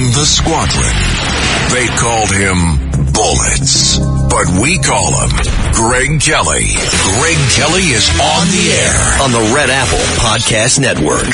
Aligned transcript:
The 0.00 0.24
squadron, 0.24 0.96
they 1.76 1.86
called 2.00 2.32
him 2.32 3.12
Bullets, 3.12 3.98
but 3.98 4.48
we 4.58 4.78
call 4.78 5.12
him 5.12 5.30
Greg 5.74 6.18
Kelly. 6.22 6.72
Greg 7.20 7.36
Kelly 7.52 7.82
is 7.92 8.08
on 8.18 8.46
the 8.48 8.70
air 8.80 9.22
on 9.22 9.30
the 9.30 9.52
Red 9.54 9.68
Apple 9.68 9.98
Podcast 10.16 10.80
Network. 10.80 11.28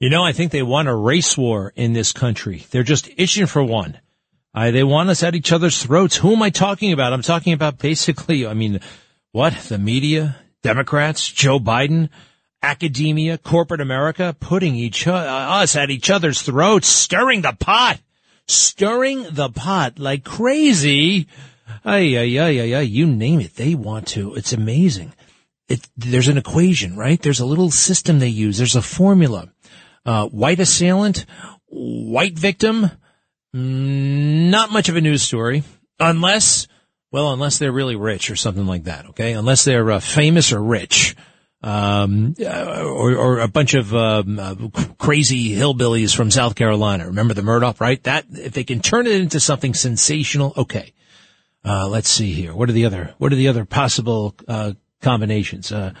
You 0.00 0.08
know, 0.08 0.24
I 0.24 0.32
think 0.32 0.50
they 0.50 0.62
want 0.62 0.88
a 0.88 0.94
race 0.94 1.36
war 1.36 1.74
in 1.76 1.92
this 1.92 2.14
country. 2.14 2.64
They're 2.70 2.82
just 2.82 3.10
itching 3.18 3.44
for 3.44 3.62
one. 3.62 4.00
Uh, 4.54 4.70
they 4.70 4.82
want 4.82 5.10
us 5.10 5.22
at 5.22 5.34
each 5.34 5.52
other's 5.52 5.82
throats. 5.82 6.16
Who 6.16 6.32
am 6.32 6.42
I 6.42 6.48
talking 6.48 6.90
about? 6.90 7.12
I'm 7.12 7.20
talking 7.20 7.52
about 7.52 7.78
basically, 7.78 8.46
I 8.46 8.54
mean, 8.54 8.80
what? 9.32 9.52
The 9.68 9.76
media, 9.76 10.36
Democrats, 10.62 11.30
Joe 11.30 11.60
Biden, 11.60 12.08
academia, 12.62 13.38
corporate 13.38 13.80
America, 13.80 14.36
putting 14.38 14.74
each 14.74 15.06
uh, 15.06 15.12
us 15.12 15.76
at 15.76 15.90
each 15.90 16.10
other's 16.10 16.42
throats, 16.42 16.88
stirring 16.88 17.42
the 17.42 17.56
pot, 17.58 18.00
stirring 18.46 19.26
the 19.30 19.48
pot 19.50 19.98
like 19.98 20.24
crazy. 20.24 21.26
Ay, 21.84 22.16
ay, 22.16 22.38
ay, 22.38 22.60
ay, 22.60 22.74
ay, 22.74 22.80
you 22.80 23.06
name 23.06 23.40
it. 23.40 23.54
They 23.54 23.74
want 23.74 24.08
to. 24.08 24.34
It's 24.34 24.52
amazing. 24.52 25.14
It, 25.68 25.88
there's 25.96 26.28
an 26.28 26.38
equation, 26.38 26.96
right? 26.96 27.20
There's 27.20 27.40
a 27.40 27.46
little 27.46 27.70
system 27.70 28.18
they 28.18 28.28
use. 28.28 28.58
There's 28.58 28.76
a 28.76 28.82
formula. 28.82 29.52
Uh, 30.04 30.26
white 30.26 30.60
assailant, 30.60 31.26
white 31.66 32.38
victim, 32.38 32.90
not 33.52 34.72
much 34.72 34.88
of 34.88 34.96
a 34.96 35.00
news 35.00 35.22
story 35.22 35.62
unless, 35.98 36.66
well, 37.12 37.32
unless 37.32 37.58
they're 37.58 37.70
really 37.70 37.96
rich 37.96 38.30
or 38.30 38.36
something 38.36 38.66
like 38.66 38.84
that. 38.84 39.06
Okay. 39.10 39.32
Unless 39.32 39.64
they're 39.64 39.90
uh, 39.90 40.00
famous 40.00 40.52
or 40.52 40.62
rich 40.62 41.14
um, 41.62 42.34
uh, 42.40 42.82
or, 42.84 43.14
or, 43.16 43.40
a 43.40 43.48
bunch 43.48 43.74
of 43.74 43.94
um, 43.94 44.38
uh, 44.38 44.54
crazy 44.98 45.54
hillbillies 45.54 46.16
from 46.16 46.30
South 46.30 46.54
Carolina. 46.54 47.06
Remember 47.06 47.34
the 47.34 47.42
Murdaugh, 47.42 47.78
right? 47.80 48.02
That 48.04 48.24
if 48.30 48.54
they 48.54 48.64
can 48.64 48.80
turn 48.80 49.06
it 49.06 49.20
into 49.20 49.40
something 49.40 49.74
sensational, 49.74 50.54
okay. 50.56 50.94
Uh, 51.62 51.86
let's 51.86 52.08
see 52.08 52.32
here. 52.32 52.54
What 52.54 52.70
are 52.70 52.72
the 52.72 52.86
other? 52.86 53.14
What 53.18 53.32
are 53.32 53.36
the 53.36 53.48
other 53.48 53.66
possible 53.66 54.34
uh, 54.48 54.72
combinations? 55.02 55.70
Uh, 55.70 55.92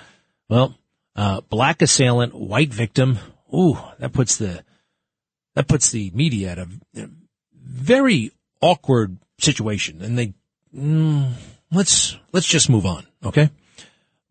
well, 0.48 0.78
uh, 1.14 1.42
black 1.42 1.82
assailant, 1.82 2.34
white 2.34 2.72
victim. 2.72 3.18
Ooh, 3.54 3.78
that 3.98 4.14
puts 4.14 4.36
the 4.36 4.64
that 5.54 5.68
puts 5.68 5.90
the 5.90 6.10
media 6.14 6.52
at 6.52 6.58
a 6.58 6.68
very 7.52 8.30
awkward 8.62 9.18
situation, 9.38 10.00
and 10.00 10.16
they 10.16 10.32
mm, 10.74 11.32
let's 11.70 12.16
let's 12.32 12.46
just 12.46 12.70
move 12.70 12.86
on, 12.86 13.06
okay? 13.22 13.50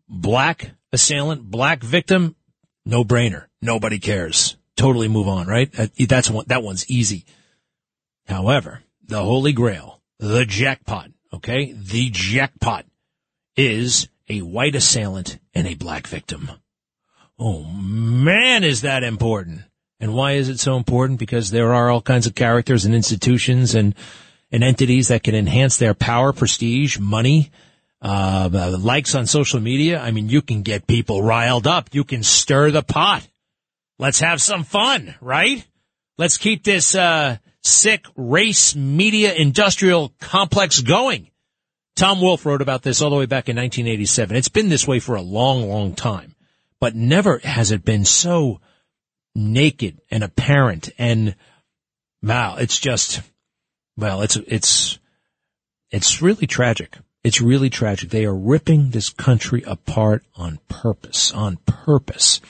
Black 0.08 0.72
assailant, 0.92 1.50
black 1.50 1.82
victim, 1.82 2.36
no 2.84 3.04
brainer. 3.04 3.46
Nobody 3.62 3.98
cares. 3.98 4.56
Totally 4.76 5.08
move 5.08 5.28
on, 5.28 5.46
right? 5.46 5.70
Uh, 5.78 5.88
that's 6.08 6.30
one, 6.30 6.46
that 6.48 6.62
one's 6.62 6.88
easy. 6.90 7.24
However, 8.26 8.82
the 9.06 9.22
holy 9.22 9.52
grail, 9.52 10.00
the 10.18 10.44
jackpot, 10.44 11.10
okay? 11.32 11.72
The 11.72 12.10
jackpot 12.10 12.86
is 13.56 14.08
a 14.28 14.40
white 14.40 14.74
assailant 14.74 15.38
and 15.54 15.66
a 15.66 15.74
black 15.74 16.06
victim. 16.06 16.50
Oh 17.38 17.64
man, 17.64 18.64
is 18.64 18.82
that 18.82 19.02
important. 19.02 19.62
And 19.98 20.14
why 20.14 20.32
is 20.32 20.48
it 20.48 20.60
so 20.60 20.76
important? 20.76 21.18
Because 21.18 21.50
there 21.50 21.74
are 21.74 21.90
all 21.90 22.00
kinds 22.00 22.26
of 22.26 22.34
characters 22.34 22.84
and 22.84 22.94
institutions 22.94 23.74
and, 23.74 23.94
and 24.50 24.64
entities 24.64 25.08
that 25.08 25.22
can 25.22 25.34
enhance 25.34 25.76
their 25.76 25.94
power, 25.94 26.32
prestige, 26.32 26.98
money, 26.98 27.50
uh, 28.02 28.76
likes 28.80 29.14
on 29.14 29.26
social 29.26 29.60
media. 29.60 30.00
I 30.00 30.10
mean, 30.10 30.28
you 30.28 30.42
can 30.42 30.62
get 30.62 30.86
people 30.86 31.22
riled 31.22 31.66
up. 31.66 31.90
You 31.92 32.04
can 32.04 32.22
stir 32.22 32.70
the 32.70 32.82
pot. 32.82 33.26
Let's 33.98 34.20
have 34.20 34.40
some 34.40 34.64
fun, 34.64 35.14
right? 35.20 35.64
Let's 36.16 36.38
keep 36.38 36.64
this, 36.64 36.94
uh, 36.94 37.36
sick 37.62 38.06
race 38.16 38.74
media 38.74 39.34
industrial 39.34 40.14
complex 40.20 40.80
going. 40.80 41.30
Tom 41.96 42.20
Wolfe 42.20 42.46
wrote 42.46 42.62
about 42.62 42.82
this 42.82 43.02
all 43.02 43.10
the 43.10 43.16
way 43.16 43.26
back 43.26 43.48
in 43.48 43.56
1987. 43.56 44.36
It's 44.36 44.48
been 44.48 44.68
this 44.68 44.86
way 44.86 45.00
for 45.00 45.16
a 45.16 45.22
long, 45.22 45.68
long 45.68 45.94
time, 45.94 46.34
but 46.80 46.94
never 46.94 47.38
has 47.38 47.72
it 47.72 47.84
been 47.84 48.04
so 48.04 48.60
naked 49.34 50.00
and 50.10 50.24
apparent 50.24 50.90
and 50.98 51.34
wow, 52.22 52.56
it's 52.56 52.78
just, 52.78 53.22
well, 53.96 54.22
it's, 54.22 54.36
it's, 54.36 54.98
it's 55.90 56.22
really 56.22 56.46
tragic. 56.46 56.96
It's 57.22 57.40
really 57.40 57.68
tragic. 57.68 58.10
They 58.10 58.24
are 58.24 58.34
ripping 58.34 58.90
this 58.90 59.10
country 59.10 59.62
apart 59.66 60.24
on 60.36 60.58
purpose, 60.68 61.32
on 61.32 61.58
purpose. 61.66 62.40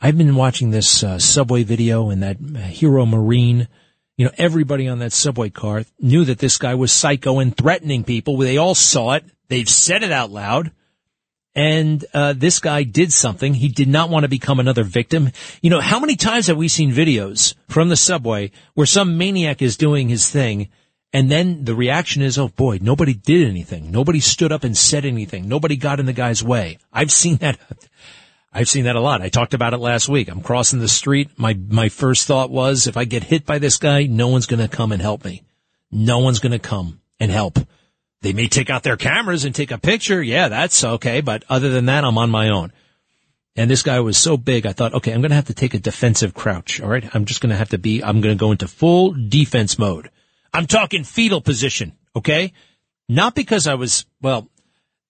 I've 0.00 0.16
been 0.16 0.36
watching 0.36 0.70
this 0.70 1.02
uh, 1.02 1.18
subway 1.18 1.64
video 1.64 2.10
and 2.10 2.22
that 2.22 2.38
hero 2.38 3.06
Marine. 3.06 3.66
You 4.16 4.26
know, 4.26 4.32
everybody 4.38 4.86
on 4.86 5.00
that 5.00 5.12
subway 5.12 5.50
car 5.50 5.84
knew 5.98 6.24
that 6.26 6.38
this 6.38 6.58
guy 6.58 6.76
was 6.76 6.92
psycho 6.92 7.40
and 7.40 7.56
threatening 7.56 8.04
people. 8.04 8.36
They 8.36 8.56
all 8.56 8.76
saw 8.76 9.14
it. 9.14 9.24
They've 9.48 9.68
said 9.68 10.04
it 10.04 10.12
out 10.12 10.30
loud. 10.30 10.70
And 11.56 12.04
uh, 12.14 12.34
this 12.36 12.60
guy 12.60 12.84
did 12.84 13.12
something. 13.12 13.54
He 13.54 13.68
did 13.68 13.88
not 13.88 14.10
want 14.10 14.24
to 14.24 14.28
become 14.28 14.60
another 14.60 14.84
victim. 14.84 15.30
You 15.60 15.70
know, 15.70 15.80
how 15.80 15.98
many 15.98 16.14
times 16.14 16.46
have 16.46 16.56
we 16.56 16.68
seen 16.68 16.92
videos 16.92 17.54
from 17.68 17.88
the 17.88 17.96
subway 17.96 18.52
where 18.74 18.86
some 18.86 19.18
maniac 19.18 19.60
is 19.60 19.76
doing 19.76 20.08
his 20.08 20.28
thing 20.28 20.68
and 21.14 21.30
then 21.30 21.64
the 21.64 21.76
reaction 21.76 22.22
is, 22.22 22.38
oh 22.38 22.48
boy, 22.48 22.80
nobody 22.82 23.14
did 23.14 23.48
anything. 23.48 23.92
Nobody 23.92 24.18
stood 24.18 24.50
up 24.50 24.64
and 24.64 24.76
said 24.76 25.04
anything. 25.04 25.48
Nobody 25.48 25.76
got 25.76 26.00
in 26.00 26.06
the 26.06 26.12
guy's 26.12 26.42
way. 26.42 26.78
I've 26.92 27.12
seen 27.12 27.36
that. 27.36 27.56
I've 28.52 28.68
seen 28.68 28.84
that 28.84 28.96
a 28.96 29.00
lot. 29.00 29.22
I 29.22 29.28
talked 29.28 29.54
about 29.54 29.74
it 29.74 29.78
last 29.78 30.08
week. 30.08 30.28
I'm 30.28 30.42
crossing 30.42 30.80
the 30.80 30.88
street. 30.88 31.30
My, 31.36 31.54
my 31.54 31.88
first 31.88 32.26
thought 32.26 32.50
was, 32.50 32.88
if 32.88 32.96
I 32.96 33.04
get 33.04 33.22
hit 33.22 33.46
by 33.46 33.60
this 33.60 33.78
guy, 33.78 34.04
no 34.06 34.26
one's 34.26 34.46
going 34.46 34.60
to 34.60 34.76
come 34.76 34.90
and 34.90 35.00
help 35.00 35.24
me. 35.24 35.42
No 35.92 36.18
one's 36.18 36.40
going 36.40 36.52
to 36.52 36.58
come 36.58 37.00
and 37.20 37.30
help. 37.30 37.60
They 38.22 38.32
may 38.32 38.48
take 38.48 38.68
out 38.68 38.82
their 38.82 38.96
cameras 38.96 39.44
and 39.44 39.54
take 39.54 39.70
a 39.70 39.78
picture. 39.78 40.20
Yeah, 40.20 40.48
that's 40.48 40.82
okay. 40.82 41.20
But 41.20 41.44
other 41.48 41.68
than 41.68 41.86
that, 41.86 42.04
I'm 42.04 42.18
on 42.18 42.30
my 42.30 42.48
own. 42.48 42.72
And 43.54 43.70
this 43.70 43.84
guy 43.84 44.00
was 44.00 44.16
so 44.16 44.36
big, 44.36 44.66
I 44.66 44.72
thought, 44.72 44.94
okay, 44.94 45.12
I'm 45.12 45.20
going 45.20 45.30
to 45.30 45.36
have 45.36 45.46
to 45.46 45.54
take 45.54 45.74
a 45.74 45.78
defensive 45.78 46.34
crouch. 46.34 46.80
All 46.80 46.88
right. 46.88 47.08
I'm 47.14 47.24
just 47.24 47.40
going 47.40 47.50
to 47.50 47.56
have 47.56 47.70
to 47.70 47.78
be, 47.78 48.02
I'm 48.02 48.20
going 48.20 48.36
to 48.36 48.40
go 48.40 48.50
into 48.50 48.66
full 48.66 49.12
defense 49.12 49.78
mode. 49.78 50.10
I'm 50.54 50.66
talking 50.66 51.02
fetal 51.02 51.40
position, 51.40 51.92
okay? 52.14 52.52
Not 53.08 53.34
because 53.34 53.66
I 53.66 53.74
was, 53.74 54.06
well, 54.22 54.48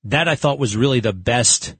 that 0.04 0.26
I 0.26 0.36
thought 0.36 0.58
was 0.58 0.74
really 0.74 1.00
the 1.00 1.12
best, 1.12 1.76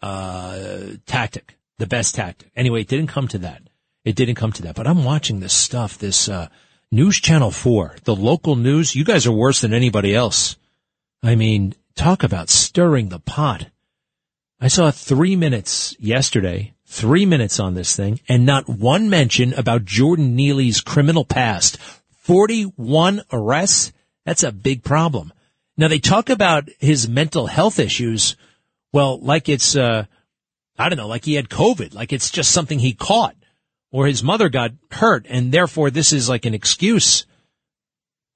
uh, 0.00 0.82
tactic, 1.06 1.58
the 1.78 1.88
best 1.88 2.14
tactic. 2.14 2.52
Anyway, 2.54 2.82
it 2.82 2.88
didn't 2.88 3.08
come 3.08 3.26
to 3.28 3.38
that. 3.38 3.62
It 4.04 4.14
didn't 4.14 4.36
come 4.36 4.52
to 4.52 4.62
that, 4.62 4.76
but 4.76 4.86
I'm 4.86 5.04
watching 5.04 5.40
this 5.40 5.52
stuff, 5.52 5.98
this, 5.98 6.28
uh, 6.28 6.48
News 6.92 7.20
Channel 7.20 7.50
4, 7.50 7.96
the 8.04 8.16
local 8.16 8.56
news. 8.56 8.94
You 8.94 9.04
guys 9.04 9.26
are 9.26 9.32
worse 9.32 9.60
than 9.60 9.74
anybody 9.74 10.14
else. 10.14 10.56
I 11.22 11.34
mean, 11.34 11.74
talk 11.96 12.22
about 12.22 12.48
stirring 12.48 13.08
the 13.08 13.20
pot. 13.20 13.66
I 14.60 14.68
saw 14.68 14.90
three 14.90 15.36
minutes 15.36 15.96
yesterday, 15.98 16.74
three 16.86 17.26
minutes 17.26 17.60
on 17.60 17.74
this 17.74 17.94
thing, 17.94 18.20
and 18.28 18.44
not 18.44 18.68
one 18.68 19.10
mention 19.10 19.54
about 19.54 19.84
Jordan 19.84 20.34
Neely's 20.34 20.80
criminal 20.80 21.24
past 21.24 21.78
41 22.20 23.22
arrests. 23.32 23.92
That's 24.24 24.42
a 24.42 24.52
big 24.52 24.84
problem. 24.84 25.32
Now 25.76 25.88
they 25.88 25.98
talk 25.98 26.28
about 26.28 26.68
his 26.78 27.08
mental 27.08 27.46
health 27.46 27.78
issues. 27.78 28.36
Well, 28.92 29.18
like 29.20 29.48
it's, 29.48 29.74
uh, 29.76 30.04
I 30.78 30.88
don't 30.88 30.98
know, 30.98 31.08
like 31.08 31.24
he 31.24 31.34
had 31.34 31.48
COVID, 31.48 31.94
like 31.94 32.12
it's 32.12 32.30
just 32.30 32.52
something 32.52 32.78
he 32.78 32.92
caught 32.92 33.36
or 33.90 34.06
his 34.06 34.22
mother 34.22 34.48
got 34.48 34.72
hurt 34.90 35.26
and 35.28 35.52
therefore 35.52 35.90
this 35.90 36.12
is 36.12 36.28
like 36.28 36.44
an 36.44 36.54
excuse. 36.54 37.24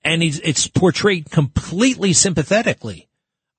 And 0.03 0.23
he's, 0.23 0.41
it's 0.41 0.67
portrayed 0.67 1.31
completely 1.31 2.13
sympathetically. 2.13 3.09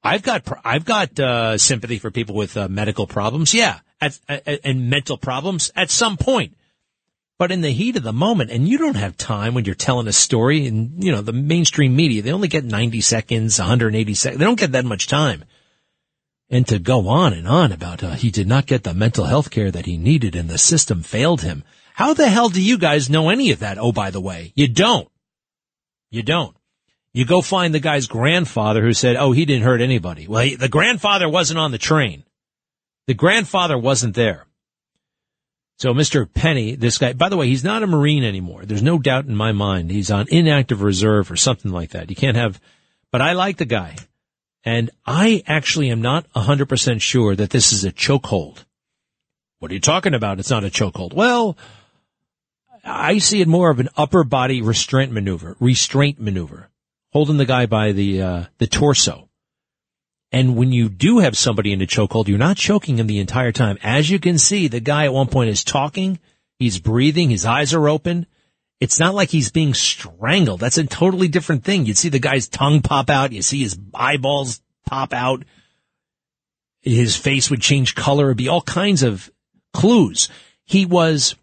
I've 0.03 0.21
got, 0.21 0.43
I've 0.63 0.85
got, 0.85 1.19
uh, 1.19 1.57
sympathy 1.57 1.99
for 1.99 2.11
people 2.11 2.35
with 2.35 2.57
uh, 2.57 2.67
medical 2.67 3.07
problems. 3.07 3.53
Yeah. 3.53 3.79
At, 4.01 4.19
at, 4.27 4.59
and 4.63 4.89
mental 4.89 5.17
problems 5.17 5.71
at 5.75 5.89
some 5.89 6.17
point. 6.17 6.55
But 7.37 7.51
in 7.51 7.61
the 7.61 7.71
heat 7.71 7.97
of 7.97 8.03
the 8.03 8.13
moment, 8.13 8.51
and 8.51 8.67
you 8.67 8.77
don't 8.77 8.95
have 8.95 9.17
time 9.17 9.53
when 9.53 9.65
you're 9.65 9.75
telling 9.75 10.07
a 10.07 10.13
story 10.13 10.67
and, 10.67 11.03
you 11.03 11.11
know, 11.11 11.21
the 11.21 11.33
mainstream 11.33 11.95
media, 11.95 12.21
they 12.21 12.31
only 12.31 12.47
get 12.47 12.63
90 12.63 13.01
seconds, 13.01 13.59
180 13.59 14.13
seconds. 14.13 14.39
They 14.39 14.45
don't 14.45 14.59
get 14.59 14.71
that 14.71 14.85
much 14.85 15.07
time. 15.07 15.43
And 16.49 16.65
to 16.67 16.79
go 16.79 17.09
on 17.09 17.33
and 17.33 17.47
on 17.47 17.71
about 17.71 18.03
uh, 18.03 18.11
he 18.11 18.31
did 18.31 18.47
not 18.47 18.67
get 18.67 18.83
the 18.83 18.93
mental 18.93 19.25
health 19.25 19.49
care 19.49 19.71
that 19.71 19.85
he 19.85 19.97
needed 19.97 20.35
and 20.35 20.49
the 20.49 20.57
system 20.57 21.03
failed 21.03 21.41
him. 21.41 21.63
How 21.93 22.13
the 22.13 22.29
hell 22.29 22.49
do 22.49 22.61
you 22.61 22.77
guys 22.77 23.09
know 23.09 23.29
any 23.29 23.51
of 23.51 23.59
that? 23.59 23.77
Oh, 23.77 23.91
by 23.91 24.11
the 24.11 24.21
way, 24.21 24.53
you 24.55 24.67
don't. 24.67 25.09
You 26.11 26.23
don't. 26.23 26.55
You 27.11 27.25
go 27.25 27.41
find 27.41 27.73
the 27.73 27.79
guy's 27.79 28.07
grandfather 28.07 28.81
who 28.81 28.93
said, 28.93 29.15
oh, 29.15 29.31
he 29.31 29.45
didn't 29.45 29.63
hurt 29.63 29.81
anybody. 29.81 30.27
Well, 30.27 30.43
he, 30.43 30.55
the 30.55 30.69
grandfather 30.69 31.27
wasn't 31.27 31.59
on 31.59 31.71
the 31.71 31.77
train. 31.77 32.23
The 33.07 33.13
grandfather 33.13 33.77
wasn't 33.77 34.15
there. 34.15 34.45
So 35.77 35.93
Mr. 35.93 36.31
Penny, 36.31 36.75
this 36.75 36.97
guy, 36.97 37.13
by 37.13 37.29
the 37.29 37.35
way, 37.35 37.47
he's 37.47 37.63
not 37.63 37.83
a 37.83 37.87
Marine 37.87 38.23
anymore. 38.23 38.63
There's 38.63 38.81
no 38.81 38.97
doubt 38.97 39.25
in 39.25 39.35
my 39.35 39.51
mind. 39.51 39.91
He's 39.91 40.09
on 40.09 40.27
inactive 40.29 40.81
reserve 40.81 41.29
or 41.29 41.35
something 41.35 41.71
like 41.71 41.91
that. 41.91 42.09
You 42.09 42.15
can't 42.15 42.37
have, 42.37 42.61
but 43.11 43.21
I 43.21 43.33
like 43.33 43.57
the 43.57 43.65
guy. 43.65 43.97
And 44.63 44.89
I 45.05 45.43
actually 45.45 45.91
am 45.91 46.01
not 46.01 46.31
100% 46.33 47.01
sure 47.01 47.35
that 47.35 47.49
this 47.49 47.73
is 47.73 47.83
a 47.83 47.91
chokehold. 47.91 48.63
What 49.59 49.69
are 49.71 49.73
you 49.73 49.81
talking 49.81 50.13
about? 50.13 50.39
It's 50.39 50.49
not 50.49 50.63
a 50.63 50.69
chokehold. 50.69 51.13
Well, 51.13 51.57
I 52.83 53.17
see 53.17 53.41
it 53.41 53.47
more 53.47 53.69
of 53.69 53.79
an 53.79 53.89
upper 53.97 54.23
body 54.23 54.61
restraint 54.61 55.11
maneuver, 55.11 55.55
restraint 55.59 56.19
maneuver, 56.19 56.69
holding 57.11 57.37
the 57.37 57.45
guy 57.45 57.65
by 57.65 57.91
the, 57.91 58.21
uh, 58.21 58.43
the 58.59 58.67
torso. 58.67 59.24
And 60.31 60.55
when 60.55 60.71
you 60.71 60.89
do 60.89 61.19
have 61.19 61.37
somebody 61.37 61.71
in 61.71 61.81
a 61.81 61.85
chokehold, 61.85 62.27
you're 62.27 62.37
not 62.37 62.57
choking 62.57 62.97
him 62.97 63.07
the 63.07 63.19
entire 63.19 63.51
time. 63.51 63.77
As 63.81 64.09
you 64.09 64.19
can 64.19 64.37
see, 64.37 64.67
the 64.67 64.79
guy 64.79 65.05
at 65.05 65.13
one 65.13 65.27
point 65.27 65.49
is 65.49 65.63
talking, 65.63 66.19
he's 66.59 66.79
breathing, 66.79 67.29
his 67.29 67.45
eyes 67.45 67.73
are 67.73 67.87
open. 67.87 68.25
It's 68.81 68.99
not 68.99 69.15
like 69.15 69.29
he's 69.29 69.51
being 69.51 69.73
strangled. 69.73 70.59
That's 70.59 70.77
a 70.77 70.83
totally 70.85 71.29
different 71.29 71.63
thing. 71.63 71.85
You'd 71.85 71.97
see 71.97 72.09
the 72.09 72.19
guy's 72.19 72.47
tongue 72.47 72.81
pop 72.81 73.09
out, 73.09 73.31
you 73.31 73.41
see 73.41 73.61
his 73.61 73.79
eyeballs 73.93 74.61
pop 74.85 75.13
out, 75.13 75.43
his 76.81 77.15
face 77.15 77.49
would 77.49 77.61
change 77.61 77.95
color, 77.95 78.25
it'd 78.25 78.37
be 78.37 78.49
all 78.49 78.61
kinds 78.61 79.03
of 79.03 79.31
clues. 79.73 80.29
He 80.65 80.85
was, 80.85 81.35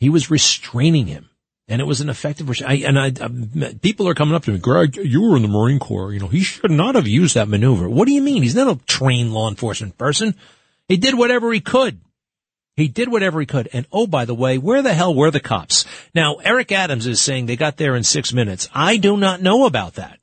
he 0.00 0.10
was 0.10 0.30
restraining 0.30 1.06
him 1.06 1.27
and 1.68 1.80
it 1.80 1.84
was 1.84 2.00
an 2.00 2.08
effective. 2.08 2.50
I, 2.66 2.74
and 2.76 2.98
I, 2.98 3.12
I, 3.20 3.74
people 3.74 4.08
are 4.08 4.14
coming 4.14 4.34
up 4.34 4.44
to 4.44 4.52
me, 4.52 4.58
Greg, 4.58 4.96
you 4.96 5.22
were 5.22 5.36
in 5.36 5.42
the 5.42 5.48
Marine 5.48 5.78
Corps. 5.78 6.12
You 6.12 6.20
know, 6.20 6.28
he 6.28 6.40
should 6.40 6.70
not 6.70 6.94
have 6.94 7.06
used 7.06 7.34
that 7.34 7.48
maneuver. 7.48 7.88
What 7.88 8.06
do 8.06 8.14
you 8.14 8.22
mean? 8.22 8.42
He's 8.42 8.54
not 8.54 8.74
a 8.74 8.84
trained 8.86 9.34
law 9.34 9.48
enforcement 9.48 9.98
person. 9.98 10.34
He 10.88 10.96
did 10.96 11.16
whatever 11.16 11.52
he 11.52 11.60
could. 11.60 12.00
He 12.74 12.88
did 12.88 13.10
whatever 13.10 13.40
he 13.40 13.46
could. 13.46 13.68
And 13.72 13.86
oh, 13.92 14.06
by 14.06 14.24
the 14.24 14.34
way, 14.34 14.56
where 14.56 14.82
the 14.82 14.94
hell 14.94 15.14
were 15.14 15.30
the 15.30 15.40
cops? 15.40 15.84
Now, 16.14 16.36
Eric 16.36 16.72
Adams 16.72 17.06
is 17.06 17.20
saying 17.20 17.46
they 17.46 17.56
got 17.56 17.76
there 17.76 17.96
in 17.96 18.04
six 18.04 18.32
minutes. 18.32 18.68
I 18.72 18.96
do 18.96 19.16
not 19.16 19.42
know 19.42 19.66
about 19.66 19.94
that. 19.94 20.18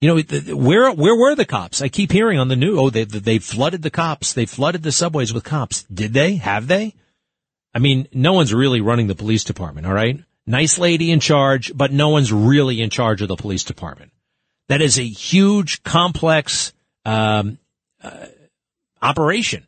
You 0.00 0.14
know, 0.14 0.54
where, 0.54 0.92
where 0.92 1.16
were 1.16 1.34
the 1.34 1.44
cops? 1.44 1.82
I 1.82 1.88
keep 1.88 2.12
hearing 2.12 2.38
on 2.38 2.46
the 2.46 2.54
news, 2.54 2.78
oh, 2.78 2.88
they, 2.88 3.02
they 3.02 3.40
flooded 3.40 3.82
the 3.82 3.90
cops. 3.90 4.32
They 4.32 4.46
flooded 4.46 4.84
the 4.84 4.92
subways 4.92 5.34
with 5.34 5.42
cops. 5.42 5.82
Did 5.92 6.12
they? 6.12 6.36
Have 6.36 6.68
they? 6.68 6.94
I 7.74 7.80
mean, 7.80 8.06
no 8.12 8.32
one's 8.32 8.54
really 8.54 8.80
running 8.80 9.08
the 9.08 9.16
police 9.16 9.42
department, 9.42 9.86
all 9.86 9.92
right? 9.92 10.22
Nice 10.48 10.78
lady 10.78 11.10
in 11.10 11.20
charge, 11.20 11.72
but 11.76 11.92
no 11.92 12.08
one's 12.08 12.32
really 12.32 12.80
in 12.80 12.90
charge 12.90 13.22
of 13.22 13.28
the 13.28 13.36
police 13.36 13.64
department. 13.64 14.10
That 14.68 14.80
is 14.80 14.98
a 14.98 15.06
huge, 15.06 15.82
complex 15.82 16.72
um, 17.04 17.58
uh, 18.02 18.26
operation, 19.00 19.66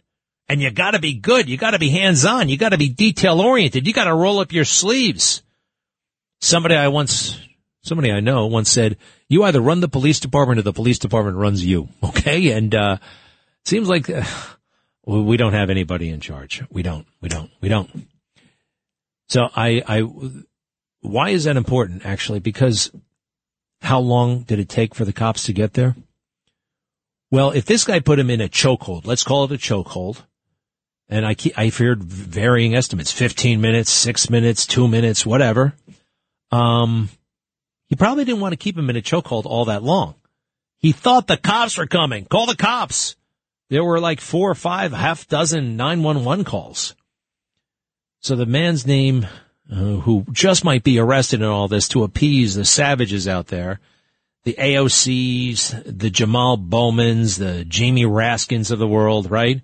and 0.48 0.60
you 0.60 0.70
got 0.70 0.92
to 0.92 0.98
be 0.98 1.14
good. 1.14 1.48
You 1.48 1.56
got 1.56 1.72
to 1.72 1.78
be 1.78 1.90
hands 1.90 2.24
on. 2.24 2.48
You 2.48 2.56
got 2.56 2.70
to 2.70 2.78
be 2.78 2.88
detail 2.88 3.40
oriented. 3.40 3.86
You 3.86 3.92
got 3.92 4.04
to 4.04 4.14
roll 4.14 4.40
up 4.40 4.52
your 4.52 4.64
sleeves. 4.64 5.42
Somebody 6.40 6.74
I 6.74 6.88
once, 6.88 7.38
somebody 7.82 8.10
I 8.10 8.20
know 8.20 8.46
once 8.46 8.70
said, 8.70 8.96
"You 9.28 9.44
either 9.44 9.60
run 9.60 9.80
the 9.80 9.88
police 9.88 10.20
department 10.20 10.58
or 10.58 10.62
the 10.62 10.72
police 10.72 10.98
department 10.98 11.36
runs 11.36 11.64
you." 11.64 11.88
Okay, 12.02 12.50
and 12.50 12.74
uh, 12.74 12.96
seems 13.64 13.88
like 13.88 14.10
uh, 14.10 14.24
we 15.06 15.38
don't 15.38 15.54
have 15.54 15.70
anybody 15.70 16.10
in 16.10 16.20
charge. 16.20 16.62
We 16.70 16.82
don't. 16.82 17.06
We 17.22 17.30
don't. 17.30 17.50
We 17.62 17.70
don't. 17.70 18.08
So 19.30 19.48
I, 19.54 19.82
I, 19.86 20.02
why 21.00 21.30
is 21.30 21.44
that 21.44 21.56
important, 21.56 22.04
actually? 22.04 22.40
Because 22.40 22.90
how 23.82 24.00
long 24.00 24.42
did 24.42 24.58
it 24.58 24.68
take 24.68 24.94
for 24.94 25.04
the 25.04 25.12
cops 25.12 25.44
to 25.44 25.52
get 25.52 25.74
there? 25.74 25.96
Well, 27.30 27.52
if 27.52 27.64
this 27.64 27.84
guy 27.84 28.00
put 28.00 28.18
him 28.18 28.30
in 28.30 28.40
a 28.40 28.48
chokehold, 28.48 29.06
let's 29.06 29.24
call 29.24 29.44
it 29.44 29.52
a 29.52 29.56
chokehold, 29.56 30.24
and 31.08 31.24
I 31.24 31.36
I've 31.56 31.76
heard 31.76 32.02
varying 32.02 32.74
estimates, 32.74 33.12
15 33.12 33.60
minutes, 33.60 33.90
6 33.90 34.30
minutes, 34.30 34.66
2 34.66 34.88
minutes, 34.88 35.24
whatever. 35.24 35.74
Um, 36.50 37.08
he 37.88 37.96
probably 37.96 38.24
didn't 38.24 38.40
want 38.40 38.52
to 38.52 38.56
keep 38.56 38.76
him 38.76 38.90
in 38.90 38.96
a 38.96 39.02
chokehold 39.02 39.46
all 39.46 39.66
that 39.66 39.82
long. 39.82 40.14
He 40.78 40.92
thought 40.92 41.26
the 41.26 41.36
cops 41.36 41.76
were 41.78 41.86
coming. 41.86 42.24
Call 42.24 42.46
the 42.46 42.56
cops. 42.56 43.16
There 43.68 43.84
were 43.84 44.00
like 44.00 44.20
four 44.20 44.50
or 44.50 44.54
five, 44.54 44.92
half 44.92 45.28
dozen 45.28 45.76
911 45.76 46.44
calls. 46.44 46.96
So 48.20 48.34
the 48.34 48.46
man's 48.46 48.86
name, 48.86 49.26
uh, 49.70 50.00
who 50.00 50.24
just 50.32 50.64
might 50.64 50.82
be 50.82 50.98
arrested 50.98 51.40
in 51.40 51.46
all 51.46 51.68
this 51.68 51.88
to 51.88 52.02
appease 52.02 52.54
the 52.54 52.64
savages 52.64 53.28
out 53.28 53.48
there. 53.48 53.78
The 54.44 54.54
AOCs, 54.54 55.98
the 55.98 56.10
Jamal 56.10 56.56
Bowmans, 56.56 57.36
the 57.36 57.64
Jamie 57.64 58.06
Raskins 58.06 58.70
of 58.70 58.78
the 58.78 58.88
world, 58.88 59.30
right? 59.30 59.60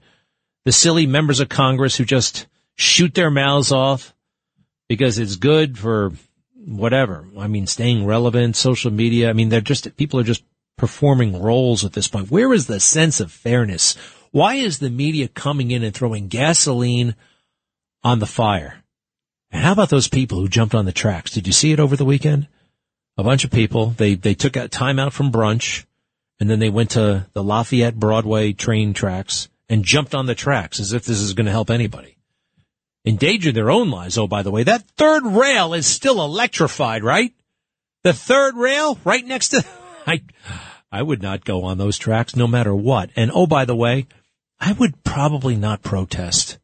The 0.64 0.73
silly 0.73 1.06
members 1.06 1.41
of 1.41 1.49
Congress 1.49 1.97
who 1.97 2.05
just 2.05 2.47
shoot 2.75 3.14
their 3.14 3.31
mouths 3.31 3.73
off 3.73 4.14
because 4.88 5.19
it's 5.19 5.37
good 5.37 5.79
for 5.79 6.12
whatever. 6.55 7.26
I 7.38 7.49
mean, 7.49 7.67
staying 7.67 8.06
relevant, 8.06 8.55
social 8.55 8.91
media. 8.91 9.31
I 9.31 9.32
mean, 9.32 9.49
they're 9.49 9.61
just, 9.61 9.97
people 9.97 10.20
are 10.20 10.25
just 10.25 10.44
performing 10.76 11.41
roles 11.41 11.85
at 11.85 11.94
this 11.94 12.06
point. 12.06 12.31
Where 12.31 12.52
is 12.52 12.67
the 12.67 12.81
sense 12.81 13.19
of 13.19 13.32
fairness? 13.32 13.97
Why 14.31 14.56
is 14.56 14.79
the 14.79 14.91
media 14.91 15.29
coming 15.29 15.70
in 15.70 15.82
and 15.82 15.94
throwing 15.94 16.29
gasoline 16.29 17.17
on 18.05 18.19
the 18.19 18.26
fire? 18.26 18.85
And 19.51 19.63
how 19.63 19.73
about 19.73 19.91
those 19.91 20.09
people 20.09 20.41
who 20.41 20.49
jumped 20.49 20.75
on 20.75 20.85
the 20.85 20.93
tracks? 20.93 21.31
Did 21.31 21.47
you 21.47 21.53
see 21.53 21.73
it 21.73 21.81
over 21.81 21.97
the 21.97 22.05
weekend? 22.05 22.49
A 23.17 23.25
bunch 23.25 23.45
of 23.45 23.51
people, 23.51 23.87
they, 23.97 24.15
they 24.15 24.35
took 24.35 24.57
a 24.57 24.69
time 24.69 24.99
out 24.99 25.13
from 25.13 25.33
brunch 25.33 25.85
and 26.39 26.51
then 26.51 26.59
they 26.59 26.71
went 26.71 26.91
to 26.91 27.27
the 27.33 27.43
Lafayette 27.43 27.99
Broadway 27.99 28.53
train 28.53 28.93
tracks 28.93 29.49
and 29.69 29.85
jumped 29.85 30.15
on 30.15 30.27
the 30.27 30.35
tracks 30.35 30.81
as 30.81 30.93
if 30.93 31.05
this 31.05 31.21
is 31.21 31.33
going 31.33 31.47
to 31.47 31.53
help 31.53 31.71
anybody. 31.71 32.17
Endanger 33.05 33.53
their 33.53 33.71
own 33.71 33.91
lives. 33.91 34.19
Oh, 34.19 34.27
by 34.27 34.43
the 34.43 34.51
way, 34.51 34.65
that 34.65 34.89
third 34.97 35.25
rail 35.25 35.75
is 35.75 35.87
still 35.87 36.23
electrified, 36.23 37.05
right? 37.05 37.33
The 38.03 38.13
third 38.13 38.57
rail 38.57 38.99
right 39.05 39.25
next 39.25 39.49
to, 39.51 39.65
I, 40.07 40.23
I 40.91 41.03
would 41.03 41.23
not 41.23 41.45
go 41.45 41.65
on 41.65 41.79
those 41.79 41.99
tracks 41.99 42.37
no 42.37 42.47
matter 42.47 42.75
what. 42.75 43.11
And 43.17 43.31
oh, 43.33 43.47
by 43.47 43.65
the 43.65 43.77
way, 43.77 44.07
I 44.61 44.73
would 44.73 45.03
probably 45.05 45.57
not 45.57 45.83
protest. 45.83 46.59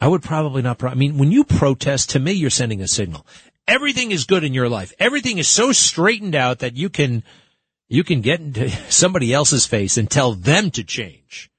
I 0.00 0.08
would 0.08 0.22
probably 0.22 0.62
not. 0.62 0.78
Pro- 0.78 0.90
I 0.90 0.94
mean, 0.94 1.18
when 1.18 1.32
you 1.32 1.44
protest, 1.44 2.10
to 2.10 2.18
me, 2.18 2.32
you're 2.32 2.50
sending 2.50 2.80
a 2.80 2.88
signal. 2.88 3.26
Everything 3.66 4.10
is 4.10 4.24
good 4.24 4.44
in 4.44 4.54
your 4.54 4.68
life. 4.68 4.92
Everything 4.98 5.38
is 5.38 5.48
so 5.48 5.72
straightened 5.72 6.34
out 6.34 6.60
that 6.60 6.76
you 6.76 6.88
can, 6.88 7.24
you 7.88 8.04
can 8.04 8.20
get 8.20 8.40
into 8.40 8.68
somebody 8.90 9.32
else's 9.32 9.66
face 9.66 9.96
and 9.96 10.10
tell 10.10 10.32
them 10.32 10.70
to 10.72 10.84
change. 10.84 11.50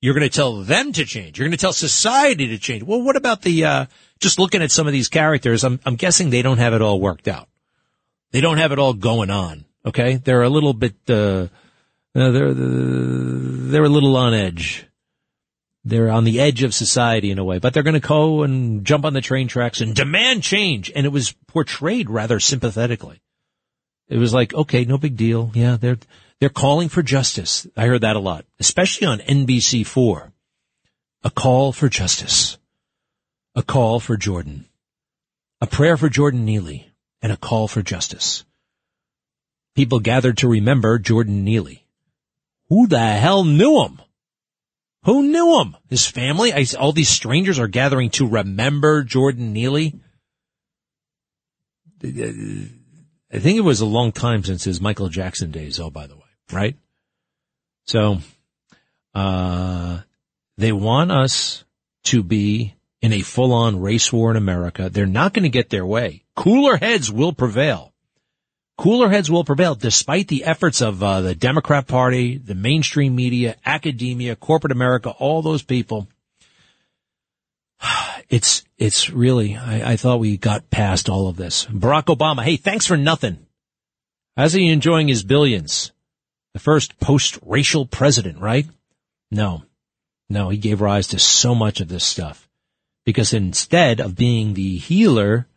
You're 0.00 0.14
going 0.14 0.28
to 0.28 0.34
tell 0.34 0.62
them 0.62 0.92
to 0.92 1.04
change. 1.04 1.38
You're 1.38 1.46
going 1.46 1.56
to 1.56 1.60
tell 1.60 1.74
society 1.74 2.48
to 2.48 2.58
change. 2.58 2.82
Well, 2.82 3.02
what 3.02 3.16
about 3.16 3.42
the, 3.42 3.64
uh, 3.66 3.86
just 4.18 4.38
looking 4.38 4.62
at 4.62 4.70
some 4.70 4.86
of 4.86 4.94
these 4.94 5.08
characters, 5.08 5.62
I'm, 5.62 5.78
I'm 5.84 5.96
guessing 5.96 6.30
they 6.30 6.40
don't 6.40 6.58
have 6.58 6.72
it 6.72 6.80
all 6.80 6.98
worked 6.98 7.28
out. 7.28 7.48
They 8.30 8.40
don't 8.40 8.56
have 8.56 8.72
it 8.72 8.78
all 8.78 8.94
going 8.94 9.28
on. 9.28 9.66
Okay. 9.84 10.16
They're 10.16 10.42
a 10.42 10.48
little 10.48 10.72
bit, 10.72 10.94
uh, 11.08 11.48
uh 12.14 12.30
they're, 12.30 12.54
they're 12.54 13.84
a 13.84 13.88
little 13.90 14.16
on 14.16 14.32
edge 14.32 14.86
they're 15.84 16.10
on 16.10 16.24
the 16.24 16.40
edge 16.40 16.62
of 16.62 16.74
society 16.74 17.30
in 17.30 17.38
a 17.38 17.44
way, 17.44 17.58
but 17.58 17.72
they're 17.72 17.82
going 17.82 18.00
to 18.00 18.06
go 18.06 18.42
and 18.42 18.84
jump 18.84 19.04
on 19.04 19.14
the 19.14 19.20
train 19.20 19.48
tracks 19.48 19.80
and 19.80 19.94
demand 19.94 20.42
change. 20.42 20.92
And 20.94 21.06
it 21.06 21.10
was 21.10 21.32
portrayed 21.46 22.10
rather 22.10 22.38
sympathetically. 22.38 23.20
It 24.08 24.18
was 24.18 24.34
like, 24.34 24.52
okay, 24.52 24.84
no 24.84 24.98
big 24.98 25.16
deal. 25.16 25.50
Yeah, 25.54 25.76
they're, 25.76 25.98
they're 26.38 26.48
calling 26.48 26.88
for 26.88 27.02
justice. 27.02 27.66
I 27.76 27.86
heard 27.86 28.02
that 28.02 28.16
a 28.16 28.20
lot, 28.20 28.44
especially 28.58 29.06
on 29.06 29.20
NBC4. 29.20 30.32
A 31.22 31.30
call 31.30 31.72
for 31.72 31.88
justice. 31.88 32.58
A 33.54 33.62
call 33.62 34.00
for 34.00 34.16
Jordan. 34.16 34.66
A 35.60 35.66
prayer 35.66 35.96
for 35.96 36.08
Jordan 36.08 36.44
Neely 36.44 36.90
and 37.22 37.32
a 37.32 37.36
call 37.36 37.68
for 37.68 37.82
justice. 37.82 38.44
People 39.74 40.00
gathered 40.00 40.38
to 40.38 40.48
remember 40.48 40.98
Jordan 40.98 41.44
Neely. 41.44 41.86
Who 42.68 42.86
the 42.86 42.98
hell 42.98 43.44
knew 43.44 43.82
him? 43.82 44.00
Who 45.04 45.22
knew 45.22 45.60
him? 45.60 45.76
His 45.88 46.06
family? 46.06 46.52
I, 46.52 46.66
all 46.78 46.92
these 46.92 47.08
strangers 47.08 47.58
are 47.58 47.68
gathering 47.68 48.10
to 48.10 48.26
remember 48.26 49.02
Jordan 49.02 49.52
Neely. 49.52 49.98
I 52.02 53.38
think 53.38 53.58
it 53.58 53.64
was 53.64 53.80
a 53.80 53.86
long 53.86 54.12
time 54.12 54.44
since 54.44 54.64
his 54.64 54.80
Michael 54.80 55.08
Jackson 55.08 55.50
days. 55.50 55.80
Oh, 55.80 55.90
by 55.90 56.06
the 56.06 56.16
way, 56.16 56.22
right? 56.52 56.76
So, 57.86 58.18
uh, 59.14 60.00
they 60.56 60.72
want 60.72 61.10
us 61.10 61.64
to 62.04 62.22
be 62.22 62.74
in 63.00 63.12
a 63.12 63.22
full-on 63.22 63.80
race 63.80 64.12
war 64.12 64.30
in 64.30 64.36
America. 64.36 64.90
They're 64.90 65.06
not 65.06 65.32
going 65.32 65.44
to 65.44 65.48
get 65.48 65.70
their 65.70 65.86
way. 65.86 66.24
Cooler 66.36 66.76
heads 66.76 67.10
will 67.10 67.32
prevail 67.32 67.89
cooler 68.80 69.10
heads 69.10 69.30
will 69.30 69.44
prevail 69.44 69.74
despite 69.74 70.26
the 70.28 70.44
efforts 70.44 70.80
of 70.80 71.02
uh, 71.02 71.20
the 71.20 71.34
Democrat 71.34 71.86
Party, 71.86 72.38
the 72.38 72.54
mainstream 72.54 73.14
media, 73.14 73.56
academia, 73.66 74.34
corporate 74.34 74.72
America, 74.72 75.10
all 75.10 75.42
those 75.42 75.62
people. 75.62 76.08
It's 78.28 78.62
it's 78.78 79.10
really, 79.10 79.56
I, 79.56 79.92
I 79.92 79.96
thought 79.96 80.20
we 80.20 80.36
got 80.36 80.70
past 80.70 81.08
all 81.08 81.26
of 81.26 81.36
this. 81.36 81.66
Barack 81.66 82.04
Obama, 82.04 82.44
hey, 82.44 82.56
thanks 82.56 82.86
for 82.86 82.96
nothing. 82.96 83.44
How's 84.36 84.52
he 84.52 84.68
enjoying 84.68 85.08
his 85.08 85.24
billions? 85.24 85.90
The 86.52 86.60
first 86.60 87.00
post-racial 87.00 87.86
president, 87.86 88.38
right? 88.38 88.66
No, 89.32 89.64
no, 90.28 90.48
he 90.48 90.58
gave 90.58 90.80
rise 90.80 91.08
to 91.08 91.18
so 91.18 91.56
much 91.56 91.80
of 91.80 91.88
this 91.88 92.04
stuff 92.04 92.48
because 93.04 93.34
instead 93.34 93.98
of 93.98 94.14
being 94.14 94.54
the 94.54 94.76
healer 94.76 95.48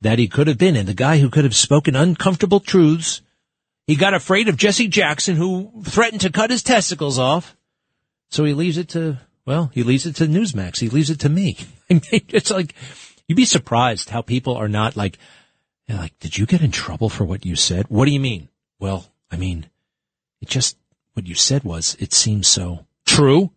that 0.00 0.18
he 0.18 0.28
could 0.28 0.46
have 0.46 0.58
been 0.58 0.76
and 0.76 0.88
the 0.88 0.94
guy 0.94 1.18
who 1.18 1.30
could 1.30 1.44
have 1.44 1.54
spoken 1.54 1.96
uncomfortable 1.96 2.60
truths, 2.60 3.22
he 3.86 3.96
got 3.96 4.14
afraid 4.14 4.48
of 4.48 4.56
Jesse 4.56 4.88
Jackson 4.88 5.36
who 5.36 5.82
threatened 5.84 6.20
to 6.22 6.32
cut 6.32 6.50
his 6.50 6.62
testicles 6.62 7.18
off. 7.18 7.56
So 8.30 8.44
he 8.44 8.54
leaves 8.54 8.78
it 8.78 8.88
to, 8.90 9.18
well, 9.44 9.70
he 9.72 9.82
leaves 9.82 10.06
it 10.06 10.16
to 10.16 10.26
Newsmax. 10.26 10.80
He 10.80 10.88
leaves 10.88 11.10
it 11.10 11.20
to 11.20 11.28
me. 11.28 11.56
I 11.90 11.94
mean, 11.94 12.02
it's 12.28 12.50
like, 12.50 12.74
you'd 13.28 13.36
be 13.36 13.44
surprised 13.44 14.10
how 14.10 14.22
people 14.22 14.56
are 14.56 14.68
not 14.68 14.96
like, 14.96 15.18
like, 15.88 16.18
did 16.18 16.36
you 16.36 16.46
get 16.46 16.62
in 16.62 16.72
trouble 16.72 17.08
for 17.08 17.24
what 17.24 17.46
you 17.46 17.54
said? 17.54 17.86
What 17.88 18.06
do 18.06 18.10
you 18.10 18.20
mean? 18.20 18.48
Well, 18.80 19.06
I 19.30 19.36
mean, 19.36 19.70
it 20.40 20.48
just, 20.48 20.76
what 21.12 21.26
you 21.26 21.36
said 21.36 21.62
was, 21.62 21.96
it 22.00 22.12
seems 22.12 22.48
so 22.48 22.86
true. 23.06 23.52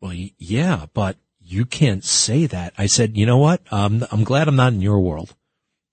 Well, 0.00 0.12
yeah, 0.12 0.86
but 0.92 1.16
you 1.40 1.64
can't 1.64 2.04
say 2.04 2.46
that. 2.46 2.74
I 2.78 2.86
said, 2.86 3.16
you 3.16 3.26
know 3.26 3.38
what? 3.38 3.60
Um, 3.72 4.06
I'm 4.12 4.24
glad 4.24 4.46
I'm 4.46 4.56
not 4.56 4.72
in 4.72 4.82
your 4.82 5.00
world. 5.00 5.34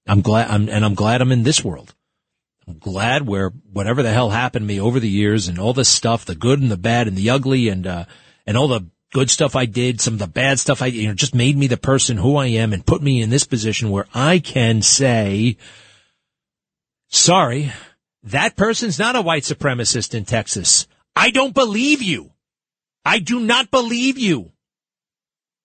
I'm 0.08 0.22
glad, 0.22 0.50
I'm, 0.50 0.70
and 0.70 0.86
I'm 0.86 0.96
glad 0.96 1.22
I'm 1.22 1.32
in 1.32 1.44
this 1.44 1.64
world. 1.64 1.94
I'm 2.68 2.80
glad 2.80 3.26
where 3.26 3.50
whatever 3.72 4.04
the 4.04 4.12
hell 4.12 4.30
happened 4.30 4.64
to 4.64 4.68
me 4.68 4.80
over 4.80 5.00
the 5.00 5.10
years 5.10 5.48
and 5.48 5.60
all 5.60 5.74
this 5.74 5.90
stuff, 5.90 6.26
the 6.26 6.36
good 6.36 6.62
and 6.62 6.70
the 6.70 6.78
bad 6.78 7.08
and 7.08 7.16
the 7.16 7.30
ugly 7.30 7.70
and, 7.70 7.88
uh, 7.88 8.06
and 8.46 8.58
all 8.58 8.68
the 8.68 8.88
good 9.14 9.30
stuff 9.30 9.56
I 9.56 9.66
did, 9.66 10.02
some 10.02 10.14
of 10.14 10.20
the 10.20 10.28
bad 10.28 10.60
stuff 10.60 10.82
I, 10.82 10.88
you 10.88 11.08
know, 11.08 11.14
just 11.14 11.34
made 11.34 11.58
me 11.58 11.68
the 11.68 11.78
person 11.78 12.18
who 12.18 12.36
I 12.36 12.48
am 12.48 12.74
and 12.74 12.86
put 12.86 13.02
me 13.02 13.22
in 13.22 13.30
this 13.30 13.46
position 13.46 13.90
where 13.90 14.08
I 14.14 14.40
can 14.40 14.82
say, 14.82 15.58
sorry, 17.08 17.72
that 18.24 18.58
person's 18.58 19.00
not 19.00 19.16
a 19.16 19.22
white 19.22 19.44
supremacist 19.44 20.14
in 20.14 20.26
Texas. 20.26 20.88
I 21.16 21.32
don't 21.32 21.54
believe 21.54 22.02
you. 22.02 22.32
I 23.06 23.20
do 23.20 23.40
not 23.40 23.72
believe 23.72 24.18
you. 24.18 24.52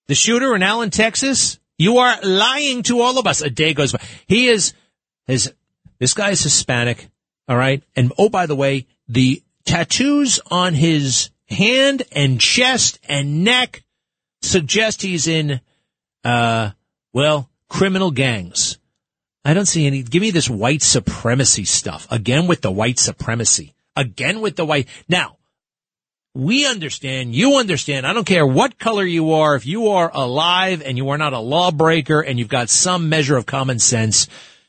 The 0.07 0.15
shooter 0.15 0.55
in 0.55 0.63
Allen, 0.63 0.91
Texas, 0.91 1.59
you 1.79 1.99
are 1.99 2.21
lying 2.23 2.83
to 2.85 3.01
all 3.01 3.19
of 3.19 3.27
us. 3.27 3.41
A 3.41 3.51
day 3.51 3.75
goes 3.75 3.93
by. 3.93 4.01
He 4.27 4.49
is, 4.49 4.75
his, 5.27 5.53
this 5.99 6.15
guy 6.15 6.31
is 6.31 6.43
Hispanic. 6.43 7.09
All 7.49 7.57
right. 7.57 7.83
And 7.97 8.13
oh, 8.19 8.29
by 8.29 8.47
the 8.47 8.57
way, 8.57 8.87
the 9.09 9.43
tattoos 9.65 10.41
on 10.51 10.75
his 10.75 11.31
hand 11.49 12.03
and 12.13 12.41
chest 12.41 12.99
and 13.09 13.45
neck 13.45 13.85
suggest 14.43 15.03
he's 15.03 15.27
in, 15.27 15.61
uh, 16.25 16.71
well, 17.13 17.51
criminal 17.69 18.11
gangs. 18.11 18.79
I 19.45 19.55
don't 19.55 19.67
see 19.67 19.87
any, 19.87 20.03
give 20.03 20.23
me 20.23 20.31
this 20.31 20.49
white 20.49 20.83
supremacy 20.83 21.65
stuff. 21.65 22.07
Again 22.11 22.47
with 22.47 22.61
the 22.61 22.71
white 22.71 22.99
supremacy. 22.99 23.75
Again 23.97 24.41
with 24.41 24.57
the 24.57 24.65
white. 24.65 24.89
Now, 25.09 25.37
we 26.35 26.67
understand, 26.67 27.35
you 27.35 27.57
understand, 27.57 28.07
I 28.07 28.13
don't 28.13 28.27
care 28.27 28.47
what 28.47 28.79
color 28.79 29.05
you 29.05 29.33
are, 29.33 29.55
if 29.55 29.67
you 29.67 29.89
are 29.89 30.11
alive 30.13 30.83
and 30.83 30.97
you 30.97 31.11
are 31.11 31.19
not 31.19 31.35
a 31.35 31.39
lawbreaker 31.39 32.21
and 32.21 32.39
you've 32.39 32.49
got 32.49 32.71
some 32.71 33.09
measure 33.09 33.37
of 33.37 33.45
common 33.45 33.79
sense, 33.79 34.29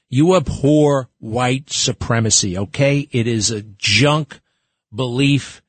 you 0.10 0.36
abhor 0.36 1.10
white 1.20 1.72
supremacy, 1.72 2.58
okay? 2.58 3.08
It 3.12 3.28
is 3.28 3.50
a 3.50 3.62
junk 3.62 4.40
belief, 4.94 5.62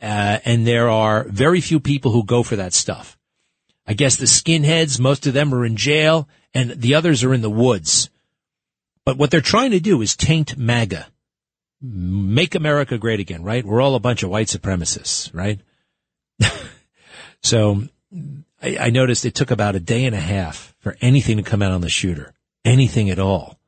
uh, 0.00 0.38
and 0.44 0.66
there 0.66 0.90
are 0.90 1.24
very 1.24 1.60
few 1.60 1.80
people 1.80 2.12
who 2.12 2.24
go 2.24 2.42
for 2.42 2.56
that 2.56 2.74
stuff. 2.74 3.18
I 3.86 3.94
guess 3.94 4.16
the 4.16 4.26
skinheads, 4.26 5.00
most 5.00 5.26
of 5.26 5.32
them 5.32 5.54
are 5.54 5.64
in 5.64 5.76
jail, 5.76 6.28
and 6.52 6.72
the 6.72 6.94
others 6.94 7.24
are 7.24 7.32
in 7.32 7.40
the 7.40 7.50
woods. 7.50 8.10
But 9.06 9.16
what 9.16 9.30
they're 9.30 9.40
trying 9.40 9.70
to 9.70 9.80
do 9.80 10.02
is 10.02 10.14
taint 10.14 10.58
MAGA 10.58 11.06
make 11.80 12.54
America 12.54 12.98
great 12.98 13.20
again, 13.20 13.42
right? 13.42 13.64
We're 13.64 13.80
all 13.80 13.94
a 13.94 14.00
bunch 14.00 14.22
of 14.22 14.30
white 14.30 14.48
supremacists, 14.48 15.32
right? 15.32 15.60
so 17.42 17.84
I, 18.62 18.76
I, 18.80 18.90
noticed 18.90 19.24
it 19.24 19.34
took 19.34 19.50
about 19.50 19.76
a 19.76 19.80
day 19.80 20.04
and 20.04 20.14
a 20.14 20.20
half 20.20 20.74
for 20.80 20.96
anything 21.00 21.36
to 21.36 21.42
come 21.42 21.62
out 21.62 21.72
on 21.72 21.80
the 21.80 21.88
shooter. 21.88 22.34
Anything 22.64 23.10
at 23.10 23.18
all. 23.18 23.58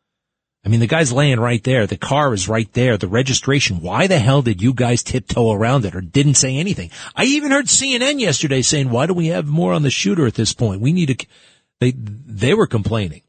I 0.64 0.68
mean, 0.68 0.80
the 0.80 0.86
guy's 0.86 1.12
laying 1.12 1.40
right 1.40 1.62
there. 1.64 1.86
The 1.86 1.96
car 1.96 2.34
is 2.34 2.48
right 2.48 2.70
there. 2.74 2.96
The 2.98 3.08
registration. 3.08 3.80
Why 3.80 4.06
the 4.06 4.18
hell 4.18 4.42
did 4.42 4.60
you 4.60 4.74
guys 4.74 5.02
tiptoe 5.02 5.52
around 5.52 5.86
it 5.86 5.94
or 5.94 6.02
didn't 6.02 6.34
say 6.34 6.56
anything? 6.56 6.90
I 7.16 7.24
even 7.24 7.50
heard 7.50 7.66
CNN 7.66 8.20
yesterday 8.20 8.60
saying, 8.60 8.90
why 8.90 9.06
do 9.06 9.14
we 9.14 9.28
have 9.28 9.46
more 9.46 9.72
on 9.72 9.82
the 9.82 9.90
shooter 9.90 10.26
at 10.26 10.34
this 10.34 10.52
point? 10.52 10.82
We 10.82 10.92
need 10.92 11.18
to, 11.18 11.26
they, 11.80 11.92
they 11.92 12.52
were 12.52 12.66
complaining. 12.66 13.22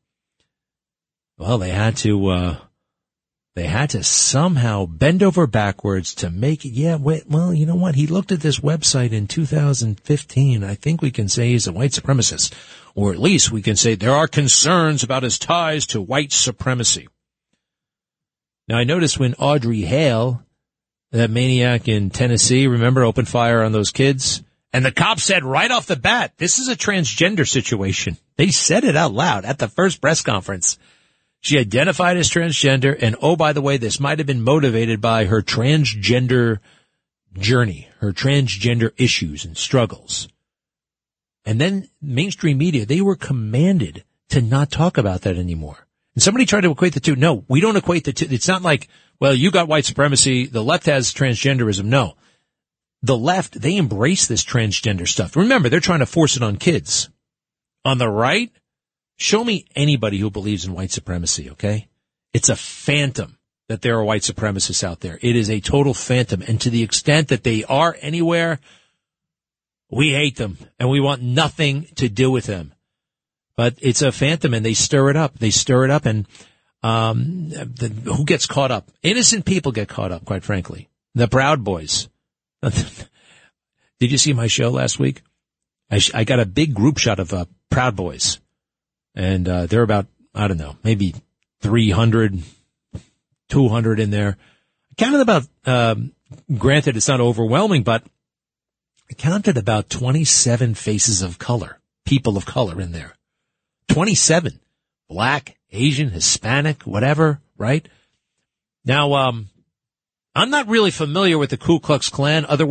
Well, 1.38 1.58
they 1.58 1.70
had 1.70 1.96
to, 1.98 2.28
uh, 2.28 2.58
they 3.53 3.67
had 3.67 3.89
to 3.89 4.03
somehow 4.03 4.86
bend 4.86 5.22
over 5.22 5.46
backwards 5.46 6.15
to 6.15 6.29
make 6.29 6.63
it. 6.63 6.70
Yeah, 6.70 6.96
wait, 6.96 7.27
well, 7.27 7.53
you 7.53 7.65
know 7.65 7.75
what? 7.75 7.96
He 7.96 8.08
looked 8.08 8.31
at 8.31 8.39
this 8.39 8.60
website 8.60 9.12
in 9.12 9.27
2015. 9.27 10.63
I 10.63 10.75
think 10.75 11.01
we 11.01 11.12
can 11.12 11.27
say 11.27 11.50
he's 11.50 11.67
a 11.67 11.74
white 11.74 11.91
supremacist, 11.91 12.53
or 12.96 13.12
at 13.12 13.20
least 13.20 13.51
we 13.51 13.62
can 13.62 13.75
say 13.75 13.96
there 13.96 14.15
are 14.15 14.27
concerns 14.27 15.03
about 15.03 15.24
his 15.24 15.38
ties 15.38 15.86
to 15.88 16.01
white 16.01 16.31
supremacy. 16.31 17.10
Now, 18.70 18.77
I 18.77 18.86
noticed 18.86 19.20
when 19.20 19.34
Audrey 19.34 19.81
Hale, 19.81 20.43
that 21.12 21.29
maniac 21.29 21.89
in 21.89 22.10
Tennessee, 22.10 22.67
remember, 22.67 23.03
opened 23.03 23.27
fire 23.27 23.63
on 23.63 23.74
those 23.74 23.91
kids? 23.91 24.43
And 24.72 24.86
the 24.86 24.93
cop 24.93 25.20
said 25.20 25.43
right 25.43 25.70
off 25.70 25.88
the 25.88 25.98
bat, 25.98 26.34
this 26.38 26.58
is 26.58 26.70
a 26.70 26.77
transgender 26.77 27.46
situation. 27.46 28.15
They 28.38 28.51
said 28.51 28.86
it 28.86 28.96
out 28.96 29.12
loud 29.12 29.43
at 29.43 29.60
the 29.60 29.67
first 29.67 30.00
press 30.00 30.22
conference. 30.22 30.77
She 31.41 31.57
identified 31.57 32.17
as 32.17 32.29
transgender, 32.29 32.95
and 33.01 33.15
oh, 33.21 33.36
by 33.36 33.51
the 33.51 33.62
way, 33.62 33.77
this 33.77 34.00
might 34.00 34.19
have 34.19 34.27
been 34.27 34.43
motivated 34.43 35.01
by 35.01 35.25
her 35.25 35.41
transgender 35.41 36.60
journey, 37.38 37.89
her 38.00 38.13
transgender 38.13 38.91
issues 38.98 39.43
and 39.43 39.57
struggles. 39.57 40.27
And 41.43 41.60
then 41.60 41.89
mainstream 42.00 42.60
media, 42.60 42.86
they 42.86 43.01
were 43.01 43.15
commanded 43.15 44.03
to 44.29 44.41
not 44.41 44.69
talk 44.69 45.00
about 45.00 45.21
that 45.21 45.36
anymore. 45.36 45.88
And 46.13 46.21
somebody 46.21 46.45
tried 46.45 46.62
to 46.62 46.71
equate 46.71 46.93
the 46.93 47.00
two. 47.00 47.15
No, 47.15 47.43
we 47.48 47.60
don't 47.60 47.75
equate 47.75 48.03
the 48.03 48.13
two. 48.13 48.27
It's 48.29 48.48
not 48.48 48.62
like, 48.62 48.88
well, 49.19 49.33
you 49.33 49.50
got 49.50 49.67
white 49.67 49.86
supremacy, 49.86 50.45
the 50.45 50.63
left 50.63 50.86
has 50.86 51.12
transgenderism. 51.13 51.86
No. 51.86 52.15
The 53.01 53.17
left, 53.17 53.60
they 53.60 53.77
embrace 53.77 54.27
this 54.27 54.45
transgender 54.45 55.07
stuff. 55.07 55.36
Remember, 55.36 55.69
they're 55.69 55.79
trying 55.79 56.00
to 56.00 56.05
force 56.05 56.36
it 56.36 56.43
on 56.43 56.57
kids. 56.57 57.10
On 57.83 57.98
the 57.98 58.10
right, 58.10 58.51
Show 59.22 59.44
me 59.44 59.68
anybody 59.75 60.18
who 60.18 60.32
believes 60.32 60.66
in 60.66 60.74
white 60.74 60.90
supremacy, 60.90 61.51
okay? 61.51 61.88
It's 62.34 62.50
a 62.50 62.56
phantom 62.56 63.38
that 63.68 63.84
there 63.84 64.00
are 64.00 64.04
white 64.04 64.24
supremacists 64.24 64.84
out 64.84 65.00
there. 65.01 65.20
It 65.22 65.36
is 65.36 65.48
a 65.48 65.60
total 65.60 65.94
phantom. 65.94 66.42
And 66.42 66.60
to 66.62 66.72
the 66.72 66.82
extent 66.82 67.28
that 67.28 67.44
they 67.44 67.63
are 67.63 67.96
anywhere, 68.01 68.60
we 69.92 70.10
hate 70.10 70.38
them 70.38 70.58
and 70.80 70.90
we 70.90 71.00
want 71.00 71.22
nothing 71.22 71.86
to 71.98 72.10
do 72.10 72.32
with 72.32 72.46
them. 72.46 72.74
But 73.56 73.75
it's 73.80 74.01
a 74.01 74.12
phantom 74.12 74.56
and 74.56 74.66
they 74.66 74.74
stir 74.74 75.12
it 75.12 75.16
up. 75.16 75.38
They 75.38 75.51
stir 75.51 75.86
it 75.86 75.92
up 75.92 76.08
and, 76.08 76.28
um, 76.82 77.50
the, 77.50 77.90
who 78.06 78.25
gets 78.25 78.48
caught 78.48 78.72
up? 78.72 78.90
Innocent 79.04 79.46
people 79.46 79.72
get 79.72 79.88
caught 79.88 80.12
up, 80.12 80.25
quite 80.25 80.44
frankly. 80.44 80.90
The 81.13 81.28
Proud 81.28 81.63
Boys. 81.63 82.10
Did 82.63 82.82
you 84.00 84.18
see 84.18 84.34
my 84.34 84.48
show 84.48 84.72
last 84.72 84.98
week? 84.98 85.22
I, 85.92 86.00
sh- 86.00 86.16
I 86.16 86.24
got 86.24 86.40
a 86.40 86.46
big 86.48 86.74
group 86.74 86.98
shot 86.98 87.20
of 87.20 87.32
uh, 87.34 87.46
Proud 87.70 87.96
Boys 87.96 88.40
and 89.15 89.48
uh, 89.48 89.65
they're 89.65 89.84
about 89.84 90.08
I 90.34 90.48
don't 90.48 90.58
know 90.58 90.77
maybe 90.84 91.15
300, 91.62 92.41
200 93.50 94.00
in 94.00 94.12
there. 94.12 94.38
I 94.91 94.94
counted 94.96 95.22
about. 95.22 95.48
Um, 95.65 96.13
granted, 96.58 96.98
it's 96.98 97.08
not 97.08 97.20
overwhelming, 97.20 97.84
but 97.84 98.03
I 99.10 99.13
counted 99.13 99.58
about 99.58 99.89
twenty 99.89 100.24
seven 100.24 100.74
faces 100.74 101.22
of 101.22 101.39
color, 101.39 101.80
people 102.06 102.38
of 102.38 102.46
color 102.46 102.80
in 102.82 102.91
there. 102.91 103.15
Twenty 103.88 104.15
seven, 104.15 104.60
black, 105.10 105.58
Asian, 105.72 106.10
Hispanic, 106.10 106.84
whatever. 106.84 107.41
Right 107.58 107.88
now, 108.86 109.13
um, 109.13 109.50
I'm 110.34 110.50
not 110.50 110.68
really 110.68 110.91
familiar 110.91 111.38
with 111.38 111.50
the 111.50 111.58
Ku 111.58 111.80
Klux 111.80 112.10
Klan 112.10 112.46
other 112.46 112.65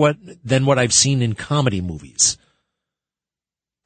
than 0.45 0.65
what 0.65 0.79
I've 0.79 0.95
seen 0.95 1.23
in 1.23 1.35
comedy 1.35 1.81
movies. 1.81 2.39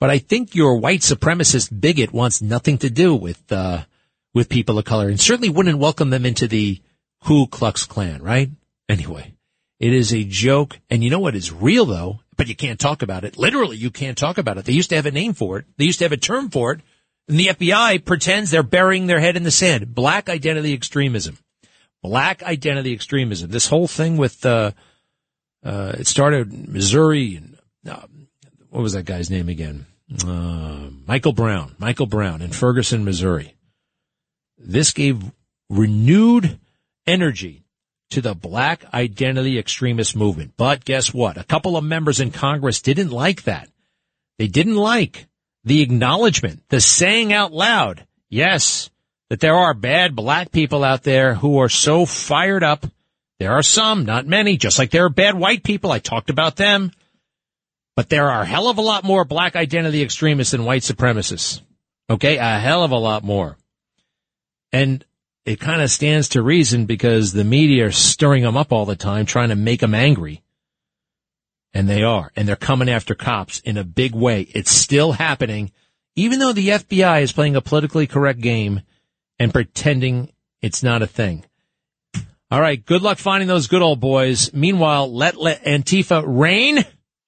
But 0.05 0.11
I 0.11 0.19
think 0.19 0.55
your 0.55 0.77
white 0.77 1.01
supremacist 1.01 1.81
bigot 1.81 2.13
wants 2.13 2.43
nothing 2.43 2.77
to 2.77 2.91
do 2.91 3.15
with, 3.15 3.51
uh, 3.51 3.87
with 4.35 4.51
people 4.51 4.79
of 4.79 4.85
color 4.85 5.09
and 5.09 5.19
certainly 5.19 5.49
wouldn't 5.49 5.79
welcome 5.79 6.11
them 6.11 6.27
into 6.27 6.47
the 6.47 6.83
Ku 7.23 7.47
Klux 7.47 7.87
Klan, 7.87 8.23
right? 8.23 8.51
Anyway, 8.87 9.33
it 9.81 9.95
is 9.95 10.13
a 10.13 10.23
joke. 10.23 10.79
And 10.91 11.03
you 11.03 11.09
know 11.09 11.21
what 11.21 11.35
is 11.35 11.51
real 11.51 11.87
though, 11.87 12.21
but 12.37 12.49
you 12.49 12.55
can't 12.55 12.79
talk 12.79 13.01
about 13.01 13.25
it. 13.25 13.39
Literally, 13.39 13.79
you 13.79 13.91
can't 13.91 14.19
talk 14.19 14.37
about 14.37 14.59
it. 14.59 14.67
They 14.67 14.75
used 14.75 14.91
to 14.91 14.97
have 14.97 15.07
a 15.07 15.11
name 15.11 15.33
for 15.33 15.57
it. 15.61 15.65
They 15.79 15.87
used 15.87 16.01
to 16.01 16.05
have 16.05 16.13
a 16.13 16.19
term 16.19 16.51
for 16.51 16.73
it. 16.73 16.83
And 17.27 17.41
the 17.41 17.47
FBI 17.47 18.05
pretends 18.05 18.51
they're 18.51 18.63
burying 18.63 19.07
their 19.07 19.21
head 19.21 19.39
in 19.39 19.43
the 19.43 19.51
sand. 19.51 19.95
Black 19.95 20.29
identity 20.29 20.75
extremism. 20.75 21.39
Black 22.03 22.43
identity 22.43 22.93
extremism. 22.93 23.51
This 23.51 23.69
whole 23.69 23.89
thing 23.89 24.19
with, 24.19 24.45
uh, 24.45 24.73
uh, 25.65 25.95
it 25.99 26.07
started 26.07 26.53
in 26.53 26.71
Missouri 26.75 27.37
and, 27.37 27.57
uh, 27.89 28.07
what 28.69 28.83
was 28.83 28.93
that 28.93 29.07
guy's 29.07 29.31
name 29.31 29.49
again? 29.49 29.87
Uh, 30.27 30.89
Michael 31.07 31.33
Brown, 31.33 31.75
Michael 31.79 32.07
Brown 32.07 32.43
in 32.43 32.51
Ferguson, 32.51 33.05
Missouri. 33.05 33.57
This 34.59 34.93
gave 34.93 35.23
renewed 35.69 36.59
energy 37.07 37.65
to 38.11 38.21
the 38.21 38.35
black 38.35 38.85
identity 38.95 39.59
extremist 39.59 40.15
movement. 40.15 40.55
But 40.57 40.85
guess 40.85 41.13
what? 41.13 41.37
A 41.37 41.45
couple 41.45 41.77
of 41.77 41.85
members 41.85 42.21
in 42.21 42.31
Congress 42.31 42.81
didn't 42.81 43.11
like 43.11 43.45
that. 43.45 43.69
They 44.39 44.47
didn't 44.47 44.77
like 44.77 45.27
the 45.65 45.83
acknowledgement, 45.83 46.63
the 46.69 46.81
saying 46.81 47.33
out 47.33 47.53
loud, 47.53 48.07
yes, 48.29 48.91
that 49.31 49.41
there 49.41 49.57
are 49.57 49.75
bad 49.75 50.15
black 50.15 50.53
people 50.53 50.85
out 50.85 51.03
there 51.03 51.35
who 51.35 51.59
are 51.59 51.69
so 51.69 52.07
fired 52.07 52.63
up. 52.63 52.87
There 53.39 53.53
are 53.53 53.63
some, 53.63 54.05
not 54.05 54.27
many, 54.27 54.57
just 54.57 54.79
like 54.79 54.91
there 54.91 55.07
are 55.07 55.11
bad 55.11 55.35
white 55.35 55.65
people. 55.65 55.91
I 55.91 55.99
talked 55.99 56.31
about 56.31 56.57
them. 56.57 56.93
But 57.97 58.09
there 58.09 58.31
are 58.31 58.43
a 58.43 58.47
hell 58.47 58.69
of 58.69 58.79
a 58.79 58.83
lot 58.83 59.05
more 59.05 59.25
black 59.25 59.57
identity 59.57 60.03
extremists 60.03 60.53
than 60.53 60.65
white 60.65 60.83
supremacists. 60.83 61.61
Okay? 62.11 62.37
A 62.39 62.59
hell 62.59 62.83
of 62.83 62.91
a 62.91 62.99
lot 62.99 63.23
more. 63.23 63.57
And 64.73 65.05
it 65.45 65.61
kind 65.61 65.83
of 65.83 65.91
stands 65.91 66.31
to 66.31 66.43
reason 66.43 66.87
because 66.87 67.33
the 67.33 67.45
media 67.45 67.87
are 67.87 67.93
stirring 67.93 68.43
them 68.43 68.57
up 68.57 68.73
all 68.73 68.87
the 68.87 68.97
time, 68.97 69.27
trying 69.27 69.51
to 69.51 69.57
make 69.57 69.81
them 69.81 69.95
angry. 69.95 70.43
And 71.73 71.89
they 71.89 72.03
are. 72.03 72.31
And 72.35 72.49
they're 72.49 72.57
coming 72.57 72.89
after 72.89 73.15
cops 73.15 73.61
in 73.61 73.77
a 73.77 73.85
big 73.85 74.15
way. 74.15 74.43
It's 74.43 74.71
still 74.71 75.13
happening, 75.13 75.71
even 76.17 76.39
though 76.39 76.53
the 76.53 76.69
FBI 76.69 77.23
is 77.23 77.33
playing 77.33 77.57
a 77.57 77.61
politically 77.61 78.07
correct 78.07 78.41
game 78.41 78.83
and 79.39 79.53
pretending 79.53 80.33
it's 80.63 80.83
not 80.83 81.03
a 81.03 81.07
thing. 81.07 81.45
All 82.51 82.61
right. 82.61 82.85
Good 82.85 83.03
luck 83.03 83.19
finding 83.19 83.49
those 83.49 83.67
good 83.67 83.83
old 83.83 84.01
boys. 84.01 84.53
Meanwhile, 84.55 85.13
let, 85.13 85.37
let 85.37 85.65
Antifa 85.65 86.23
reign. 86.27 86.85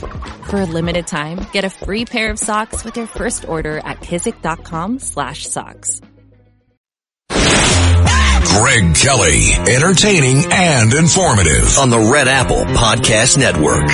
For 0.00 0.60
a 0.60 0.64
limited 0.66 1.06
time, 1.06 1.46
get 1.52 1.64
a 1.64 1.70
free 1.70 2.04
pair 2.04 2.30
of 2.30 2.38
socks 2.38 2.84
with 2.84 2.96
your 2.96 3.06
first 3.06 3.46
order 3.48 3.78
at 3.78 4.00
kizik.com 4.00 4.98
slash 4.98 5.46
socks. 5.46 6.00
Greg 7.28 8.94
Kelly, 8.94 9.52
entertaining 9.74 10.44
and 10.50 10.92
informative. 10.92 11.78
on 11.78 11.90
the 11.90 12.10
Red 12.12 12.28
Apple 12.28 12.64
Podcast 12.64 13.38
Network. 13.38 13.88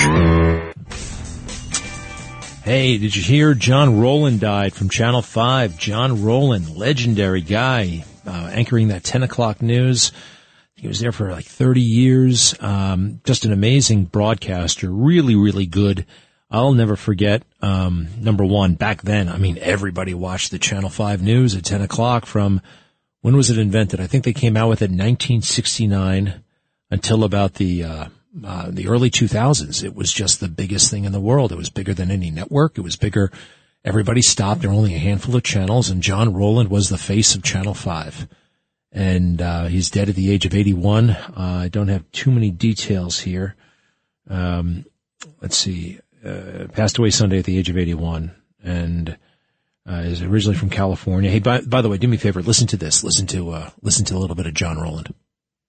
Hey, 2.63 2.97
did 2.97 3.15
you 3.15 3.23
hear 3.23 3.53
John 3.53 3.99
Roland 3.99 4.41
died 4.41 4.73
from 4.73 4.89
Channel 4.89 5.21
5? 5.21 5.77
John 5.77 6.23
Roland, 6.23 6.75
legendary 6.75 7.41
guy, 7.41 8.03
uh, 8.25 8.49
anchoring 8.51 8.89
that 8.89 9.03
10 9.05 9.23
o'clock 9.23 9.61
news. 9.61 10.11
He 10.77 10.87
was 10.87 10.99
there 10.99 11.11
for 11.11 11.31
like 11.31 11.45
30 11.45 11.81
years. 11.81 12.55
Um, 12.59 13.19
just 13.23 13.45
an 13.45 13.51
amazing 13.51 14.05
broadcaster. 14.05 14.91
Really, 14.91 15.35
really 15.35 15.65
good. 15.65 16.05
I'll 16.51 16.73
never 16.73 16.95
forget, 16.95 17.43
um, 17.61 18.07
number 18.19 18.45
one, 18.45 18.75
back 18.75 19.01
then, 19.01 19.27
I 19.27 19.37
mean, 19.37 19.57
everybody 19.59 20.13
watched 20.13 20.51
the 20.51 20.59
Channel 20.59 20.89
5 20.89 21.21
news 21.21 21.55
at 21.55 21.65
10 21.65 21.81
o'clock 21.81 22.25
from, 22.25 22.61
when 23.21 23.35
was 23.35 23.49
it 23.49 23.57
invented? 23.57 23.99
I 23.99 24.07
think 24.07 24.23
they 24.23 24.33
came 24.33 24.55
out 24.55 24.69
with 24.69 24.81
it 24.81 24.91
in 24.91 24.97
1969 24.97 26.43
until 26.89 27.23
about 27.25 27.55
the, 27.55 27.83
uh, 27.83 28.05
uh, 28.45 28.69
the 28.69 28.87
early 28.87 29.09
2000s. 29.09 29.83
It 29.83 29.95
was 29.95 30.13
just 30.13 30.39
the 30.39 30.47
biggest 30.47 30.91
thing 30.91 31.03
in 31.03 31.11
the 31.11 31.19
world. 31.19 31.51
It 31.51 31.57
was 31.57 31.71
bigger 31.71 31.93
than 31.95 32.11
any 32.11 32.29
network. 32.29 32.77
It 32.77 32.81
was 32.81 32.95
bigger. 32.95 33.31
Everybody 33.83 34.21
stopped. 34.21 34.61
There 34.61 34.69
were 34.69 34.77
only 34.77 34.95
a 34.95 34.99
handful 34.99 35.35
of 35.35 35.43
channels 35.43 35.89
and 35.89 36.03
John 36.03 36.33
Roland 36.33 36.69
was 36.69 36.87
the 36.87 36.99
face 36.99 37.35
of 37.35 37.43
Channel 37.43 37.73
5 37.73 38.27
and 38.97 39.43
uh, 39.43 39.65
he's 39.65 39.91
dead 39.91 40.09
at 40.09 40.15
the 40.15 40.31
age 40.31 40.47
of 40.47 40.55
81. 40.55 41.11
Uh, 41.11 41.33
I 41.37 41.67
don't 41.67 41.87
have 41.87 42.11
too 42.11 42.31
many 42.31 42.49
details 42.49 43.19
here. 43.19 43.55
Um, 44.27 44.85
let's 45.39 45.55
see. 45.55 45.99
Uh, 46.25 46.65
passed 46.73 46.97
away 46.97 47.11
Sunday 47.11 47.37
at 47.37 47.45
the 47.45 47.59
age 47.59 47.69
of 47.69 47.77
81, 47.77 48.31
and 48.63 49.15
uh, 49.87 50.01
is 50.03 50.23
originally 50.23 50.57
from 50.57 50.71
California. 50.71 51.29
Hey, 51.29 51.37
by, 51.37 51.61
by 51.61 51.83
the 51.83 51.89
way, 51.89 51.99
do 51.99 52.07
me 52.07 52.17
a 52.17 52.19
favor. 52.19 52.41
Listen 52.41 52.65
to 52.67 52.77
this. 52.77 53.03
Listen 53.03 53.27
to 53.27 53.51
uh, 53.51 53.69
listen 53.83 54.03
to 54.05 54.15
a 54.15 54.17
little 54.17 54.35
bit 54.35 54.47
of 54.47 54.55
John 54.55 54.79
Roland. 54.79 55.13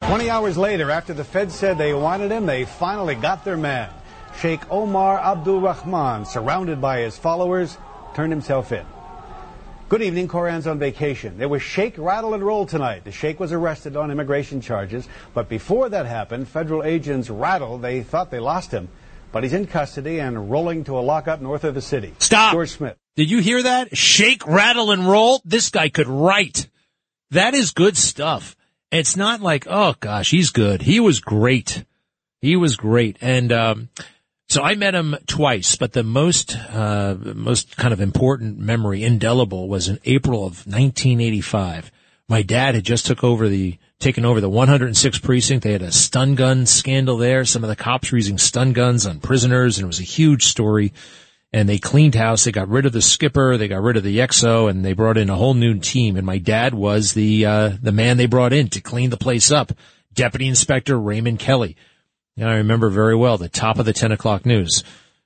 20 0.00 0.30
hours 0.30 0.56
later, 0.56 0.90
after 0.90 1.12
the 1.12 1.22
Fed 1.24 1.52
said 1.52 1.76
they 1.76 1.92
wanted 1.92 2.30
him, 2.30 2.46
they 2.46 2.64
finally 2.64 3.14
got 3.14 3.44
their 3.44 3.58
man. 3.58 3.90
Sheikh 4.40 4.60
Omar 4.70 5.18
Abdul 5.18 5.60
Rahman, 5.60 6.24
surrounded 6.24 6.80
by 6.80 7.00
his 7.00 7.18
followers, 7.18 7.76
turned 8.14 8.32
himself 8.32 8.72
in. 8.72 8.86
Good 9.88 10.02
evening, 10.02 10.28
Koran's 10.28 10.66
on 10.66 10.78
vacation. 10.78 11.38
There 11.38 11.48
was 11.48 11.62
shake, 11.62 11.96
Rattle 11.96 12.34
and 12.34 12.42
Roll 12.42 12.66
tonight. 12.66 13.04
The 13.04 13.10
Sheikh 13.10 13.40
was 13.40 13.54
arrested 13.54 13.96
on 13.96 14.10
immigration 14.10 14.60
charges, 14.60 15.08
but 15.32 15.48
before 15.48 15.88
that 15.88 16.04
happened, 16.04 16.46
federal 16.46 16.84
agents 16.84 17.30
Rattle, 17.30 17.78
they 17.78 18.02
thought 18.02 18.30
they 18.30 18.38
lost 18.38 18.70
him, 18.70 18.90
but 19.32 19.44
he's 19.44 19.54
in 19.54 19.66
custody 19.66 20.20
and 20.20 20.50
rolling 20.50 20.84
to 20.84 20.98
a 20.98 21.00
lockup 21.00 21.40
north 21.40 21.64
of 21.64 21.74
the 21.74 21.80
city. 21.80 22.12
Stop. 22.18 22.52
George 22.52 22.68
Smith. 22.72 22.98
Did 23.16 23.30
you 23.30 23.38
hear 23.38 23.62
that? 23.62 23.96
Shake, 23.96 24.46
rattle, 24.46 24.90
and 24.90 25.08
roll. 25.08 25.40
This 25.46 25.70
guy 25.70 25.88
could 25.88 26.06
write. 26.06 26.68
That 27.30 27.54
is 27.54 27.70
good 27.70 27.96
stuff. 27.96 28.56
It's 28.92 29.16
not 29.16 29.40
like, 29.40 29.66
oh 29.70 29.94
gosh, 30.00 30.30
he's 30.30 30.50
good. 30.50 30.82
He 30.82 31.00
was 31.00 31.20
great. 31.20 31.86
He 32.42 32.56
was 32.56 32.76
great. 32.76 33.16
And, 33.22 33.50
um, 33.52 33.88
so 34.48 34.62
I 34.62 34.74
met 34.76 34.94
him 34.94 35.14
twice, 35.26 35.76
but 35.76 35.92
the 35.92 36.02
most, 36.02 36.56
uh, 36.56 37.16
most 37.34 37.76
kind 37.76 37.92
of 37.92 38.00
important 38.00 38.58
memory, 38.58 39.04
indelible, 39.04 39.68
was 39.68 39.88
in 39.88 39.98
April 40.06 40.40
of 40.40 40.66
1985. 40.66 41.92
My 42.28 42.40
dad 42.42 42.74
had 42.74 42.84
just 42.84 43.04
took 43.06 43.22
over 43.22 43.48
the, 43.48 43.76
taken 43.98 44.24
over 44.24 44.40
the 44.40 44.48
106 44.48 45.18
precinct. 45.18 45.64
They 45.64 45.72
had 45.72 45.82
a 45.82 45.92
stun 45.92 46.34
gun 46.34 46.64
scandal 46.64 47.18
there. 47.18 47.44
Some 47.44 47.62
of 47.62 47.68
the 47.68 47.76
cops 47.76 48.10
were 48.10 48.18
using 48.18 48.38
stun 48.38 48.72
guns 48.72 49.06
on 49.06 49.20
prisoners 49.20 49.76
and 49.76 49.84
it 49.84 49.86
was 49.86 50.00
a 50.00 50.04
huge 50.04 50.44
story. 50.44 50.94
And 51.52 51.68
they 51.68 51.78
cleaned 51.78 52.14
house. 52.14 52.44
They 52.44 52.52
got 52.52 52.68
rid 52.68 52.86
of 52.86 52.92
the 52.92 53.02
skipper. 53.02 53.56
They 53.56 53.68
got 53.68 53.82
rid 53.82 53.96
of 53.96 54.02
the 54.02 54.18
exo, 54.18 54.68
and 54.68 54.84
they 54.84 54.92
brought 54.92 55.16
in 55.16 55.30
a 55.30 55.34
whole 55.34 55.54
new 55.54 55.78
team. 55.78 56.16
And 56.16 56.26
my 56.26 56.36
dad 56.36 56.74
was 56.74 57.14
the, 57.14 57.46
uh, 57.46 57.72
the 57.80 57.90
man 57.90 58.18
they 58.18 58.26
brought 58.26 58.52
in 58.52 58.68
to 58.68 58.82
clean 58.82 59.08
the 59.08 59.16
place 59.16 59.50
up. 59.50 59.72
Deputy 60.12 60.46
Inspector 60.46 60.98
Raymond 60.98 61.38
Kelly. 61.38 61.74
And 62.38 62.48
I 62.48 62.56
remember 62.56 62.88
very 62.88 63.16
well 63.16 63.36
the 63.36 63.48
top 63.48 63.78
of 63.78 63.86
the 63.86 63.92
10 63.92 64.12
o'clock 64.12 64.46
news. 64.46 64.84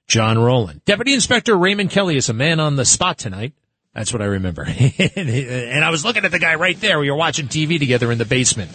John 0.09 0.39
Roland. 0.39 0.85
Deputy 0.85 1.13
Inspector 1.13 1.55
Raymond 1.55 1.91
Kelly 1.91 2.17
is 2.17 2.29
a 2.29 2.35
man 2.35 2.59
on 2.59 2.77
the 2.77 2.85
spot 2.85 3.19
tonight. 3.19 3.53
That's 3.95 4.13
what 4.13 4.23
I 4.23 4.27
remember. 4.27 4.63
and 5.17 5.85
I 5.85 5.91
was 5.91 6.05
looking 6.05 6.25
at 6.25 6.31
the 6.31 6.39
guy 6.39 6.55
right 6.55 6.79
there. 6.81 6.99
We 6.99 7.11
were 7.11 7.17
watching 7.17 7.49
TV 7.49 7.79
together 7.79 8.11
in 8.11 8.19
the 8.19 8.25
basement. 8.25 8.71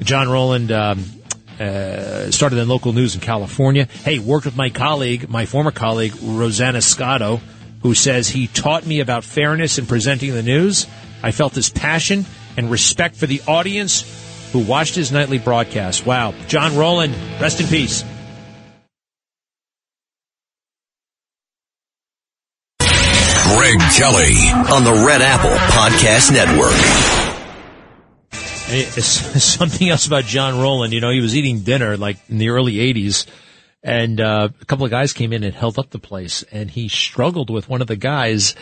John 0.00 0.28
Roland, 0.28 0.72
um, 0.72 1.04
uh, 1.60 2.30
started 2.32 2.58
in 2.58 2.68
local 2.68 2.92
news 2.92 3.14
in 3.14 3.20
California. 3.20 3.86
Hey, 3.86 4.18
worked 4.18 4.44
with 4.44 4.56
my 4.56 4.68
colleague, 4.68 5.28
my 5.28 5.46
former 5.46 5.70
colleague, 5.70 6.14
Rosanna 6.20 6.82
Scotto, 6.82 7.40
who 7.82 7.94
says 7.94 8.28
he 8.28 8.48
taught 8.48 8.84
me 8.84 9.00
about 9.00 9.24
fairness 9.24 9.78
in 9.78 9.86
presenting 9.86 10.34
the 10.34 10.42
news. 10.42 10.86
I 11.22 11.30
felt 11.30 11.54
his 11.54 11.70
passion 11.70 12.26
and 12.56 12.70
respect 12.70 13.16
for 13.16 13.26
the 13.26 13.40
audience 13.46 14.25
who 14.56 14.64
watched 14.64 14.94
his 14.94 15.12
nightly 15.12 15.38
broadcast. 15.38 16.06
Wow. 16.06 16.32
John 16.48 16.76
Roland, 16.78 17.14
rest 17.38 17.60
in 17.60 17.66
peace. 17.66 18.02
Greg 22.78 23.78
Kelly. 23.96 24.32
on 24.72 24.84
the 24.84 25.04
Red 25.06 25.20
Apple 25.20 25.50
Podcast 25.50 26.32
Network. 26.32 26.72
It's, 28.68 29.06
something 29.44 29.88
else 29.90 30.06
about 30.06 30.24
John 30.24 30.58
Roland. 30.58 30.94
You 30.94 31.02
know, 31.02 31.10
he 31.10 31.20
was 31.20 31.36
eating 31.36 31.60
dinner 31.60 31.98
like 31.98 32.16
in 32.30 32.38
the 32.38 32.48
early 32.48 32.76
80s 32.76 33.26
and 33.82 34.20
uh, 34.20 34.48
a 34.60 34.64
couple 34.64 34.84
of 34.84 34.90
guys 34.90 35.12
came 35.12 35.32
in 35.32 35.44
and 35.44 35.54
held 35.54 35.78
up 35.78 35.90
the 35.90 35.98
place 35.98 36.42
and 36.50 36.70
he 36.70 36.88
struggled 36.88 37.50
with 37.50 37.68
one 37.68 37.82
of 37.82 37.86
the 37.86 37.96
guys. 37.96 38.54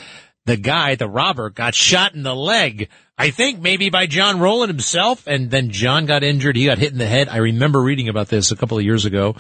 The 0.47 0.57
guy, 0.57 0.95
the 0.95 1.09
robber, 1.09 1.51
got 1.51 1.75
shot 1.75 2.15
in 2.15 2.23
the 2.23 2.35
leg. 2.35 2.91
I 3.17 3.31
think 3.31 3.61
maybe 3.61 3.91
by 3.91 4.07
John 4.07 4.41
Roland 4.41 4.71
himself. 4.71 5.27
And 5.27 5.51
then 5.51 5.71
John 5.71 6.07
got 6.07 6.23
injured. 6.23 6.57
He 6.57 6.67
got 6.67 6.79
hit 6.79 6.93
in 6.93 6.99
the 6.99 7.07
head. 7.07 7.29
I 7.29 7.39
remember 7.39 7.81
reading 7.81 8.09
about 8.09 8.29
this 8.29 8.51
a 8.51 8.57
couple 8.57 8.79
of 8.79 8.85
years 8.85 9.05
ago. 9.05 9.37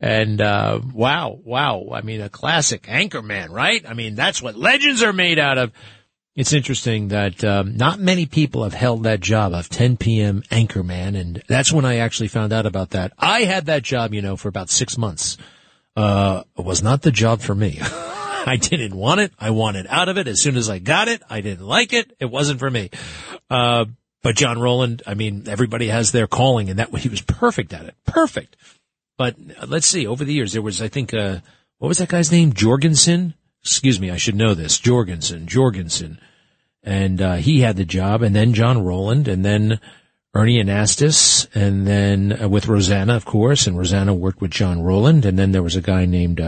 And, 0.00 0.40
uh, 0.40 0.80
wow, 0.92 1.38
wow. 1.44 1.90
I 1.92 2.02
mean, 2.02 2.20
a 2.20 2.28
classic 2.28 2.82
anchorman, 2.82 3.50
right? 3.50 3.84
I 3.88 3.94
mean, 3.94 4.14
that's 4.14 4.42
what 4.42 4.56
legends 4.56 5.02
are 5.02 5.12
made 5.12 5.38
out 5.38 5.58
of. 5.58 5.72
It's 6.34 6.52
interesting 6.52 7.08
that 7.08 7.42
um, 7.42 7.76
not 7.76 7.98
many 7.98 8.24
people 8.24 8.62
have 8.62 8.74
held 8.74 9.02
that 9.02 9.18
job 9.18 9.52
of 9.52 9.68
10 9.68 9.96
p.m. 9.96 10.42
anchorman, 10.52 11.18
and 11.18 11.42
that's 11.48 11.72
when 11.72 11.84
I 11.84 11.96
actually 11.96 12.28
found 12.28 12.52
out 12.52 12.64
about 12.64 12.90
that. 12.90 13.12
I 13.18 13.40
had 13.40 13.66
that 13.66 13.82
job, 13.82 14.14
you 14.14 14.22
know, 14.22 14.36
for 14.36 14.48
about 14.48 14.70
six 14.70 14.96
months. 14.96 15.36
Uh, 15.96 16.44
was 16.56 16.80
not 16.80 17.02
the 17.02 17.10
job 17.10 17.40
for 17.40 17.56
me. 17.56 17.80
I 18.48 18.56
didn't 18.56 18.94
want 18.94 19.20
it. 19.20 19.32
I 19.38 19.50
wanted 19.50 19.86
out 19.90 20.08
of 20.08 20.16
it. 20.16 20.26
As 20.26 20.40
soon 20.40 20.56
as 20.56 20.70
I 20.70 20.78
got 20.78 21.08
it, 21.08 21.22
I 21.28 21.42
didn't 21.42 21.66
like 21.66 21.92
it. 21.92 22.16
It 22.18 22.30
wasn't 22.30 22.60
for 22.60 22.70
me. 22.70 22.88
Uh, 23.50 23.84
but 24.22 24.36
John 24.36 24.58
Roland, 24.58 25.02
I 25.06 25.12
mean, 25.12 25.44
everybody 25.46 25.88
has 25.88 26.12
their 26.12 26.26
calling 26.26 26.70
and 26.70 26.78
that 26.78 26.88
he 26.96 27.10
was 27.10 27.20
perfect 27.20 27.74
at 27.74 27.84
it. 27.84 27.94
Perfect. 28.06 28.56
But 29.18 29.36
uh, 29.60 29.66
let's 29.66 29.86
see, 29.86 30.06
over 30.06 30.24
the 30.24 30.32
years, 30.32 30.54
there 30.54 30.62
was, 30.62 30.80
I 30.80 30.88
think, 30.88 31.12
uh, 31.12 31.40
what 31.76 31.88
was 31.88 31.98
that 31.98 32.08
guy's 32.08 32.32
name? 32.32 32.54
Jorgensen? 32.54 33.34
Excuse 33.62 34.00
me, 34.00 34.10
I 34.10 34.16
should 34.16 34.34
know 34.34 34.54
this. 34.54 34.78
Jorgensen, 34.78 35.46
Jorgensen. 35.46 36.18
And, 36.82 37.20
uh, 37.20 37.34
he 37.34 37.60
had 37.60 37.76
the 37.76 37.84
job 37.84 38.22
and 38.22 38.34
then 38.34 38.54
John 38.54 38.82
Roland 38.82 39.28
and 39.28 39.44
then 39.44 39.78
Ernie 40.34 40.62
Anastos 40.62 41.46
and 41.54 41.86
then 41.86 42.42
uh, 42.42 42.48
with 42.48 42.66
Rosanna, 42.66 43.14
of 43.14 43.26
course, 43.26 43.66
and 43.66 43.76
Rosanna 43.76 44.14
worked 44.14 44.40
with 44.40 44.52
John 44.52 44.80
Roland. 44.82 45.26
And 45.26 45.38
then 45.38 45.52
there 45.52 45.62
was 45.62 45.76
a 45.76 45.82
guy 45.82 46.06
named, 46.06 46.40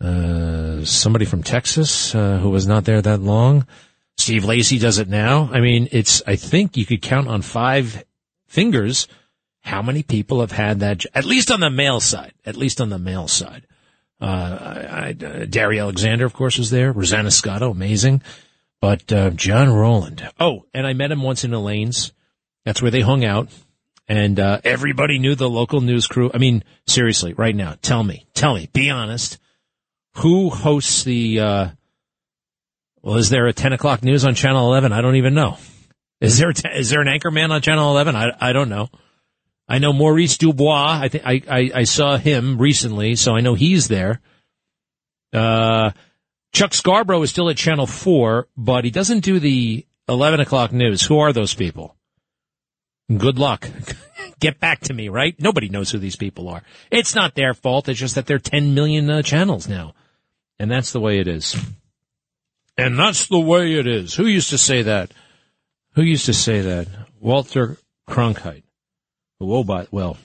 uh, 0.00 0.84
somebody 0.84 1.24
from 1.24 1.42
Texas, 1.42 2.14
uh, 2.14 2.38
who 2.38 2.50
was 2.50 2.66
not 2.66 2.84
there 2.84 3.02
that 3.02 3.20
long. 3.20 3.66
Steve 4.18 4.44
Lacy 4.44 4.78
does 4.78 4.98
it 4.98 5.08
now. 5.08 5.50
I 5.52 5.60
mean, 5.60 5.88
it's, 5.92 6.22
I 6.26 6.36
think 6.36 6.76
you 6.76 6.86
could 6.86 7.02
count 7.02 7.28
on 7.28 7.42
five 7.42 8.04
fingers 8.46 9.08
how 9.60 9.82
many 9.82 10.02
people 10.02 10.40
have 10.40 10.52
had 10.52 10.80
that, 10.80 11.04
at 11.14 11.24
least 11.24 11.50
on 11.50 11.60
the 11.60 11.70
male 11.70 12.00
side, 12.00 12.32
at 12.44 12.56
least 12.56 12.80
on 12.80 12.88
the 12.88 12.98
male 12.98 13.28
side. 13.28 13.66
Uh, 14.20 14.24
I, 14.24 15.14
I, 15.20 15.26
uh, 15.26 15.72
Alexander, 15.82 16.24
of 16.24 16.32
course, 16.32 16.56
was 16.56 16.70
there. 16.70 16.92
Rosanna 16.92 17.30
Scotto, 17.30 17.70
amazing. 17.70 18.22
But, 18.80 19.12
uh, 19.12 19.30
John 19.30 19.70
Roland. 19.72 20.28
Oh, 20.38 20.66
and 20.72 20.86
I 20.86 20.92
met 20.92 21.10
him 21.10 21.22
once 21.22 21.44
in 21.44 21.52
Elaine's. 21.52 22.12
That's 22.64 22.80
where 22.80 22.90
they 22.90 23.00
hung 23.00 23.24
out. 23.24 23.48
And, 24.08 24.38
uh, 24.38 24.60
everybody 24.64 25.18
knew 25.18 25.34
the 25.34 25.50
local 25.50 25.80
news 25.80 26.06
crew. 26.06 26.30
I 26.32 26.38
mean, 26.38 26.62
seriously, 26.86 27.34
right 27.34 27.54
now, 27.54 27.74
tell 27.82 28.04
me, 28.04 28.26
tell 28.34 28.54
me, 28.54 28.68
be 28.72 28.88
honest. 28.88 29.38
Who 30.18 30.50
hosts 30.50 31.04
the, 31.04 31.40
uh, 31.40 31.68
well, 33.02 33.16
is 33.16 33.28
there 33.28 33.46
a 33.46 33.52
10 33.52 33.72
o'clock 33.72 34.02
news 34.02 34.24
on 34.24 34.34
Channel 34.34 34.66
11? 34.68 34.92
I 34.92 35.00
don't 35.00 35.16
even 35.16 35.34
know. 35.34 35.58
Is 36.20 36.38
there, 36.38 36.52
there 36.52 37.00
an 37.02 37.08
anchor 37.08 37.30
man 37.30 37.52
on 37.52 37.60
Channel 37.60 37.90
11? 37.90 38.16
I, 38.16 38.30
I 38.40 38.52
don't 38.52 38.70
know. 38.70 38.88
I 39.68 39.78
know 39.78 39.92
Maurice 39.92 40.38
Dubois. 40.38 41.00
I 41.02 41.08
think 41.08 41.24
I, 41.26 41.70
I, 41.74 41.84
saw 41.84 42.16
him 42.16 42.56
recently, 42.58 43.16
so 43.16 43.34
I 43.34 43.40
know 43.40 43.54
he's 43.54 43.88
there. 43.88 44.20
Uh, 45.32 45.90
Chuck 46.52 46.72
Scarborough 46.72 47.22
is 47.22 47.30
still 47.30 47.50
at 47.50 47.56
Channel 47.56 47.86
4, 47.86 48.48
but 48.56 48.84
he 48.84 48.90
doesn't 48.90 49.20
do 49.20 49.38
the 49.38 49.84
11 50.08 50.40
o'clock 50.40 50.72
news. 50.72 51.02
Who 51.02 51.18
are 51.18 51.32
those 51.32 51.52
people? 51.52 51.96
Good 53.14 53.38
luck. 53.38 53.68
Get 54.40 54.60
back 54.60 54.80
to 54.82 54.94
me, 54.94 55.08
right? 55.08 55.34
Nobody 55.38 55.68
knows 55.68 55.90
who 55.90 55.98
these 55.98 56.16
people 56.16 56.48
are. 56.48 56.62
It's 56.90 57.14
not 57.14 57.34
their 57.34 57.54
fault. 57.54 57.88
It's 57.88 58.00
just 58.00 58.14
that 58.14 58.26
there 58.26 58.36
are 58.36 58.40
10 58.40 58.74
million 58.74 59.10
uh, 59.10 59.22
channels 59.22 59.68
now. 59.68 59.94
And 60.58 60.70
that's 60.70 60.92
the 60.92 61.00
way 61.00 61.18
it 61.18 61.28
is. 61.28 61.56
And 62.78 62.98
that's 62.98 63.26
the 63.28 63.38
way 63.38 63.74
it 63.74 63.86
is. 63.86 64.14
Who 64.14 64.26
used 64.26 64.50
to 64.50 64.58
say 64.58 64.82
that? 64.82 65.12
Who 65.94 66.02
used 66.02 66.26
to 66.26 66.34
say 66.34 66.60
that? 66.60 66.88
Walter 67.20 67.78
Cronkite. 68.08 68.64
Wobot. 69.40 69.88
Well, 69.90 70.16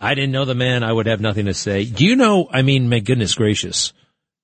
I 0.00 0.14
didn't 0.14 0.32
know 0.32 0.44
the 0.44 0.54
man. 0.54 0.82
I 0.82 0.92
would 0.92 1.06
have 1.06 1.20
nothing 1.20 1.46
to 1.46 1.54
say. 1.54 1.84
Do 1.84 2.04
you 2.04 2.16
know? 2.16 2.48
I 2.50 2.62
mean, 2.62 2.88
my 2.88 3.00
goodness 3.00 3.34
gracious. 3.34 3.92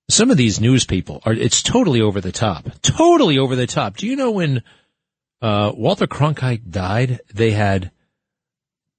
Some 0.08 0.30
of 0.30 0.36
these 0.36 0.60
news 0.60 0.84
people 0.84 1.22
are, 1.24 1.32
it's 1.32 1.62
totally 1.62 2.00
over 2.00 2.20
the 2.20 2.32
top. 2.32 2.66
Totally 2.82 3.38
over 3.38 3.56
the 3.56 3.66
top. 3.66 3.96
Do 3.96 4.06
you 4.06 4.16
know 4.16 4.30
when, 4.30 4.62
uh, 5.40 5.72
Walter 5.74 6.06
Cronkite 6.06 6.70
died, 6.70 7.20
they 7.32 7.52
had 7.52 7.90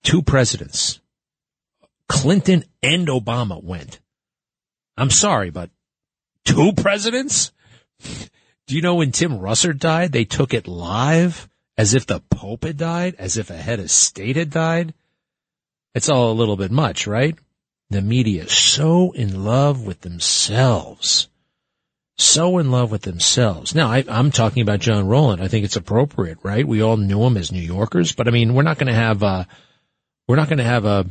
two 0.03 0.21
presidents. 0.21 0.99
Clinton 2.07 2.63
and 2.81 3.07
Obama 3.07 3.61
went. 3.61 3.99
I'm 4.97 5.09
sorry, 5.09 5.49
but 5.49 5.69
two 6.45 6.73
presidents? 6.73 7.51
Do 8.67 8.75
you 8.75 8.81
know 8.81 8.95
when 8.95 9.11
Tim 9.11 9.39
Russert 9.39 9.79
died, 9.79 10.11
they 10.11 10.25
took 10.25 10.53
it 10.53 10.67
live 10.67 11.49
as 11.77 11.93
if 11.93 12.05
the 12.05 12.21
Pope 12.29 12.63
had 12.63 12.77
died, 12.77 13.15
as 13.17 13.37
if 13.37 13.49
a 13.49 13.57
head 13.57 13.79
of 13.79 13.91
state 13.91 14.35
had 14.35 14.49
died? 14.49 14.93
It's 15.93 16.09
all 16.09 16.31
a 16.31 16.33
little 16.33 16.55
bit 16.55 16.71
much, 16.71 17.07
right? 17.07 17.37
The 17.89 18.01
media 18.01 18.43
is 18.43 18.51
so 18.53 19.11
in 19.11 19.43
love 19.43 19.85
with 19.85 20.01
themselves. 20.01 21.27
So 22.17 22.59
in 22.59 22.71
love 22.71 22.91
with 22.91 23.01
themselves. 23.01 23.73
Now, 23.75 23.89
I, 23.89 24.05
am 24.07 24.31
talking 24.31 24.61
about 24.61 24.79
John 24.79 25.07
Roland. 25.07 25.41
I 25.41 25.47
think 25.47 25.65
it's 25.65 25.75
appropriate, 25.75 26.37
right? 26.43 26.65
We 26.65 26.81
all 26.81 26.97
knew 26.97 27.23
him 27.23 27.35
as 27.35 27.51
New 27.51 27.59
Yorkers, 27.59 28.13
but 28.13 28.27
I 28.27 28.31
mean, 28.31 28.53
we're 28.53 28.63
not 28.63 28.77
going 28.77 28.87
to 28.87 28.93
have, 28.93 29.23
uh, 29.23 29.43
we're 30.27 30.35
not 30.35 30.47
going 30.47 30.59
to 30.59 30.63
have 30.63 30.85
a, 30.85 31.07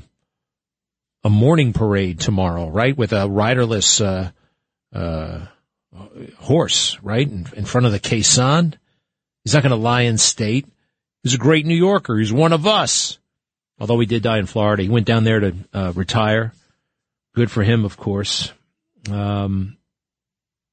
a 1.22 1.30
morning 1.30 1.72
parade 1.72 2.20
tomorrow, 2.20 2.68
right? 2.68 2.96
With 2.96 3.12
a 3.12 3.28
riderless, 3.28 4.00
uh, 4.00 4.30
uh, 4.92 5.46
horse, 6.38 6.98
right? 7.02 7.26
In, 7.26 7.46
in 7.56 7.64
front 7.64 7.86
of 7.86 7.92
the 7.92 7.98
caisson. 7.98 8.76
He's 9.44 9.54
not 9.54 9.62
going 9.62 9.70
to 9.70 9.76
lie 9.76 10.02
in 10.02 10.18
state. 10.18 10.66
He's 11.22 11.34
a 11.34 11.38
great 11.38 11.66
New 11.66 11.76
Yorker. 11.76 12.18
He's 12.18 12.32
one 12.32 12.52
of 12.52 12.66
us. 12.66 13.18
Although 13.78 13.98
he 14.00 14.06
did 14.06 14.22
die 14.22 14.38
in 14.38 14.46
Florida. 14.46 14.82
He 14.82 14.88
went 14.88 15.06
down 15.06 15.24
there 15.24 15.40
to 15.40 15.54
uh, 15.72 15.92
retire. 15.94 16.52
Good 17.34 17.50
for 17.50 17.62
him, 17.62 17.84
of 17.84 17.96
course. 17.96 18.52
Um, 19.10 19.78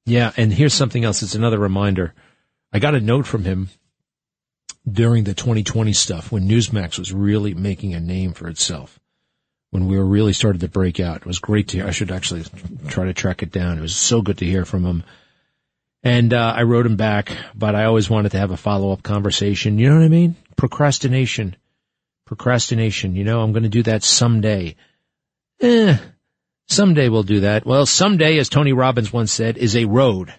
yeah, 0.04 0.32
and 0.36 0.52
here's 0.52 0.74
something 0.74 1.04
else. 1.04 1.22
It's 1.22 1.34
another 1.34 1.58
reminder. 1.58 2.14
I 2.72 2.78
got 2.78 2.94
a 2.94 3.00
note 3.00 3.26
from 3.26 3.44
him 3.44 3.70
during 4.90 5.24
the 5.24 5.34
2020 5.34 5.92
stuff 5.92 6.30
when 6.30 6.48
Newsmax 6.48 6.98
was 6.98 7.12
really 7.12 7.54
making 7.54 7.94
a 7.94 8.00
name 8.00 8.34
for 8.34 8.48
itself. 8.48 9.00
When 9.70 9.86
we 9.86 9.98
were 9.98 10.06
really 10.06 10.32
started 10.32 10.62
to 10.62 10.68
break 10.68 10.98
out. 10.98 11.18
It 11.18 11.26
was 11.26 11.40
great 11.40 11.68
to 11.68 11.78
hear. 11.78 11.86
I 11.86 11.90
should 11.90 12.10
actually 12.10 12.44
try 12.88 13.04
to 13.04 13.12
track 13.12 13.42
it 13.42 13.52
down. 13.52 13.78
It 13.78 13.82
was 13.82 13.94
so 13.94 14.22
good 14.22 14.38
to 14.38 14.46
hear 14.46 14.64
from 14.64 14.84
him. 14.84 15.04
And 16.02 16.32
uh, 16.32 16.54
I 16.56 16.62
wrote 16.62 16.86
him 16.86 16.96
back, 16.96 17.36
but 17.54 17.74
I 17.74 17.84
always 17.84 18.08
wanted 18.08 18.32
to 18.32 18.38
have 18.38 18.50
a 18.50 18.56
follow 18.56 18.92
up 18.92 19.02
conversation. 19.02 19.78
You 19.78 19.90
know 19.90 19.96
what 19.96 20.04
I 20.04 20.08
mean? 20.08 20.36
Procrastination. 20.56 21.56
Procrastination. 22.24 23.14
You 23.14 23.24
know, 23.24 23.42
I'm 23.42 23.52
going 23.52 23.64
to 23.64 23.68
do 23.68 23.82
that 23.82 24.02
someday. 24.02 24.76
Eh, 25.60 25.98
someday 26.66 27.08
we'll 27.08 27.24
do 27.24 27.40
that. 27.40 27.66
Well, 27.66 27.84
someday, 27.84 28.38
as 28.38 28.48
Tony 28.48 28.72
Robbins 28.72 29.12
once 29.12 29.32
said, 29.32 29.58
is 29.58 29.76
a 29.76 29.86
road 29.86 30.32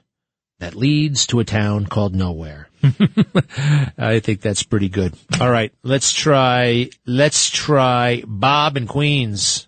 that 0.59 0.75
leads 0.75 1.27
to 1.27 1.39
a 1.39 1.45
town 1.45 1.85
called 1.85 2.15
nowhere. 2.15 2.68
I 3.97 4.19
think 4.19 4.41
that's 4.41 4.63
pretty 4.63 4.89
good. 4.89 5.13
All 5.39 5.49
right, 5.49 5.73
let's 5.83 6.13
try, 6.13 6.89
let's 7.05 7.49
try 7.49 8.23
Bob 8.25 8.77
in 8.77 8.87
Queens. 8.87 9.67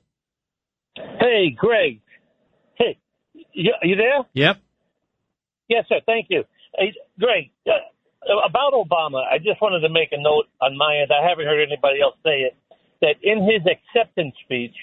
Hey, 0.96 1.56
Greg. 1.58 2.02
Hey, 2.76 2.98
you, 3.54 3.74
you 3.84 3.96
there? 3.96 4.20
Yep. 4.34 4.58
Yes, 5.68 5.86
sir. 5.90 6.00
Thank 6.06 6.28
you. 6.30 6.44
Hey, 6.78 6.94
Greg, 7.20 7.52
uh, 7.68 7.72
about 8.48 8.74
Obama, 8.74 9.24
I 9.26 9.38
just 9.38 9.62
wanted 9.62 9.82
to 9.82 9.90
make 9.90 10.10
a 10.12 10.22
note 10.22 10.46
on 10.62 10.78
my 10.78 11.00
end. 11.02 11.12
I 11.12 11.28
haven't 11.28 11.46
heard 11.46 11.62
anybody 11.62 12.02
else 12.02 12.16
say 12.24 12.42
it. 12.42 12.58
That 13.02 13.16
in 13.24 13.44
his 13.44 13.62
acceptance 13.66 14.36
speech, 14.44 14.76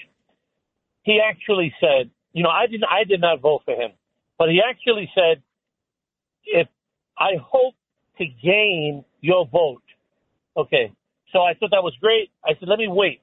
he 1.03 1.21
actually 1.25 1.73
said, 1.79 2.09
"You 2.33 2.43
know, 2.43 2.49
I 2.49 2.67
didn't, 2.67 2.83
I 2.83 3.05
did 3.05 3.21
not 3.21 3.39
vote 3.39 3.61
for 3.63 3.73
him, 3.73 3.91
but 4.37 4.49
he 4.49 4.61
actually 4.61 5.09
said, 5.15 5.41
if 6.45 6.67
I 7.17 7.31
hope 7.41 7.75
to 8.19 8.25
gain 8.25 9.03
your 9.21 9.47
vote." 9.47 9.83
Okay, 10.57 10.91
so 11.33 11.39
I 11.41 11.53
thought 11.55 11.71
that 11.71 11.83
was 11.83 11.95
great. 12.01 12.31
I 12.45 12.53
said, 12.59 12.69
"Let 12.69 12.79
me 12.79 12.87
wait," 12.87 13.21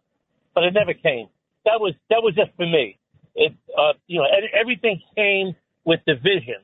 but 0.54 0.64
it 0.64 0.74
never 0.74 0.94
came. 0.94 1.28
That 1.64 1.80
was 1.80 1.94
that 2.10 2.22
was 2.22 2.34
just 2.34 2.50
for 2.56 2.66
me. 2.66 2.98
It, 3.34 3.52
uh, 3.78 3.92
you 4.08 4.18
know, 4.18 4.26
everything 4.54 5.00
came 5.14 5.54
with 5.84 6.00
division 6.06 6.56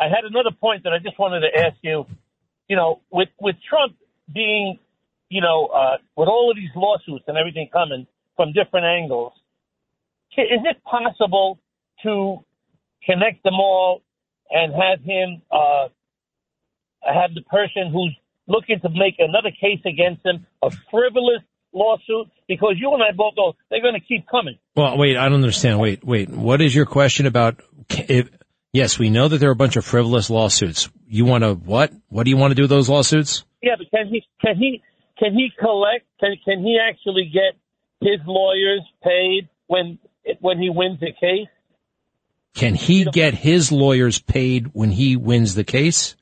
I 0.00 0.04
had 0.04 0.24
another 0.24 0.50
point 0.50 0.84
that 0.84 0.94
I 0.94 0.98
just 0.98 1.18
wanted 1.18 1.40
to 1.40 1.60
ask 1.60 1.76
you. 1.82 2.06
You 2.68 2.76
know, 2.76 3.00
with 3.10 3.28
with 3.38 3.56
Trump 3.68 3.96
being, 4.32 4.78
you 5.28 5.42
know, 5.42 5.66
uh, 5.66 5.98
with 6.16 6.28
all 6.28 6.50
of 6.50 6.56
these 6.56 6.70
lawsuits 6.74 7.24
and 7.28 7.36
everything 7.36 7.68
coming 7.70 8.06
from 8.36 8.52
different 8.52 8.86
angles, 8.86 9.32
is 10.38 10.62
it 10.64 10.82
possible 10.84 11.58
to 12.04 12.38
connect 13.04 13.42
them 13.42 13.54
all 13.54 14.02
and 14.50 14.72
have 14.72 15.02
him 15.02 15.42
uh, 15.50 15.88
have 17.02 17.34
the 17.34 17.42
person 17.42 17.90
who's 17.92 18.16
looking 18.46 18.80
to 18.80 18.88
make 18.88 19.16
another 19.18 19.50
case 19.50 19.80
against 19.84 20.24
him 20.24 20.46
a 20.62 20.70
frivolous 20.90 21.42
lawsuit? 21.72 22.28
Because 22.48 22.74
you 22.78 22.92
and 22.94 23.02
I 23.02 23.12
both 23.16 23.34
know 23.36 23.54
they're 23.70 23.82
going 23.82 23.94
to 23.94 24.00
keep 24.00 24.26
coming. 24.28 24.58
Well, 24.74 24.98
wait, 24.98 25.16
I 25.16 25.24
don't 25.24 25.34
understand. 25.34 25.78
Wait, 25.78 26.04
wait. 26.04 26.28
What 26.30 26.60
is 26.60 26.74
your 26.74 26.86
question 26.86 27.26
about? 27.26 27.60
If, 27.88 28.28
Yes, 28.72 28.98
we 28.98 29.10
know 29.10 29.26
that 29.26 29.38
there 29.38 29.48
are 29.48 29.52
a 29.52 29.56
bunch 29.56 29.76
of 29.76 29.84
frivolous 29.84 30.30
lawsuits. 30.30 30.88
You 31.08 31.24
want 31.24 31.42
to 31.42 31.54
what? 31.54 31.92
What 32.08 32.24
do 32.24 32.30
you 32.30 32.36
want 32.36 32.52
to 32.52 32.54
do 32.54 32.62
with 32.62 32.70
those 32.70 32.88
lawsuits? 32.88 33.44
Yeah, 33.62 33.74
but 33.76 33.90
can 33.90 34.06
he 34.06 34.24
can 34.40 34.56
he 34.56 34.82
can 35.18 35.32
he 35.32 35.50
collect? 35.58 36.06
Can 36.20 36.36
can 36.44 36.60
he 36.60 36.78
actually 36.80 37.32
get 37.32 37.58
his 38.00 38.20
lawyers 38.26 38.82
paid 39.02 39.48
when 39.66 39.98
when 40.40 40.58
he 40.58 40.70
wins 40.70 41.00
the 41.00 41.12
case? 41.12 41.48
Can 42.54 42.74
he 42.74 43.04
get 43.04 43.34
his 43.34 43.72
lawyers 43.72 44.20
paid 44.20 44.68
when 44.72 44.90
he 44.90 45.16
wins 45.16 45.54
the 45.54 45.64
case? 45.64 46.14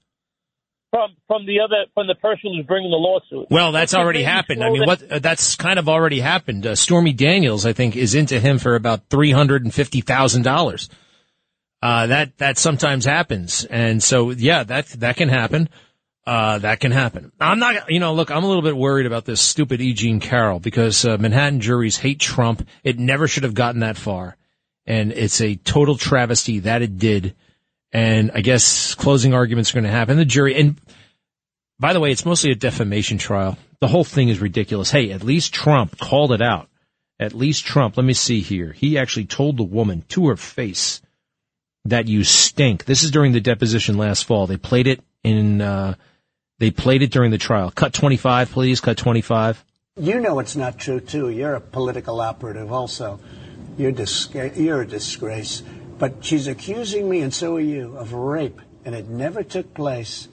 From 0.90 1.16
from 1.26 1.44
the 1.46 1.60
other 1.60 1.84
from 1.92 2.06
the 2.06 2.14
person 2.14 2.54
who's 2.54 2.66
bringing 2.66 2.90
the 2.90 2.96
lawsuit. 2.96 3.48
Well, 3.50 3.72
that's 3.72 3.94
already 3.94 4.22
happened. 4.22 4.64
I 4.64 4.70
mean, 4.70 4.86
what 4.86 5.12
uh, 5.12 5.18
that's 5.18 5.54
kind 5.56 5.78
of 5.78 5.88
already 5.88 6.20
happened. 6.20 6.66
Uh, 6.66 6.74
Stormy 6.74 7.12
Daniels, 7.12 7.66
I 7.66 7.74
think, 7.74 7.94
is 7.94 8.14
into 8.14 8.40
him 8.40 8.58
for 8.58 8.74
about 8.74 9.08
three 9.10 9.32
hundred 9.32 9.64
and 9.64 9.74
fifty 9.74 10.00
thousand 10.00 10.42
dollars. 10.42 10.88
Uh, 11.80 12.08
that, 12.08 12.36
that 12.38 12.58
sometimes 12.58 13.04
happens. 13.04 13.64
And 13.64 14.02
so, 14.02 14.30
yeah, 14.30 14.64
that, 14.64 14.88
that 14.98 15.16
can 15.16 15.28
happen. 15.28 15.68
Uh, 16.26 16.58
that 16.58 16.80
can 16.80 16.90
happen. 16.90 17.30
I'm 17.38 17.60
not, 17.60 17.88
you 17.88 18.00
know, 18.00 18.14
look, 18.14 18.32
I'm 18.32 18.42
a 18.42 18.48
little 18.48 18.64
bit 18.64 18.76
worried 18.76 19.06
about 19.06 19.24
this 19.24 19.40
stupid 19.40 19.80
E. 19.80 19.92
Jean 19.92 20.18
Carroll 20.18 20.58
because, 20.58 21.04
uh, 21.04 21.16
Manhattan 21.18 21.60
juries 21.60 21.96
hate 21.96 22.18
Trump. 22.18 22.66
It 22.82 22.98
never 22.98 23.28
should 23.28 23.44
have 23.44 23.54
gotten 23.54 23.82
that 23.82 23.96
far. 23.96 24.36
And 24.86 25.12
it's 25.12 25.40
a 25.40 25.54
total 25.54 25.96
travesty 25.96 26.58
that 26.58 26.82
it 26.82 26.98
did. 26.98 27.36
And 27.92 28.32
I 28.34 28.40
guess 28.40 28.94
closing 28.94 29.34
arguments 29.34 29.70
are 29.70 29.74
going 29.74 29.84
to 29.84 29.90
happen. 29.90 30.16
The 30.16 30.24
jury, 30.24 30.54
and 30.60 30.78
by 31.78 31.92
the 31.92 32.00
way, 32.00 32.10
it's 32.10 32.26
mostly 32.26 32.50
a 32.50 32.56
defamation 32.56 33.18
trial. 33.18 33.56
The 33.80 33.88
whole 33.88 34.04
thing 34.04 34.28
is 34.28 34.40
ridiculous. 34.40 34.90
Hey, 34.90 35.12
at 35.12 35.22
least 35.22 35.54
Trump 35.54 35.98
called 35.98 36.32
it 36.32 36.42
out. 36.42 36.68
At 37.20 37.32
least 37.32 37.64
Trump, 37.64 37.96
let 37.96 38.04
me 38.04 38.12
see 38.12 38.40
here. 38.40 38.72
He 38.72 38.98
actually 38.98 39.26
told 39.26 39.56
the 39.56 39.64
woman 39.64 40.04
to 40.08 40.28
her 40.28 40.36
face 40.36 41.00
that 41.84 42.06
you 42.06 42.22
stink. 42.24 42.84
This 42.84 43.02
is 43.02 43.10
during 43.10 43.32
the 43.32 43.40
deposition 43.40 43.96
last 43.96 44.24
fall. 44.24 44.46
They 44.46 44.56
played 44.56 44.86
it 44.86 45.00
in, 45.24 45.60
uh, 45.60 45.94
they 46.58 46.70
played 46.70 47.02
it 47.02 47.10
during 47.10 47.30
the 47.30 47.38
trial. 47.38 47.70
Cut 47.70 47.92
25, 47.92 48.50
please. 48.50 48.80
Cut 48.80 48.96
25. 48.96 49.64
You 49.96 50.20
know 50.20 50.38
it's 50.38 50.54
not 50.54 50.78
true, 50.78 51.00
too. 51.00 51.28
You're 51.30 51.54
a 51.54 51.60
political 51.60 52.20
operative 52.20 52.72
also. 52.72 53.18
You're, 53.76 53.92
disgra- 53.92 54.56
you're 54.56 54.82
a 54.82 54.86
disgrace. 54.86 55.62
But 55.98 56.24
she's 56.24 56.46
accusing 56.46 57.08
me, 57.08 57.20
and 57.20 57.34
so 57.34 57.56
are 57.56 57.60
you, 57.60 57.96
of 57.96 58.12
rape, 58.12 58.60
and 58.84 58.94
it 58.94 59.08
never 59.08 59.42
took 59.42 59.74
place. 59.74 60.28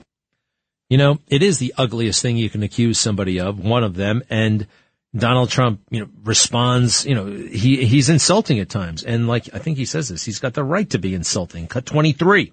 You 0.88 0.98
know, 0.98 1.18
it 1.26 1.42
is 1.42 1.58
the 1.58 1.74
ugliest 1.76 2.22
thing 2.22 2.36
you 2.36 2.48
can 2.48 2.62
accuse 2.62 2.98
somebody 2.98 3.40
of, 3.40 3.58
one 3.58 3.82
of 3.82 3.94
them, 3.94 4.22
and 4.30 4.68
Donald 5.16 5.50
Trump, 5.50 5.80
you 5.90 6.00
know, 6.00 6.08
responds, 6.22 7.06
you 7.06 7.14
know, 7.14 7.26
he, 7.26 7.84
he's 7.84 8.08
insulting 8.08 8.60
at 8.60 8.68
times. 8.68 9.02
And 9.02 9.26
like, 9.26 9.48
I 9.54 9.58
think 9.58 9.78
he 9.78 9.84
says 9.84 10.08
this, 10.08 10.24
he's 10.24 10.38
got 10.38 10.54
the 10.54 10.64
right 10.64 10.88
to 10.90 10.98
be 10.98 11.14
insulting. 11.14 11.66
Cut 11.66 11.86
23. 11.86 12.52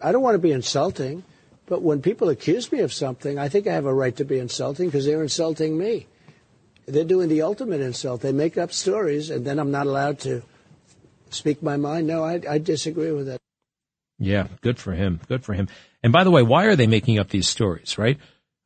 I 0.00 0.12
don't 0.12 0.22
want 0.22 0.34
to 0.34 0.38
be 0.38 0.52
insulting, 0.52 1.24
but 1.66 1.82
when 1.82 2.02
people 2.02 2.28
accuse 2.28 2.70
me 2.70 2.80
of 2.80 2.92
something, 2.92 3.38
I 3.38 3.48
think 3.48 3.66
I 3.66 3.72
have 3.72 3.86
a 3.86 3.94
right 3.94 4.14
to 4.16 4.24
be 4.24 4.38
insulting 4.38 4.86
because 4.88 5.06
they're 5.06 5.22
insulting 5.22 5.78
me. 5.78 6.06
They're 6.86 7.04
doing 7.04 7.28
the 7.28 7.42
ultimate 7.42 7.80
insult. 7.80 8.20
They 8.20 8.32
make 8.32 8.58
up 8.58 8.72
stories, 8.72 9.30
and 9.30 9.46
then 9.46 9.58
I'm 9.58 9.70
not 9.70 9.86
allowed 9.86 10.18
to 10.20 10.42
speak 11.34 11.62
my 11.62 11.76
mind. 11.76 12.06
No, 12.06 12.24
I, 12.24 12.40
I 12.48 12.58
disagree 12.58 13.12
with 13.12 13.26
that. 13.26 13.40
Yeah, 14.18 14.46
good 14.60 14.78
for 14.78 14.92
him. 14.92 15.20
Good 15.28 15.44
for 15.44 15.52
him. 15.52 15.68
And 16.02 16.12
by 16.12 16.24
the 16.24 16.30
way, 16.30 16.42
why 16.42 16.66
are 16.66 16.76
they 16.76 16.86
making 16.86 17.18
up 17.18 17.28
these 17.28 17.48
stories, 17.48 17.98
right? 17.98 18.18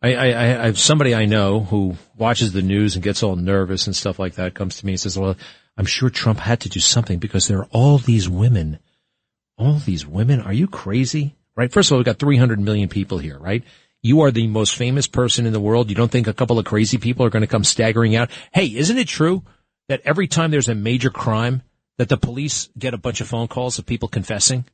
I, 0.02 0.14
I, 0.14 0.26
I 0.28 0.66
have 0.66 0.78
somebody 0.78 1.14
I 1.14 1.24
know 1.24 1.60
who 1.60 1.96
watches 2.16 2.52
the 2.52 2.62
news 2.62 2.94
and 2.94 3.02
gets 3.02 3.22
all 3.22 3.36
nervous 3.36 3.86
and 3.86 3.96
stuff 3.96 4.18
like 4.18 4.34
that 4.34 4.54
comes 4.54 4.76
to 4.76 4.86
me 4.86 4.92
and 4.92 5.00
says, 5.00 5.18
well, 5.18 5.36
I'm 5.76 5.86
sure 5.86 6.10
Trump 6.10 6.38
had 6.38 6.60
to 6.60 6.68
do 6.68 6.80
something 6.80 7.18
because 7.18 7.48
there 7.48 7.60
are 7.60 7.68
all 7.70 7.98
these 7.98 8.28
women. 8.28 8.78
All 9.58 9.78
these 9.78 10.06
women? 10.06 10.40
Are 10.40 10.52
you 10.52 10.68
crazy? 10.68 11.36
Right? 11.56 11.72
First 11.72 11.90
of 11.90 11.94
all, 11.94 11.98
we've 11.98 12.06
got 12.06 12.18
300 12.18 12.60
million 12.60 12.90
people 12.90 13.18
here, 13.18 13.38
right? 13.38 13.64
You 14.02 14.20
are 14.20 14.30
the 14.30 14.46
most 14.46 14.76
famous 14.76 15.06
person 15.06 15.46
in 15.46 15.54
the 15.54 15.60
world. 15.60 15.88
You 15.88 15.96
don't 15.96 16.10
think 16.10 16.26
a 16.26 16.34
couple 16.34 16.58
of 16.58 16.66
crazy 16.66 16.98
people 16.98 17.24
are 17.24 17.30
going 17.30 17.40
to 17.42 17.46
come 17.46 17.64
staggering 17.64 18.14
out? 18.14 18.30
Hey, 18.52 18.66
isn't 18.66 18.98
it 18.98 19.08
true 19.08 19.42
that 19.88 20.02
every 20.04 20.28
time 20.28 20.50
there's 20.50 20.68
a 20.68 20.74
major 20.74 21.10
crime 21.10 21.62
that 21.98 22.08
the 22.08 22.16
police 22.16 22.68
get 22.78 22.94
a 22.94 22.98
bunch 22.98 23.20
of 23.20 23.28
phone 23.28 23.48
calls 23.48 23.78
of 23.78 23.86
people 23.86 24.08
confessing? 24.08 24.64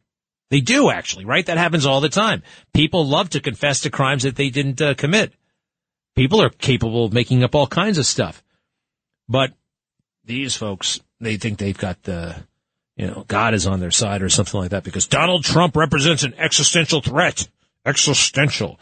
They 0.51 0.61
do 0.61 0.91
actually, 0.91 1.25
right? 1.25 1.47
That 1.47 1.57
happens 1.57 1.87
all 1.87 2.01
the 2.01 2.11
time. 2.11 2.43
People 2.75 3.07
love 3.07 3.31
to 3.31 3.41
confess 3.41 3.81
to 3.81 3.91
crimes 3.91 4.25
that 4.25 4.37
they 4.37 4.51
didn't 4.51 4.83
uh, 4.83 4.95
commit. 4.95 5.33
People 6.15 6.43
are 6.43 6.51
capable 6.51 7.07
of 7.07 7.13
making 7.13 7.43
up 7.43 7.55
all 7.55 7.67
kinds 7.67 7.97
of 7.97 8.05
stuff. 8.05 8.43
But 9.29 9.53
these 10.25 10.55
folks, 10.55 11.01
they 11.21 11.39
think 11.39 11.59
they've 11.59 11.79
got 11.79 12.03
the, 12.03 12.37
you 12.97 13.07
know, 13.07 13.25
God 13.27 13.55
is 13.55 13.67
on 13.67 13.81
their 13.81 13.91
side 13.91 14.23
or 14.23 14.29
something 14.29 14.61
like 14.61 14.71
that 14.71 14.85
because 14.85 15.07
Donald 15.07 15.43
Trump 15.43 15.75
represents 15.75 16.23
an 16.23 16.35
existential 16.37 17.01
threat. 17.01 17.49
Existential. 17.87 18.79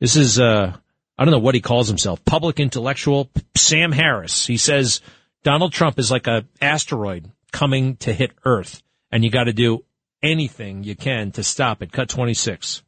This 0.00 0.16
is, 0.16 0.40
uh, 0.40 0.74
I 1.18 1.24
don't 1.24 1.32
know 1.32 1.38
what 1.38 1.54
he 1.54 1.60
calls 1.60 1.86
himself. 1.86 2.24
Public 2.24 2.58
intellectual 2.58 3.28
Sam 3.54 3.92
Harris. 3.92 4.46
He 4.46 4.56
says 4.56 5.02
Donald 5.44 5.74
Trump 5.74 5.98
is 5.98 6.10
like 6.10 6.26
a 6.26 6.46
asteroid 6.62 7.30
coming 7.52 7.96
to 7.98 8.12
hit 8.12 8.32
Earth 8.44 8.82
and 9.10 9.24
you 9.24 9.30
got 9.30 9.44
to 9.44 9.52
do 9.52 9.84
anything 10.22 10.84
you 10.84 10.94
can 10.94 11.32
to 11.32 11.42
stop 11.42 11.82
it. 11.82 11.92
Cut 11.92 12.08
26. 12.08 12.82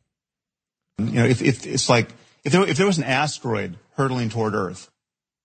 You 0.99 1.05
know, 1.07 1.25
if, 1.25 1.43
if 1.43 1.67
it's 1.67 1.89
like, 1.89 2.09
if 2.45 2.53
there, 2.53 2.67
if 2.69 2.77
there 2.77 2.87
was 2.87 2.99
an 2.99 3.05
asteroid 3.05 3.77
hurtling 3.97 4.29
toward 4.29 4.55
Earth 4.55 4.91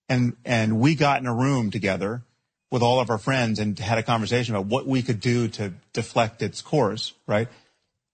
and, 0.08 0.36
and 0.44 0.80
we 0.80 0.94
got 0.94 1.20
in 1.20 1.26
a 1.26 1.34
room 1.34 1.70
together 1.70 2.22
with 2.70 2.82
all 2.82 3.00
of 3.00 3.10
our 3.10 3.18
friends 3.18 3.58
and 3.58 3.78
had 3.78 3.98
a 3.98 4.02
conversation 4.02 4.54
about 4.54 4.66
what 4.66 4.86
we 4.86 5.02
could 5.02 5.20
do 5.20 5.48
to 5.48 5.72
deflect 5.92 6.42
its 6.42 6.60
course, 6.60 7.14
right? 7.26 7.48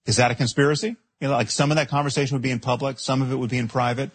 Is 0.05 0.17
that 0.17 0.31
a 0.31 0.35
conspiracy? 0.35 0.95
You 1.19 1.27
know, 1.27 1.31
like 1.31 1.49
some 1.49 1.71
of 1.71 1.77
that 1.77 1.89
conversation 1.89 2.35
would 2.35 2.41
be 2.41 2.51
in 2.51 2.59
public, 2.59 2.99
some 2.99 3.21
of 3.21 3.31
it 3.31 3.35
would 3.35 3.49
be 3.49 3.57
in 3.57 3.67
private. 3.67 4.11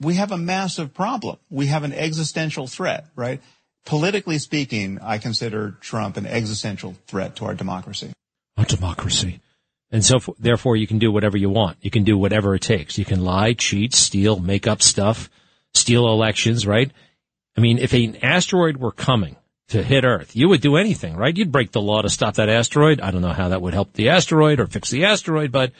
We 0.00 0.14
have 0.14 0.32
a 0.32 0.38
massive 0.38 0.94
problem. 0.94 1.36
We 1.48 1.66
have 1.66 1.84
an 1.84 1.92
existential 1.92 2.66
threat, 2.66 3.06
right? 3.14 3.40
Politically 3.84 4.38
speaking, 4.38 4.98
I 5.02 5.18
consider 5.18 5.72
Trump 5.80 6.16
an 6.16 6.26
existential 6.26 6.94
threat 7.06 7.36
to 7.36 7.46
our 7.46 7.54
democracy. 7.54 8.12
Our 8.56 8.64
democracy. 8.64 9.40
And 9.90 10.04
so, 10.04 10.20
therefore, 10.38 10.76
you 10.76 10.86
can 10.86 10.98
do 10.98 11.12
whatever 11.12 11.36
you 11.36 11.50
want. 11.50 11.76
You 11.82 11.90
can 11.90 12.04
do 12.04 12.16
whatever 12.16 12.54
it 12.54 12.62
takes. 12.62 12.96
You 12.96 13.04
can 13.04 13.22
lie, 13.22 13.52
cheat, 13.52 13.92
steal, 13.92 14.38
make 14.38 14.66
up 14.66 14.82
stuff, 14.82 15.28
steal 15.74 16.06
elections, 16.06 16.66
right? 16.66 16.90
I 17.56 17.60
mean, 17.60 17.78
if 17.78 17.92
an 17.92 18.16
asteroid 18.22 18.78
were 18.78 18.92
coming 18.92 19.36
to 19.68 19.82
hit 19.82 20.04
Earth, 20.04 20.34
you 20.34 20.48
would 20.48 20.60
do 20.60 20.76
anything, 20.76 21.16
right? 21.16 21.36
You'd 21.36 21.52
break 21.52 21.72
the 21.72 21.80
law 21.80 22.00
to 22.02 22.08
stop 22.08 22.34
that 22.34 22.48
asteroid. 22.48 23.00
I 23.00 23.10
don't 23.10 23.20
know 23.20 23.32
how 23.32 23.48
that 23.48 23.60
would 23.60 23.74
help 23.74 23.92
the 23.92 24.10
asteroid 24.10 24.60
or 24.60 24.66
fix 24.66 24.90
the 24.90 25.04
asteroid, 25.04 25.52
but 25.52 25.72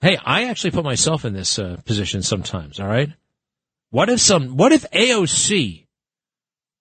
hey, 0.00 0.18
I 0.24 0.44
actually 0.44 0.72
put 0.72 0.84
myself 0.84 1.24
in 1.24 1.32
this 1.32 1.58
uh, 1.58 1.80
position 1.84 2.22
sometimes, 2.22 2.80
all 2.80 2.88
right? 2.88 3.10
What 3.90 4.08
if 4.08 4.20
some, 4.20 4.56
what 4.56 4.72
if 4.72 4.90
AOC 4.90 5.86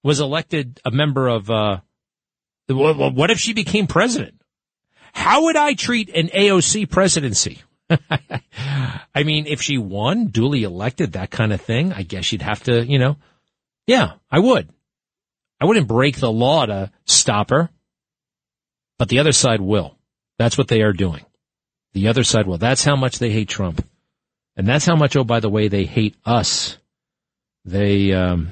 was 0.04 0.20
elected 0.20 0.80
a 0.86 0.92
member 0.92 1.28
of, 1.28 1.50
uh, 1.50 1.80
what 2.68 3.32
if 3.32 3.40
she 3.40 3.54
became 3.54 3.88
president? 3.88 4.42
How 5.14 5.44
would 5.44 5.58
I 5.58 5.74
treat 5.74 6.10
an 6.10 6.28
AOC 6.28 6.90
presidency? 6.90 7.62
I 9.14 9.24
mean, 9.24 9.46
if 9.48 9.62
she 9.62 9.78
won, 9.78 10.28
duly 10.28 10.64
elected, 10.64 11.14
that 11.14 11.32
kind 11.32 11.52
of 11.52 11.62
thing, 11.62 11.92
I 11.92 12.04
guess 12.04 12.32
you'd 12.32 12.42
have 12.42 12.64
to, 12.64 12.86
you 12.86 12.98
know, 12.98 13.18
yeah, 13.88 14.14
I 14.30 14.40
would. 14.40 14.70
I 15.60 15.66
wouldn't 15.66 15.88
break 15.88 16.18
the 16.18 16.32
law 16.32 16.66
to 16.66 16.92
stop 17.06 17.50
her, 17.50 17.70
but 18.98 19.10
the 19.10 19.20
other 19.20 19.34
side 19.34 19.62
will. 19.62 19.98
That's 20.40 20.58
what 20.58 20.70
they 20.70 20.82
are 20.82 20.94
doing. 20.94 21.26
The 21.94 22.08
other 22.08 22.24
side 22.24 22.48
will. 22.48 22.58
That's 22.58 22.84
how 22.84 22.96
much 22.96 23.20
they 23.20 23.32
hate 23.32 23.50
Trump. 23.50 23.86
And 24.56 24.68
that's 24.68 24.86
how 24.86 24.96
much, 24.96 25.16
oh, 25.16 25.24
by 25.24 25.40
the 25.40 25.50
way, 25.50 25.68
they 25.68 25.86
hate 25.86 26.16
us. 26.26 26.78
They, 27.66 28.14
um, 28.14 28.52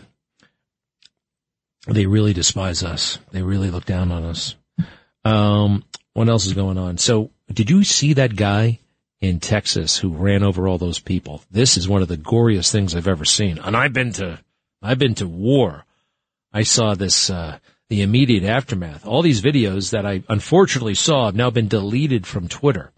they 1.94 2.06
really 2.06 2.34
despise 2.34 2.84
us. 2.84 3.20
They 3.32 3.42
really 3.42 3.72
look 3.72 3.86
down 3.86 4.12
on 4.12 4.24
us. 4.24 4.56
Um, 5.26 5.84
what 6.14 6.30
else 6.30 6.46
is 6.46 6.54
going 6.54 6.78
on? 6.78 6.98
So 6.98 7.32
did 7.52 7.70
you 7.70 7.84
see 7.84 8.14
that 8.14 8.36
guy 8.36 8.80
in 9.22 9.40
Texas 9.40 9.98
who 9.98 10.10
ran 10.14 10.44
over 10.44 10.68
all 10.68 10.78
those 10.78 11.00
people? 11.00 11.44
This 11.52 11.78
is 11.78 11.88
one 11.88 12.02
of 12.02 12.08
the 12.08 12.18
goriest 12.18 12.72
things 12.72 12.96
I've 12.96 13.08
ever 13.08 13.26
seen. 13.26 13.58
And 13.60 13.76
I've 13.76 13.94
been 13.94 14.12
to, 14.14 14.40
I've 14.82 15.00
been 15.00 15.16
to 15.16 15.28
war. 15.28 15.86
I 16.54 16.64
saw 16.64 16.94
this, 16.96 17.30
uh, 17.30 17.60
the 17.90 18.02
immediate 18.02 18.44
aftermath. 18.44 19.06
All 19.06 19.22
these 19.22 19.42
videos 19.42 19.92
that 19.92 20.06
I 20.06 20.24
unfortunately 20.30 20.96
saw 20.96 21.26
have 21.26 21.36
now 21.36 21.50
been 21.50 21.68
deleted 21.68 22.26
from 22.26 22.48
Twitter. 22.48 22.92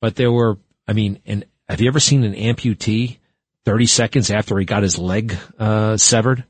But 0.00 0.16
there 0.16 0.32
were, 0.32 0.58
I 0.86 0.92
mean, 0.92 1.20
and 1.26 1.44
have 1.68 1.80
you 1.80 1.88
ever 1.88 2.00
seen 2.00 2.24
an 2.24 2.34
amputee 2.34 3.18
30 3.64 3.86
seconds 3.86 4.30
after 4.30 4.58
he 4.58 4.64
got 4.64 4.82
his 4.82 4.98
leg, 4.98 5.36
uh, 5.58 5.96
severed? 5.96 6.44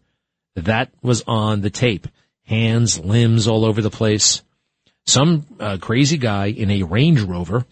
That 0.61 0.93
was 1.03 1.23
on 1.27 1.61
the 1.61 1.71
tape. 1.71 2.09
Hands, 2.45 2.99
limbs 2.99 3.47
all 3.47 3.65
over 3.65 3.81
the 3.81 3.91
place 3.91 4.43
some 5.07 5.47
uh, 5.59 5.79
crazy 5.81 6.19
guy 6.19 6.47
in 6.47 6.71
a 6.71 6.83
Range 6.83 7.21
Rover 7.23 7.67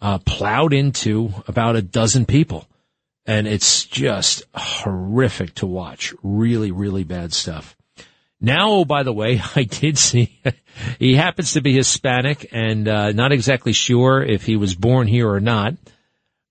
uh, 0.00 0.18
plowed 0.18 0.72
into 0.72 1.32
about 1.48 1.76
a 1.76 1.82
dozen 1.82 2.26
people. 2.26 2.68
And 3.26 3.46
it's 3.46 3.84
just 3.84 4.44
horrific 4.54 5.54
to 5.56 5.66
watch. 5.66 6.14
Really, 6.22 6.70
really 6.70 7.04
bad 7.04 7.32
stuff. 7.32 7.76
Now, 8.40 8.70
oh, 8.70 8.84
by 8.84 9.02
the 9.02 9.12
way, 9.12 9.40
I 9.56 9.64
did 9.64 9.98
see 9.98 10.40
he 10.98 11.14
happens 11.14 11.54
to 11.54 11.62
be 11.62 11.74
Hispanic 11.74 12.48
and 12.52 12.86
uh, 12.86 13.12
not 13.12 13.32
exactly 13.32 13.72
sure 13.72 14.22
if 14.22 14.44
he 14.44 14.56
was 14.56 14.74
born 14.74 15.08
here 15.08 15.28
or 15.28 15.40
not. 15.40 15.74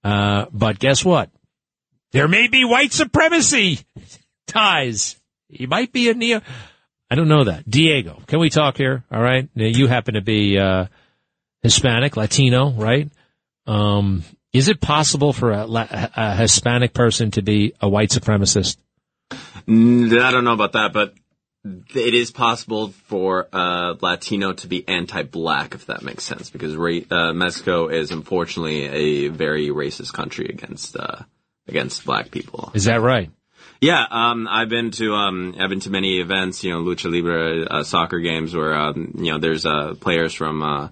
Uh, 0.03 0.47
but 0.51 0.79
guess 0.79 1.05
what? 1.05 1.29
There 2.11 2.27
may 2.27 2.47
be 2.47 2.65
white 2.65 2.91
supremacy 2.91 3.79
ties. 4.47 5.15
He 5.53 5.67
might 5.67 5.91
be 5.91 6.09
a 6.09 6.13
neo. 6.13 6.41
I 7.09 7.15
don't 7.15 7.27
know 7.27 7.43
that. 7.43 7.69
Diego, 7.69 8.21
can 8.27 8.39
we 8.39 8.49
talk 8.49 8.77
here? 8.77 9.03
All 9.11 9.21
right. 9.21 9.47
Now, 9.55 9.65
you 9.65 9.87
happen 9.87 10.15
to 10.15 10.21
be, 10.21 10.57
uh, 10.57 10.87
Hispanic, 11.61 12.17
Latino, 12.17 12.71
right? 12.71 13.09
Um, 13.65 14.23
is 14.51 14.67
it 14.67 14.81
possible 14.81 15.33
for 15.33 15.51
a, 15.51 15.65
a, 16.15 16.35
Hispanic 16.35 16.93
person 16.93 17.31
to 17.31 17.41
be 17.41 17.73
a 17.81 17.87
white 17.87 18.09
supremacist? 18.09 18.77
Mm, 19.67 20.21
I 20.21 20.31
don't 20.31 20.43
know 20.43 20.53
about 20.53 20.73
that, 20.73 20.91
but 20.93 21.13
it 21.63 22.13
is 22.13 22.31
possible 22.31 22.89
for 22.89 23.47
a 23.53 23.95
Latino 23.99 24.51
to 24.53 24.67
be 24.67 24.87
anti-black, 24.87 25.73
if 25.73 25.85
that 25.85 26.03
makes 26.03 26.25
sense, 26.25 26.49
because 26.49 26.75
uh, 26.75 27.33
Mexico 27.33 27.87
is 27.87 28.11
unfortunately 28.11 28.85
a 28.85 29.27
very 29.29 29.69
racist 29.69 30.11
country 30.13 30.47
against 30.47 30.97
uh, 30.97 31.23
against 31.67 32.05
black 32.05 32.29
people. 32.29 32.71
Is 32.75 32.85
that 32.85 33.01
right? 33.01 33.31
Yeah, 33.83 34.05
um, 34.09 34.47
I've 34.49 34.69
been 34.69 34.91
to 34.91 35.13
um, 35.13 35.55
I've 35.59 35.69
been 35.69 35.81
to 35.81 35.89
many 35.89 36.21
events, 36.21 36.63
you 36.63 36.71
know, 36.71 36.81
lucha 36.81 37.11
libre 37.11 37.65
uh, 37.65 37.83
soccer 37.83 38.19
games 38.19 38.55
where 38.55 38.73
um, 38.73 39.13
you 39.17 39.33
know 39.33 39.39
there's 39.39 39.65
uh, 39.65 39.95
players 39.99 40.33
from 40.33 40.63
uh, 40.63 40.87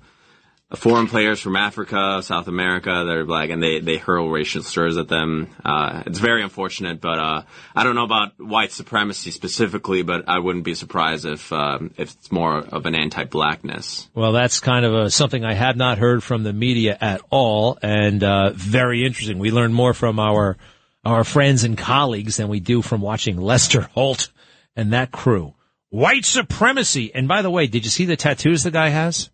foreign 0.75 1.07
players 1.07 1.39
from 1.39 1.55
Africa, 1.55 2.21
South 2.21 2.49
America 2.49 2.89
that 2.89 3.15
are 3.15 3.23
black, 3.23 3.49
and 3.49 3.63
they, 3.63 3.79
they 3.79 3.95
hurl 3.95 4.29
racial 4.29 4.61
slurs 4.61 4.97
at 4.97 5.07
them. 5.07 5.47
Uh, 5.63 6.03
it's 6.05 6.19
very 6.19 6.43
unfortunate, 6.43 6.99
but 6.99 7.17
uh, 7.17 7.43
I 7.73 7.85
don't 7.85 7.95
know 7.95 8.03
about 8.03 8.33
white 8.37 8.73
supremacy 8.73 9.31
specifically, 9.31 10.01
but 10.01 10.27
I 10.27 10.39
wouldn't 10.39 10.65
be 10.65 10.75
surprised 10.75 11.25
if 11.25 11.53
um, 11.53 11.93
if 11.95 12.11
it's 12.11 12.29
more 12.29 12.57
of 12.57 12.85
an 12.85 12.95
anti-blackness. 12.95 14.09
Well, 14.13 14.33
that's 14.33 14.59
kind 14.59 14.83
of 14.83 14.93
a, 14.93 15.09
something 15.09 15.45
I 15.45 15.53
had 15.53 15.77
not 15.77 15.97
heard 15.97 16.23
from 16.23 16.43
the 16.43 16.51
media 16.51 16.97
at 16.99 17.21
all, 17.29 17.77
and 17.81 18.21
uh, 18.21 18.51
very 18.53 19.05
interesting. 19.05 19.39
We 19.39 19.51
learn 19.51 19.71
more 19.71 19.93
from 19.93 20.19
our 20.19 20.57
our 21.03 21.23
friends 21.23 21.63
and 21.63 21.77
colleagues 21.77 22.37
than 22.37 22.47
we 22.47 22.59
do 22.59 22.81
from 22.81 23.01
watching 23.01 23.37
Lester 23.37 23.81
Holt 23.93 24.31
and 24.75 24.93
that 24.93 25.11
crew. 25.11 25.53
White 25.89 26.25
supremacy. 26.25 27.13
And 27.13 27.27
by 27.27 27.41
the 27.41 27.49
way, 27.49 27.67
did 27.67 27.83
you 27.83 27.89
see 27.89 28.05
the 28.05 28.15
tattoos 28.15 28.63
the 28.63 28.71
guy 28.71 28.89
has? 28.89 29.29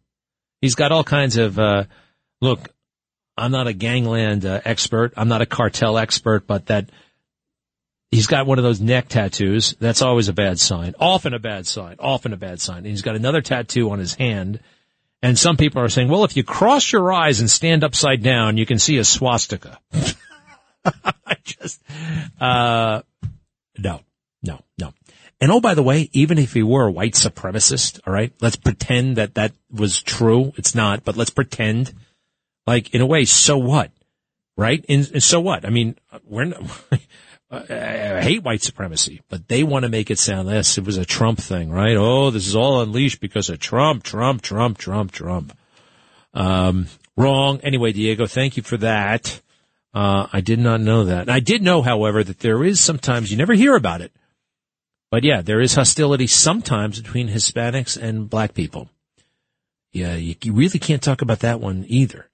He's 0.62 0.76
got 0.76 0.92
all 0.92 1.04
kinds 1.04 1.38
of, 1.38 1.60
uh, 1.60 1.84
look, 2.42 2.70
I'm 3.38 3.52
not 3.52 3.68
a 3.68 3.74
gangland 3.74 4.46
uh, 4.46 4.62
expert. 4.66 5.14
I'm 5.16 5.28
not 5.28 5.44
a 5.44 5.46
cartel 5.46 5.98
expert, 5.98 6.48
but 6.48 6.68
that 6.68 6.90
he's 8.10 8.26
got 8.26 8.48
one 8.48 8.58
of 8.58 8.64
those 8.64 8.82
neck 8.82 9.10
tattoos. 9.10 9.76
That's 9.80 10.02
always 10.02 10.30
a 10.30 10.34
bad 10.34 10.60
sign. 10.60 10.96
Often 11.00 11.36
a 11.36 11.40
bad 11.40 11.68
sign. 11.68 11.98
Often 12.00 12.34
a 12.34 12.38
bad 12.38 12.60
sign. 12.60 12.78
And 12.78 12.88
he's 12.88 13.04
got 13.04 13.16
another 13.16 13.42
tattoo 13.42 13.92
on 13.92 14.00
his 14.00 14.16
hand. 14.16 14.62
And 15.22 15.38
some 15.38 15.58
people 15.58 15.82
are 15.82 15.90
saying, 15.90 16.10
well, 16.10 16.24
if 16.24 16.36
you 16.38 16.44
cross 16.44 16.92
your 16.92 17.12
eyes 17.12 17.40
and 17.40 17.50
stand 17.50 17.84
upside 17.84 18.24
down, 18.24 18.58
you 18.58 18.66
can 18.66 18.80
see 18.80 18.98
a 18.98 19.04
swastika. 19.04 19.80
I 21.26 21.36
just, 21.44 21.82
uh, 22.40 23.02
no, 23.78 24.02
no, 24.44 24.60
no. 24.78 24.94
And 25.40 25.52
oh, 25.52 25.62
by 25.62 25.76
the 25.76 25.84
way, 25.84 26.10
even 26.14 26.38
if 26.38 26.54
he 26.54 26.64
were 26.64 26.88
a 26.88 26.92
white 26.92 27.14
supremacist, 27.14 28.00
all 28.08 28.14
right, 28.14 28.34
let's 28.42 28.56
pretend 28.56 29.18
that 29.18 29.36
that 29.36 29.54
was 29.72 30.02
true. 30.02 30.54
It's 30.58 30.74
not, 30.74 31.04
but 31.04 31.16
let's 31.16 31.30
pretend 31.30 31.94
like 32.66 32.94
in 32.94 33.02
a 33.02 33.06
way, 33.06 33.26
so 33.26 33.58
what? 33.58 33.92
Right? 34.56 34.84
And, 34.90 35.22
so 35.22 35.40
what? 35.40 35.66
I 35.66 35.70
mean, 35.70 35.96
we're, 36.26 36.46
not, 36.46 36.64
I 37.52 38.22
hate 38.22 38.44
white 38.44 38.64
supremacy, 38.64 39.22
but 39.30 39.48
they 39.48 39.64
want 39.64 39.84
to 39.84 39.90
make 39.90 40.10
it 40.10 40.18
sound 40.18 40.50
this. 40.50 40.78
It 40.78 40.86
was 40.86 40.98
a 40.98 41.06
Trump 41.06 41.40
thing, 41.40 41.70
right? 41.70 41.96
Oh, 41.96 42.32
this 42.32 42.48
is 42.48 42.56
all 42.56 42.82
unleashed 42.82 43.22
because 43.22 43.50
of 43.50 43.60
Trump, 43.60 44.04
Trump, 44.04 44.42
Trump, 44.42 44.80
Trump, 44.80 45.12
Trump. 45.12 45.56
Um, 46.34 46.88
wrong. 47.16 47.60
Anyway, 47.62 47.94
Diego, 47.94 48.26
thank 48.26 48.58
you 48.58 48.64
for 48.64 48.78
that. 48.78 49.42
Uh, 49.94 50.28
I 50.32 50.42
did 50.42 50.60
not 50.60 50.82
know 50.82 51.06
that. 51.06 51.22
And 51.22 51.32
I 51.32 51.40
did 51.40 51.62
know, 51.62 51.82
however, 51.82 52.24
that 52.24 52.40
there 52.40 52.64
is 52.64 52.80
sometimes 52.80 53.32
you 53.32 53.38
never 53.38 53.54
hear 53.54 53.76
about 53.76 54.02
it. 54.02 54.12
But 55.10 55.24
yeah, 55.24 55.42
there 55.42 55.62
is 55.62 55.76
hostility 55.76 56.28
sometimes 56.28 57.02
between 57.02 57.30
Hispanics 57.30 57.98
and 58.02 58.30
black 58.30 58.54
people. 58.54 58.90
Yeah, 59.94 60.16
you, 60.16 60.36
you 60.44 60.54
really 60.54 60.80
can't 60.80 61.02
talk 61.02 61.22
about 61.22 61.40
that 61.40 61.62
one 61.62 61.86
either. 61.88 62.30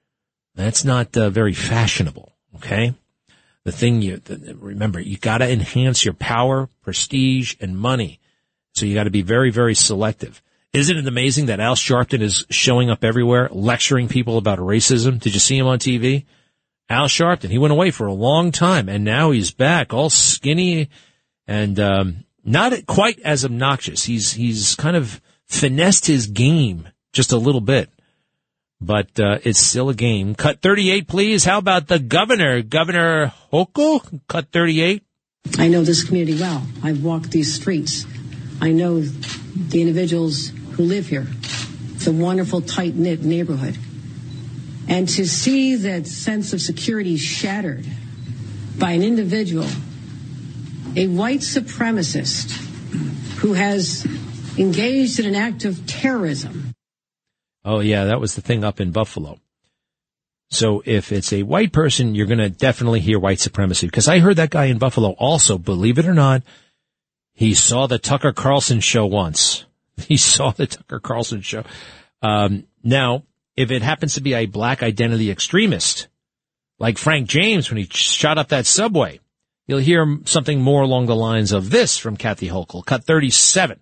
That's 0.55 0.83
not 0.83 1.15
uh, 1.15 1.29
very 1.29 1.53
fashionable. 1.53 2.31
Okay. 2.55 2.93
The 3.63 3.71
thing 3.71 4.01
you 4.01 4.17
the, 4.17 4.55
remember, 4.59 4.99
you 4.99 5.17
got 5.17 5.37
to 5.37 5.49
enhance 5.49 6.03
your 6.03 6.13
power, 6.13 6.67
prestige, 6.81 7.55
and 7.61 7.77
money. 7.77 8.19
So 8.73 8.85
you 8.85 8.95
got 8.95 9.05
to 9.05 9.11
be 9.11 9.21
very, 9.21 9.51
very 9.51 9.75
selective. 9.75 10.41
Isn't 10.73 10.97
it 10.97 11.07
amazing 11.07 11.45
that 11.45 11.59
Al 11.59 11.75
Sharpton 11.75 12.21
is 12.21 12.45
showing 12.49 12.89
up 12.89 13.03
everywhere, 13.03 13.47
lecturing 13.51 14.07
people 14.07 14.39
about 14.39 14.57
racism? 14.57 15.19
Did 15.19 15.35
you 15.35 15.39
see 15.39 15.57
him 15.57 15.67
on 15.67 15.77
TV? 15.77 16.25
Al 16.93 17.08
Sharpton. 17.08 17.49
He 17.49 17.58
went 17.58 17.73
away 17.73 17.91
for 17.91 18.08
a 18.08 18.13
long 18.13 18.51
time, 18.51 18.88
and 18.88 19.03
now 19.03 19.32
he's 19.32 19.51
back, 19.51 19.93
all 19.93 20.10
skinny 20.10 20.89
and 21.47 21.79
um, 21.79 22.23
not 22.45 22.86
quite 22.86 23.19
as 23.19 23.43
obnoxious. 23.43 24.03
He's 24.03 24.32
he's 24.32 24.75
kind 24.75 24.95
of 24.95 25.21
finessed 25.45 26.06
his 26.06 26.27
game 26.27 26.88
just 27.12 27.32
a 27.32 27.38
little 27.38 27.62
bit, 27.62 27.89
but 28.79 29.19
uh, 29.19 29.39
it's 29.43 29.60
still 29.60 29.89
a 29.89 29.93
game. 29.93 30.36
Cut 30.36 30.62
thirty-eight, 30.62 31.08
please. 31.08 31.43
How 31.43 31.58
about 31.58 31.88
the 31.88 31.99
governor, 31.99 32.62
Governor 32.62 33.34
Hochul? 33.51 34.21
Cut 34.27 34.51
thirty-eight. 34.51 35.03
I 35.58 35.67
know 35.67 35.84
this 35.84 36.03
community 36.03 36.39
well. 36.39 36.65
I've 36.84 37.03
walked 37.03 37.32
these 37.32 37.53
streets. 37.53 38.06
I 38.62 38.71
know 38.71 39.01
the 39.01 39.82
individuals 39.82 40.51
who 40.73 40.84
live 40.84 41.08
here. 41.08 41.27
It's 41.95 42.08
a 42.08 42.13
wonderful, 42.13 42.62
tight 42.62 42.95
knit 42.95 43.23
neighborhood. 43.23 43.77
And 44.87 45.07
to 45.09 45.25
see 45.25 45.75
that 45.75 46.07
sense 46.07 46.53
of 46.53 46.61
security 46.61 47.17
shattered 47.17 47.85
by 48.77 48.91
an 48.91 49.03
individual, 49.03 49.67
a 50.95 51.07
white 51.07 51.39
supremacist 51.39 52.51
who 53.37 53.53
has 53.53 54.05
engaged 54.57 55.19
in 55.19 55.25
an 55.25 55.35
act 55.35 55.65
of 55.65 55.85
terrorism. 55.87 56.73
Oh, 57.65 57.79
yeah, 57.79 58.05
that 58.05 58.19
was 58.19 58.35
the 58.35 58.41
thing 58.41 58.63
up 58.63 58.81
in 58.81 58.91
Buffalo. 58.91 59.39
So 60.49 60.83
if 60.85 61.11
it's 61.11 61.33
a 61.33 61.43
white 61.43 61.71
person, 61.71 62.13
you're 62.13 62.27
going 62.27 62.37
to 62.37 62.49
definitely 62.49 62.99
hear 62.99 63.17
white 63.17 63.39
supremacy. 63.39 63.87
Because 63.87 64.07
I 64.07 64.19
heard 64.19 64.35
that 64.35 64.51
guy 64.51 64.65
in 64.65 64.77
Buffalo 64.77 65.11
also, 65.11 65.57
believe 65.57 65.97
it 65.97 66.05
or 66.05 66.13
not, 66.13 66.43
he 67.33 67.55
saw 67.55 67.87
the 67.87 67.97
Tucker 67.97 68.31
Carlson 68.31 68.79
show 68.79 69.05
once. 69.05 69.65
He 70.07 70.17
saw 70.17 70.49
the 70.49 70.65
Tucker 70.65 70.99
Carlson 70.99 71.41
show. 71.41 71.63
Um, 72.23 72.65
now, 72.83 73.25
if 73.55 73.71
it 73.71 73.81
happens 73.81 74.15
to 74.15 74.21
be 74.21 74.33
a 74.33 74.45
black 74.45 74.83
identity 74.83 75.29
extremist, 75.29 76.07
like 76.79 76.97
Frank 76.97 77.27
James 77.27 77.69
when 77.69 77.77
he 77.77 77.87
shot 77.91 78.37
up 78.37 78.49
that 78.49 78.65
subway, 78.65 79.19
you'll 79.67 79.79
hear 79.79 80.19
something 80.25 80.61
more 80.61 80.81
along 80.81 81.05
the 81.05 81.15
lines 81.15 81.51
of 81.51 81.69
this 81.69 81.97
from 81.97 82.17
Kathy 82.17 82.49
Hochul, 82.49 82.85
cut 82.85 83.03
37. 83.03 83.79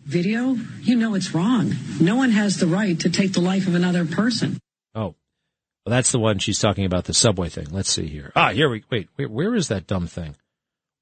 Video, 0.00 0.56
you 0.80 0.96
know 0.96 1.14
it's 1.14 1.34
wrong. 1.34 1.74
No 2.00 2.16
one 2.16 2.30
has 2.30 2.58
the 2.58 2.66
right 2.66 2.98
to 3.00 3.10
take 3.10 3.32
the 3.32 3.40
life 3.40 3.66
of 3.66 3.74
another 3.74 4.06
person. 4.06 4.58
Oh, 4.94 5.14
well, 5.84 5.90
that's 5.90 6.12
the 6.12 6.18
one 6.18 6.38
she's 6.38 6.58
talking 6.58 6.84
about, 6.84 7.04
the 7.04 7.14
subway 7.14 7.48
thing. 7.48 7.66
Let's 7.70 7.90
see 7.90 8.06
here. 8.06 8.32
Ah, 8.34 8.50
here 8.50 8.70
we, 8.70 8.84
wait, 8.90 9.08
wait, 9.18 9.30
where 9.30 9.54
is 9.54 9.68
that 9.68 9.86
dumb 9.86 10.06
thing? 10.06 10.36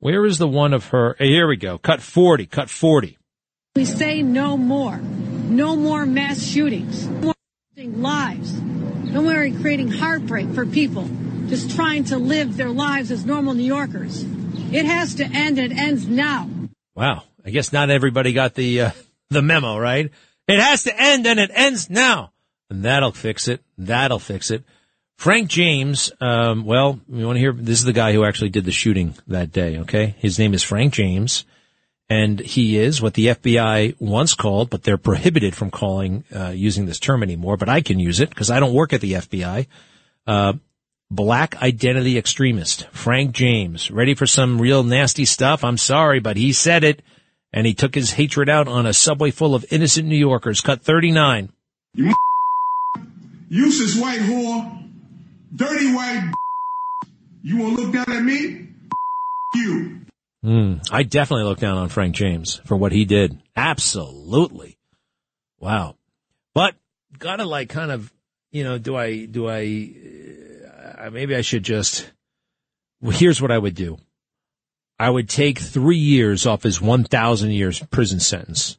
Where 0.01 0.27
is 0.27 0.39
the 0.39 0.49
one 0.49 0.75
of 0.75 0.89
her? 0.89 1.17
Here 1.19 1.49
we 1.49 1.57
go. 1.57 1.79
Cut 1.79 2.01
40, 2.01 2.47
cut 2.47 2.69
40. 2.69 3.17
We 3.77 3.85
say 3.85 4.23
no 4.23 4.57
more. 4.57 4.97
No 4.97 5.77
more 5.77 6.05
mass 6.05 6.43
shootings. 6.43 7.07
No 7.07 7.36
lives. 7.85 8.53
No 8.55 9.21
more 9.21 9.51
creating 9.61 9.91
heartbreak 9.91 10.49
for 10.55 10.65
people 10.65 11.07
just 11.49 11.77
trying 11.77 12.05
to 12.05 12.17
live 12.17 12.57
their 12.57 12.71
lives 12.71 13.11
as 13.11 13.27
normal 13.27 13.53
New 13.53 13.65
Yorkers. 13.65 14.25
It 14.73 14.87
has 14.87 15.17
to 15.17 15.25
end 15.25 15.59
and 15.59 15.73
it 15.73 15.77
ends 15.77 16.09
now. 16.09 16.49
Wow. 16.95 17.25
I 17.45 17.51
guess 17.51 17.75
not 17.75 17.91
everybody 17.91 18.33
got 18.33 18.55
the, 18.55 18.81
uh, 18.81 18.91
the 19.31 19.43
memo, 19.43 19.77
right? 19.79 20.11
It 20.49 20.59
has 20.59 20.85
to 20.85 21.01
end 21.01 21.27
and 21.27 21.39
it 21.39 21.51
ends 21.53 21.91
now. 21.91 22.33
And 22.71 22.83
that'll 22.85 23.13
fix 23.13 23.47
it. 23.47 23.63
That'll 23.77 24.19
fix 24.19 24.51
it. 24.51 24.65
Frank 25.19 25.49
James, 25.49 26.11
um, 26.19 26.65
well, 26.65 26.99
you 27.09 27.27
want 27.27 27.37
to 27.37 27.41
hear, 27.41 27.53
this 27.53 27.79
is 27.79 27.85
the 27.85 27.93
guy 27.93 28.15
who 28.15 28.25
actually 28.25 28.51
did 28.51 28.65
the 28.65 28.73
shooting 28.73 29.15
that 29.27 29.53
day, 29.53 29.81
okay? 29.81 30.15
His 30.19 30.39
name 30.39 30.55
is 30.55 30.63
Frank 30.63 30.95
James 30.95 31.45
and 32.09 32.39
he 32.39 32.79
is 32.79 33.03
what 33.03 33.15
the 33.15 33.29
FBI 33.29 33.97
once 33.99 34.35
called, 34.35 34.71
but 34.71 34.85
they're 34.85 34.99
prohibited 34.99 35.57
from 35.57 35.71
calling 35.71 36.25
uh, 36.35 36.51
using 36.51 36.87
this 36.87 37.01
term 37.01 37.23
anymore. 37.23 37.57
But 37.57 37.69
I 37.69 37.81
can 37.81 37.99
use 37.99 38.21
it 38.21 38.29
because 38.29 38.51
I 38.51 38.61
don't 38.61 38.75
work 38.75 38.93
at 38.93 39.01
the 39.01 39.15
FBI. 39.15 39.67
Uh, 40.27 40.55
black 41.11 41.61
identity 41.63 42.19
extremist 42.19 42.89
Frank 42.91 43.33
James, 43.33 43.91
ready 43.91 44.15
for 44.15 44.27
some 44.27 44.61
real 44.61 44.83
nasty 44.83 45.25
stuff. 45.25 45.65
I'm 45.65 45.79
sorry, 45.79 46.21
but 46.21 46.37
he 46.37 46.53
said 46.53 46.85
it, 46.85 47.03
and 47.53 47.67
he 47.67 47.75
took 47.75 47.95
his 47.95 48.13
hatred 48.13 48.49
out 48.49 48.69
on 48.69 48.87
a 48.87 48.93
subway 48.93 49.31
full 49.33 49.55
of 49.55 49.65
innocent 49.71 50.07
New 50.07 50.17
Yorkers. 50.17 50.61
Cut 50.61 50.83
39. 50.83 51.53
You 51.95 52.15
useless 53.49 54.01
white 54.01 54.21
whore, 54.21 54.89
dirty 55.55 55.93
white. 55.93 56.33
You 57.43 57.59
want 57.59 57.77
to 57.77 57.83
look 57.85 57.93
down 57.93 58.17
at 58.17 58.25
me? 58.25 58.67
You. 59.55 60.06
Mm, 60.47 60.89
I 60.93 61.03
definitely 61.03 61.45
look 61.45 61.59
down 61.59 61.77
on 61.77 61.89
Frank 61.89 62.15
James 62.15 62.61
for 62.65 62.77
what 62.77 62.93
he 62.93 63.05
did. 63.05 63.37
Absolutely. 63.57 64.79
Wow. 65.59 65.97
But 66.55 66.77
gotta 67.19 67.45
like 67.45 67.69
kind 67.69 67.91
of, 67.91 68.13
you 68.53 68.63
know, 68.63 68.79
do 68.79 68.95
I, 68.95 69.25
do 69.25 69.49
I, 69.49 69.91
uh, 70.99 71.11
maybe 71.11 71.35
I 71.35 71.41
should 71.41 71.65
just, 71.65 72.09
well, 73.01 73.11
here's 73.11 73.43
what 73.43 73.51
I 73.51 73.59
would 73.59 73.75
do. 73.75 73.99
I 75.01 75.11
would 75.11 75.29
take 75.29 75.59
three 75.59 75.99
years 75.99 76.47
off 76.47 76.63
his 76.63 76.81
1,000 76.81 77.51
years 77.51 77.81
prison 77.91 78.21
sentence 78.21 78.79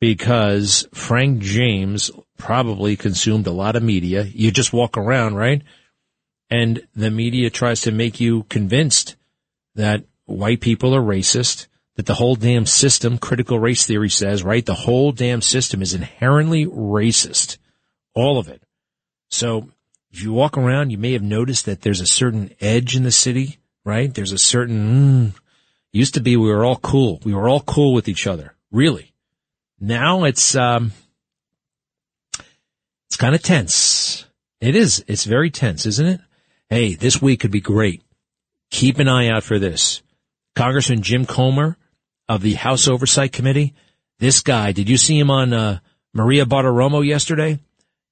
because 0.00 0.88
Frank 0.92 1.38
James 1.38 2.10
probably 2.38 2.96
consumed 2.96 3.46
a 3.46 3.52
lot 3.52 3.76
of 3.76 3.84
media. 3.84 4.24
You 4.24 4.50
just 4.50 4.72
walk 4.72 4.98
around, 4.98 5.36
right? 5.36 5.62
And 6.50 6.82
the 6.96 7.12
media 7.12 7.50
tries 7.50 7.82
to 7.82 7.92
make 7.92 8.20
you 8.20 8.42
convinced 8.44 9.14
that 9.76 10.04
white 10.28 10.60
people 10.60 10.94
are 10.94 11.00
racist, 11.00 11.66
that 11.96 12.06
the 12.06 12.14
whole 12.14 12.36
damn 12.36 12.66
system, 12.66 13.18
critical 13.18 13.58
race 13.58 13.86
theory 13.86 14.08
says, 14.08 14.44
right? 14.44 14.64
The 14.64 14.74
whole 14.74 15.10
damn 15.10 15.42
system 15.42 15.82
is 15.82 15.94
inherently 15.94 16.64
racist. 16.64 17.58
All 18.14 18.38
of 18.38 18.48
it. 18.48 18.62
So 19.30 19.70
if 20.12 20.22
you 20.22 20.32
walk 20.32 20.56
around, 20.56 20.90
you 20.90 20.98
may 20.98 21.12
have 21.12 21.22
noticed 21.22 21.66
that 21.66 21.82
there's 21.82 22.00
a 22.00 22.06
certain 22.06 22.52
edge 22.60 22.94
in 22.94 23.02
the 23.02 23.10
city, 23.10 23.58
right? 23.84 24.12
There's 24.14 24.32
a 24.32 24.38
certain, 24.38 25.32
mm, 25.32 25.34
used 25.92 26.14
to 26.14 26.20
be 26.20 26.36
we 26.36 26.48
were 26.48 26.64
all 26.64 26.76
cool. 26.76 27.20
We 27.24 27.34
were 27.34 27.48
all 27.48 27.60
cool 27.60 27.92
with 27.92 28.08
each 28.08 28.26
other. 28.26 28.54
Really. 28.70 29.12
Now 29.80 30.24
it's, 30.24 30.54
um, 30.54 30.92
it's 33.06 33.16
kind 33.16 33.34
of 33.34 33.42
tense. 33.42 34.24
It 34.60 34.76
is. 34.76 35.04
It's 35.08 35.24
very 35.24 35.50
tense, 35.50 35.86
isn't 35.86 36.06
it? 36.06 36.20
Hey, 36.68 36.94
this 36.94 37.22
week 37.22 37.40
could 37.40 37.50
be 37.50 37.60
great. 37.60 38.02
Keep 38.70 38.98
an 38.98 39.08
eye 39.08 39.28
out 39.28 39.42
for 39.42 39.58
this. 39.58 40.02
Congressman 40.58 41.02
Jim 41.02 41.24
Comer 41.24 41.76
of 42.28 42.42
the 42.42 42.54
House 42.54 42.88
Oversight 42.88 43.30
Committee. 43.30 43.74
This 44.18 44.40
guy, 44.40 44.72
did 44.72 44.88
you 44.88 44.96
see 44.96 45.16
him 45.16 45.30
on 45.30 45.52
uh, 45.52 45.78
Maria 46.12 46.46
Bartiromo 46.46 47.06
yesterday? 47.06 47.60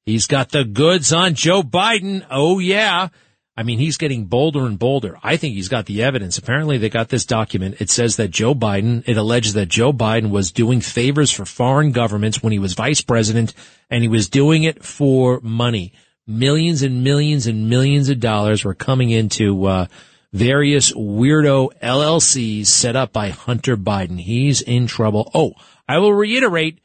He's 0.05 0.28
got 0.28 0.51
the 0.51 0.62
goods 0.62 1.12
on 1.12 1.34
Joe 1.34 1.64
Biden. 1.64 2.24
Oh 2.30 2.61
yeah. 2.61 3.09
I 3.57 3.64
mean, 3.64 3.80
he's 3.80 3.97
getting 3.97 4.26
bolder 4.26 4.64
and 4.64 4.78
bolder. 4.78 5.18
I 5.24 5.36
think 5.38 5.55
he's 5.55 5.68
got 5.68 5.86
the 5.86 6.05
evidence. 6.05 6.38
Apparently 6.38 6.78
they 6.78 6.88
got 6.88 7.09
this 7.09 7.26
document. 7.26 7.80
It 7.80 7.90
says 7.90 8.14
that 8.14 8.30
Joe 8.30 8.55
Biden, 8.55 9.03
it 9.09 9.16
alleges 9.16 9.55
that 9.55 9.66
Joe 9.66 9.92
Biden 9.92 10.30
was 10.30 10.53
doing 10.53 10.80
favors 10.80 11.32
for 11.32 11.47
foreign 11.47 11.90
governments 11.90 12.44
when 12.44 12.53
he 12.53 12.61
was 12.61 12.74
vice 12.74 13.01
president 13.01 13.55
and 13.90 14.03
he 14.03 14.09
was 14.09 14.28
doing 14.28 14.62
it 14.62 14.84
for 14.84 15.40
money. 15.40 15.94
Millions 16.28 16.82
and 16.82 17.03
millions 17.03 17.49
and 17.49 17.68
millions 17.68 18.09
of 18.09 18.20
dollars 18.20 18.64
were 18.64 18.74
coming 18.74 19.11
into, 19.11 19.64
uh, 19.64 19.86
various 20.33 20.93
weirdo 20.93 21.70
LLCs 21.83 22.66
set 22.66 22.97
up 22.97 23.12
by 23.12 23.31
Hunter 23.31 23.77
Biden. 23.77 24.20
He's 24.20 24.61
in 24.61 24.87
trouble. 24.87 25.31
Oh, 25.35 25.53
I 25.89 25.99
will 25.99 26.12
reiterate, 26.12 26.81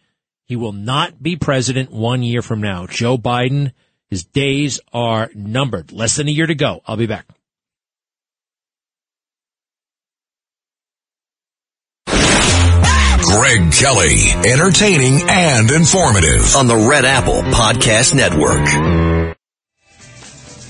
he 0.46 0.56
will 0.56 0.74
not 0.74 1.22
be 1.22 1.36
president 1.36 1.92
one 1.92 2.24
year 2.24 2.42
from 2.42 2.62
now. 2.62 2.88
Joe 2.88 3.18
Biden, 3.18 3.74
his 4.10 4.24
days 4.24 4.80
are 4.94 5.30
numbered. 5.34 5.92
Less 5.92 6.16
than 6.18 6.28
a 6.28 6.32
year 6.32 6.48
to 6.48 6.56
go. 6.56 6.82
I'll 6.86 6.98
be 6.98 7.08
back. 7.08 7.26
Greg 13.24 13.72
Kelly, 13.72 14.32
entertaining 14.52 15.22
and 15.30 15.72
informative 15.72 16.56
on 16.56 16.68
the 16.68 16.76
Red 16.89 17.06
Apple 17.06 17.42
Podcast 17.44 18.14
Network. 18.14 19.38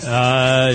Uh, 0.04 0.70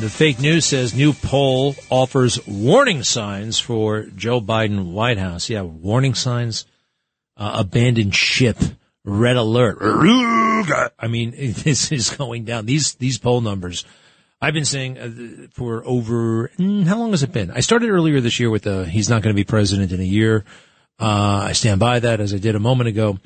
the 0.00 0.10
fake 0.10 0.38
news 0.38 0.66
says 0.66 0.94
new 0.94 1.12
poll 1.12 1.74
offers 1.88 2.46
warning 2.46 3.02
signs 3.02 3.58
for 3.58 4.02
Joe 4.14 4.40
Biden 4.40 4.92
White 4.92 5.18
House. 5.18 5.48
Yeah, 5.48 5.62
warning 5.62 6.14
signs. 6.14 6.66
Uh, 7.36 7.52
abandoned 7.60 8.14
ship. 8.14 8.58
Red 9.04 9.36
alert. 9.36 9.78
I 9.80 11.08
mean, 11.08 11.30
this 11.36 11.90
is 11.92 12.10
going 12.10 12.44
down. 12.44 12.66
These 12.66 12.94
these 12.94 13.18
poll 13.18 13.40
numbers. 13.40 13.84
I've 14.40 14.54
been 14.54 14.66
saying 14.66 14.98
uh, 14.98 15.48
for 15.52 15.82
over 15.86 16.50
mm, 16.58 16.84
how 16.84 16.98
long 16.98 17.12
has 17.12 17.22
it 17.22 17.32
been? 17.32 17.50
I 17.50 17.60
started 17.60 17.88
earlier 17.88 18.20
this 18.20 18.38
year 18.38 18.50
with 18.50 18.64
the 18.64 18.84
he's 18.84 19.08
not 19.08 19.22
going 19.22 19.34
to 19.34 19.40
be 19.40 19.44
president 19.44 19.92
in 19.92 20.00
a 20.00 20.04
year. 20.04 20.44
Uh, 20.98 21.44
I 21.48 21.52
stand 21.52 21.80
by 21.80 22.00
that 22.00 22.20
as 22.20 22.34
I 22.34 22.38
did 22.38 22.54
a 22.54 22.60
moment 22.60 22.88
ago. 22.88 23.18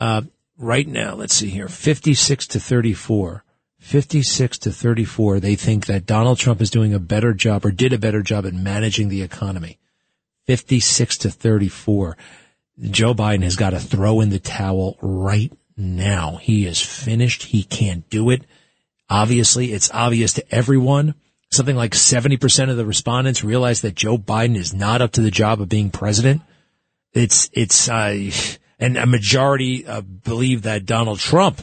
Uh, 0.00 0.22
right 0.58 0.86
now, 0.86 1.14
let's 1.14 1.34
see 1.34 1.48
here, 1.48 1.68
fifty-six 1.68 2.48
to 2.48 2.60
thirty-four. 2.60 3.44
56 3.78 4.58
to 4.58 4.72
34, 4.72 5.40
they 5.40 5.54
think 5.54 5.86
that 5.86 6.06
Donald 6.06 6.38
Trump 6.38 6.60
is 6.60 6.70
doing 6.70 6.92
a 6.92 6.98
better 6.98 7.32
job 7.32 7.64
or 7.64 7.70
did 7.70 7.92
a 7.92 7.98
better 7.98 8.22
job 8.22 8.44
at 8.44 8.54
managing 8.54 9.08
the 9.08 9.22
economy. 9.22 9.78
56 10.46 11.18
to 11.18 11.30
34. 11.30 12.16
Joe 12.80 13.14
Biden 13.14 13.42
has 13.42 13.56
got 13.56 13.70
to 13.70 13.80
throw 13.80 14.20
in 14.20 14.30
the 14.30 14.38
towel 14.38 14.96
right 15.00 15.52
now. 15.76 16.36
He 16.36 16.66
is 16.66 16.80
finished. 16.80 17.44
He 17.44 17.62
can't 17.62 18.08
do 18.10 18.30
it. 18.30 18.44
Obviously, 19.10 19.72
it's 19.72 19.90
obvious 19.92 20.34
to 20.34 20.54
everyone. 20.54 21.14
Something 21.50 21.76
like 21.76 21.92
70% 21.92 22.70
of 22.70 22.76
the 22.76 22.84
respondents 22.84 23.42
realize 23.42 23.80
that 23.80 23.94
Joe 23.94 24.18
Biden 24.18 24.56
is 24.56 24.74
not 24.74 25.00
up 25.00 25.12
to 25.12 25.22
the 25.22 25.30
job 25.30 25.60
of 25.60 25.68
being 25.68 25.90
president. 25.90 26.42
It's, 27.14 27.48
it's, 27.52 27.88
uh, 27.88 28.30
and 28.78 28.96
a 28.96 29.06
majority 29.06 29.86
uh, 29.86 30.02
believe 30.02 30.62
that 30.62 30.84
Donald 30.84 31.18
Trump 31.18 31.62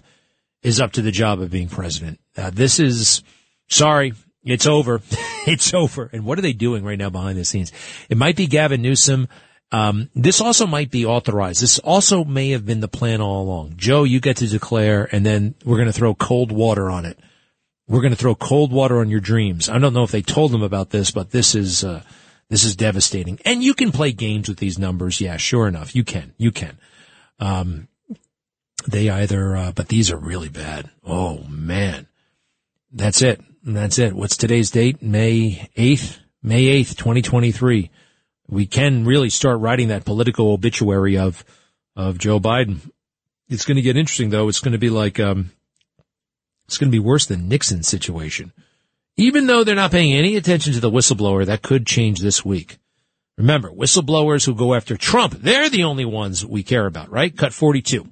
is 0.66 0.82
up 0.82 0.93
to 0.93 1.01
the 1.03 1.11
job 1.11 1.39
of 1.39 1.51
being 1.51 1.70
president. 1.70 2.20
Uh, 2.36 2.49
this 2.49 2.80
is, 2.80 3.22
sorry, 3.68 4.13
it's 4.43 4.66
over. 4.66 4.99
it's 5.47 5.76
over. 5.76 6.09
And 6.11 6.26
what 6.26 6.39
are 6.39 6.41
they 6.41 6.53
doing 6.53 6.84
right 6.84 6.97
now 6.97 7.11
behind 7.11 7.38
the 7.38 7.45
scenes? 7.45 7.72
It 8.09 8.18
might 8.18 8.36
be 8.36 8.47
Gavin 8.47 8.82
Newsom. 8.82 9.28
Um, 9.72 10.09
this 10.16 10.41
also 10.41 10.66
might 10.66 10.89
be 10.89 11.05
authorized. 11.05 11.61
This 11.61 11.78
also 11.78 12.24
may 12.24 12.49
have 12.49 12.66
been 12.66 12.80
the 12.80 12.88
plan 12.88 13.22
all 13.22 13.43
along. 13.43 13.74
Joe, 13.78 14.05
you 14.05 14.20
get 14.20 14.38
to 14.38 14.47
declare, 14.47 15.07
and 15.11 15.24
then 15.24 15.53
we're 15.63 15.78
going 15.78 15.88
to 15.88 15.93
throw 15.93 16.16
cold 16.16 16.51
water 16.51 16.89
on 16.89 17.05
it. 17.05 17.20
We're 17.88 18.01
going 18.01 18.13
to 18.13 18.18
throw 18.18 18.34
cold 18.34 18.72
water 18.72 18.99
on 18.99 19.09
your 19.09 19.20
dreams. 19.20 19.70
I 19.70 19.78
don't 19.78 19.93
know 19.93 20.03
if 20.03 20.11
they 20.11 20.24
told 20.24 20.51
them 20.51 20.63
about 20.63 20.89
this, 20.89 21.11
but 21.11 21.30
this 21.30 21.53
is 21.53 21.84
uh, 21.84 22.01
this 22.49 22.63
is 22.63 22.76
devastating. 22.76 23.39
And 23.45 23.63
you 23.63 23.76
can 23.76 23.91
play 23.91 24.11
games 24.11 24.49
with 24.49 24.57
these 24.57 24.80
numbers. 24.80 25.22
Yeah, 25.22 25.38
sure 25.38 25.68
enough, 25.68 25.95
you 25.95 26.03
can. 26.03 26.34
You 26.38 26.51
can. 26.51 26.80
Um, 27.39 27.88
they 28.88 29.09
either, 29.09 29.55
uh, 29.55 29.71
but 29.71 29.88
these 29.88 30.11
are 30.11 30.17
really 30.17 30.49
bad. 30.49 30.89
Oh 31.03 31.43
man. 31.49 32.07
That's 32.91 33.21
it. 33.21 33.41
That's 33.63 33.99
it. 33.99 34.13
What's 34.13 34.38
today's 34.38 34.71
date? 34.71 35.01
May 35.01 35.69
8th? 35.75 36.19
May 36.41 36.81
8th, 36.81 36.95
2023. 36.95 37.89
We 38.47 38.65
can 38.67 39.05
really 39.05 39.29
start 39.29 39.59
writing 39.59 39.88
that 39.88 40.05
political 40.05 40.51
obituary 40.51 41.17
of, 41.17 41.43
of 41.95 42.17
Joe 42.17 42.39
Biden. 42.39 42.77
It's 43.49 43.65
going 43.65 43.75
to 43.75 43.81
get 43.81 43.97
interesting 43.97 44.29
though. 44.29 44.47
It's 44.47 44.59
going 44.59 44.73
to 44.73 44.77
be 44.77 44.89
like, 44.89 45.19
um, 45.19 45.51
it's 46.67 46.77
going 46.77 46.91
to 46.91 46.95
be 46.95 46.99
worse 46.99 47.25
than 47.25 47.47
Nixon's 47.47 47.88
situation. 47.88 48.53
Even 49.17 49.47
though 49.47 49.63
they're 49.63 49.75
not 49.75 49.91
paying 49.91 50.13
any 50.13 50.36
attention 50.36 50.73
to 50.73 50.79
the 50.79 50.91
whistleblower, 50.91 51.45
that 51.45 51.61
could 51.61 51.88
change 51.88 52.19
this 52.19 52.43
week. 52.43 52.77
Remember, 53.38 53.69
whistleblowers 53.69 54.45
who 54.45 54.55
go 54.55 54.73
after 54.73 54.95
Trump, 54.95 55.33
they're 55.33 55.69
the 55.69 55.83
only 55.83 56.05
ones 56.05 56.45
we 56.45 56.63
care 56.63 56.86
about, 56.86 57.09
right? 57.09 57.36
Cut 57.36 57.53
42. 57.53 58.07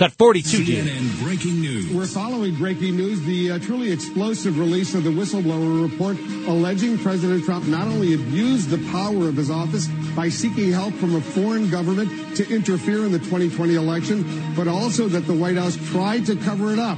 Got 0.00 0.12
42 0.12 0.64
CNN 0.64 1.22
breaking 1.22 1.60
news. 1.60 1.92
We're 1.92 2.06
following 2.06 2.54
breaking 2.54 2.96
news. 2.96 3.20
The 3.20 3.50
uh, 3.50 3.58
truly 3.58 3.92
explosive 3.92 4.58
release 4.58 4.94
of 4.94 5.04
the 5.04 5.10
whistleblower 5.10 5.90
report 5.90 6.16
alleging 6.48 6.96
President 6.96 7.44
Trump 7.44 7.66
not 7.66 7.86
only 7.86 8.14
abused 8.14 8.70
the 8.70 8.78
power 8.92 9.28
of 9.28 9.36
his 9.36 9.50
office 9.50 9.88
by 10.16 10.30
seeking 10.30 10.72
help 10.72 10.94
from 10.94 11.16
a 11.16 11.20
foreign 11.20 11.68
government 11.68 12.34
to 12.36 12.48
interfere 12.48 13.04
in 13.04 13.12
the 13.12 13.18
2020 13.18 13.74
election, 13.74 14.54
but 14.56 14.66
also 14.66 15.06
that 15.06 15.26
the 15.26 15.34
White 15.34 15.58
House 15.58 15.76
tried 15.90 16.24
to 16.24 16.36
cover 16.36 16.72
it 16.72 16.78
up. 16.78 16.96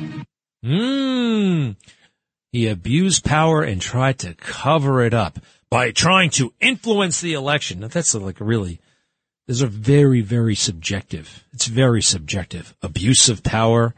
Mmm. 0.65 1.75
He 2.53 2.69
abused 2.69 3.25
power 3.25 3.63
and 3.65 3.83
tried 3.83 4.21
to 4.21 4.35
cover 4.35 5.03
it 5.03 5.13
up 5.13 5.41
by 5.71 5.91
trying 5.91 6.31
to 6.31 6.55
influence 6.61 7.21
the 7.21 7.33
election. 7.33 7.81
Now, 7.81 7.89
that's 7.89 8.15
like 8.15 8.39
really 8.39 8.79
those 9.47 9.63
are 9.63 9.69
very, 9.69 10.21
very 10.21 10.55
subjective. 10.55 11.45
It's 11.53 11.67
very 11.67 12.03
subjective. 12.03 12.77
Abuse 12.83 13.29
of 13.29 13.43
power 13.43 13.95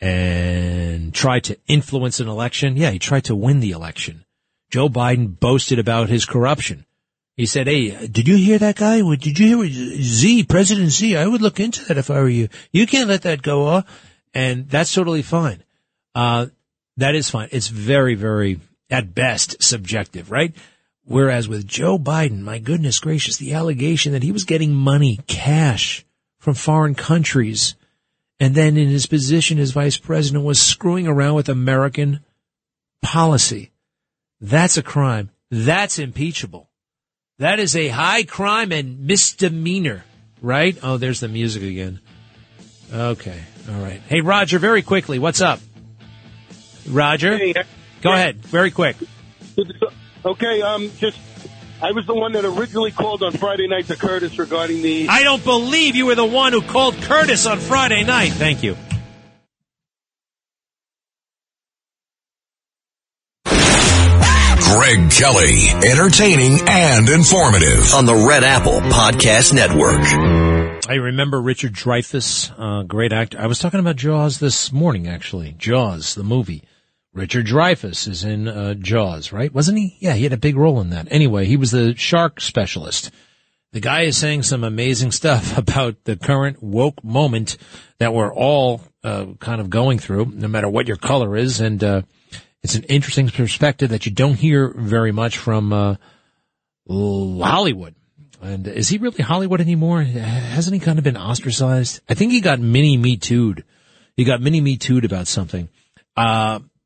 and 0.00 1.14
try 1.14 1.40
to 1.40 1.58
influence 1.66 2.20
an 2.20 2.28
election. 2.28 2.76
Yeah, 2.76 2.90
he 2.90 2.98
tried 2.98 3.24
to 3.24 3.34
win 3.34 3.60
the 3.60 3.72
election. 3.72 4.24
Joe 4.70 4.88
Biden 4.88 5.38
boasted 5.38 5.78
about 5.78 6.08
his 6.08 6.24
corruption. 6.24 6.84
He 7.36 7.46
said, 7.46 7.66
Hey, 7.66 8.06
did 8.06 8.28
you 8.28 8.36
hear 8.36 8.58
that 8.58 8.76
guy? 8.76 9.00
Did 9.16 9.38
you 9.38 9.62
hear 9.62 9.68
Z, 9.68 10.44
President 10.44 10.90
Z? 10.90 11.16
I 11.16 11.26
would 11.26 11.42
look 11.42 11.58
into 11.58 11.84
that 11.86 11.98
if 11.98 12.10
I 12.10 12.20
were 12.20 12.28
you. 12.28 12.48
You 12.70 12.86
can't 12.86 13.08
let 13.08 13.22
that 13.22 13.42
go 13.42 13.66
off. 13.66 14.10
And 14.32 14.68
that's 14.68 14.92
totally 14.92 15.22
fine. 15.22 15.62
Uh, 16.14 16.46
that 16.96 17.14
is 17.14 17.30
fine. 17.30 17.48
It's 17.50 17.68
very, 17.68 18.14
very, 18.14 18.60
at 18.90 19.14
best, 19.14 19.62
subjective, 19.62 20.30
right? 20.30 20.54
Whereas 21.06 21.48
with 21.48 21.66
Joe 21.66 21.98
Biden, 21.98 22.40
my 22.40 22.58
goodness 22.58 22.98
gracious, 22.98 23.36
the 23.36 23.52
allegation 23.52 24.12
that 24.12 24.22
he 24.22 24.32
was 24.32 24.44
getting 24.44 24.72
money, 24.72 25.20
cash 25.26 26.04
from 26.38 26.54
foreign 26.54 26.94
countries, 26.94 27.74
and 28.40 28.54
then 28.54 28.76
in 28.76 28.88
his 28.88 29.06
position 29.06 29.58
as 29.58 29.72
vice 29.72 29.98
president 29.98 30.44
was 30.44 30.60
screwing 30.60 31.06
around 31.06 31.34
with 31.34 31.48
American 31.48 32.20
policy. 33.02 33.70
That's 34.40 34.76
a 34.76 34.82
crime. 34.82 35.30
That's 35.50 35.98
impeachable. 35.98 36.70
That 37.38 37.58
is 37.58 37.76
a 37.76 37.88
high 37.88 38.24
crime 38.24 38.72
and 38.72 39.06
misdemeanor, 39.06 40.04
right? 40.40 40.76
Oh, 40.82 40.96
there's 40.96 41.20
the 41.20 41.28
music 41.28 41.62
again. 41.62 42.00
Okay. 42.92 43.40
All 43.68 43.82
right. 43.82 44.00
Hey, 44.08 44.20
Roger, 44.20 44.58
very 44.58 44.82
quickly, 44.82 45.18
what's 45.18 45.40
up? 45.40 45.60
Roger? 46.88 47.36
Hey, 47.36 47.54
Go 48.02 48.12
ahead, 48.12 48.36
very 48.36 48.70
quick. 48.70 48.96
Okay, 50.24 50.62
um, 50.62 50.90
just 50.98 51.18
I 51.82 51.92
was 51.92 52.06
the 52.06 52.14
one 52.14 52.32
that 52.32 52.44
originally 52.46 52.92
called 52.92 53.22
on 53.22 53.32
Friday 53.32 53.68
night 53.68 53.86
to 53.88 53.96
Curtis 53.96 54.38
regarding 54.38 54.80
the. 54.80 55.08
I 55.08 55.22
don't 55.22 55.44
believe 55.44 55.96
you 55.96 56.06
were 56.06 56.14
the 56.14 56.24
one 56.24 56.52
who 56.52 56.62
called 56.62 56.94
Curtis 56.96 57.46
on 57.46 57.58
Friday 57.58 58.04
night. 58.04 58.32
Thank 58.32 58.62
you. 58.62 58.76
Greg 64.74 65.10
Kelly, 65.10 65.68
entertaining 65.90 66.58
and 66.68 67.08
informative 67.08 67.94
on 67.94 68.06
the 68.06 68.26
Red 68.28 68.44
Apple 68.44 68.80
Podcast 68.80 69.52
Network. 69.52 70.02
I 70.88 70.94
remember 70.94 71.40
Richard 71.40 71.74
Dreyfuss, 71.74 72.50
uh, 72.58 72.82
great 72.82 73.12
actor. 73.12 73.38
I 73.40 73.46
was 73.46 73.58
talking 73.58 73.80
about 73.80 73.96
Jaws 73.96 74.38
this 74.38 74.72
morning, 74.72 75.06
actually. 75.06 75.54
Jaws, 75.58 76.14
the 76.14 76.24
movie. 76.24 76.64
Richard 77.14 77.46
Dreyfuss 77.46 78.08
is 78.08 78.24
in 78.24 78.48
uh, 78.48 78.74
Jaws, 78.74 79.32
right? 79.32 79.54
Wasn't 79.54 79.78
he? 79.78 79.96
Yeah, 80.00 80.14
he 80.14 80.24
had 80.24 80.32
a 80.32 80.36
big 80.36 80.56
role 80.56 80.80
in 80.80 80.90
that. 80.90 81.06
Anyway, 81.10 81.46
he 81.46 81.56
was 81.56 81.70
the 81.70 81.94
shark 81.96 82.40
specialist. 82.40 83.12
The 83.72 83.80
guy 83.80 84.02
is 84.02 84.16
saying 84.16 84.42
some 84.42 84.64
amazing 84.64 85.12
stuff 85.20 85.56
about 85.56 86.02
the 86.04 86.16
current 86.16 86.62
woke 86.62 87.02
moment 87.04 87.56
that 87.98 88.12
we're 88.12 88.34
all 88.34 88.82
uh, 89.04 89.26
kind 89.38 89.60
of 89.60 89.70
going 89.70 90.00
through, 90.00 90.26
no 90.34 90.48
matter 90.48 90.68
what 90.68 90.88
your 90.88 90.96
color 90.96 91.36
is, 91.36 91.60
and 91.60 91.82
uh, 91.84 92.02
it's 92.64 92.74
an 92.74 92.82
interesting 92.84 93.28
perspective 93.28 93.90
that 93.90 94.06
you 94.06 94.12
don't 94.12 94.34
hear 94.34 94.68
very 94.68 95.12
much 95.12 95.38
from 95.38 95.72
uh, 95.72 95.96
Hollywood. 96.88 97.94
And 98.42 98.66
is 98.66 98.88
he 98.88 98.98
really 98.98 99.22
Hollywood 99.22 99.60
anymore? 99.60 100.02
Hasn't 100.02 100.74
he 100.74 100.80
kind 100.80 100.98
of 100.98 101.04
been 101.04 101.16
ostracized? 101.16 102.00
I 102.08 102.14
think 102.14 102.32
he 102.32 102.40
got 102.40 102.60
mini 102.60 102.96
me 102.96 103.16
too'd. 103.16 103.64
He 104.16 104.24
got 104.24 104.42
mini 104.42 104.60
me 104.60 104.76
too'd 104.76 105.04
about 105.04 105.28
something. 105.28 105.68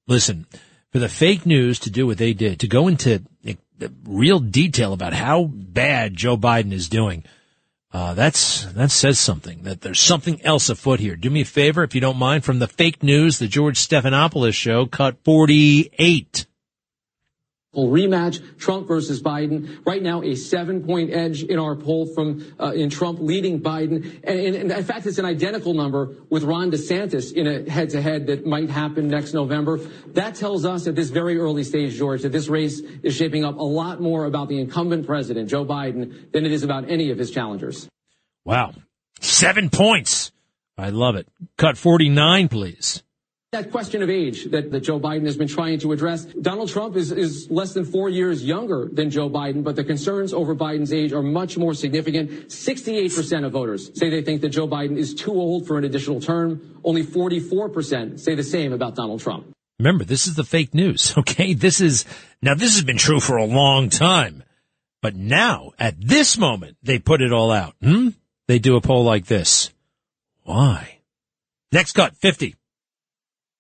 Listen, 0.09 0.47
for 0.91 0.99
the 0.99 1.09
fake 1.09 1.47
news 1.47 1.79
to 1.81 1.91
do 1.91 2.07
what 2.07 2.19
they 2.19 2.33
did, 2.33 2.59
to 2.61 2.67
go 2.67 2.89
into 2.89 3.23
real 4.05 4.41
detail 4.41 4.93
about 4.93 5.13
how 5.13 5.45
bad 5.45 6.17
Joe 6.17 6.37
Biden 6.37 6.73
is 6.73 6.89
doing, 6.89 7.23
uh, 7.93 8.15
that's, 8.15 8.65
that 8.65 8.91
says 8.91 9.19
something, 9.19 9.63
that 9.63 9.83
there's 9.83 10.01
something 10.01 10.43
else 10.43 10.69
afoot 10.69 10.99
here. 10.99 11.15
Do 11.15 11.31
me 11.31 11.43
a 11.43 11.45
favor, 11.45 11.85
if 11.85 11.95
you 11.95 12.01
don't 12.01 12.19
mind, 12.19 12.45
from 12.45 12.59
the 12.59 12.67
fake 12.67 13.03
news, 13.03 13.39
the 13.39 13.49
George 13.49 13.79
Stephanopoulos 13.79 14.55
show, 14.55 14.87
cut 14.87 15.17
48 15.25 16.47
rematch, 17.87 18.59
Trump 18.59 18.89
versus 18.89 19.23
Biden. 19.23 19.79
Right 19.87 20.03
now, 20.03 20.23
a 20.23 20.35
seven-point 20.35 21.13
edge 21.13 21.45
in 21.45 21.59
our 21.59 21.77
poll 21.77 22.07
from 22.15 22.53
uh, 22.59 22.73
in 22.73 22.91
Trump 22.91 23.21
leading 23.21 23.61
Biden, 23.61 24.21
and, 24.25 24.41
and, 24.41 24.57
and, 24.57 24.73
in 24.73 24.85
fact, 24.85 25.07
it's 25.07 25.19
an 25.19 25.25
identical 25.25 25.75
number 25.75 26.17
with 26.29 26.43
Ron 26.43 26.71
DeSantis 26.71 27.33
in 27.33 27.47
a 27.47 27.71
head-to-head 27.71 28.27
that 28.27 28.47
might 28.47 28.71
happen 28.71 29.09
next 29.09 29.35
November. 29.35 29.79
That 30.15 30.35
tells 30.35 30.65
us 30.65 30.87
at 30.89 30.97
this 30.97 31.11
very 31.11 31.39
early 31.39 31.63
stage, 31.63 31.95
George, 31.97 32.23
that 32.23 32.33
this 32.33 32.49
race 32.49 32.81
is 32.81 33.15
shaping 33.15 33.45
up 33.45 33.57
a 33.59 33.63
lot 33.63 34.01
more 34.01 34.25
about 34.25 34.49
the 34.49 34.59
incumbent 34.59 35.07
president, 35.07 35.49
Joe 35.49 35.65
Biden, 35.65 36.33
than 36.33 36.45
it 36.45 36.53
is 36.53 36.65
about 36.65 36.91
any 36.91 37.11
of 37.11 37.19
his 37.19 37.31
challengers. 37.31 37.89
Wow, 38.45 38.73
seven 39.21 39.71
points! 39.71 40.33
I 40.77 40.91
love 40.91 41.17
it. 41.17 41.29
Cut 41.57 41.77
forty-nine, 41.77 42.49
please. 42.49 43.03
That 43.53 43.71
question 43.71 44.03
of 44.03 44.11
age 44.11 44.45
that, 44.51 44.71
that 44.73 44.81
Joe 44.81 45.01
Biden 45.01 45.25
has 45.25 45.39
been 45.39 45.49
trying 45.49 45.79
to 45.79 45.93
address. 45.93 46.27
Donald 46.27 46.69
Trump 46.69 46.97
is, 46.97 47.11
is 47.11 47.51
less 47.51 47.73
than 47.73 47.87
four 47.87 48.11
years 48.11 48.45
younger 48.45 48.91
than 48.93 49.09
Joe 49.09 49.31
Biden, 49.31 49.65
but 49.65 49.75
the 49.75 49.85
concerns 49.85 50.35
over 50.35 50.55
Biden's 50.55 50.93
age 50.93 51.15
are 51.15 51.23
much 51.23 51.57
more 51.57 51.73
significant. 51.73 52.49
68% 52.49 53.47
of 53.47 53.53
voters 53.53 53.91
say 53.99 54.11
they 54.11 54.21
think 54.21 54.43
that 54.43 54.51
Joe 54.51 54.69
Biden 54.69 54.99
is 54.99 55.15
too 55.15 55.33
old 55.33 55.67
for 55.67 55.79
an 55.79 55.85
additional 55.85 56.21
term. 56.21 56.79
Only 56.85 57.03
44% 57.03 58.21
say 58.21 58.35
the 58.35 58.43
same 58.43 58.75
about 58.75 58.95
Donald 58.97 59.21
Trump. 59.21 59.47
Remember, 59.79 60.05
this 60.05 60.27
is 60.27 60.35
the 60.35 60.45
fake 60.45 60.75
news, 60.75 61.15
okay? 61.19 61.55
This 61.55 61.81
is, 61.81 62.05
now 62.43 62.53
this 62.53 62.75
has 62.75 62.85
been 62.85 62.99
true 62.99 63.19
for 63.19 63.39
a 63.39 63.47
long 63.47 63.89
time. 63.89 64.43
But 65.01 65.17
now, 65.17 65.71
at 65.79 65.95
this 65.99 66.37
moment, 66.37 66.77
they 66.83 66.99
put 66.99 67.23
it 67.23 67.33
all 67.33 67.51
out. 67.51 67.77
Hmm? 67.81 68.09
They 68.47 68.59
do 68.59 68.77
a 68.77 68.83
poll 68.83 69.05
like 69.05 69.25
this. 69.25 69.73
Why? 70.43 70.99
Next 71.73 71.93
cut, 71.93 72.15
50 72.15 72.58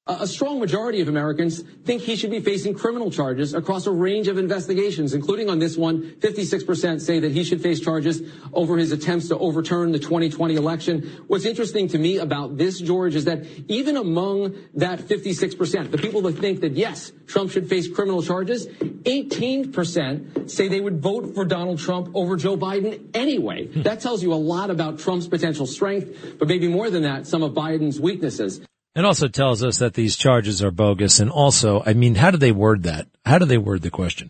a 0.09 0.26
strong 0.26 0.59
majority 0.59 1.00
of 1.00 1.09
Americans 1.09 1.62
think 1.84 2.02
he 2.02 2.16
should 2.16 2.30
be 2.30 2.40
facing 2.40 2.72
criminal 2.72 3.11
charges 3.11 3.52
across 3.52 3.86
a 3.86 3.90
range 3.90 4.26
of 4.28 4.38
investigations, 4.38 5.12
including 5.12 5.50
on 5.50 5.59
this 5.59 5.76
one. 5.76 6.14
56% 6.20 7.00
say 7.00 7.20
that 7.20 7.32
he 7.32 7.44
should 7.44 7.61
face 7.61 7.80
charges 7.80 8.22
over 8.52 8.78
his 8.78 8.90
attempts 8.90 9.28
to 9.28 9.38
overturn 9.38 9.92
the 9.92 9.98
2020 9.98 10.56
election. 10.56 11.24
What's 11.26 11.44
interesting 11.44 11.88
to 11.88 11.98
me 11.98 12.18
about 12.18 12.56
this, 12.56 12.80
George, 12.80 13.14
is 13.14 13.26
that 13.26 13.44
even 13.68 13.96
among 13.96 14.56
that 14.74 15.00
56%, 15.00 15.90
the 15.90 15.98
people 15.98 16.22
that 16.22 16.38
think 16.38 16.61
that 16.61 16.72
yes, 16.72 17.12
Trump 17.26 17.50
should 17.50 17.68
face 17.68 17.86
criminal 17.88 18.22
charges, 18.22 18.66
18% 18.66 20.50
say 20.50 20.68
they 20.68 20.80
would 20.80 21.02
vote 21.02 21.34
for 21.34 21.44
Donald 21.44 21.78
Trump 21.78 22.09
over 22.14 22.36
Joe 22.36 22.56
Biden 22.56 23.11
anyway. 23.14 23.66
That 23.82 24.00
tells 24.00 24.22
you 24.22 24.32
a 24.32 24.36
lot 24.36 24.70
about 24.70 24.98
Trump's 24.98 25.28
potential 25.28 25.66
strength, 25.66 26.38
but 26.38 26.48
maybe 26.48 26.68
more 26.68 26.88
than 26.88 27.02
that, 27.02 27.26
some 27.26 27.42
of 27.42 27.52
Biden's 27.52 28.00
weaknesses. 28.00 28.61
It 28.99 29.05
also 29.05 29.28
tells 29.28 29.62
us 29.62 29.78
that 29.78 29.94
these 29.94 30.16
charges 30.16 30.61
are 30.61 30.72
bogus. 30.72 31.20
And 31.20 31.30
also, 31.30 31.84
I 31.86 31.92
mean, 31.92 32.16
how 32.16 32.32
do 32.32 32.36
they 32.36 32.51
word 32.51 32.82
that? 32.82 33.07
How 33.24 33.38
do 33.38 33.44
they 33.44 33.57
word 33.57 33.82
the 33.82 33.90
question? 33.90 34.28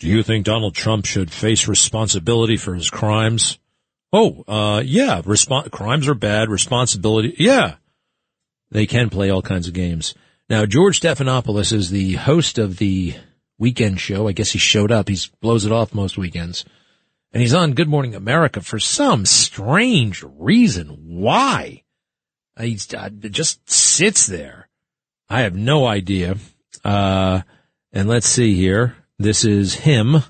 Do 0.00 0.08
you 0.08 0.24
think 0.24 0.44
Donald 0.44 0.74
Trump 0.74 1.06
should 1.06 1.30
face 1.30 1.68
responsibility 1.68 2.56
for 2.56 2.74
his 2.74 2.90
crimes? 2.90 3.60
Oh, 4.12 4.42
uh, 4.48 4.82
yeah, 4.84 5.22
crimes 5.70 6.08
are 6.08 6.14
bad. 6.14 6.50
Responsibility. 6.50 7.36
Yeah. 7.38 7.76
They 8.72 8.86
can 8.86 9.08
play 9.08 9.30
all 9.30 9.40
kinds 9.40 9.68
of 9.68 9.74
games. 9.74 10.14
Now, 10.50 10.66
George 10.66 11.00
Stephanopoulos 11.00 11.72
is 11.72 11.90
the 11.90 12.14
host 12.14 12.58
of 12.58 12.78
the 12.78 13.14
weekend 13.56 14.00
show. 14.00 14.26
I 14.26 14.32
guess 14.32 14.50
he 14.50 14.58
showed 14.58 14.90
up. 14.90 15.08
He 15.08 15.16
blows 15.40 15.64
it 15.64 15.70
off 15.70 15.94
most 15.94 16.18
weekends. 16.18 16.64
And 17.32 17.40
he's 17.40 17.54
on 17.54 17.74
Good 17.74 17.88
Morning 17.88 18.16
America 18.16 18.62
for 18.62 18.80
some 18.80 19.26
strange 19.26 20.24
reason. 20.24 20.88
Why? 21.06 21.84
He 22.58 22.74
just 22.74 23.70
sits 23.70 24.26
there. 24.26 24.68
I 25.28 25.40
have 25.42 25.54
no 25.54 25.86
idea. 25.86 26.36
Uh, 26.84 27.42
and 27.92 28.08
let's 28.08 28.26
see 28.26 28.54
here. 28.54 28.96
This 29.18 29.44
is 29.44 29.74
him. 29.74 30.22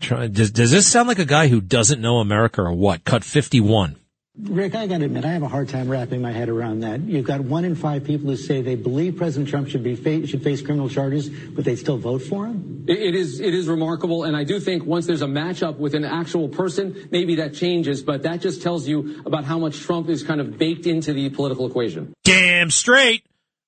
Does, 0.00 0.50
does 0.50 0.70
this 0.70 0.86
sound 0.88 1.08
like 1.08 1.20
a 1.20 1.24
guy 1.24 1.48
who 1.48 1.60
doesn't 1.60 2.00
know 2.00 2.18
America 2.18 2.62
or 2.62 2.72
what? 2.72 3.04
Cut 3.04 3.22
51. 3.22 3.96
Rick, 4.38 4.74
I 4.74 4.86
got 4.86 4.98
to 4.98 5.04
admit, 5.04 5.26
I 5.26 5.32
have 5.32 5.42
a 5.42 5.48
hard 5.48 5.68
time 5.68 5.90
wrapping 5.90 6.22
my 6.22 6.32
head 6.32 6.48
around 6.48 6.80
that. 6.80 7.02
You've 7.02 7.26
got 7.26 7.42
one 7.42 7.66
in 7.66 7.74
five 7.74 8.02
people 8.02 8.30
who 8.30 8.36
say 8.36 8.62
they 8.62 8.76
believe 8.76 9.16
President 9.16 9.50
Trump 9.50 9.68
should 9.68 9.84
be 9.84 9.94
fa- 9.94 10.26
should 10.26 10.42
face 10.42 10.62
criminal 10.62 10.88
charges, 10.88 11.28
but 11.28 11.66
they 11.66 11.76
still 11.76 11.98
vote 11.98 12.22
for 12.22 12.46
him. 12.46 12.86
It, 12.88 12.98
it 12.98 13.14
is 13.14 13.40
it 13.40 13.52
is 13.52 13.68
remarkable, 13.68 14.24
and 14.24 14.34
I 14.34 14.44
do 14.44 14.58
think 14.58 14.84
once 14.86 15.06
there's 15.06 15.20
a 15.20 15.26
matchup 15.26 15.76
with 15.76 15.94
an 15.94 16.04
actual 16.04 16.48
person, 16.48 17.08
maybe 17.10 17.36
that 17.36 17.52
changes. 17.52 18.02
But 18.02 18.22
that 18.22 18.40
just 18.40 18.62
tells 18.62 18.88
you 18.88 19.22
about 19.26 19.44
how 19.44 19.58
much 19.58 19.80
Trump 19.80 20.08
is 20.08 20.22
kind 20.22 20.40
of 20.40 20.56
baked 20.56 20.86
into 20.86 21.12
the 21.12 21.28
political 21.28 21.66
equation. 21.66 22.14
Damn 22.24 22.70
straight. 22.70 23.26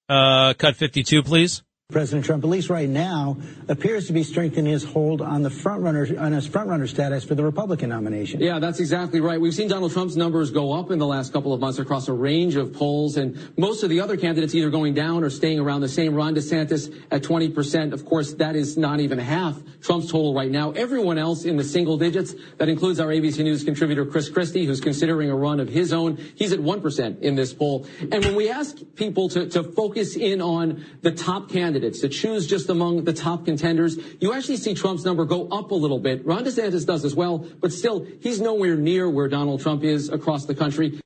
Uh, 0.09 0.55
cut 0.55 0.77
fifty-two, 0.77 1.23
please. 1.23 1.63
President 1.93 2.25
Trump, 2.25 2.43
at 2.43 2.49
least 2.49 2.71
right 2.71 2.89
now, 2.89 3.37
appears 3.69 4.07
to 4.07 4.15
be 4.15 4.23
strengthening 4.23 4.73
his 4.73 4.83
hold 4.83 5.21
on 5.21 5.43
the 5.43 5.51
frontrunner 5.51 6.19
on 6.19 6.33
his 6.33 6.47
front 6.47 6.71
runner 6.71 6.87
status 6.87 7.25
for 7.25 7.35
the 7.35 7.45
Republican 7.45 7.91
nomination. 7.91 8.41
Yeah, 8.41 8.59
that's 8.59 8.81
exactly 8.81 9.21
right. 9.21 9.39
We've 9.39 9.53
seen 9.53 9.69
Donald 9.69 9.93
Trump's 9.93 10.17
numbers 10.17 10.51
go 10.51 10.73
up 10.73 10.91
in 10.91 10.99
the 10.99 11.07
last 11.07 11.35
couple 11.35 11.53
of 11.53 11.61
months 11.61 11.79
across 11.79 12.09
a 12.09 12.15
range 12.15 12.57
of 12.57 12.73
polls, 12.73 13.19
and 13.19 13.39
most 13.59 13.83
of 13.83 13.91
the 13.91 14.01
other 14.01 14.17
candidates 14.17 14.55
either 14.55 14.71
going 14.71 14.95
down 14.95 15.25
or 15.25 15.29
staying 15.29 15.59
around 15.59 15.83
the 15.83 15.89
same. 15.91 16.15
Ron 16.15 16.35
DeSantis 16.35 17.03
at 17.11 17.23
20%. 17.23 17.93
Of 17.93 18.07
course, 18.07 18.33
that 18.33 18.57
is 18.57 18.79
not 18.79 19.01
even 19.01 19.19
half 19.19 19.61
Trump's 19.83 20.11
total 20.11 20.33
right 20.33 20.51
now. 20.51 20.71
Everyone 20.71 21.19
else 21.19 21.45
in 21.45 21.59
the 21.59 21.65
single 21.65 21.99
digits. 21.99 22.35
That 22.57 22.71
includes 22.71 22.99
our 22.99 23.09
ABC 23.09 23.45
News 23.45 23.63
contributor 23.63 24.07
Chris 24.07 24.31
Christie, 24.31 24.65
who's 24.65 24.81
considering 24.81 25.29
a 25.29 25.37
run 25.37 25.61
of 25.61 25.69
his 25.69 25.93
own. 25.93 26.17
He's 26.35 26.55
at 26.55 26.61
1% 26.61 27.21
in 27.21 27.35
this 27.35 27.53
poll. 27.53 27.87
And 28.01 28.25
when 28.25 28.37
we 28.37 28.49
ask 28.49 28.75
people 28.95 29.29
to, 29.29 29.51
to 29.51 29.63
focus 29.63 30.17
in 30.17 30.41
on 30.41 30.87
the 31.03 31.13
top 31.13 31.51
candidates 31.51 31.74
candidates 31.75 32.01
to 32.01 32.09
choose 32.09 32.47
just 32.47 32.71
among 32.71 33.05
the 33.05 33.13
top 33.13 33.45
contenders, 33.45 33.99
you 34.21 34.33
actually 34.33 34.57
see 34.57 34.75
Trump's 34.75 35.05
number 35.05 35.25
go 35.25 35.49
up 35.49 35.73
a 35.73 35.75
little 35.75 35.99
bit. 35.99 36.25
Ron 36.25 36.45
DeSantis 36.45 36.87
does 36.87 37.05
as 37.05 37.15
well, 37.17 37.39
but 37.39 37.73
still, 37.73 38.07
he's 38.21 38.41
nowhere 38.41 38.77
near 38.77 39.11
where 39.11 39.29
Donald 39.29 39.61
Trump 39.61 39.83
is 39.83 40.09
across 40.09 40.47
the 40.47 40.55
country. 40.55 41.01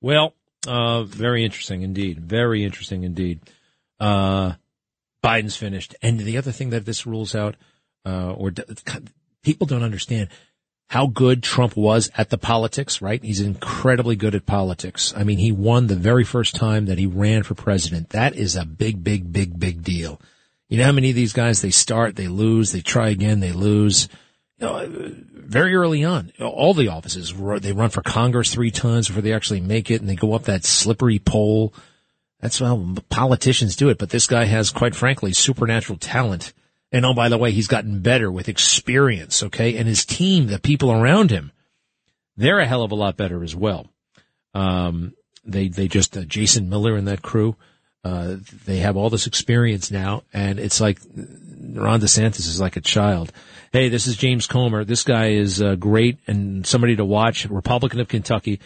Well, 0.00 0.34
uh, 0.68 1.02
very 1.02 1.44
interesting 1.44 1.82
indeed. 1.82 2.20
Very 2.20 2.64
interesting 2.64 3.02
indeed. 3.02 3.40
Uh, 3.98 4.52
Biden's 5.24 5.56
finished. 5.56 5.96
And 6.00 6.20
the 6.20 6.38
other 6.38 6.52
thing 6.52 6.70
that 6.70 6.86
this 6.86 7.04
rules 7.04 7.34
out, 7.34 7.56
uh, 8.06 8.32
or 8.32 8.52
people 9.42 9.66
don't 9.66 9.82
understand, 9.82 10.28
how 10.88 11.06
good 11.06 11.42
Trump 11.42 11.76
was 11.76 12.10
at 12.16 12.30
the 12.30 12.38
politics, 12.38 13.02
right? 13.02 13.22
He's 13.22 13.40
incredibly 13.40 14.16
good 14.16 14.34
at 14.34 14.46
politics. 14.46 15.12
I 15.14 15.22
mean, 15.22 15.36
he 15.36 15.52
won 15.52 15.86
the 15.86 15.94
very 15.94 16.24
first 16.24 16.54
time 16.54 16.86
that 16.86 16.98
he 16.98 17.06
ran 17.06 17.42
for 17.42 17.54
president. 17.54 18.10
That 18.10 18.34
is 18.34 18.56
a 18.56 18.64
big, 18.64 19.04
big, 19.04 19.30
big, 19.30 19.60
big 19.60 19.82
deal. 19.82 20.18
You 20.68 20.78
know 20.78 20.84
how 20.84 20.92
many 20.92 21.10
of 21.10 21.16
these 21.16 21.34
guys, 21.34 21.60
they 21.60 21.70
start, 21.70 22.16
they 22.16 22.28
lose, 22.28 22.72
they 22.72 22.80
try 22.80 23.10
again, 23.10 23.40
they 23.40 23.52
lose. 23.52 24.08
You 24.58 24.66
know, 24.66 25.12
very 25.34 25.74
early 25.74 26.04
on, 26.04 26.32
all 26.40 26.72
the 26.72 26.88
offices, 26.88 27.34
they 27.60 27.72
run 27.72 27.90
for 27.90 28.02
Congress 28.02 28.52
three 28.52 28.70
times 28.70 29.08
before 29.08 29.22
they 29.22 29.34
actually 29.34 29.60
make 29.60 29.90
it 29.90 30.00
and 30.00 30.08
they 30.08 30.16
go 30.16 30.32
up 30.32 30.44
that 30.44 30.64
slippery 30.64 31.18
pole. 31.18 31.74
That's 32.40 32.60
how 32.60 32.94
politicians 33.10 33.76
do 33.76 33.90
it. 33.90 33.98
But 33.98 34.10
this 34.10 34.26
guy 34.26 34.44
has, 34.44 34.70
quite 34.70 34.94
frankly, 34.94 35.34
supernatural 35.34 35.98
talent 35.98 36.54
and 36.90 37.04
oh, 37.04 37.14
by 37.14 37.28
the 37.28 37.38
way, 37.38 37.50
he's 37.50 37.68
gotten 37.68 38.00
better 38.00 38.30
with 38.30 38.48
experience, 38.48 39.42
okay? 39.42 39.76
And 39.76 39.86
his 39.86 40.04
team, 40.04 40.46
the 40.46 40.58
people 40.58 40.90
around 40.90 41.30
him, 41.30 41.52
they're 42.36 42.60
a 42.60 42.66
hell 42.66 42.82
of 42.82 42.92
a 42.92 42.96
lot 42.96 43.16
better 43.16 43.42
as 43.42 43.54
well. 43.54 43.86
Um, 44.54 45.14
they, 45.44 45.68
they 45.68 45.88
just, 45.88 46.16
uh, 46.16 46.24
Jason 46.24 46.68
Miller 46.68 46.96
and 46.96 47.08
that 47.08 47.22
crew, 47.22 47.56
uh, 48.04 48.36
they 48.64 48.78
have 48.78 48.96
all 48.96 49.10
this 49.10 49.26
experience 49.26 49.90
now, 49.90 50.22
and 50.32 50.58
it's 50.58 50.80
like 50.80 50.98
Ron 51.14 52.00
DeSantis 52.00 52.46
is 52.46 52.60
like 52.60 52.76
a 52.76 52.80
child. 52.80 53.32
Hey, 53.72 53.88
this 53.88 54.06
is 54.06 54.16
James 54.16 54.46
Comer. 54.46 54.84
This 54.84 55.02
guy 55.02 55.30
is 55.30 55.60
uh, 55.60 55.74
great 55.74 56.18
and 56.26 56.66
somebody 56.66 56.96
to 56.96 57.04
watch. 57.04 57.44
Republican 57.46 58.00
of 58.00 58.08
Kentucky. 58.08 58.60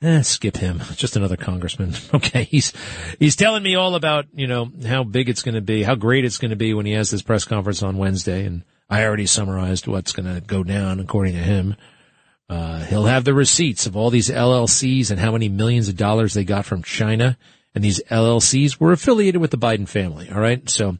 Eh, 0.00 0.22
skip 0.22 0.56
him. 0.56 0.80
Just 0.94 1.16
another 1.16 1.36
congressman. 1.36 1.94
Okay, 2.14 2.44
he's 2.44 2.72
he's 3.18 3.36
telling 3.36 3.62
me 3.62 3.74
all 3.74 3.94
about 3.94 4.26
you 4.32 4.46
know 4.46 4.70
how 4.86 5.04
big 5.04 5.28
it's 5.28 5.42
going 5.42 5.54
to 5.54 5.60
be, 5.60 5.82
how 5.82 5.94
great 5.94 6.24
it's 6.24 6.38
going 6.38 6.50
to 6.50 6.56
be 6.56 6.74
when 6.74 6.86
he 6.86 6.92
has 6.92 7.10
this 7.10 7.22
press 7.22 7.44
conference 7.44 7.82
on 7.82 7.96
Wednesday, 7.96 8.44
and 8.44 8.64
I 8.88 9.04
already 9.04 9.26
summarized 9.26 9.86
what's 9.86 10.12
going 10.12 10.32
to 10.32 10.40
go 10.40 10.62
down 10.62 11.00
according 11.00 11.34
to 11.34 11.40
him. 11.40 11.76
Uh, 12.48 12.80
he'll 12.84 13.04
have 13.04 13.24
the 13.24 13.34
receipts 13.34 13.86
of 13.86 13.96
all 13.96 14.10
these 14.10 14.30
LLCs 14.30 15.10
and 15.10 15.20
how 15.20 15.32
many 15.32 15.48
millions 15.48 15.88
of 15.88 15.96
dollars 15.96 16.34
they 16.34 16.44
got 16.44 16.64
from 16.64 16.82
China. 16.82 17.36
And 17.74 17.84
these 17.84 18.00
LLCs 18.10 18.80
were 18.80 18.92
affiliated 18.92 19.40
with 19.40 19.50
the 19.50 19.58
Biden 19.58 19.86
family. 19.86 20.30
All 20.30 20.40
right. 20.40 20.68
So 20.68 20.96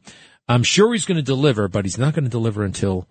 I'm 0.47 0.63
sure 0.63 0.93
he's 0.93 1.07
going 1.07 1.17
to 1.17 1.23
deliver, 1.23 1.67
but 1.67 1.87
he's 1.87 1.99
not 1.99 2.13
going 2.13 2.25
to 2.25 2.31
deliver 2.31 2.65
until, 2.65 3.09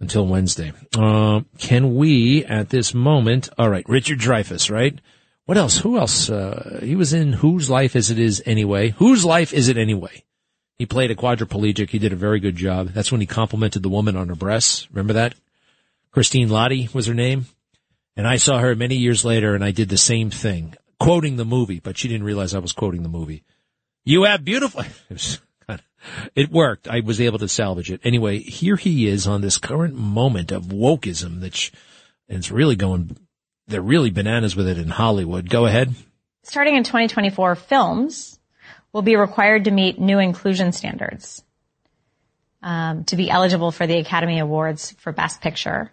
until 0.00 0.26
Wednesday. 0.26 0.72
Uh, 0.96 1.42
can 1.58 1.96
we 1.96 2.44
at 2.46 2.70
this 2.70 2.94
moment? 2.94 3.50
All 3.58 3.68
right. 3.68 3.86
Richard 3.86 4.18
Dreyfuss, 4.18 4.70
right? 4.70 4.98
What 5.46 5.56
else? 5.56 5.78
Who 5.78 5.96
else? 5.96 6.28
Uh, 6.28 6.80
he 6.82 6.96
was 6.96 7.12
in 7.12 7.32
Whose 7.32 7.70
Life 7.70 7.94
Is 7.94 8.10
It 8.10 8.18
Is 8.18 8.42
Anyway? 8.44 8.90
Whose 8.90 9.24
Life 9.24 9.54
Is 9.54 9.68
It 9.68 9.78
Anyway? 9.78 10.24
He 10.76 10.86
played 10.86 11.12
a 11.12 11.14
quadriplegic. 11.14 11.90
He 11.90 12.00
did 12.00 12.12
a 12.12 12.16
very 12.16 12.40
good 12.40 12.56
job. 12.56 12.88
That's 12.88 13.12
when 13.12 13.20
he 13.20 13.28
complimented 13.28 13.84
the 13.84 13.88
woman 13.88 14.16
on 14.16 14.28
her 14.28 14.34
breasts. 14.34 14.88
Remember 14.90 15.14
that? 15.14 15.36
Christine 16.10 16.48
Lahti 16.48 16.92
was 16.92 17.06
her 17.06 17.14
name. 17.14 17.46
And 18.16 18.26
I 18.26 18.36
saw 18.36 18.58
her 18.58 18.74
many 18.74 18.96
years 18.96 19.24
later 19.24 19.54
and 19.54 19.64
I 19.64 19.70
did 19.70 19.88
the 19.88 19.96
same 19.96 20.30
thing, 20.30 20.74
quoting 20.98 21.36
the 21.36 21.44
movie, 21.44 21.78
but 21.78 21.96
she 21.96 22.08
didn't 22.08 22.26
realize 22.26 22.52
I 22.52 22.58
was 22.58 22.72
quoting 22.72 23.04
the 23.04 23.08
movie. 23.08 23.44
You 24.04 24.24
have 24.24 24.44
beautiful, 24.44 24.80
it, 25.10 25.12
was, 25.12 25.40
it 26.34 26.50
worked. 26.50 26.88
I 26.88 27.00
was 27.00 27.20
able 27.20 27.38
to 27.38 27.48
salvage 27.48 27.92
it. 27.92 28.00
Anyway, 28.02 28.40
here 28.40 28.76
he 28.76 29.06
is 29.06 29.26
on 29.26 29.42
this 29.42 29.58
current 29.58 29.94
moment 29.94 30.50
of 30.50 30.64
wokeism 30.64 31.40
that's, 31.40 31.70
and 32.28 32.38
it's 32.38 32.50
really 32.50 32.76
going, 32.76 33.16
they're 33.68 33.82
really 33.82 34.10
bananas 34.10 34.54
with 34.54 34.68
it 34.68 34.78
in 34.78 34.88
Hollywood. 34.88 35.48
Go 35.48 35.66
ahead. 35.66 35.94
Starting 36.42 36.76
in 36.76 36.84
2024, 36.84 37.54
films 37.56 38.38
will 38.92 39.02
be 39.02 39.16
required 39.16 39.64
to 39.64 39.70
meet 39.70 39.98
new 39.98 40.18
inclusion 40.18 40.72
standards 40.72 41.42
um, 42.62 43.04
to 43.04 43.16
be 43.16 43.28
eligible 43.30 43.72
for 43.72 43.86
the 43.86 43.98
Academy 43.98 44.38
Awards 44.38 44.92
for 44.92 45.12
Best 45.12 45.40
Picture 45.40 45.90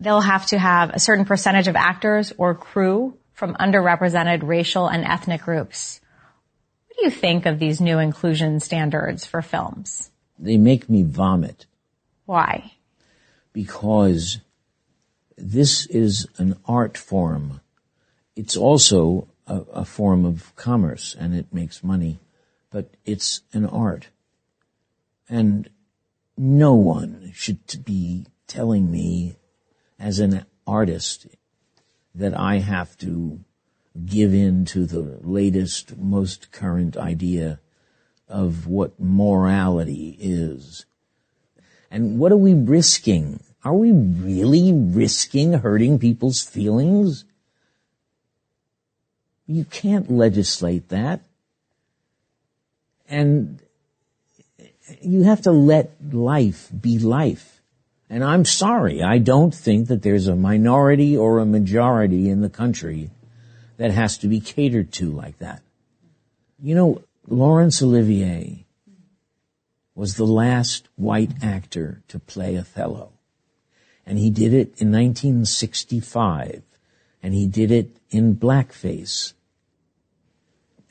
they'll 0.00 0.20
have 0.20 0.46
to 0.46 0.58
have 0.58 0.90
a 0.90 0.98
certain 0.98 1.24
percentage 1.24 1.68
of 1.68 1.76
actors 1.76 2.32
or 2.38 2.54
crew 2.54 3.16
from 3.32 3.54
underrepresented 3.54 4.46
racial 4.46 4.88
and 4.88 5.04
ethnic 5.04 5.42
groups. 5.42 6.00
What 6.86 6.96
do 6.98 7.04
you 7.04 7.10
think 7.10 7.46
of 7.46 7.58
these 7.58 7.80
new 7.80 7.98
inclusion 7.98 8.60
standards 8.60 9.26
for 9.26 9.42
films? 9.42 10.10
They 10.38 10.56
make 10.56 10.88
me 10.88 11.02
vomit. 11.02 11.66
Why? 12.26 12.72
Because 13.52 14.38
this 15.38 15.86
is 15.86 16.26
an 16.36 16.56
art 16.66 16.96
form. 16.96 17.60
It's 18.36 18.56
also 18.56 19.28
a, 19.46 19.60
a 19.72 19.84
form 19.84 20.24
of 20.24 20.54
commerce 20.56 21.16
and 21.18 21.34
it 21.34 21.52
makes 21.52 21.82
money, 21.82 22.18
but 22.70 22.90
it's 23.04 23.42
an 23.52 23.66
art. 23.66 24.08
And 25.28 25.68
no 26.36 26.74
one 26.74 27.32
should 27.34 27.84
be 27.84 28.26
telling 28.46 28.90
me 28.90 29.36
as 29.98 30.20
an 30.20 30.46
artist 30.66 31.26
that 32.14 32.38
I 32.38 32.58
have 32.58 32.96
to 32.98 33.40
give 34.06 34.32
in 34.32 34.64
to 34.66 34.86
the 34.86 35.18
latest, 35.22 35.96
most 35.96 36.52
current 36.52 36.96
idea 36.96 37.60
of 38.28 38.66
what 38.66 38.98
morality 39.00 40.16
is. 40.20 40.86
And 41.90 42.18
what 42.18 42.32
are 42.32 42.36
we 42.36 42.54
risking? 42.54 43.40
Are 43.64 43.74
we 43.74 43.92
really 43.92 44.72
risking 44.72 45.52
hurting 45.52 45.98
people's 45.98 46.40
feelings? 46.40 47.24
You 49.46 49.64
can't 49.64 50.10
legislate 50.10 50.88
that. 50.90 51.22
And 53.08 53.60
you 55.00 55.24
have 55.24 55.42
to 55.42 55.50
let 55.50 55.92
life 56.12 56.70
be 56.78 56.98
life. 56.98 57.60
And 58.10 58.24
I'm 58.24 58.44
sorry, 58.44 59.02
I 59.02 59.18
don't 59.18 59.54
think 59.54 59.88
that 59.88 60.02
there's 60.02 60.28
a 60.28 60.36
minority 60.36 61.16
or 61.16 61.38
a 61.38 61.46
majority 61.46 62.28
in 62.28 62.40
the 62.40 62.48
country 62.48 63.10
that 63.76 63.90
has 63.90 64.18
to 64.18 64.28
be 64.28 64.40
catered 64.40 64.92
to 64.92 65.10
like 65.10 65.38
that. 65.38 65.62
You 66.60 66.74
know, 66.74 67.02
Laurence 67.26 67.82
Olivier 67.82 68.64
was 69.94 70.14
the 70.14 70.24
last 70.24 70.88
white 70.96 71.32
actor 71.42 72.02
to 72.08 72.18
play 72.18 72.56
Othello. 72.56 73.12
And 74.08 74.16
he 74.18 74.30
did 74.30 74.54
it 74.54 74.80
in 74.80 74.90
1965. 74.90 76.62
And 77.22 77.34
he 77.34 77.46
did 77.46 77.70
it 77.70 77.90
in 78.08 78.36
blackface. 78.36 79.34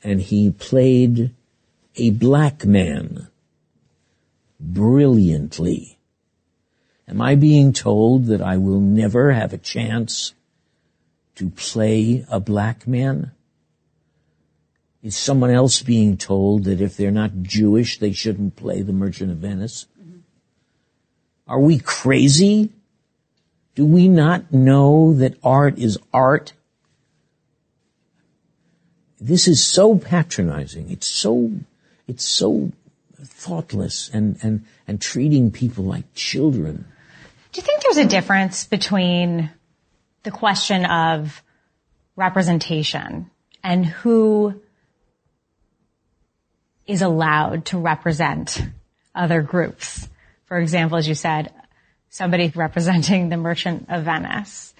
And 0.04 0.20
he 0.20 0.52
played 0.52 1.34
a 1.96 2.10
black 2.10 2.64
man 2.64 3.26
brilliantly. 4.60 5.98
Am 7.08 7.20
I 7.20 7.34
being 7.34 7.72
told 7.72 8.26
that 8.26 8.40
I 8.40 8.56
will 8.56 8.80
never 8.80 9.32
have 9.32 9.52
a 9.52 9.58
chance 9.58 10.32
to 11.34 11.50
play 11.50 12.24
a 12.30 12.38
black 12.38 12.86
man? 12.86 13.32
Is 15.02 15.16
someone 15.16 15.50
else 15.50 15.82
being 15.82 16.16
told 16.16 16.64
that 16.64 16.80
if 16.80 16.96
they're 16.96 17.10
not 17.10 17.42
Jewish, 17.42 17.98
they 17.98 18.12
shouldn't 18.12 18.54
play 18.54 18.82
the 18.82 18.92
Merchant 18.92 19.32
of 19.32 19.38
Venice? 19.38 19.86
Mm-hmm. 20.00 20.18
Are 21.48 21.60
we 21.60 21.80
crazy? 21.80 22.70
Do 23.78 23.86
we 23.86 24.08
not 24.08 24.52
know 24.52 25.14
that 25.14 25.38
art 25.44 25.78
is 25.78 26.00
art? 26.12 26.52
This 29.20 29.46
is 29.46 29.64
so 29.64 29.96
patronizing. 29.96 30.90
It's 30.90 31.06
so, 31.06 31.52
it's 32.08 32.26
so 32.26 32.72
thoughtless 33.22 34.10
and, 34.12 34.36
and, 34.42 34.64
and 34.88 35.00
treating 35.00 35.52
people 35.52 35.84
like 35.84 36.12
children. 36.12 36.86
Do 37.52 37.60
you 37.60 37.64
think 37.64 37.82
there's 37.82 37.98
a 37.98 38.04
difference 38.04 38.66
between 38.66 39.48
the 40.24 40.32
question 40.32 40.84
of 40.84 41.40
representation 42.16 43.30
and 43.62 43.86
who 43.86 44.60
is 46.84 47.02
allowed 47.02 47.66
to 47.66 47.78
represent 47.78 48.60
other 49.14 49.40
groups? 49.40 50.08
For 50.46 50.58
example, 50.58 50.98
as 50.98 51.06
you 51.06 51.14
said, 51.14 51.52
somebody 52.10 52.52
representing 52.54 53.28
the 53.28 53.36
Merchant 53.36 53.86
of 53.88 54.04
Venice. 54.04 54.74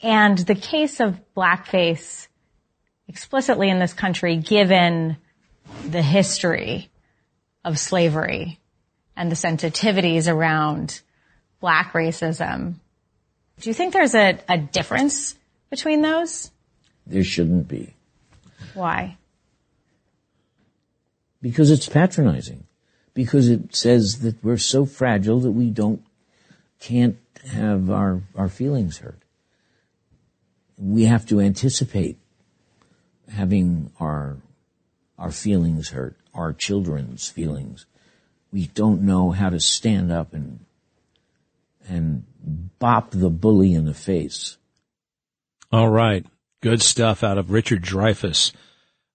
And 0.00 0.38
the 0.38 0.54
case 0.54 1.00
of 1.00 1.20
blackface 1.36 2.26
explicitly 3.08 3.68
in 3.68 3.78
this 3.78 3.92
country, 3.92 4.36
given 4.36 5.16
the 5.88 6.02
history 6.02 6.90
of 7.64 7.78
slavery 7.78 8.58
and 9.16 9.30
the 9.30 9.36
sensitivities 9.36 10.32
around 10.32 11.00
black 11.60 11.92
racism. 11.92 12.74
Do 13.60 13.70
you 13.70 13.74
think 13.74 13.92
there's 13.92 14.14
a, 14.14 14.38
a 14.48 14.58
difference 14.58 15.36
between 15.70 16.02
those? 16.02 16.50
There 17.06 17.22
shouldn't 17.22 17.68
be. 17.68 17.94
Why? 18.74 19.16
Because 21.40 21.70
it's 21.70 21.88
patronizing. 21.88 22.66
Because 23.14 23.48
it 23.48 23.74
says 23.74 24.20
that 24.20 24.42
we're 24.42 24.56
so 24.56 24.86
fragile 24.86 25.40
that 25.40 25.50
we 25.52 25.70
don't, 25.70 26.02
can't 26.82 27.16
have 27.48 27.90
our, 27.90 28.22
our 28.34 28.48
feelings 28.48 28.98
hurt. 28.98 29.22
We 30.76 31.04
have 31.04 31.24
to 31.26 31.40
anticipate 31.40 32.18
having 33.30 33.92
our, 34.00 34.38
our 35.16 35.30
feelings 35.30 35.90
hurt, 35.90 36.16
our 36.34 36.52
children's 36.52 37.28
feelings. 37.28 37.86
We 38.52 38.66
don't 38.66 39.02
know 39.02 39.30
how 39.30 39.48
to 39.48 39.60
stand 39.60 40.12
up 40.12 40.34
and 40.34 40.60
and 41.88 42.24
bop 42.78 43.10
the 43.10 43.30
bully 43.30 43.74
in 43.74 43.86
the 43.86 43.94
face. 43.94 44.56
All 45.72 45.88
right. 45.88 46.24
Good 46.60 46.80
stuff 46.80 47.24
out 47.24 47.38
of 47.38 47.50
Richard 47.50 47.82
Dreyfuss. 47.82 48.52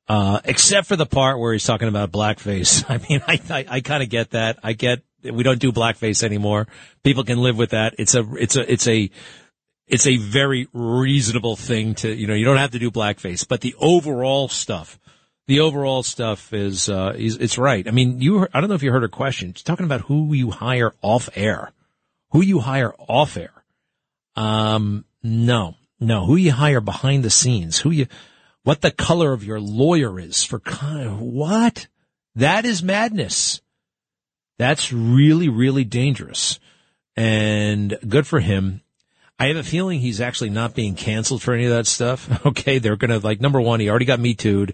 Uh, 0.07 0.39
except 0.43 0.87
for 0.87 0.95
the 0.95 1.05
part 1.05 1.39
where 1.39 1.53
he's 1.53 1.65
talking 1.65 1.87
about 1.87 2.11
blackface. 2.11 2.83
I 2.89 2.97
mean, 3.09 3.21
I, 3.27 3.39
I, 3.49 3.65
I 3.77 3.81
kind 3.81 4.03
of 4.03 4.09
get 4.09 4.31
that. 4.31 4.59
I 4.63 4.73
get 4.73 5.01
we 5.31 5.43
don't 5.43 5.59
do 5.59 5.71
blackface 5.71 6.23
anymore. 6.23 6.67
People 7.03 7.23
can 7.23 7.39
live 7.39 7.57
with 7.57 7.71
that. 7.71 7.95
It's 7.97 8.15
a, 8.15 8.25
it's 8.35 8.55
a, 8.55 8.71
it's 8.71 8.87
a, 8.87 9.09
it's 9.87 10.07
a 10.07 10.17
very 10.17 10.67
reasonable 10.73 11.55
thing 11.55 11.95
to, 11.95 12.13
you 12.13 12.27
know, 12.27 12.33
you 12.33 12.45
don't 12.45 12.57
have 12.57 12.71
to 12.71 12.79
do 12.79 12.91
blackface, 12.91 13.47
but 13.47 13.61
the 13.61 13.75
overall 13.79 14.49
stuff, 14.49 14.99
the 15.47 15.61
overall 15.61 16.03
stuff 16.03 16.51
is, 16.53 16.89
uh, 16.89 17.13
is, 17.15 17.37
it's 17.37 17.57
right. 17.57 17.87
I 17.87 17.91
mean, 17.91 18.19
you, 18.21 18.47
I 18.53 18.59
don't 18.59 18.69
know 18.69 18.75
if 18.75 18.83
you 18.83 18.91
heard 18.91 19.03
her 19.03 19.07
question. 19.07 19.53
She's 19.53 19.63
talking 19.63 19.85
about 19.85 20.01
who 20.01 20.33
you 20.33 20.51
hire 20.51 20.93
off 21.01 21.29
air 21.35 21.71
who 22.31 22.41
you 22.41 22.59
hire 22.59 22.93
off 22.99 23.37
air. 23.37 23.63
Um, 24.35 25.05
no, 25.23 25.75
no, 25.99 26.25
who 26.25 26.35
you 26.35 26.51
hire 26.51 26.81
behind 26.81 27.23
the 27.23 27.29
scenes, 27.29 27.79
who 27.79 27.91
you, 27.91 28.07
what 28.63 28.81
the 28.81 28.91
color 28.91 29.33
of 29.33 29.43
your 29.43 29.59
lawyer 29.59 30.19
is 30.19 30.43
for 30.43 30.59
what? 30.59 31.87
That 32.35 32.65
is 32.65 32.83
madness. 32.83 33.61
That's 34.57 34.91
really, 34.91 35.49
really 35.49 35.83
dangerous 35.83 36.59
and 37.15 37.97
good 38.07 38.25
for 38.25 38.39
him. 38.39 38.81
I 39.39 39.47
have 39.47 39.57
a 39.57 39.63
feeling 39.63 39.99
he's 39.99 40.21
actually 40.21 40.49
not 40.49 40.73
being 40.73 40.95
canceled 40.95 41.43
for 41.43 41.53
any 41.53 41.65
of 41.65 41.71
that 41.71 41.87
stuff. 41.87 42.27
Okay. 42.45 42.79
They're 42.79 42.95
going 42.95 43.11
to 43.11 43.25
like, 43.25 43.41
number 43.41 43.61
one, 43.61 43.79
he 43.79 43.89
already 43.89 44.05
got 44.05 44.19
me 44.19 44.33
tooed. 44.33 44.73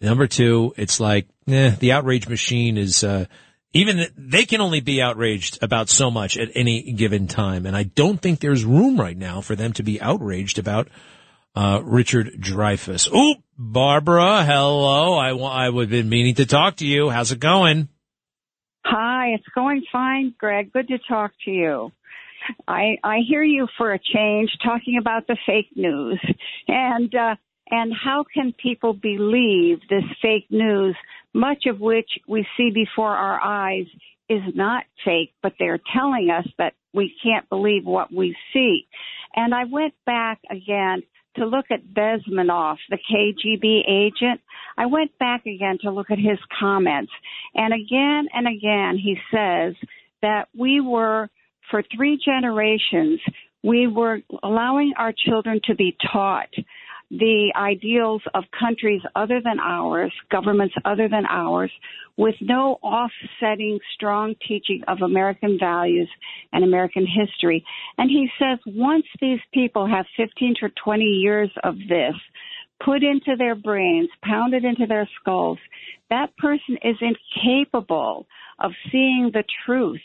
Number 0.00 0.26
two, 0.26 0.74
it's 0.76 0.98
like, 1.00 1.28
eh, 1.46 1.76
the 1.78 1.92
outrage 1.92 2.28
machine 2.28 2.76
is, 2.76 3.04
uh, 3.04 3.26
even 3.72 4.06
they 4.16 4.44
can 4.44 4.60
only 4.60 4.80
be 4.80 5.00
outraged 5.00 5.62
about 5.62 5.88
so 5.88 6.10
much 6.10 6.36
at 6.36 6.50
any 6.54 6.92
given 6.92 7.26
time. 7.28 7.64
And 7.64 7.76
I 7.76 7.84
don't 7.84 8.20
think 8.20 8.40
there's 8.40 8.64
room 8.64 9.00
right 9.00 9.16
now 9.16 9.40
for 9.40 9.54
them 9.54 9.72
to 9.74 9.82
be 9.82 10.00
outraged 10.00 10.58
about, 10.58 10.88
uh, 11.54 11.80
Richard 11.82 12.32
Dreyfuss. 12.38 13.08
Oh, 13.12 13.36
Barbara, 13.56 14.44
hello. 14.44 15.14
I, 15.14 15.68
I've 15.68 15.88
been 15.88 16.08
meaning 16.08 16.34
to 16.36 16.46
talk 16.46 16.76
to 16.76 16.86
you. 16.86 17.08
How's 17.08 17.32
it 17.32 17.40
going? 17.40 17.88
Hi, 18.84 19.28
it's 19.34 19.48
going 19.54 19.84
fine, 19.92 20.34
Greg. 20.38 20.72
Good 20.72 20.88
to 20.88 20.98
talk 21.08 21.32
to 21.44 21.50
you. 21.50 21.92
I 22.66 22.96
I 23.04 23.18
hear 23.28 23.42
you 23.42 23.68
for 23.78 23.92
a 23.92 23.98
change 23.98 24.50
talking 24.64 24.98
about 24.98 25.26
the 25.26 25.36
fake 25.46 25.70
news 25.76 26.20
and 26.68 27.14
uh, 27.14 27.36
and 27.70 27.92
how 27.92 28.24
can 28.34 28.52
people 28.52 28.92
believe 28.92 29.78
this 29.88 30.04
fake 30.20 30.46
news, 30.50 30.96
much 31.32 31.66
of 31.66 31.80
which 31.80 32.08
we 32.28 32.46
see 32.56 32.70
before 32.70 33.14
our 33.16 33.40
eyes 33.40 33.86
is 34.28 34.42
not 34.54 34.84
fake, 35.04 35.32
but 35.42 35.52
they're 35.58 35.80
telling 35.94 36.30
us 36.30 36.46
that 36.58 36.74
we 36.92 37.14
can't 37.22 37.48
believe 37.48 37.86
what 37.86 38.12
we 38.12 38.36
see. 38.52 38.86
And 39.34 39.54
I 39.54 39.64
went 39.64 39.94
back 40.04 40.40
again 40.50 41.02
to 41.36 41.46
look 41.46 41.66
at 41.70 41.84
Bezmenov, 41.84 42.76
the 42.90 42.98
KGB 42.98 43.88
agent. 43.88 44.40
I 44.76 44.86
went 44.86 45.16
back 45.18 45.46
again 45.46 45.78
to 45.82 45.90
look 45.90 46.10
at 46.10 46.18
his 46.18 46.38
comments. 46.58 47.12
And 47.54 47.72
again 47.72 48.28
and 48.32 48.46
again, 48.46 48.98
he 49.02 49.16
says 49.32 49.74
that 50.22 50.48
we 50.56 50.80
were, 50.80 51.28
for 51.70 51.82
three 51.94 52.18
generations, 52.24 53.20
we 53.62 53.86
were 53.86 54.20
allowing 54.42 54.92
our 54.98 55.12
children 55.12 55.60
to 55.64 55.74
be 55.74 55.96
taught 56.12 56.48
the 57.12 57.52
ideals 57.54 58.22
of 58.32 58.44
countries 58.58 59.02
other 59.14 59.40
than 59.44 59.60
ours, 59.60 60.12
governments 60.30 60.74
other 60.86 61.08
than 61.10 61.26
ours, 61.28 61.70
with 62.16 62.34
no 62.40 62.78
offsetting 62.82 63.78
strong 63.94 64.34
teaching 64.48 64.82
of 64.88 65.02
American 65.02 65.58
values 65.60 66.08
and 66.54 66.64
American 66.64 67.06
history. 67.06 67.62
And 67.98 68.08
he 68.10 68.28
says 68.38 68.58
once 68.66 69.04
these 69.20 69.40
people 69.52 69.86
have 69.86 70.06
15 70.16 70.54
to 70.60 70.70
20 70.82 71.04
years 71.04 71.50
of 71.62 71.76
this 71.86 72.14
put 72.84 73.02
into 73.02 73.36
their 73.36 73.54
brains, 73.54 74.08
pounded 74.24 74.64
into 74.64 74.86
their 74.86 75.08
skulls, 75.20 75.58
that 76.10 76.36
person 76.36 76.76
is 76.82 76.96
incapable 77.00 78.26
of 78.58 78.72
seeing 78.90 79.30
the 79.32 79.44
truth. 79.64 80.00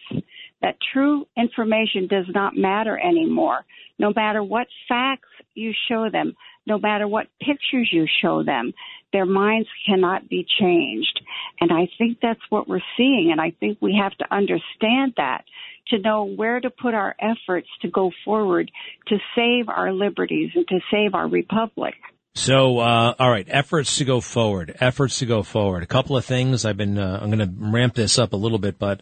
That 0.62 0.78
true 0.94 1.28
information 1.38 2.08
does 2.08 2.26
not 2.30 2.56
matter 2.56 2.98
anymore. 2.98 3.66
No 4.00 4.12
matter 4.16 4.44
what 4.44 4.68
facts 4.88 5.30
you 5.54 5.74
show 5.88 6.10
them, 6.12 6.36
no 6.66 6.78
matter 6.78 7.08
what 7.08 7.28
pictures 7.40 7.90
you 7.92 8.06
show 8.22 8.44
them, 8.44 8.74
their 9.14 9.26
minds 9.26 9.70
cannot 9.86 10.28
be 10.30 10.46
changed. 10.60 11.22
And 11.62 11.72
I 11.72 11.88
think 11.98 12.18
that's 12.22 12.42
what 12.50 12.68
we're 12.68 12.82
seeing. 12.98 13.30
And 13.32 13.40
I 13.40 13.52
think 13.60 13.78
we 13.82 14.00
have 14.02 14.16
to 14.18 14.36
understand 14.36 15.14
that 15.18 15.44
to 15.88 16.00
know 16.00 16.26
where 16.26 16.60
to 16.60 16.70
put 16.70 16.94
our 16.94 17.16
efforts 17.20 17.70
to 17.82 17.90
go 17.90 18.12
forward 18.26 18.70
to 19.08 19.18
save 19.36 19.70
our 19.70 19.94
liberties 19.94 20.52
and 20.56 20.68
to 20.68 20.80
save 20.92 21.14
our 21.14 21.28
republic. 21.28 21.96
So, 22.38 22.78
uh, 22.78 23.16
all 23.18 23.32
right, 23.32 23.48
efforts 23.50 23.98
to 23.98 24.06
go 24.06 24.22
forward, 24.22 24.78
efforts 24.80 25.18
to 25.20 25.26
go 25.26 25.42
forward. 25.42 25.82
A 25.82 25.88
couple 25.88 26.16
of 26.16 26.24
things 26.24 26.66
I've 26.66 26.78
been, 26.78 27.00
uh, 27.00 27.20
I'm 27.20 27.32
going 27.32 27.40
to 27.40 27.52
ramp 27.58 27.96
this 27.96 28.20
up 28.20 28.32
a 28.34 28.38
little 28.38 28.60
bit, 28.60 28.78
but 28.78 29.02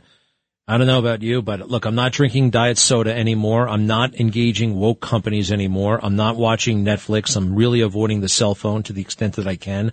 I 0.70 0.78
don't 0.78 0.88
know 0.88 1.00
about 1.00 1.22
you, 1.22 1.42
but 1.42 1.70
look, 1.70 1.84
I'm 1.84 1.96
not 1.96 2.14
drinking 2.14 2.52
diet 2.52 2.78
soda 2.78 3.14
anymore. 3.14 3.68
I'm 3.68 3.88
not 3.88 4.16
engaging 4.22 4.78
woke 4.78 5.02
companies 5.02 5.52
anymore. 5.52 6.00
I'm 6.02 6.16
not 6.16 6.38
watching 6.38 6.86
Netflix. 6.86 7.36
I'm 7.36 7.56
really 7.56 7.82
avoiding 7.82 8.22
the 8.22 8.30
cell 8.30 8.56
phone 8.56 8.84
to 8.84 8.94
the 8.94 9.02
extent 9.02 9.36
that 9.36 9.48
I 9.48 9.58
can. 9.58 9.92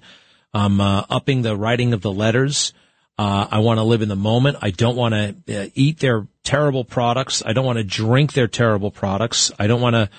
I'm 0.54 0.80
uh, 0.80 1.04
upping 1.10 1.42
the 1.42 1.56
writing 1.56 1.94
of 1.94 2.00
the 2.00 2.12
letters. 2.12 2.72
Uh, 3.18 3.48
I 3.50 3.58
want 3.58 3.78
to 3.78 3.82
live 3.82 4.02
in 4.02 4.08
the 4.08 4.14
moment. 4.14 4.58
I 4.62 4.70
don't 4.70 4.94
want 4.94 5.14
to 5.14 5.62
uh, 5.62 5.66
eat 5.74 5.98
their 5.98 6.28
terrible 6.44 6.84
products. 6.84 7.42
I 7.44 7.54
don't 7.54 7.66
want 7.66 7.78
to 7.78 7.84
drink 7.84 8.34
their 8.34 8.48
terrible 8.48 8.92
products. 8.92 9.50
I 9.58 9.66
don't 9.66 9.80
want 9.80 9.94
to 9.96 10.10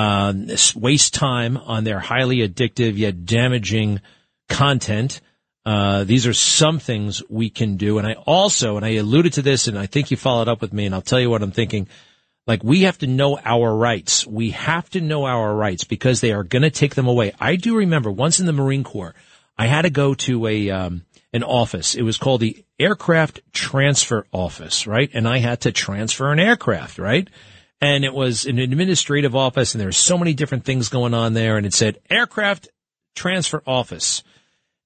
uh, 0.00 0.32
waste 0.74 1.14
time 1.14 1.56
on 1.56 1.84
their 1.84 2.00
highly 2.00 2.38
addictive 2.38 2.96
yet 2.96 3.26
damaging 3.26 4.00
content. 4.48 5.20
Uh, 5.66 6.04
these 6.04 6.26
are 6.26 6.32
some 6.32 6.78
things 6.78 7.22
we 7.28 7.50
can 7.50 7.76
do. 7.76 7.98
And 7.98 8.06
I 8.06 8.14
also, 8.14 8.76
and 8.76 8.86
I 8.86 8.94
alluded 8.94 9.34
to 9.34 9.42
this 9.42 9.68
and 9.68 9.78
I 9.78 9.86
think 9.86 10.10
you 10.10 10.16
followed 10.16 10.48
up 10.48 10.62
with 10.62 10.72
me 10.72 10.86
and 10.86 10.94
I'll 10.94 11.02
tell 11.02 11.20
you 11.20 11.28
what 11.28 11.42
I'm 11.42 11.50
thinking. 11.50 11.86
Like 12.46 12.64
we 12.64 12.82
have 12.82 12.98
to 12.98 13.06
know 13.06 13.38
our 13.44 13.74
rights. 13.76 14.26
We 14.26 14.50
have 14.50 14.88
to 14.90 15.02
know 15.02 15.26
our 15.26 15.54
rights 15.54 15.84
because 15.84 16.20
they 16.20 16.32
are 16.32 16.44
going 16.44 16.62
to 16.62 16.70
take 16.70 16.94
them 16.94 17.06
away. 17.06 17.32
I 17.38 17.56
do 17.56 17.76
remember 17.76 18.10
once 18.10 18.40
in 18.40 18.46
the 18.46 18.52
Marine 18.52 18.84
Corps, 18.84 19.14
I 19.58 19.66
had 19.66 19.82
to 19.82 19.90
go 19.90 20.14
to 20.14 20.46
a, 20.46 20.70
um, 20.70 21.04
an 21.34 21.42
office. 21.42 21.94
It 21.94 22.02
was 22.02 22.16
called 22.16 22.40
the 22.40 22.64
Aircraft 22.78 23.42
Transfer 23.52 24.26
Office, 24.32 24.86
right? 24.86 25.10
And 25.12 25.28
I 25.28 25.38
had 25.38 25.60
to 25.62 25.72
transfer 25.72 26.32
an 26.32 26.40
aircraft, 26.40 26.98
right? 26.98 27.28
And 27.80 28.04
it 28.04 28.12
was 28.12 28.44
an 28.44 28.58
administrative 28.58 29.34
office 29.34 29.72
and 29.74 29.80
there 29.80 29.88
were 29.88 29.92
so 29.92 30.18
many 30.18 30.34
different 30.34 30.64
things 30.64 30.88
going 30.88 31.14
on 31.14 31.32
there. 31.32 31.56
And 31.56 31.64
it 31.64 31.72
said 31.72 31.98
Aircraft 32.10 32.68
Transfer 33.14 33.62
Office. 33.66 34.22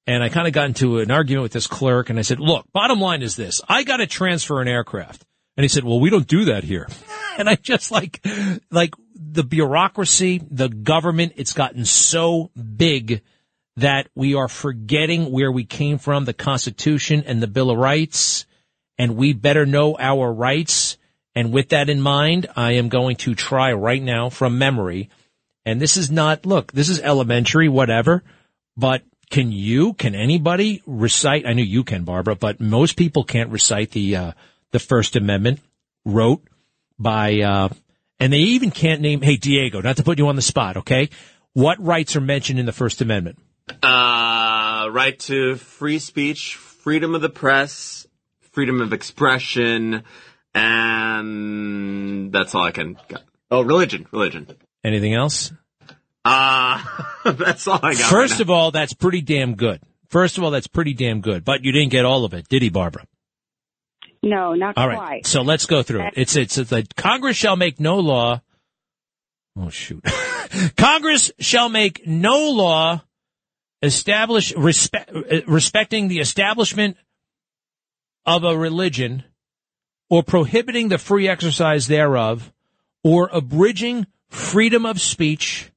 And 0.07 0.23
I 0.23 0.29
kind 0.29 0.47
of 0.47 0.53
got 0.53 0.67
into 0.67 0.99
an 0.99 1.11
argument 1.11 1.43
with 1.43 1.53
this 1.53 1.67
clerk 1.67 2.11
and 2.11 2.19
I 2.19 2.23
said, 2.23 2.39
look, 2.39 2.71
bottom 2.73 3.01
line 3.01 3.23
is 3.23 3.37
this. 3.37 3.61
I 3.69 3.83
got 3.83 3.97
to 3.97 4.07
transfer 4.07 4.61
an 4.61 4.69
aircraft. 4.69 5.25
And 5.57 5.65
he 5.65 5.69
said, 5.69 5.85
well, 5.85 6.01
we 6.01 6.11
don't 6.11 6.27
do 6.27 6.47
that 6.47 6.65
here. 6.65 6.89
And 7.37 7.49
I 7.49 7.57
just 7.57 7.91
like, 7.91 8.25
like 8.71 8.95
the 9.13 9.43
bureaucracy, 9.43 10.41
the 10.49 10.69
government, 10.69 11.33
it's 11.35 11.53
gotten 11.53 11.85
so 11.85 12.53
big 12.55 13.23
that 13.77 14.09
we 14.15 14.37
are 14.37 14.47
forgetting 14.47 15.33
where 15.33 15.51
we 15.51 15.65
came 15.65 15.99
from, 15.99 16.27
the 16.27 16.33
Constitution 16.33 17.25
and 17.27 17.43
the 17.43 17.49
Bill 17.49 17.71
of 17.71 17.79
Rights. 17.79 18.47
And 18.99 19.17
we 19.17 19.33
better 19.33 19.67
know 19.67 19.97
our 19.99 20.33
rights. 20.33 20.97
And 21.35 21.53
with 21.53 21.71
that 21.71 21.91
in 21.91 22.01
mind, 22.01 22.47
I 22.55 22.73
am 22.73 22.89
going 22.89 23.17
to 23.17 23.35
try 23.35 23.73
right 23.73 24.03
now 24.03 24.31
from 24.31 24.59
memory. 24.59 25.11
And 25.65 25.81
this 25.81 25.97
is 25.97 26.11
not, 26.11 26.47
look, 26.47 26.73
this 26.73 26.89
is 26.89 27.01
elementary, 27.01 27.69
whatever, 27.69 28.23
but 28.77 29.03
can 29.31 29.51
you, 29.51 29.95
can 29.95 30.15
anybody 30.15 30.83
recite? 30.87 31.47
I 31.47 31.55
know 31.55 31.63
you 31.63 31.83
can, 31.83 32.05
Barbara, 32.05 32.37
but 32.37 32.61
most 32.61 32.97
people 32.97 33.25
can't 33.25 33.51
recite 33.51 33.91
the, 33.91 34.17
uh, 34.17 34.33
the 34.71 34.79
First 34.79 35.17
Amendment 35.17 35.61
wrote 36.05 36.43
by, 36.99 37.41
uh, 37.41 37.69
and 38.21 38.33
they 38.33 38.39
even 38.39 38.71
can't 38.71 39.01
name, 39.01 39.23
hey, 39.23 39.37
Diego, 39.37 39.81
not 39.81 39.97
to 39.97 40.05
put 40.05 40.19
you 40.19 40.29
on 40.29 40.37
the 40.37 40.43
spot, 40.43 40.77
okay? 40.79 41.09
What 41.53 41.83
rights 41.83 42.15
are 42.15 42.21
mentioned 42.21 42.61
in 42.61 42.67
the 42.67 42.73
First 42.73 43.01
Amendment? 43.01 43.39
Uh, 43.83 44.89
right 44.93 45.19
to 45.21 45.57
free 45.57 45.99
speech, 45.99 46.57
freedom 46.57 47.15
of 47.15 47.23
the 47.23 47.31
press, 47.31 48.07
freedom 48.53 48.81
of 48.81 48.93
expression, 48.93 50.05
and 50.55 52.33
that's 52.33 52.55
all 52.55 52.65
I 52.65 52.71
can. 52.71 52.97
Got. 53.09 53.23
Oh, 53.51 53.63
religion, 53.63 54.07
religion. 54.13 54.49
Anything 54.83 55.15
else? 55.15 55.53
Uh, 56.25 56.83
that's 57.25 57.67
all 57.69 57.81
I 57.83 57.95
got. 57.95 58.11
First 58.11 58.35
right 58.35 58.41
of 58.41 58.51
all, 58.51 58.71
that's 58.71 58.93
pretty 58.93 59.21
damn 59.21 59.55
good. 59.55 59.81
First 60.09 60.39
of 60.39 60.45
all, 60.45 60.51
that's 60.51 60.67
pretty 60.67 60.95
damn 60.95 61.21
good. 61.21 61.45
But 61.45 61.65
you 61.65 61.73
didn't 61.73 61.91
get 61.91 62.05
all 62.05 62.25
of 62.25 62.35
it, 62.35 62.49
did 62.49 62.63
he, 62.63 62.69
Barbara? 62.69 63.05
No, 64.23 64.55
not 64.55 64.79
all 64.79 64.87
quite. 64.89 64.99
right. 64.99 65.27
So 65.27 65.43
let's 65.43 65.67
go 65.67 65.83
through 65.83 66.07
it. 66.07 66.15
It's 66.17 66.35
it's, 66.35 66.57
it's 66.57 66.73
like 66.73 66.95
Congress 66.97 67.37
shall 67.37 67.57
make 67.57 67.79
no 67.79 67.99
law. 67.99 68.41
Oh 69.57 69.69
shoot. 69.69 70.03
Congress 70.77 71.31
shall 71.39 71.69
make 71.69 72.07
no 72.07 72.51
law 72.51 73.03
establish 73.83 74.55
respect, 74.57 75.13
respecting 75.47 76.09
the 76.09 76.21
establishment 76.21 76.97
of 78.25 78.45
a 78.45 78.57
religion 78.57 79.25
or 80.15 80.23
prohibiting 80.23 80.91
the 80.91 80.97
free 80.97 81.27
exercise 81.27 81.89
thereof 81.89 82.53
or 83.03 83.29
abridging 83.33 84.07
freedom 84.29 84.87
of 84.87 85.01
speech 85.01 85.73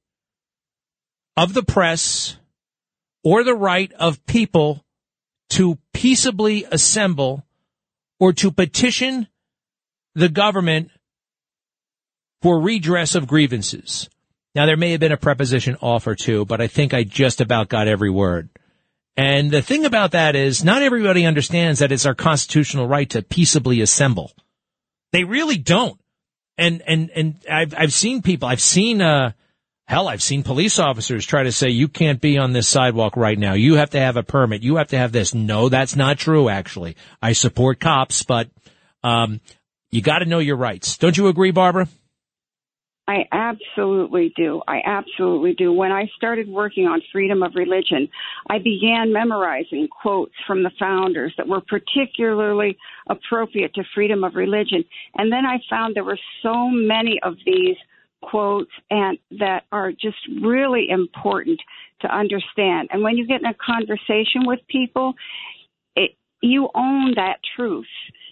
of 1.36 1.54
the 1.54 1.62
press 1.64 2.36
or 3.24 3.42
the 3.42 3.56
right 3.56 3.92
of 3.94 4.24
people 4.26 4.84
to 5.50 5.76
peaceably 5.92 6.64
assemble 6.70 7.44
or 8.20 8.32
to 8.32 8.52
petition 8.52 9.26
the 10.14 10.28
government 10.28 10.92
for 12.40 12.60
redress 12.60 13.16
of 13.16 13.26
grievances. 13.26 14.08
Now, 14.54 14.66
there 14.66 14.76
may 14.76 14.92
have 14.92 15.00
been 15.00 15.10
a 15.10 15.16
preposition 15.16 15.76
off 15.80 16.06
or 16.06 16.14
two, 16.14 16.44
but 16.44 16.60
I 16.60 16.68
think 16.68 16.94
I 16.94 17.02
just 17.02 17.40
about 17.40 17.68
got 17.68 17.88
every 17.88 18.10
word. 18.10 18.50
And 19.18 19.50
the 19.50 19.62
thing 19.62 19.84
about 19.84 20.12
that 20.12 20.36
is 20.36 20.62
not 20.62 20.80
everybody 20.80 21.26
understands 21.26 21.80
that 21.80 21.90
it's 21.90 22.06
our 22.06 22.14
constitutional 22.14 22.86
right 22.86 23.10
to 23.10 23.20
peaceably 23.20 23.80
assemble. 23.80 24.30
They 25.10 25.24
really 25.24 25.58
don't. 25.58 25.98
And, 26.56 26.82
and, 26.86 27.10
and 27.10 27.34
I've, 27.50 27.74
I've 27.76 27.92
seen 27.92 28.22
people, 28.22 28.48
I've 28.48 28.60
seen, 28.60 29.02
uh, 29.02 29.32
Hell, 29.88 30.06
I've 30.06 30.22
seen 30.22 30.42
police 30.42 30.78
officers 30.78 31.24
try 31.24 31.44
to 31.44 31.50
say 31.50 31.70
you 31.70 31.88
can't 31.88 32.20
be 32.20 32.36
on 32.36 32.52
this 32.52 32.68
sidewalk 32.68 33.16
right 33.16 33.38
now. 33.38 33.54
You 33.54 33.76
have 33.76 33.88
to 33.90 33.98
have 33.98 34.18
a 34.18 34.22
permit. 34.22 34.62
You 34.62 34.76
have 34.76 34.88
to 34.88 34.98
have 34.98 35.12
this. 35.12 35.32
No, 35.32 35.70
that's 35.70 35.96
not 35.96 36.18
true. 36.18 36.50
Actually, 36.50 36.94
I 37.22 37.32
support 37.32 37.80
cops, 37.80 38.22
but 38.22 38.50
um, 39.02 39.40
you 39.90 40.02
got 40.02 40.18
to 40.18 40.26
know 40.26 40.40
your 40.40 40.56
rights. 40.56 40.98
Don't 40.98 41.16
you 41.16 41.28
agree, 41.28 41.52
Barbara? 41.52 41.88
I 43.08 43.24
absolutely 43.32 44.34
do. 44.36 44.60
I 44.68 44.82
absolutely 44.84 45.54
do. 45.54 45.72
When 45.72 45.90
I 45.90 46.10
started 46.14 46.46
working 46.46 46.86
on 46.86 47.00
freedom 47.10 47.42
of 47.42 47.54
religion, 47.54 48.06
I 48.50 48.58
began 48.58 49.14
memorizing 49.14 49.88
quotes 49.88 50.34
from 50.46 50.62
the 50.62 50.70
founders 50.78 51.32
that 51.38 51.48
were 51.48 51.62
particularly 51.62 52.76
appropriate 53.08 53.72
to 53.74 53.84
freedom 53.94 54.24
of 54.24 54.34
religion. 54.34 54.84
And 55.14 55.32
then 55.32 55.46
I 55.46 55.58
found 55.70 55.96
there 55.96 56.04
were 56.04 56.20
so 56.42 56.68
many 56.68 57.18
of 57.22 57.36
these 57.46 57.76
quotes 58.20 58.70
and 58.90 59.16
that 59.38 59.64
are 59.72 59.90
just 59.90 60.18
really 60.42 60.90
important 60.90 61.58
to 62.02 62.14
understand. 62.14 62.90
And 62.92 63.02
when 63.02 63.16
you 63.16 63.26
get 63.26 63.40
in 63.40 63.46
a 63.46 63.54
conversation 63.54 64.44
with 64.44 64.60
people, 64.68 65.14
it, 65.96 66.10
you 66.42 66.68
own 66.74 67.14
that 67.16 67.38
truth. 67.56 67.86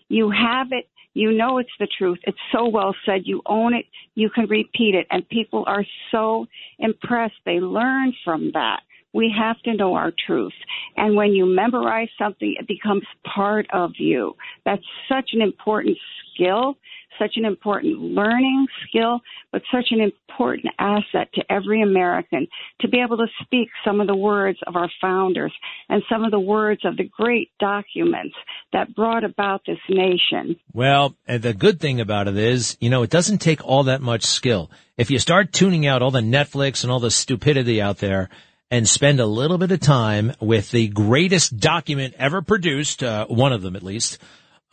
You 0.08 0.30
have 0.30 0.68
it 0.72 0.86
you 1.16 1.32
know 1.32 1.56
it's 1.56 1.70
the 1.80 1.88
truth. 1.98 2.18
It's 2.24 2.38
so 2.52 2.68
well 2.68 2.94
said. 3.06 3.22
You 3.24 3.40
own 3.46 3.72
it. 3.72 3.86
You 4.16 4.28
can 4.28 4.46
repeat 4.48 4.94
it. 4.94 5.06
And 5.10 5.26
people 5.30 5.64
are 5.66 5.84
so 6.10 6.46
impressed. 6.78 7.36
They 7.46 7.58
learn 7.58 8.12
from 8.22 8.50
that. 8.52 8.80
We 9.16 9.34
have 9.36 9.58
to 9.62 9.72
know 9.72 9.94
our 9.94 10.12
truth. 10.26 10.52
And 10.98 11.16
when 11.16 11.32
you 11.32 11.46
memorize 11.46 12.10
something, 12.18 12.54
it 12.60 12.68
becomes 12.68 13.04
part 13.24 13.66
of 13.72 13.92
you. 13.96 14.36
That's 14.66 14.84
such 15.08 15.30
an 15.32 15.40
important 15.40 15.96
skill 16.34 16.76
such 17.18 17.32
an 17.36 17.44
important 17.44 17.98
learning 17.98 18.66
skill, 18.86 19.20
but 19.52 19.62
such 19.72 19.86
an 19.90 20.00
important 20.00 20.66
asset 20.78 21.28
to 21.34 21.42
every 21.50 21.82
American 21.82 22.46
to 22.80 22.88
be 22.88 23.00
able 23.00 23.16
to 23.16 23.26
speak 23.42 23.68
some 23.84 24.00
of 24.00 24.06
the 24.06 24.16
words 24.16 24.58
of 24.66 24.76
our 24.76 24.90
founders 25.00 25.52
and 25.88 26.02
some 26.10 26.24
of 26.24 26.30
the 26.30 26.40
words 26.40 26.82
of 26.84 26.96
the 26.96 27.08
great 27.16 27.50
documents 27.58 28.34
that 28.72 28.94
brought 28.94 29.24
about 29.24 29.62
this 29.66 29.78
nation. 29.88 30.56
Well, 30.72 31.14
the 31.26 31.54
good 31.54 31.80
thing 31.80 32.00
about 32.00 32.28
it 32.28 32.36
is, 32.36 32.76
you 32.80 32.90
know, 32.90 33.02
it 33.02 33.10
doesn't 33.10 33.38
take 33.38 33.64
all 33.64 33.84
that 33.84 34.02
much 34.02 34.24
skill. 34.24 34.70
If 34.96 35.10
you 35.10 35.18
start 35.18 35.52
tuning 35.52 35.86
out 35.86 36.02
all 36.02 36.10
the 36.10 36.20
Netflix 36.20 36.82
and 36.82 36.90
all 36.90 37.00
the 37.00 37.10
stupidity 37.10 37.80
out 37.82 37.98
there, 37.98 38.30
and 38.70 38.88
spend 38.88 39.20
a 39.20 39.26
little 39.26 39.58
bit 39.58 39.70
of 39.70 39.80
time 39.80 40.32
with 40.40 40.70
the 40.70 40.88
greatest 40.88 41.56
document 41.56 42.14
ever 42.18 42.42
produced, 42.42 43.02
uh, 43.02 43.26
one 43.26 43.52
of 43.52 43.62
them 43.62 43.76
at 43.76 43.82
least, 43.82 44.18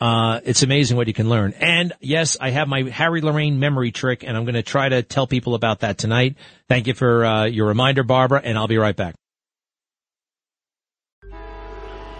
uh, 0.00 0.40
it's 0.44 0.62
amazing 0.62 0.96
what 0.96 1.06
you 1.06 1.14
can 1.14 1.28
learn. 1.28 1.54
And 1.58 1.92
yes, 2.00 2.36
I 2.40 2.50
have 2.50 2.68
my 2.68 2.82
Harry 2.82 3.22
Lorayne 3.22 3.56
memory 3.58 3.92
trick, 3.92 4.24
and 4.24 4.36
I'm 4.36 4.44
going 4.44 4.54
to 4.54 4.62
try 4.62 4.88
to 4.88 5.02
tell 5.02 5.26
people 5.26 5.54
about 5.54 5.80
that 5.80 5.98
tonight. 5.98 6.36
Thank 6.68 6.88
you 6.88 6.94
for 6.94 7.24
uh, 7.24 7.44
your 7.46 7.68
reminder, 7.68 8.02
Barbara, 8.02 8.40
and 8.44 8.58
I'll 8.58 8.68
be 8.68 8.78
right 8.78 8.96
back. 8.96 9.14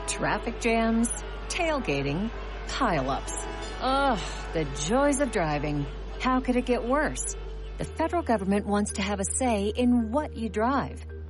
Traffic 0.07 0.61
jams, 0.61 1.11
tailgating, 1.49 2.31
pileups. 2.69 3.45
Ugh, 3.81 4.19
the 4.53 4.65
joys 4.87 5.21
of 5.21 5.33
driving. 5.33 5.85
How 6.21 6.41
could 6.41 6.57
it 6.57 6.67
get 6.67 6.85
worse? 6.85 7.37
The 7.79 7.85
federal 7.85 8.23
government 8.23 8.67
wants 8.67 8.93
to 8.93 9.03
have 9.03 9.19
a 9.19 9.25
say 9.25 9.73
in 9.77 10.13
what 10.13 10.37
you 10.37 10.49
drive. 10.49 11.05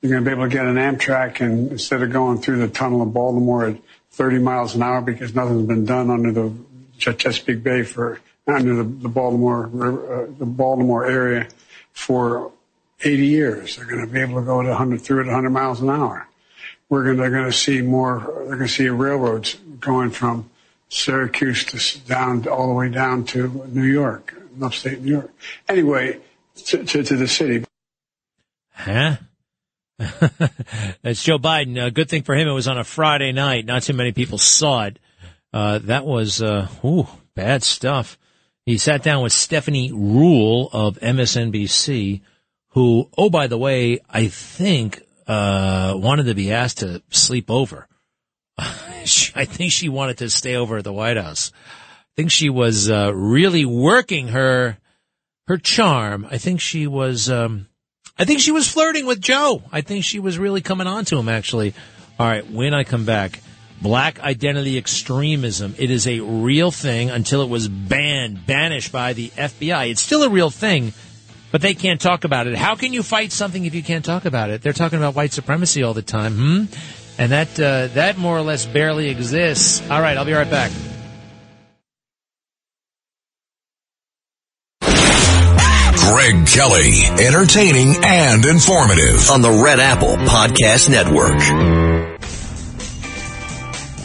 you're 0.00 0.12
going 0.12 0.24
to 0.24 0.30
be 0.30 0.32
able 0.32 0.48
to 0.48 0.54
get 0.54 0.66
an 0.66 0.76
Amtrak 0.76 1.40
and 1.40 1.72
instead 1.72 2.02
of 2.02 2.12
going 2.12 2.38
through 2.38 2.58
the 2.58 2.68
tunnel 2.68 3.02
of 3.02 3.12
Baltimore 3.12 3.66
at 3.66 3.76
30 4.12 4.38
miles 4.38 4.74
an 4.74 4.82
hour 4.82 5.00
because 5.00 5.34
nothing's 5.34 5.66
been 5.66 5.84
done 5.84 6.10
under 6.10 6.32
the 6.32 6.52
Chesapeake 6.98 7.62
Bay 7.62 7.82
for 7.82 8.20
under 8.46 8.76
the, 8.76 8.84
the 8.84 9.08
Baltimore 9.08 9.66
uh, 9.66 10.26
the 10.38 10.46
Baltimore 10.46 11.04
area 11.04 11.48
for 11.92 12.52
80 13.02 13.26
years. 13.26 13.76
They're 13.76 13.86
going 13.86 14.06
to 14.06 14.12
be 14.12 14.20
able 14.20 14.40
to 14.40 14.46
go 14.46 14.62
to 14.62 14.68
100 14.68 15.00
through 15.00 15.20
at 15.20 15.26
100 15.26 15.50
miles 15.50 15.80
an 15.80 15.90
hour. 15.90 16.28
We're 16.88 17.04
going 17.04 17.16
to, 17.16 17.22
they're 17.22 17.30
going 17.30 17.50
to 17.50 17.52
see 17.52 17.82
more. 17.82 18.32
They're 18.46 18.56
going 18.56 18.66
to 18.66 18.68
see 18.68 18.88
railroads 18.88 19.54
going 19.78 20.10
from 20.10 20.50
Syracuse 20.88 21.64
to 21.66 22.00
down 22.06 22.48
all 22.48 22.68
the 22.68 22.74
way 22.74 22.88
down 22.88 23.24
to 23.26 23.66
New 23.68 23.84
York, 23.84 24.34
upstate 24.62 25.02
New 25.02 25.12
York. 25.12 25.30
Anyway, 25.68 26.20
to, 26.66 26.84
to, 26.84 27.02
to 27.02 27.16
the 27.16 27.28
city. 27.28 27.64
Huh? 28.72 29.16
That's 31.02 31.24
Joe 31.24 31.38
Biden. 31.38 31.76
Uh, 31.76 31.90
good 31.90 32.08
thing 32.08 32.22
for 32.22 32.34
him, 32.34 32.46
it 32.46 32.52
was 32.52 32.68
on 32.68 32.78
a 32.78 32.84
Friday 32.84 33.32
night. 33.32 33.66
Not 33.66 33.82
too 33.82 33.94
many 33.94 34.12
people 34.12 34.38
saw 34.38 34.84
it. 34.84 34.98
Uh, 35.52 35.78
that 35.78 36.04
was, 36.06 36.40
uh, 36.40 36.68
ooh, 36.84 37.08
bad 37.34 37.62
stuff. 37.62 38.16
He 38.64 38.78
sat 38.78 39.02
down 39.02 39.22
with 39.22 39.32
Stephanie 39.32 39.90
Ruhle 39.90 40.68
of 40.72 40.98
MSNBC, 41.00 42.20
who, 42.68 43.08
oh, 43.16 43.30
by 43.30 43.48
the 43.48 43.58
way, 43.58 43.98
I 44.08 44.28
think, 44.28 45.02
uh, 45.26 45.94
wanted 45.96 46.26
to 46.26 46.34
be 46.34 46.52
asked 46.52 46.78
to 46.78 47.02
sleep 47.10 47.50
over. 47.50 47.88
I 48.58 49.46
think 49.46 49.72
she 49.72 49.88
wanted 49.88 50.18
to 50.18 50.30
stay 50.30 50.54
over 50.54 50.76
at 50.76 50.84
the 50.84 50.92
White 50.92 51.16
House. 51.16 51.50
I 51.54 52.12
think 52.14 52.30
she 52.30 52.50
was, 52.50 52.90
uh, 52.90 53.12
really 53.14 53.64
working 53.64 54.28
her, 54.28 54.78
her 55.48 55.56
charm. 55.56 56.26
I 56.30 56.38
think 56.38 56.60
she 56.60 56.86
was, 56.86 57.30
um, 57.30 57.67
I 58.18 58.24
think 58.24 58.40
she 58.40 58.52
was 58.52 58.68
flirting 58.68 59.06
with 59.06 59.20
Joe. 59.20 59.62
I 59.70 59.80
think 59.80 60.04
she 60.04 60.18
was 60.18 60.38
really 60.38 60.60
coming 60.60 60.86
on 60.86 61.04
to 61.06 61.18
him, 61.18 61.28
actually. 61.28 61.74
All 62.18 62.26
right, 62.26 62.48
when 62.50 62.74
I 62.74 62.82
come 62.82 63.04
back, 63.04 63.40
black 63.80 64.20
identity 64.20 64.76
extremism. 64.76 65.74
It 65.78 65.90
is 65.90 66.06
a 66.06 66.20
real 66.20 66.70
thing 66.70 67.10
until 67.10 67.42
it 67.42 67.48
was 67.48 67.68
banned, 67.68 68.46
banished 68.46 68.92
by 68.92 69.12
the 69.12 69.28
FBI. 69.30 69.90
It's 69.90 70.00
still 70.00 70.22
a 70.22 70.28
real 70.28 70.50
thing, 70.50 70.92
but 71.52 71.60
they 71.60 71.74
can't 71.74 72.00
talk 72.00 72.24
about 72.24 72.46
it. 72.46 72.56
How 72.56 72.74
can 72.74 72.92
you 72.92 73.02
fight 73.02 73.32
something 73.32 73.64
if 73.64 73.74
you 73.74 73.82
can't 73.82 74.04
talk 74.04 74.24
about 74.24 74.50
it? 74.50 74.62
They're 74.62 74.72
talking 74.72 74.98
about 74.98 75.14
white 75.14 75.32
supremacy 75.32 75.82
all 75.82 75.94
the 75.94 76.02
time, 76.02 76.34
hmm? 76.34 76.64
And 77.20 77.32
that, 77.32 77.58
uh, 77.58 77.88
that 77.94 78.16
more 78.16 78.36
or 78.36 78.42
less 78.42 78.64
barely 78.66 79.08
exists. 79.08 79.82
All 79.90 80.00
right, 80.00 80.16
I'll 80.16 80.24
be 80.24 80.32
right 80.32 80.50
back. 80.50 80.70
Greg 86.10 86.46
Kelly, 86.46 87.04
entertaining 87.24 87.94
and 88.02 88.44
informative 88.46 89.30
on 89.30 89.42
the 89.42 89.60
Red 89.62 89.78
Apple 89.78 90.16
Podcast 90.16 90.88
Network. 90.88 91.38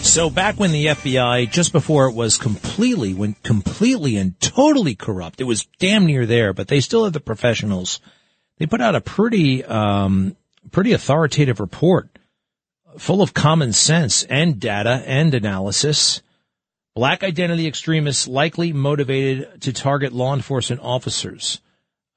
So 0.04 0.30
back 0.30 0.60
when 0.60 0.72
the 0.72 0.88
FBI, 0.88 1.50
just 1.50 1.72
before 1.72 2.08
it 2.10 2.14
was 2.14 2.38
completely, 2.38 3.14
when 3.14 3.34
completely 3.44 4.18
and 4.18 4.40
totally 4.42 4.96
corrupt, 4.96 5.40
it 5.40 5.46
was 5.46 5.66
damn 5.80 6.06
near 6.06 6.26
there, 6.26 6.54
but 6.54 6.68
they 6.68 6.82
still 6.82 7.06
had 7.06 7.14
the 7.14 7.20
professionals. 7.20 8.02
They 8.58 8.66
put 8.66 8.82
out 8.82 8.96
a 8.96 9.02
pretty, 9.02 9.64
um, 9.64 10.36
pretty 10.72 10.92
authoritative 10.92 11.60
report 11.60 12.10
full 12.98 13.22
of 13.22 13.34
common 13.34 13.74
sense 13.74 14.24
and 14.24 14.60
data 14.60 15.04
and 15.06 15.34
analysis. 15.34 16.22
Black 16.96 17.24
identity 17.24 17.68
extremists 17.68 18.28
likely 18.28 18.72
motivated 18.72 19.62
to 19.62 19.74
target 19.74 20.14
law 20.14 20.34
enforcement 20.34 20.82
officers. 20.84 21.60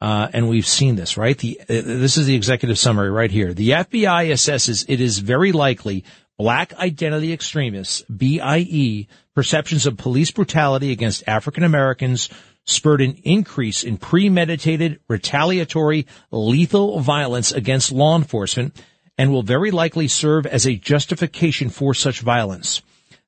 Uh, 0.01 0.28
and 0.32 0.49
we've 0.49 0.66
seen 0.66 0.97
this, 0.97 1.16
right? 1.16 1.38
The, 1.38 1.59
uh, 1.62 1.64
this 1.68 2.18
is 2.18 2.26
the 2.26 2.34
executive 2.34 2.78
summary 2.78 3.11
right 3.11 3.30
here. 3.30 3.55
The 3.55 3.70
FBI 3.70 4.30
assesses 4.30 4.84
it 4.88 5.01
is 5.01 5.18
very 5.20 5.53
likely 5.53 6.05
black 6.38 6.74
identity 6.74 7.32
extremists, 7.32 8.03
BIE, 8.03 9.07
perceptions 9.34 9.86
of 9.86 9.97
police 9.97 10.30
brutality 10.30 10.92
against 10.92 11.26
African 11.26 11.64
Americans 11.64 12.28
spurred 12.66 13.01
an 13.01 13.16
increase 13.22 13.84
in 13.84 13.97
premeditated, 13.97 15.01
retaliatory, 15.09 16.07
lethal 16.30 17.01
violence 17.01 17.53
against 17.53 17.92
law 17.92 18.16
enforcement 18.16 18.76
and 19.16 19.32
will 19.32 19.42
very 19.42 19.70
likely 19.70 20.09
serve 20.09 20.47
as 20.47 20.66
a 20.66 20.76
justification 20.76 21.70
for 21.70 21.94
such 21.94 22.20
violence. 22.20 22.82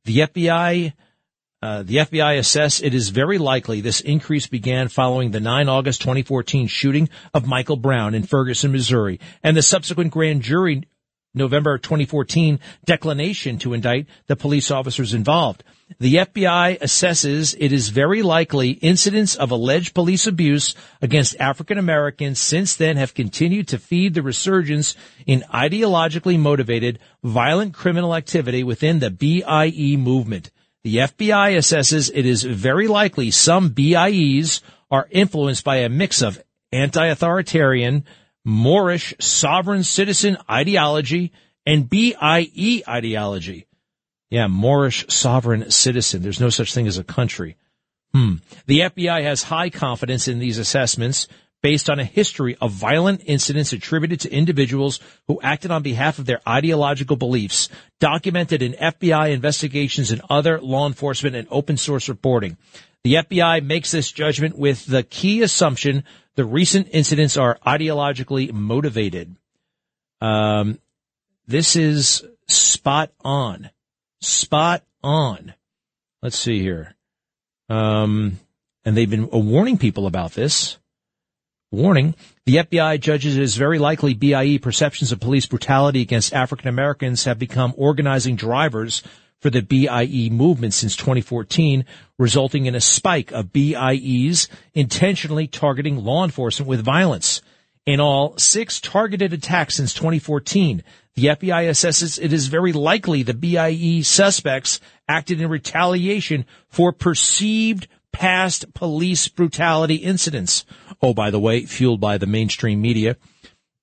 The 0.04 0.18
FBI 0.18 0.92
uh, 1.60 1.82
the 1.82 1.96
FBI 1.96 2.38
assess 2.38 2.80
it 2.80 2.94
is 2.94 3.08
very 3.08 3.38
likely 3.38 3.80
this 3.80 4.00
increase 4.00 4.46
began 4.46 4.88
following 4.88 5.32
the 5.32 5.40
9 5.40 5.68
August 5.68 6.00
2014 6.02 6.68
shooting 6.68 7.08
of 7.34 7.46
Michael 7.46 7.76
Brown 7.76 8.14
in 8.14 8.22
Ferguson, 8.22 8.70
Missouri, 8.70 9.18
and 9.42 9.56
the 9.56 9.62
subsequent 9.62 10.12
grand 10.12 10.42
jury 10.42 10.84
November 11.34 11.76
2014 11.76 12.60
declination 12.84 13.58
to 13.58 13.74
indict 13.74 14.06
the 14.28 14.36
police 14.36 14.70
officers 14.70 15.14
involved. 15.14 15.64
The 15.98 16.16
FBI 16.16 16.78
assesses 16.80 17.56
it 17.58 17.72
is 17.72 17.88
very 17.88 18.22
likely 18.22 18.70
incidents 18.70 19.34
of 19.34 19.50
alleged 19.50 19.94
police 19.94 20.26
abuse 20.26 20.74
against 21.02 21.40
African 21.40 21.78
Americans 21.78 22.40
since 22.40 22.76
then 22.76 22.96
have 22.98 23.14
continued 23.14 23.68
to 23.68 23.78
feed 23.78 24.14
the 24.14 24.22
resurgence 24.22 24.94
in 25.26 25.44
ideologically 25.52 26.38
motivated 26.38 26.98
violent 27.24 27.74
criminal 27.74 28.14
activity 28.14 28.62
within 28.62 28.98
the 28.98 29.10
BIE 29.10 29.96
movement. 29.96 30.50
The 30.88 30.96
FBI 30.96 31.54
assesses 31.58 32.10
it 32.14 32.24
is 32.24 32.44
very 32.44 32.88
likely 32.88 33.30
some 33.30 33.68
BIEs 33.68 34.62
are 34.90 35.06
influenced 35.10 35.62
by 35.62 35.80
a 35.80 35.90
mix 35.90 36.22
of 36.22 36.42
anti-authoritarian, 36.72 38.06
Moorish 38.42 39.12
sovereign 39.20 39.84
citizen 39.84 40.38
ideology 40.50 41.30
and 41.66 41.90
BIE 41.90 42.82
ideology. 42.88 43.66
Yeah, 44.30 44.46
Moorish 44.46 45.04
sovereign 45.08 45.70
citizen. 45.70 46.22
There's 46.22 46.40
no 46.40 46.48
such 46.48 46.72
thing 46.72 46.86
as 46.86 46.96
a 46.96 47.04
country. 47.04 47.58
Hmm. 48.14 48.36
The 48.64 48.80
FBI 48.80 49.24
has 49.24 49.42
high 49.42 49.68
confidence 49.68 50.26
in 50.26 50.38
these 50.38 50.56
assessments 50.56 51.28
based 51.62 51.90
on 51.90 51.98
a 51.98 52.04
history 52.04 52.56
of 52.60 52.70
violent 52.70 53.22
incidents 53.26 53.72
attributed 53.72 54.20
to 54.20 54.32
individuals 54.32 55.00
who 55.26 55.40
acted 55.42 55.70
on 55.70 55.82
behalf 55.82 56.18
of 56.18 56.26
their 56.26 56.40
ideological 56.48 57.16
beliefs, 57.16 57.68
documented 58.00 58.62
in 58.62 58.72
FBI 58.74 59.32
investigations 59.32 60.10
and 60.10 60.22
other 60.30 60.60
law 60.60 60.86
enforcement 60.86 61.34
and 61.34 61.48
open 61.50 61.76
source 61.76 62.08
reporting. 62.08 62.56
The 63.04 63.14
FBI 63.14 63.64
makes 63.64 63.90
this 63.90 64.12
judgment 64.12 64.58
with 64.58 64.86
the 64.86 65.02
key 65.02 65.42
assumption 65.42 66.04
the 66.34 66.44
recent 66.44 66.88
incidents 66.92 67.36
are 67.36 67.58
ideologically 67.66 68.52
motivated. 68.52 69.34
Um, 70.20 70.78
this 71.48 71.74
is 71.74 72.24
spot 72.46 73.10
on. 73.24 73.70
Spot 74.20 74.84
on. 75.02 75.54
Let's 76.22 76.38
see 76.38 76.60
here. 76.60 76.94
Um, 77.68 78.38
and 78.84 78.96
they've 78.96 79.10
been 79.10 79.28
warning 79.30 79.78
people 79.78 80.06
about 80.06 80.32
this. 80.32 80.78
Warning. 81.70 82.14
The 82.46 82.56
FBI 82.56 82.98
judges 82.98 83.36
it 83.36 83.42
is 83.42 83.56
very 83.56 83.78
likely 83.78 84.14
BIE 84.14 84.56
perceptions 84.56 85.12
of 85.12 85.20
police 85.20 85.44
brutality 85.44 86.00
against 86.00 86.32
African 86.32 86.68
Americans 86.68 87.24
have 87.24 87.38
become 87.38 87.74
organizing 87.76 88.36
drivers 88.36 89.02
for 89.40 89.50
the 89.50 89.60
BIE 89.60 90.30
movement 90.32 90.72
since 90.72 90.96
2014, 90.96 91.84
resulting 92.16 92.64
in 92.64 92.74
a 92.74 92.80
spike 92.80 93.32
of 93.32 93.52
BIEs 93.52 94.48
intentionally 94.72 95.46
targeting 95.46 96.02
law 96.02 96.24
enforcement 96.24 96.70
with 96.70 96.82
violence. 96.82 97.42
In 97.84 98.00
all, 98.00 98.38
six 98.38 98.80
targeted 98.80 99.34
attacks 99.34 99.74
since 99.74 99.92
2014. 99.92 100.82
The 101.16 101.26
FBI 101.26 101.68
assesses 101.68 102.18
it 102.18 102.32
is 102.32 102.46
very 102.46 102.72
likely 102.72 103.22
the 103.22 103.34
BIE 103.34 104.00
suspects 104.00 104.80
acted 105.06 105.38
in 105.38 105.50
retaliation 105.50 106.46
for 106.68 106.92
perceived 106.92 107.88
past 108.12 108.72
police 108.74 109.28
brutality 109.28 109.96
incidents. 109.96 110.64
Oh, 111.02 111.14
by 111.14 111.30
the 111.30 111.40
way, 111.40 111.66
fueled 111.66 112.00
by 112.00 112.18
the 112.18 112.26
mainstream 112.26 112.80
media. 112.80 113.16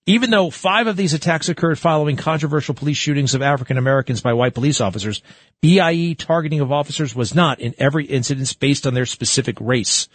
Even 0.07 0.29
though 0.29 0.51
five 0.51 0.85
of 0.85 0.97
these 0.97 1.13
attacks 1.13 1.49
occurred 1.49 1.79
following 1.79 2.15
controversial 2.15 2.75
police 2.75 2.97
shootings 2.97 3.33
of 3.33 3.41
African 3.41 3.77
Americans 3.77 4.21
by 4.21 4.33
white 4.33 4.53
police 4.53 4.79
officers, 4.79 5.23
BIE 5.61 6.15
targeting 6.17 6.59
of 6.59 6.71
officers 6.71 7.15
was 7.15 7.33
not 7.33 7.59
in 7.59 7.73
every 7.79 8.05
incident 8.05 8.55
based 8.59 8.85
on 8.85 8.93
their 8.93 9.07
specific 9.07 9.59
race. 9.59 10.07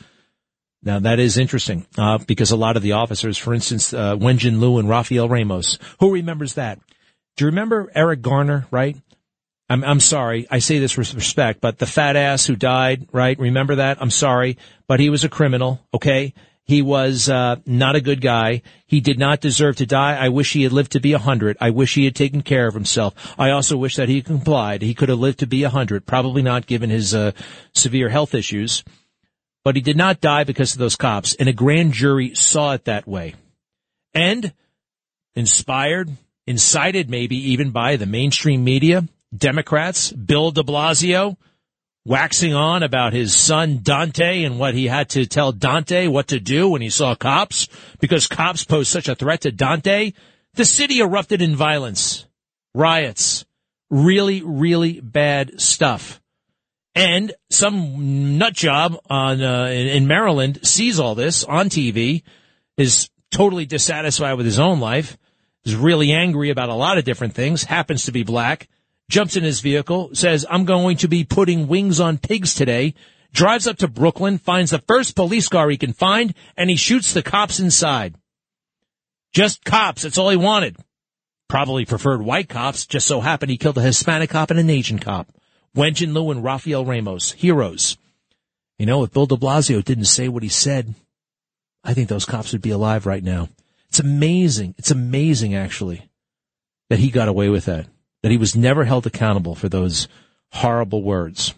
Now 0.83 1.01
that 1.01 1.19
is 1.19 1.37
interesting, 1.37 1.87
uh, 1.99 2.19
because 2.19 2.53
a 2.53 2.57
lot 2.57 2.77
of 2.77 2.83
the 2.83 2.93
officers, 2.93 3.37
for 3.37 3.53
instance, 3.53 3.93
uh, 3.93 4.17
Wenjian 4.17 4.61
Liu 4.61 4.79
and 4.79 4.89
Rafael 4.89 5.29
Ramos, 5.29 5.79
who 5.99 6.13
remembers 6.13 6.55
that? 6.55 6.79
Do 7.37 7.45
you 7.45 7.47
remember 7.47 7.91
Eric 7.95 8.23
Garner, 8.23 8.67
right? 8.71 8.97
I'm, 9.71 9.85
I'm 9.85 10.01
sorry. 10.01 10.49
I 10.51 10.59
say 10.59 10.81
this 10.81 10.97
with 10.97 11.14
respect, 11.14 11.61
but 11.61 11.79
the 11.79 11.87
fat 11.87 12.16
ass 12.16 12.45
who 12.45 12.57
died, 12.57 13.07
right? 13.12 13.39
Remember 13.39 13.77
that? 13.77 13.99
I'm 14.03 14.11
sorry, 14.11 14.59
but 14.89 14.99
he 14.99 15.11
was 15.11 15.23
a 15.23 15.29
criminal, 15.29 15.81
okay? 15.95 16.35
He 16.64 16.83
was 16.83 17.29
uh, 17.29 17.57
not 17.66 17.95
a 17.95 18.01
good 18.01 18.21
guy. 18.21 18.62
He 18.87 19.01
did 19.01 19.16
not 19.16 19.41
deserve 19.41 19.77
to 19.77 19.87
die. 19.87 20.16
I 20.16 20.29
wish 20.31 20.53
he 20.53 20.64
had 20.64 20.73
lived 20.73 20.93
to 20.93 21.01
be 21.01 21.12
a 21.12 21.18
hundred. 21.18 21.57
I 21.61 21.71
wish 21.71 21.95
he 21.95 22.05
had 22.05 22.16
taken 22.16 22.43
care 22.43 22.66
of 22.66 22.75
himself. 22.75 23.35
I 23.39 23.51
also 23.51 23.77
wish 23.77 23.95
that 23.95 24.09
he 24.09 24.23
complied. 24.23 24.83
He 24.83 24.95
could 24.95 25.09
have 25.09 25.21
lived 25.21 25.39
to 25.39 25.47
be 25.47 25.62
a 25.62 25.71
hundred. 25.71 26.05
Probably 26.05 26.43
not 26.43 26.66
given 26.66 26.91
his 26.91 27.14
uh, 27.14 27.31
severe 27.73 28.09
health 28.09 28.35
issues, 28.35 28.83
but 29.62 29.77
he 29.77 29.83
did 29.83 29.97
not 29.97 30.21
die 30.21 30.43
because 30.43 30.73
of 30.73 30.79
those 30.79 30.97
cops. 30.97 31.35
And 31.37 31.49
a 31.49 31.53
grand 31.53 31.93
jury 31.93 32.35
saw 32.35 32.73
it 32.73 32.87
that 32.87 33.07
way, 33.07 33.35
and 34.14 34.53
inspired, 35.37 36.11
incited, 36.45 37.09
maybe 37.09 37.53
even 37.53 37.71
by 37.71 37.95
the 37.95 38.07
mainstream 38.07 38.64
media, 38.64 39.05
Democrats, 39.37 40.12
Bill 40.12 40.51
De 40.51 40.62
Blasio 40.62 41.37
waxing 42.05 42.55
on 42.55 42.83
about 42.83 43.12
his 43.12 43.35
son 43.35 43.81
Dante 43.83 44.45
and 44.45 44.59
what 44.59 44.74
he 44.74 44.87
had 44.87 45.09
to 45.11 45.26
tell 45.26 45.53
Dante 45.53 46.07
what 46.07 46.28
to 46.28 46.41
do 46.41 46.68
when 46.68 46.83
he 46.83 46.91
saw 46.91 47.14
cops 47.14 47.68
because 48.01 48.26
cops 48.26 48.64
posed 48.64 48.91
such 48.91 49.09
a 49.09 49.14
threat 49.14 49.43
to 49.43 49.53
Dante. 49.53 50.12
The 50.55 50.64
city 50.64 51.01
erupted 51.01 51.43
in 51.43 51.55
violence, 51.55 52.26
riots, 52.74 53.45
really, 53.91 54.43
really 54.43 55.01
bad 55.01 55.61
stuff. 55.61 56.20
And 56.95 57.33
some 57.51 58.39
nut 58.39 58.55
job 58.55 58.97
on 59.09 59.43
uh, 59.43 59.66
in 59.66 60.09
Maryland 60.09 60.66
sees 60.66 60.99
all 60.99 61.14
this 61.14 61.45
on 61.45 61.68
TV, 61.68 62.22
is 62.76 63.11
totally 63.31 63.64
dissatisfied 63.64 64.37
with 64.37 64.47
his 64.47 64.59
own 64.59 64.81
life, 64.81 65.16
is 65.64 65.76
really 65.76 66.11
angry 66.11 66.51
about 66.51 66.68
a 66.68 66.74
lot 66.74 66.99
of 66.99 67.05
different 67.05 67.35
things, 67.35 67.62
happens 67.62 68.07
to 68.07 68.12
be 68.12 68.24
black, 68.24 68.68
jumps 69.11 69.37
in 69.37 69.45
his 69.45 69.61
vehicle, 69.61 70.11
says, 70.15 70.47
I'm 70.49 70.65
going 70.65 70.97
to 70.99 71.09
be 71.09 71.25
putting 71.25 71.69
wings 71.69 72.01
on 72.01 72.17
pigs 72.17 72.55
today, 72.55 72.95
drives 73.33 73.67
up 73.67 73.77
to 73.79 73.89
Brooklyn, 73.89 74.39
finds 74.39 74.71
the 74.71 74.83
first 74.87 75.15
police 75.15 75.49
car 75.49 75.69
he 75.69 75.77
can 75.77 75.93
find, 75.93 76.33
and 76.57 76.71
he 76.71 76.77
shoots 76.77 77.13
the 77.13 77.23
cops 77.23 77.61
inside. 77.61 78.15
Just 79.33 79.65
cops. 79.65 80.03
That's 80.03 80.19
all 80.19 80.31
he 80.31 80.37
wanted. 80.37 80.77
Probably 81.49 81.85
preferred 81.85 82.23
white 82.23 82.49
cops. 82.49 82.87
Just 82.87 83.07
so 83.07 83.21
happened 83.21 83.51
he 83.51 83.59
killed 83.59 83.79
a 83.79 83.83
Hispanic 83.83 84.31
cop 84.31 84.51
and 84.51 84.59
an 84.59 84.71
Asian 84.71 84.99
cop. 84.99 85.29
Wenjian 85.77 86.15
Liu 86.15 86.31
and 86.31 86.43
Rafael 86.43 86.85
Ramos. 86.85 87.33
Heroes. 87.33 87.97
You 88.79 88.87
know, 88.87 89.05
if 89.05 89.13
Bill 89.13 89.27
de 89.27 89.37
Blasio 89.37 89.85
didn't 89.85 90.07
say 90.07 90.29
what 90.29 90.43
he 90.43 90.49
said, 90.49 90.95
I 91.85 91.95
think 91.95 92.09
those 92.09 92.25
cops 92.25 92.53
would 92.53 92.63
be 92.63 92.71
alive 92.71 93.07
right 93.07 93.23
now. 93.23 93.49
It's 93.89 94.01
amazing. 94.01 94.75
It's 94.79 94.91
amazing, 94.91 95.55
actually, 95.55 96.09
that 96.89 96.99
he 96.99 97.11
got 97.11 97.29
away 97.29 97.49
with 97.49 97.67
that 97.67 97.87
that 98.23 98.31
he 98.31 98.37
was 98.37 98.57
never 98.57 98.85
held 98.85 99.07
accountable 99.07 99.55
for 99.55 99.68
those 99.68 100.09
horrible 100.53 101.03
words. 101.03 101.55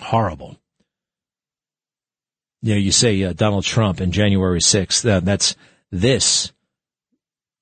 Horrible. 0.00 0.58
You 2.62 2.74
know, 2.74 2.80
you 2.80 2.92
say 2.92 3.22
uh, 3.22 3.32
Donald 3.32 3.64
Trump 3.64 4.00
in 4.00 4.12
January 4.12 4.60
6th, 4.60 5.08
uh, 5.08 5.20
that's 5.20 5.54
this 5.90 6.52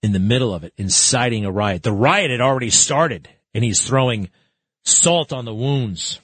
in 0.03 0.13
the 0.13 0.19
middle 0.19 0.55
of 0.55 0.65
it, 0.65 0.73
inciting 0.77 1.45
a 1.45 1.51
riot. 1.51 1.83
The 1.83 1.93
riot 1.93 2.31
had 2.31 2.41
already 2.41 2.71
started 2.71 3.29
and 3.55 3.65
he's 3.65 3.81
throwing 3.81 4.31
salt 4.85 5.33
on 5.33 5.45
the 5.45 5.55
wounds. 5.55 6.21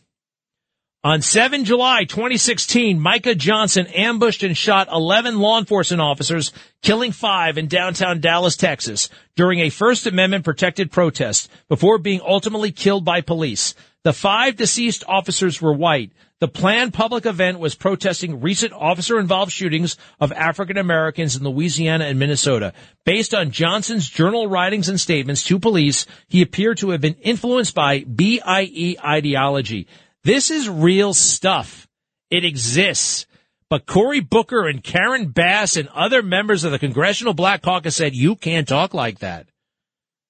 On 1.05 1.20
7 1.20 1.64
July 1.64 2.05
2016, 2.05 3.00
Micah 3.00 3.34
Johnson 3.34 3.88
ambushed 3.88 4.44
and 4.44 4.57
shot 4.57 4.86
11 4.86 5.40
law 5.40 5.59
enforcement 5.59 6.00
officers, 6.00 6.53
killing 6.80 7.11
five 7.11 7.59
in 7.59 7.66
downtown 7.66 8.20
Dallas, 8.20 8.55
Texas, 8.55 9.09
during 9.34 9.59
a 9.59 9.68
First 9.68 10.07
Amendment 10.07 10.44
protected 10.44 10.92
protest 10.92 11.50
before 11.68 11.98
being 11.98 12.20
ultimately 12.24 12.70
killed 12.70 13.05
by 13.05 13.20
police. 13.20 13.74
The 14.05 14.12
five 14.12 14.55
deceased 14.55 15.03
officers 15.09 15.61
were 15.61 15.72
white. 15.72 16.12
The 16.38 16.46
planned 16.46 16.94
public 16.94 17.26
event 17.26 17.59
was 17.59 17.74
protesting 17.74 18.40
recent 18.40 18.72
officer 18.72 19.18
involved 19.18 19.50
shootings 19.50 19.96
of 20.20 20.30
African 20.30 20.78
Americans 20.78 21.34
in 21.34 21.42
Louisiana 21.42 22.05
and 22.05 22.20
Minnesota. 22.20 22.74
Based 23.05 23.34
on 23.34 23.50
Johnson's 23.50 24.09
journal 24.09 24.46
writings 24.46 24.88
and 24.88 25.00
statements 25.00 25.42
to 25.44 25.59
police, 25.59 26.07
he 26.28 26.42
appeared 26.42 26.78
to 26.78 26.90
have 26.90 27.00
been 27.00 27.16
influenced 27.22 27.74
by 27.74 28.05
BIE 28.05 28.96
ideology. 29.05 29.88
This 30.25 30.51
is 30.51 30.68
real 30.68 31.14
stuff. 31.14 31.89
It 32.31 32.45
exists. 32.45 33.27
But 33.68 33.87
Cory 33.87 34.20
Booker 34.20 34.68
and 34.68 34.85
Karen 34.85 35.29
Bass 35.29 35.77
and 35.77 35.89
other 35.89 36.23
members 36.23 36.64
of 36.64 36.73
the 36.73 36.79
Congressional 36.79 37.35
Black 37.35 37.62
Caucus 37.62 37.97
said, 37.97 38.14
you 38.14 38.37
can't 38.37 38.68
talk 38.68 38.93
like 38.93 39.20
that. 39.20 39.49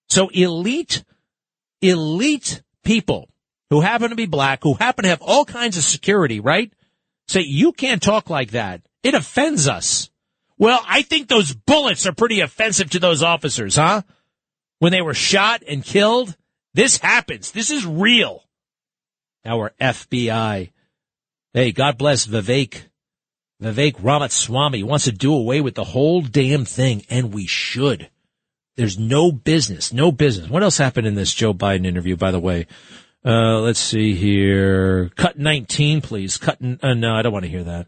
So 0.09 0.29
elite, 0.29 1.05
elite 1.81 2.63
people 2.85 3.29
who 3.71 3.81
happen 3.81 4.11
to 4.11 4.17
be 4.17 4.27
black, 4.27 4.63
who 4.63 4.75
happen 4.75 5.03
to 5.05 5.09
have 5.09 5.23
all 5.23 5.45
kinds 5.45 5.77
of 5.77 5.85
security, 5.85 6.39
right? 6.41 6.73
Say, 7.29 7.41
you 7.41 7.73
can't 7.73 8.03
talk 8.03 8.31
like 8.31 8.53
that. 8.53 8.83
It 9.03 9.15
offends 9.15 9.67
us. 9.67 10.11
Well, 10.59 10.81
I 10.87 11.03
think 11.03 11.29
those 11.29 11.53
bullets 11.53 12.07
are 12.07 12.13
pretty 12.13 12.41
offensive 12.41 12.91
to 12.91 13.01
those 13.01 13.23
officers, 13.23 13.77
huh? 13.77 14.03
When 14.79 14.93
they 14.93 15.03
were 15.03 15.15
shot 15.15 15.63
and 15.67 15.85
killed. 15.85 16.37
This 16.75 16.99
happens. 16.99 17.51
This 17.51 17.71
is 17.71 17.85
real 17.85 18.45
our 19.45 19.73
FBI. 19.81 20.71
Hey, 21.53 21.73
God 21.73 21.99
bless 21.99 22.27
Vivek. 22.27 22.83
Vivek 23.63 23.97
Ramaswamy 24.03 24.83
wants 24.83 25.05
to 25.05 25.13
do 25.13 25.35
away 25.35 25.61
with 25.61 25.75
the 25.75 25.85
whole 25.85 26.23
damn 26.23 26.65
thing, 26.65 27.05
and 27.09 27.33
we 27.33 27.47
should. 27.47 28.11
There's 28.77 28.99
no 28.99 29.31
business, 29.31 29.93
no 29.93 30.11
business. 30.11 30.49
What 30.49 30.63
else 30.63 30.79
happened 30.79 31.07
in 31.07 31.15
this 31.15 31.35
Joe 31.35 31.53
Biden 31.53 31.87
interview, 31.87 32.17
by 32.17 32.31
the 32.31 32.41
way? 32.41 32.67
Uh, 33.25 33.61
let's 33.61 33.79
see 33.79 34.15
here. 34.15 35.11
Cut 35.11 35.39
19, 35.39 36.01
please. 36.01 36.39
Cut, 36.39 36.59
uh, 36.83 36.95
no, 36.95 37.15
I 37.15 37.23
don't 37.23 37.33
want 37.33 37.45
to 37.45 37.51
hear 37.51 37.65
that. 37.65 37.87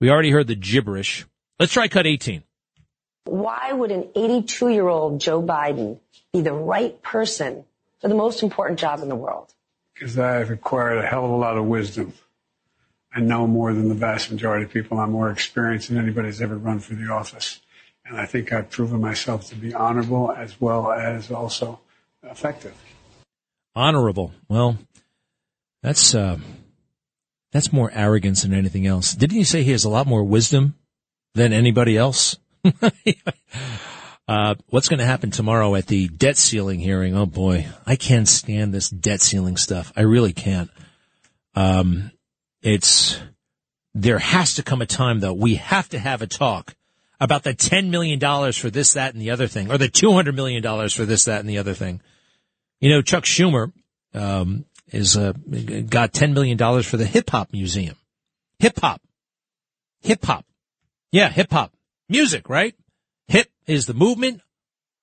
We 0.00 0.10
already 0.10 0.30
heard 0.30 0.46
the 0.46 0.54
gibberish. 0.54 1.26
Let's 1.58 1.72
try 1.72 1.88
cut 1.88 2.06
18. 2.06 2.42
Why 3.24 3.72
would 3.72 3.90
an 3.90 4.08
82 4.14 4.68
year 4.68 4.88
old 4.88 5.20
Joe 5.20 5.42
Biden 5.42 5.98
be 6.32 6.42
the 6.42 6.52
right 6.52 7.00
person 7.02 7.64
for 8.00 8.08
the 8.08 8.14
most 8.14 8.42
important 8.42 8.78
job 8.78 9.00
in 9.00 9.08
the 9.08 9.16
world? 9.16 9.53
Because 10.04 10.18
I've 10.18 10.50
acquired 10.50 10.98
a 10.98 11.06
hell 11.06 11.24
of 11.24 11.30
a 11.30 11.34
lot 11.34 11.56
of 11.56 11.64
wisdom. 11.64 12.12
I 13.14 13.20
know 13.20 13.46
more 13.46 13.72
than 13.72 13.88
the 13.88 13.94
vast 13.94 14.30
majority 14.30 14.66
of 14.66 14.70
people. 14.70 14.98
I'm 14.98 15.12
more 15.12 15.30
experienced 15.30 15.88
than 15.88 15.96
anybody's 15.96 16.42
ever 16.42 16.58
run 16.58 16.80
for 16.80 16.92
the 16.94 17.10
office. 17.10 17.62
And 18.04 18.18
I 18.18 18.26
think 18.26 18.52
I've 18.52 18.68
proven 18.68 19.00
myself 19.00 19.48
to 19.48 19.54
be 19.54 19.72
honorable 19.72 20.30
as 20.30 20.60
well 20.60 20.92
as 20.92 21.30
also 21.30 21.80
effective. 22.22 22.74
Honorable. 23.74 24.34
Well, 24.46 24.76
that's, 25.82 26.14
uh, 26.14 26.36
that's 27.52 27.72
more 27.72 27.90
arrogance 27.94 28.42
than 28.42 28.52
anything 28.52 28.86
else. 28.86 29.14
Didn't 29.14 29.38
you 29.38 29.44
say 29.46 29.62
he 29.62 29.72
has 29.72 29.84
a 29.84 29.88
lot 29.88 30.06
more 30.06 30.22
wisdom 30.22 30.74
than 31.32 31.54
anybody 31.54 31.96
else? 31.96 32.36
uh, 34.26 34.54
what's 34.68 34.88
going 34.88 35.00
to 35.00 35.06
happen 35.06 35.30
tomorrow 35.30 35.74
at 35.74 35.86
the 35.86 36.08
debt 36.08 36.38
ceiling 36.38 36.80
hearing? 36.80 37.16
Oh 37.16 37.26
boy, 37.26 37.66
I 37.86 37.96
can't 37.96 38.28
stand 38.28 38.72
this 38.72 38.88
debt 38.88 39.20
ceiling 39.20 39.56
stuff. 39.56 39.92
I 39.96 40.02
really 40.02 40.32
can't. 40.32 40.70
Um, 41.54 42.10
it's, 42.62 43.20
there 43.94 44.18
has 44.18 44.54
to 44.54 44.62
come 44.62 44.80
a 44.80 44.86
time 44.86 45.20
though, 45.20 45.34
we 45.34 45.56
have 45.56 45.88
to 45.90 45.98
have 45.98 46.22
a 46.22 46.26
talk 46.26 46.74
about 47.20 47.42
the 47.42 47.54
$10 47.54 47.90
million 47.90 48.18
for 48.52 48.70
this, 48.70 48.94
that, 48.94 49.12
and 49.12 49.22
the 49.22 49.30
other 49.30 49.46
thing, 49.46 49.70
or 49.70 49.78
the 49.78 49.88
$200 49.88 50.34
million 50.34 50.62
for 50.88 51.04
this, 51.04 51.24
that, 51.24 51.40
and 51.40 51.48
the 51.48 51.58
other 51.58 51.74
thing. 51.74 52.00
You 52.80 52.90
know, 52.90 53.02
Chuck 53.02 53.24
Schumer, 53.24 53.72
um, 54.14 54.64
is, 54.90 55.16
uh, 55.16 55.32
got 55.32 56.12
$10 56.12 56.32
million 56.32 56.58
for 56.82 56.96
the 56.96 57.06
hip 57.06 57.30
hop 57.30 57.52
museum. 57.52 57.96
Hip 58.58 58.78
hop. 58.80 59.00
Hip 60.02 60.24
hop. 60.24 60.44
Yeah, 61.12 61.28
hip 61.28 61.50
hop. 61.52 61.72
Music, 62.08 62.48
right? 62.48 62.74
Is 63.66 63.86
the 63.86 63.94
movement. 63.94 64.40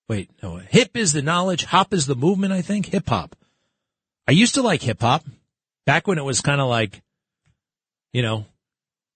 Wait, 0.07 0.29
no, 0.43 0.57
hip 0.57 0.95
is 0.95 1.13
the 1.13 1.21
knowledge. 1.21 1.65
Hop 1.65 1.93
is 1.93 2.05
the 2.05 2.15
movement, 2.15 2.53
I 2.53 2.61
think. 2.61 2.87
Hip 2.87 3.07
hop. 3.07 3.35
I 4.27 4.33
used 4.33 4.55
to 4.55 4.61
like 4.61 4.81
hip 4.81 5.01
hop 5.01 5.23
back 5.85 6.07
when 6.07 6.17
it 6.17 6.25
was 6.25 6.41
kind 6.41 6.61
of 6.61 6.67
like, 6.67 7.01
you 8.13 8.21
know, 8.21 8.45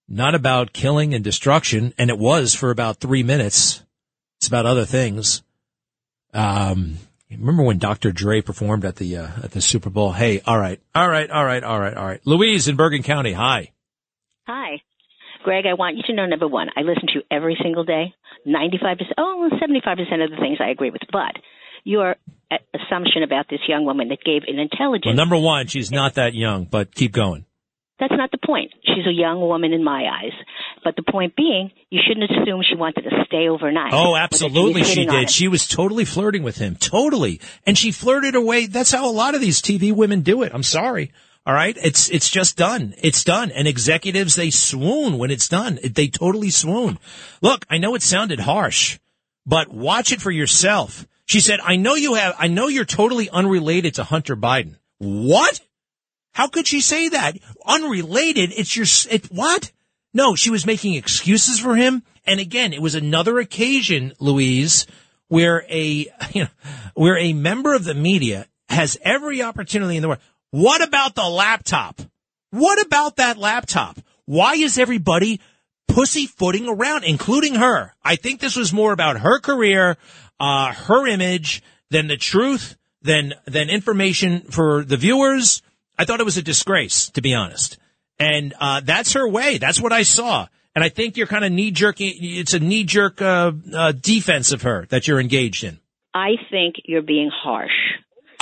not 0.08 0.36
about 0.36 0.74
killing 0.74 1.14
and 1.14 1.24
destruction. 1.24 1.94
And 1.98 2.10
it 2.10 2.18
was 2.18 2.54
for 2.54 2.72
about 2.72 2.98
three 2.98 3.24
minutes. 3.24 3.84
It's 4.40 4.48
about 4.48 4.66
other 4.66 4.86
things. 4.86 5.44
Um, 6.34 6.98
remember 7.30 7.64
when 7.64 7.78
Dr. 7.78 8.12
Dre 8.12 8.42
performed 8.42 8.86
at 8.86 8.96
the, 8.98 9.18
uh, 9.18 9.28
at 9.44 9.52
the 9.52 9.62
Super 9.62 9.90
Bowl? 9.90 10.12
Hey, 10.14 10.42
all 10.46 10.60
right, 10.60 10.80
all 10.94 11.10
right, 11.10 11.30
all 11.30 11.46
right, 11.46 11.64
all 11.64 11.80
right, 11.80 11.96
all 11.96 12.06
right. 12.06 12.22
Louise 12.26 12.68
in 12.68 12.76
Bergen 12.76 13.04
County. 13.04 13.34
Hi. 13.34 13.72
Hi. 14.48 14.82
Greg, 15.44 15.66
I 15.68 15.76
want 15.76 15.98
you 15.98 16.04
to 16.08 16.14
know 16.14 16.26
number 16.26 16.48
one, 16.48 16.70
I 16.76 16.82
listen 16.82 17.08
to 17.08 17.14
you 17.16 17.22
every 17.30 17.58
single 17.62 17.84
day. 17.84 18.14
95%, 18.46 19.02
oh, 19.18 19.50
75% 19.62 20.24
of 20.24 20.32
the 20.32 20.38
things 20.38 20.58
I 20.60 20.70
agree 20.70 20.92
with. 20.92 21.02
But 21.12 21.36
your 21.84 22.16
uh, 22.52 22.56
assumption 22.74 23.24
about 23.24 23.48
this 23.50 23.60
young 23.68 23.86
woman 23.86 24.10
that 24.10 24.24
gave 24.24 24.44
an 24.48 24.60
intelligent. 24.60 25.06
Well, 25.06 25.16
number 25.16 25.38
one, 25.38 25.68
she's 25.68 25.92
not 25.92 26.16
that 26.16 26.34
young, 26.34 26.66
but 26.66 26.94
keep 26.94 27.12
going. 27.12 27.46
That's 28.00 28.14
not 28.16 28.30
the 28.32 28.40
point. 28.46 28.74
She's 28.84 29.08
a 29.08 29.14
young 29.14 29.40
woman 29.40 29.72
in 29.72 29.82
my 29.84 30.04
eyes. 30.04 30.34
But 30.84 30.98
the 30.98 31.04
point 31.10 31.36
being, 31.36 31.72
you 31.90 32.02
shouldn't 32.06 32.30
assume 32.30 32.62
she 32.70 32.76
wanted 32.76 33.04
to 33.04 33.10
stay 33.26 33.48
overnight. 33.48 33.94
Oh, 33.94 34.16
absolutely 34.18 34.84
she, 34.84 34.94
she 34.94 35.06
did. 35.06 35.30
She 35.30 35.48
was 35.48 35.66
totally 35.68 36.04
flirting 36.04 36.44
with 36.44 36.58
him. 36.58 36.76
Totally. 36.76 37.40
And 37.66 37.78
she 37.78 37.92
flirted 37.92 38.36
away. 38.36 38.68
That's 38.68 38.92
how 38.92 39.10
a 39.10 39.12
lot 39.12 39.34
of 39.34 39.42
these 39.42 39.62
TV 39.62 39.94
women 39.94 40.22
do 40.22 40.44
it. 40.44 40.52
I'm 40.54 40.64
sorry. 40.64 41.14
All 41.46 41.54
right. 41.54 41.78
It's, 41.80 42.10
it's 42.10 42.30
just 42.30 42.58
done. 42.58 42.96
It's 42.98 43.24
done. 43.24 43.52
And 43.52 43.68
executives, 43.68 44.36
they 44.36 44.50
swoon 44.50 45.18
when 45.18 45.30
it's 45.30 45.48
done. 45.48 45.80
They 45.84 46.08
totally 46.08 46.50
swoon. 46.50 46.98
Look, 47.42 47.66
I 47.70 47.78
know 47.78 47.94
it 47.94 48.02
sounded 48.02 48.40
harsh, 48.40 48.98
but 49.46 49.72
watch 49.72 50.12
it 50.12 50.22
for 50.22 50.32
yourself. 50.32 51.06
She 51.26 51.40
said, 51.40 51.60
I 51.64 51.76
know 51.76 51.96
you 51.96 52.16
have, 52.16 52.36
I 52.40 52.48
know 52.48 52.68
you're 52.68 52.86
totally 52.86 53.30
unrelated 53.30 53.96
to 53.96 54.04
Hunter 54.04 54.36
Biden. 54.36 54.76
What? 54.98 55.60
How 56.34 56.48
could 56.48 56.68
she 56.68 56.82
say 56.82 57.10
that? 57.10 57.38
Unrelated. 57.66 58.52
It's 58.56 58.76
your, 58.76 58.86
it, 59.12 59.26
what? 59.32 59.72
No, 60.14 60.36
she 60.36 60.50
was 60.50 60.66
making 60.66 60.96
excuses 60.96 61.60
for 61.60 61.76
him. 61.76 62.04
And 62.26 62.40
again, 62.40 62.74
it 62.74 62.82
was 62.82 62.96
another 62.96 63.38
occasion, 63.40 64.14
Louise, 64.20 64.88
where 65.28 65.66
a, 65.70 66.08
you 66.34 66.44
know, 66.44 66.50
where 66.96 67.18
a 67.18 67.34
member 67.34 67.76
of 67.76 67.84
the 67.84 67.94
media 67.94 68.48
has 68.70 68.98
every 69.04 69.44
opportunity 69.44 69.96
in 69.96 70.02
the 70.02 70.08
world. 70.08 70.22
What 70.56 70.82
about 70.82 71.16
the 71.16 71.28
laptop? 71.28 72.00
What 72.52 72.86
about 72.86 73.18
that 73.18 73.38
laptop? 73.38 73.98
Why 74.26 74.54
is 74.54 74.78
everybody 74.78 75.42
pussyfooting 75.88 76.68
around, 76.68 77.04
including 77.04 77.56
her? 77.56 77.94
I 78.04 78.16
think 78.16 78.40
this 78.40 78.56
was 78.56 78.72
more 78.72 78.94
about 78.94 79.20
her 79.20 79.40
career, 79.40 79.98
uh, 80.40 80.74
her 80.74 81.08
image 81.08 81.62
than 81.90 82.08
the 82.08 82.18
truth, 82.18 82.78
than, 83.02 83.34
than 83.46 83.70
information 83.70 84.42
for 84.42 84.84
the 84.84 84.98
viewers 84.98 85.62
I 85.98 86.06
thought 86.06 86.20
it 86.20 86.26
was 86.26 86.38
a 86.38 86.42
disgrace, 86.42 87.10
to 87.12 87.22
be 87.22 87.34
honest. 87.34 87.78
And 88.20 88.54
uh, 88.60 88.82
that's 88.84 89.14
her 89.14 89.28
way. 89.28 89.58
That's 89.58 89.82
what 89.82 89.94
I 89.94 90.04
saw. 90.04 90.48
And 90.76 90.84
I 90.84 90.90
think 90.90 91.18
you're 91.18 91.28
kind 91.28 91.46
of 91.46 91.52
knee 91.52 91.72
jerking. 91.72 92.14
It's 92.20 92.54
a 92.54 92.60
knee 92.60 92.84
jerk 92.84 93.22
uh, 93.22 93.54
uh, 93.74 93.92
defense 93.94 94.52
of 94.52 94.64
her 94.64 94.86
that 94.90 95.08
you're 95.08 95.20
engaged 95.20 95.64
in. 95.64 95.80
I 96.14 96.36
think 96.50 96.76
you're 96.86 97.02
being 97.02 97.30
harsh. 97.34 97.72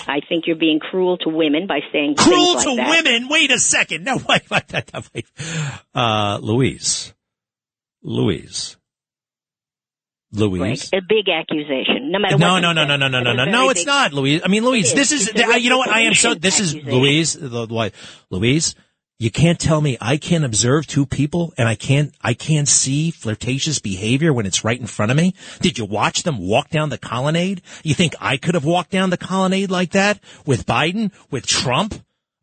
I 0.07 0.19
think 0.27 0.45
you're 0.47 0.55
being 0.55 0.79
cruel 0.79 1.17
to 1.19 1.29
women 1.29 1.67
by 1.67 1.79
saying 1.91 2.15
cruel 2.15 2.55
like 2.55 2.63
to 2.65 2.75
that. 2.75 2.89
women. 2.89 3.27
Wait 3.29 3.51
a 3.51 3.59
second. 3.59 4.03
No, 4.03 4.17
wait, 4.29 4.49
wait, 4.49 4.63
wait, 4.73 4.91
wait. 5.13 5.25
Uh, 5.93 6.39
Louise, 6.41 7.13
Louise, 8.01 8.77
Louise. 10.31 10.89
a 10.93 11.01
big 11.07 11.29
accusation. 11.29 12.11
No 12.11 12.19
matter 12.19 12.37
no, 12.37 12.53
what. 12.53 12.59
No, 12.59 12.73
no, 12.73 12.85
no, 12.85 12.95
no, 12.97 13.07
no, 13.07 13.21
no, 13.21 13.33
no, 13.33 13.45
no. 13.45 13.69
It's 13.69 13.85
not, 13.85 14.13
Louise. 14.13 14.41
I 14.43 14.47
mean, 14.47 14.63
Louise. 14.63 14.91
It 14.91 14.95
This 14.95 15.11
is. 15.11 15.29
is. 15.29 15.63
You 15.63 15.69
know 15.69 15.77
what? 15.77 15.89
I 15.89 16.01
am 16.01 16.13
so. 16.13 16.33
This 16.33 16.59
is. 16.59 16.75
Louise. 16.75 17.35
Louise. 18.29 18.75
You 19.19 19.31
can't 19.31 19.59
tell 19.59 19.79
me 19.79 19.97
I 20.01 20.17
can't 20.17 20.43
observe 20.43 20.85
two 20.85 21.05
people 21.05 21.53
and 21.57 21.69
I 21.69 21.75
can't. 21.75 22.13
I 22.21 22.33
can't 22.33 22.67
see 22.67 23.11
flirtatious 23.11 23.79
behavior 23.79 24.33
when 24.33 24.45
it's 24.45 24.65
right 24.65 24.79
in 24.79 24.87
front 24.87 25.11
of 25.11 25.17
me. 25.17 25.33
Did 25.61 25.77
you 25.77 25.85
watch 25.85 26.23
them 26.23 26.39
walk 26.39 26.69
down 26.69 26.89
the 26.89 26.97
colonnade? 26.97 27.61
You 27.83 27.93
think 27.93 28.15
I 28.19 28.37
could 28.37 28.55
have 28.55 28.65
walked 28.65 28.91
down 28.91 29.11
the 29.11 29.17
colonnade 29.17 29.71
like 29.71 29.91
that 29.91 30.19
with 30.45 30.65
Biden, 30.65 31.11
with 31.31 31.45
Trump? 31.45 31.95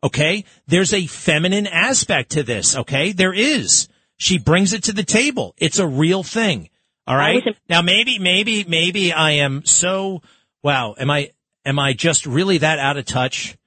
Okay, 0.03 0.45
there's 0.65 0.93
a 0.93 1.05
feminine 1.05 1.67
aspect 1.67 2.31
to 2.31 2.43
this. 2.43 2.75
Okay, 2.75 3.11
there 3.11 3.33
is. 3.33 3.87
She 4.17 4.39
brings 4.39 4.73
it 4.73 4.85
to 4.85 4.93
the 4.93 5.03
table. 5.03 5.53
It's 5.57 5.77
a 5.77 5.87
real 5.87 6.23
thing. 6.23 6.69
All 7.05 7.15
right. 7.15 7.43
Now 7.69 7.81
maybe, 7.81 8.17
maybe, 8.19 8.63
maybe 8.63 9.11
I 9.11 9.31
am 9.31 9.65
so, 9.65 10.21
wow. 10.63 10.95
Am 10.97 11.11
I, 11.11 11.31
am 11.65 11.77
I 11.77 11.93
just 11.93 12.25
really 12.25 12.59
that 12.59 12.79
out 12.79 12.97
of 12.97 13.05
touch? 13.05 13.57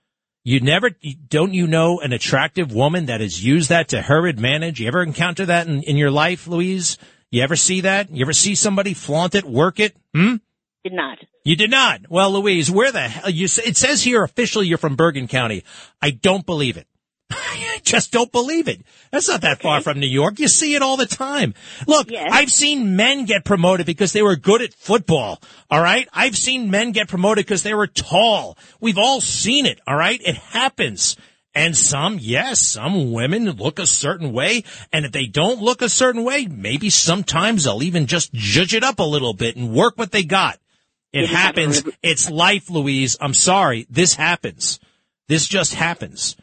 You 0.44 0.60
never, 0.60 0.90
don't 1.28 1.54
you 1.54 1.66
know 1.66 2.00
an 2.00 2.12
attractive 2.12 2.72
woman 2.72 3.06
that 3.06 3.22
has 3.22 3.42
used 3.42 3.70
that 3.70 3.88
to 3.88 4.02
her 4.02 4.26
advantage? 4.26 4.78
You 4.78 4.88
ever 4.88 5.02
encounter 5.02 5.46
that 5.46 5.66
in, 5.66 5.82
in 5.82 5.96
your 5.96 6.10
life, 6.10 6.46
Louise? 6.46 6.98
You 7.30 7.42
ever 7.42 7.56
see 7.56 7.80
that? 7.80 8.10
You 8.10 8.22
ever 8.26 8.34
see 8.34 8.54
somebody 8.54 8.92
flaunt 8.92 9.34
it, 9.34 9.44
work 9.44 9.80
it? 9.80 9.96
Hmm? 10.14 10.36
Did 10.84 10.92
not. 10.92 11.18
You 11.44 11.56
did 11.56 11.70
not. 11.70 12.02
Well, 12.10 12.30
Louise, 12.30 12.70
where 12.70 12.92
the 12.92 13.08
hell 13.08 13.30
you? 13.30 13.46
It 13.46 13.78
says 13.78 14.02
here 14.02 14.22
officially 14.22 14.66
you're 14.66 14.76
from 14.76 14.96
Bergen 14.96 15.28
County. 15.28 15.64
I 16.02 16.10
don't 16.10 16.44
believe 16.44 16.76
it. 16.76 16.86
I 17.30 17.80
just 17.82 18.12
don't 18.12 18.30
believe 18.32 18.68
it. 18.68 18.82
That's 19.10 19.28
not 19.28 19.42
that 19.42 19.60
far 19.62 19.80
from 19.80 19.98
New 19.98 20.08
York. 20.08 20.38
You 20.38 20.48
see 20.48 20.74
it 20.74 20.82
all 20.82 20.96
the 20.96 21.06
time. 21.06 21.54
Look, 21.86 22.08
I've 22.12 22.50
seen 22.50 22.96
men 22.96 23.24
get 23.24 23.44
promoted 23.44 23.86
because 23.86 24.12
they 24.12 24.22
were 24.22 24.36
good 24.36 24.62
at 24.62 24.74
football. 24.74 25.40
All 25.70 25.80
right. 25.80 26.08
I've 26.12 26.36
seen 26.36 26.70
men 26.70 26.92
get 26.92 27.08
promoted 27.08 27.44
because 27.46 27.62
they 27.62 27.74
were 27.74 27.86
tall. 27.86 28.58
We've 28.80 28.98
all 28.98 29.20
seen 29.20 29.66
it. 29.66 29.80
All 29.86 29.96
right. 29.96 30.20
It 30.24 30.36
happens. 30.36 31.16
And 31.54 31.76
some, 31.76 32.18
yes, 32.20 32.60
some 32.60 33.12
women 33.12 33.48
look 33.52 33.78
a 33.78 33.86
certain 33.86 34.32
way. 34.32 34.64
And 34.92 35.04
if 35.04 35.12
they 35.12 35.26
don't 35.26 35.62
look 35.62 35.82
a 35.82 35.88
certain 35.88 36.24
way, 36.24 36.46
maybe 36.46 36.90
sometimes 36.90 37.64
they'll 37.64 37.82
even 37.82 38.06
just 38.06 38.32
judge 38.32 38.74
it 38.74 38.82
up 38.82 38.98
a 38.98 39.04
little 39.04 39.34
bit 39.34 39.56
and 39.56 39.72
work 39.72 39.96
what 39.96 40.10
they 40.10 40.24
got. 40.24 40.58
It 41.12 41.28
happens. 41.28 41.84
It's 42.02 42.28
life, 42.28 42.70
Louise. 42.70 43.16
I'm 43.20 43.34
sorry. 43.34 43.86
This 43.88 44.14
happens. 44.14 44.80
This 45.28 45.46
just 45.46 45.74
happens. 45.74 46.36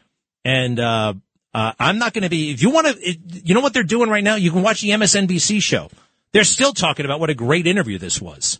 And, 0.44 0.78
uh, 0.78 1.14
uh, 1.54 1.72
I'm 1.78 1.98
not 1.98 2.14
going 2.14 2.22
to 2.22 2.30
be, 2.30 2.50
if 2.50 2.62
you 2.62 2.70
want 2.70 2.86
to, 2.86 3.18
you 3.28 3.54
know 3.54 3.60
what 3.60 3.74
they're 3.74 3.82
doing 3.82 4.08
right 4.08 4.24
now? 4.24 4.36
You 4.36 4.50
can 4.50 4.62
watch 4.62 4.80
the 4.80 4.90
MSNBC 4.90 5.62
show. 5.62 5.90
They're 6.32 6.44
still 6.44 6.72
talking 6.72 7.04
about 7.04 7.20
what 7.20 7.30
a 7.30 7.34
great 7.34 7.66
interview 7.66 7.98
this 7.98 8.20
was. 8.20 8.58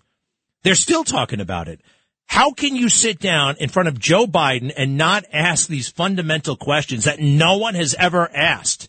They're 0.63 0.75
still 0.75 1.05
talking 1.05 1.41
about 1.41 1.69
it. 1.69 1.81
How 2.27 2.53
can 2.53 2.77
you 2.77 2.89
sit 2.89 3.19
down 3.19 3.57
in 3.59 3.69
front 3.69 3.89
of 3.89 3.99
Joe 3.99 4.27
Biden 4.27 4.73
and 4.77 4.97
not 4.97 5.25
ask 5.33 5.69
these 5.69 5.89
fundamental 5.89 6.57
questions 6.57 7.05
that 7.05 7.19
no 7.19 7.59
one 7.59 7.75
has 7.75 7.95
ever 7.95 8.31
asked? 8.35 8.89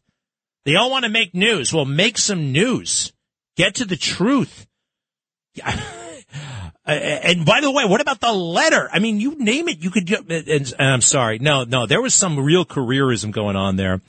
They 0.65 0.75
all 0.75 0.91
want 0.91 1.03
to 1.03 1.09
make 1.09 1.33
news. 1.33 1.73
Well, 1.73 1.85
make 1.85 2.17
some 2.17 2.51
news. 2.51 3.11
Get 3.57 3.75
to 3.75 3.85
the 3.85 3.97
truth. 3.97 4.67
Uh, 6.85 6.91
and 6.91 7.45
by 7.45 7.61
the 7.61 7.71
way, 7.71 7.85
what 7.85 8.01
about 8.01 8.19
the 8.19 8.33
letter? 8.33 8.89
I 8.91 8.99
mean, 8.99 9.19
you 9.19 9.35
name 9.35 9.69
it, 9.69 9.81
you 9.81 9.89
could. 9.89 10.09
And, 10.11 10.47
and 10.47 10.73
I'm 10.79 11.01
sorry, 11.01 11.39
no, 11.39 11.63
no, 11.63 11.85
there 11.85 12.01
was 12.01 12.13
some 12.13 12.39
real 12.39 12.65
careerism 12.65 13.31
going 13.31 13.55
on 13.55 13.77
there, 13.77 14.01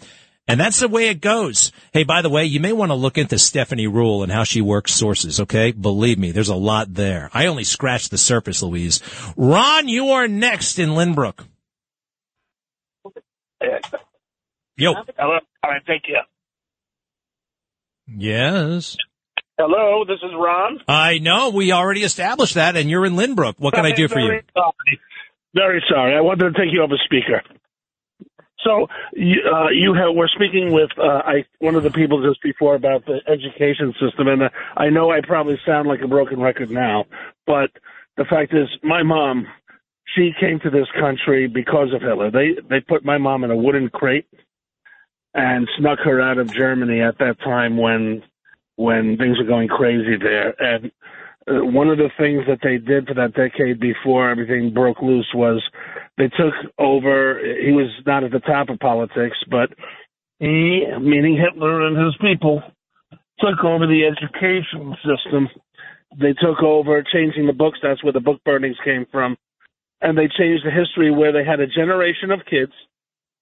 and 0.49 0.59
that's 0.59 0.81
the 0.81 0.89
way 0.89 1.09
it 1.09 1.21
goes. 1.21 1.71
Hey, 1.93 2.03
by 2.03 2.21
the 2.23 2.31
way, 2.31 2.45
you 2.47 2.59
may 2.59 2.73
want 2.73 2.91
to 2.91 2.97
look 2.97 3.17
into 3.17 3.39
Stephanie 3.39 3.87
Ruhle 3.87 4.25
and 4.25 4.33
how 4.33 4.43
she 4.43 4.61
works 4.61 4.93
sources. 4.93 5.39
Okay, 5.41 5.71
believe 5.71 6.19
me, 6.19 6.33
there's 6.33 6.49
a 6.49 6.57
lot 6.57 6.93
there. 6.95 7.31
I 7.33 7.47
only 7.47 7.65
scratched 7.65 8.11
the 8.11 8.19
surface, 8.19 8.63
Louise. 8.63 9.01
Ron, 9.37 9.87
you 9.87 10.09
are 10.09 10.27
next 10.27 10.79
in 10.79 10.91
Lynbrook. 10.91 11.47
Yo. 14.77 14.95
Hello. 15.17 15.39
All 15.63 15.71
right. 15.71 15.83
Thank 15.87 16.05
you. 16.09 16.19
Yes. 18.09 18.97
Hello. 19.59 20.05
This 20.05 20.19
is 20.23 20.31
Ron. 20.35 20.81
I 20.89 21.19
know. 21.19 21.51
We 21.51 21.71
already 21.73 22.03
established 22.03 22.55
that, 22.55 22.77
and 22.77 22.91
you're 22.91 23.07
in 23.07 23.15
Lynbrook. 23.15 23.55
What 23.59 23.75
can 23.75 23.87
I 23.87 23.93
do 23.93 24.09
for 24.09 24.19
you? 24.19 24.29
Very 24.29 24.45
sorry. 24.53 25.01
Very 25.55 25.85
sorry. 25.89 26.17
I 26.17 26.21
wanted 26.21 26.53
to 26.53 26.59
take 26.59 26.73
you 26.73 26.81
off 26.81 26.91
a 26.91 26.99
speaker. 27.05 27.41
So 28.65 28.89
you, 29.13 29.37
uh, 29.47 29.69
you 29.71 29.95
have, 29.95 30.17
we're 30.17 30.29
speaking 30.29 30.73
with 30.73 30.91
uh, 30.99 31.21
I, 31.25 31.45
one 31.59 31.77
of 31.77 31.83
the 31.83 31.91
people 31.91 32.27
just 32.27 32.43
before 32.43 32.75
about 32.75 33.05
the 33.05 33.21
education 33.29 33.93
system, 34.01 34.27
and 34.27 34.43
uh, 34.45 34.49
I 34.77 34.89
know 34.89 35.11
I 35.11 35.21
probably 35.21 35.61
sound 35.67 35.87
like 35.87 36.01
a 36.03 36.09
broken 36.09 36.41
record 36.41 36.71
now, 36.71 37.05
but 37.47 37.71
the 38.17 38.25
fact 38.25 38.55
is, 38.55 38.69
my 38.83 39.03
mom, 39.03 39.47
she 40.17 40.33
came 40.41 40.61
to 40.61 40.71
this 40.71 40.87
country 40.99 41.47
because 41.47 41.93
of 41.95 42.01
Hitler. 42.01 42.31
They 42.31 42.55
they 42.69 42.81
put 42.81 43.05
my 43.05 43.19
mom 43.19 43.45
in 43.45 43.51
a 43.51 43.57
wooden 43.57 43.91
crate 43.91 44.27
and 45.35 45.69
snuck 45.79 45.99
her 46.05 46.21
out 46.21 46.39
of 46.39 46.53
Germany 46.53 47.03
at 47.03 47.19
that 47.19 47.39
time 47.41 47.77
when 47.77 48.23
when 48.77 49.17
things 49.17 49.39
were 49.39 49.45
going 49.45 49.69
crazy 49.69 50.17
there. 50.21 50.55
And 50.59 50.91
uh, 51.47 51.65
one 51.65 51.89
of 51.89 51.99
the 51.99 52.11
things 52.19 52.43
that 52.49 52.59
they 52.63 52.79
did 52.79 53.07
for 53.07 53.15
that 53.15 53.35
decade 53.35 53.81
before 53.81 54.31
everything 54.31 54.73
broke 54.73 55.03
loose 55.03 55.31
was 55.35 55.63
they 56.17 56.29
took 56.29 56.55
over. 56.79 57.39
He 57.39 57.73
was 57.73 57.91
not 58.07 58.25
at 58.25 58.31
the 58.31 58.41
top 58.41 58.69
of 58.69 58.79
politics, 58.79 59.37
but 59.51 59.71
he, 60.39 60.85
meaning 61.01 61.37
Hitler 61.37 61.87
and 61.87 61.97
his 61.97 62.17
people, 62.21 62.63
took 63.41 63.65
over 63.65 63.87
the 63.87 64.05
education 64.05 64.95
system. 65.05 65.49
They 66.19 66.33
took 66.33 66.63
over 66.63 67.03
changing 67.13 67.47
the 67.47 67.53
books. 67.53 67.79
That's 67.83 68.03
where 68.03 68.13
the 68.13 68.21
book 68.21 68.41
burnings 68.45 68.77
came 68.85 69.07
from. 69.11 69.37
And 70.01 70.17
they 70.17 70.29
changed 70.29 70.65
the 70.65 70.71
history 70.71 71.11
where 71.11 71.33
they 71.33 71.45
had 71.45 71.61
a 71.61 71.67
generation 71.67 72.31
of 72.31 72.41
kids 72.49 72.73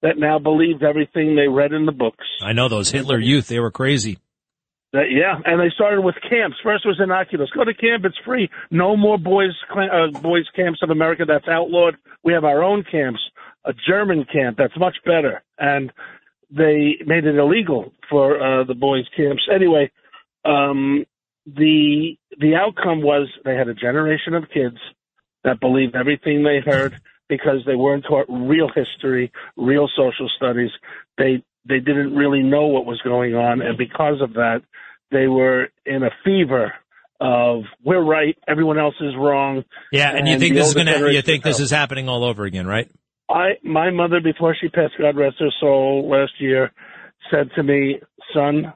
that 0.02 0.18
now 0.18 0.38
believed 0.38 0.82
everything 0.82 1.36
they 1.36 1.48
read 1.48 1.72
in 1.72 1.86
the 1.86 1.92
books. 1.92 2.24
I 2.42 2.52
know 2.52 2.68
those 2.68 2.90
Hitler 2.90 3.18
youth; 3.18 3.48
they 3.48 3.60
were 3.60 3.70
crazy. 3.70 4.18
That, 4.92 5.10
yeah, 5.10 5.40
and 5.46 5.58
they 5.58 5.70
started 5.74 6.02
with 6.02 6.16
camps. 6.28 6.58
First 6.62 6.84
was 6.84 7.00
innocuous. 7.02 7.48
Go 7.50 7.64
to 7.64 7.72
camp; 7.72 8.04
it's 8.04 8.18
free. 8.24 8.50
No 8.70 8.96
more 8.96 9.18
boys 9.18 9.52
uh, 9.74 10.08
boys 10.20 10.44
camps 10.54 10.80
of 10.82 10.90
America. 10.90 11.24
That's 11.26 11.48
outlawed. 11.48 11.96
We 12.22 12.34
have 12.34 12.44
our 12.44 12.62
own 12.62 12.84
camps. 12.90 13.20
A 13.64 13.72
German 13.72 14.26
camp 14.30 14.58
that's 14.58 14.76
much 14.78 14.96
better, 15.06 15.42
and 15.58 15.92
they 16.50 16.96
made 17.06 17.24
it 17.24 17.36
illegal 17.36 17.92
for 18.10 18.40
uh, 18.40 18.64
the 18.64 18.74
boys 18.74 19.06
camps. 19.16 19.42
Anyway, 19.50 19.90
um, 20.44 21.06
the 21.46 22.18
the 22.38 22.54
outcome 22.54 23.02
was 23.02 23.28
they 23.44 23.54
had 23.54 23.68
a 23.68 23.74
generation 23.74 24.34
of 24.34 24.44
kids 24.52 24.76
that 25.44 25.60
believed 25.60 25.96
everything 25.96 26.42
they 26.42 26.60
heard 26.60 27.00
because 27.28 27.60
they 27.64 27.74
weren't 27.74 28.04
taught 28.04 28.26
real 28.28 28.68
history, 28.74 29.32
real 29.56 29.88
social 29.96 30.28
studies. 30.36 30.70
They 31.16 31.42
they 31.66 31.78
didn't 31.78 32.14
really 32.14 32.42
know 32.42 32.66
what 32.66 32.86
was 32.86 33.00
going 33.02 33.34
on, 33.34 33.62
and 33.62 33.78
because 33.78 34.20
of 34.20 34.34
that, 34.34 34.62
they 35.10 35.28
were 35.28 35.68
in 35.86 36.02
a 36.02 36.10
fever 36.24 36.72
of 37.20 37.62
we're 37.84 38.02
right, 38.02 38.36
everyone 38.48 38.78
else 38.78 38.96
is 39.00 39.14
wrong. 39.16 39.64
Yeah, 39.92 40.10
and, 40.10 40.26
you 40.26 40.38
think 40.38 40.54
this 40.54 40.68
is 40.68 40.74
going 40.74 40.86
to? 40.86 41.12
You 41.12 41.22
think 41.22 41.44
this 41.44 41.60
is 41.60 41.70
happening 41.70 42.08
all 42.08 42.24
over 42.24 42.44
again, 42.44 42.66
right? 42.66 42.90
I 43.28 43.52
my 43.62 43.90
mother 43.90 44.20
before 44.20 44.56
she 44.60 44.68
passed, 44.68 44.94
God 44.98 45.16
rest 45.16 45.36
her 45.38 45.52
soul, 45.60 46.08
last 46.10 46.32
year, 46.38 46.72
said 47.30 47.50
to 47.54 47.62
me, 47.62 48.00
"Son, 48.34 48.72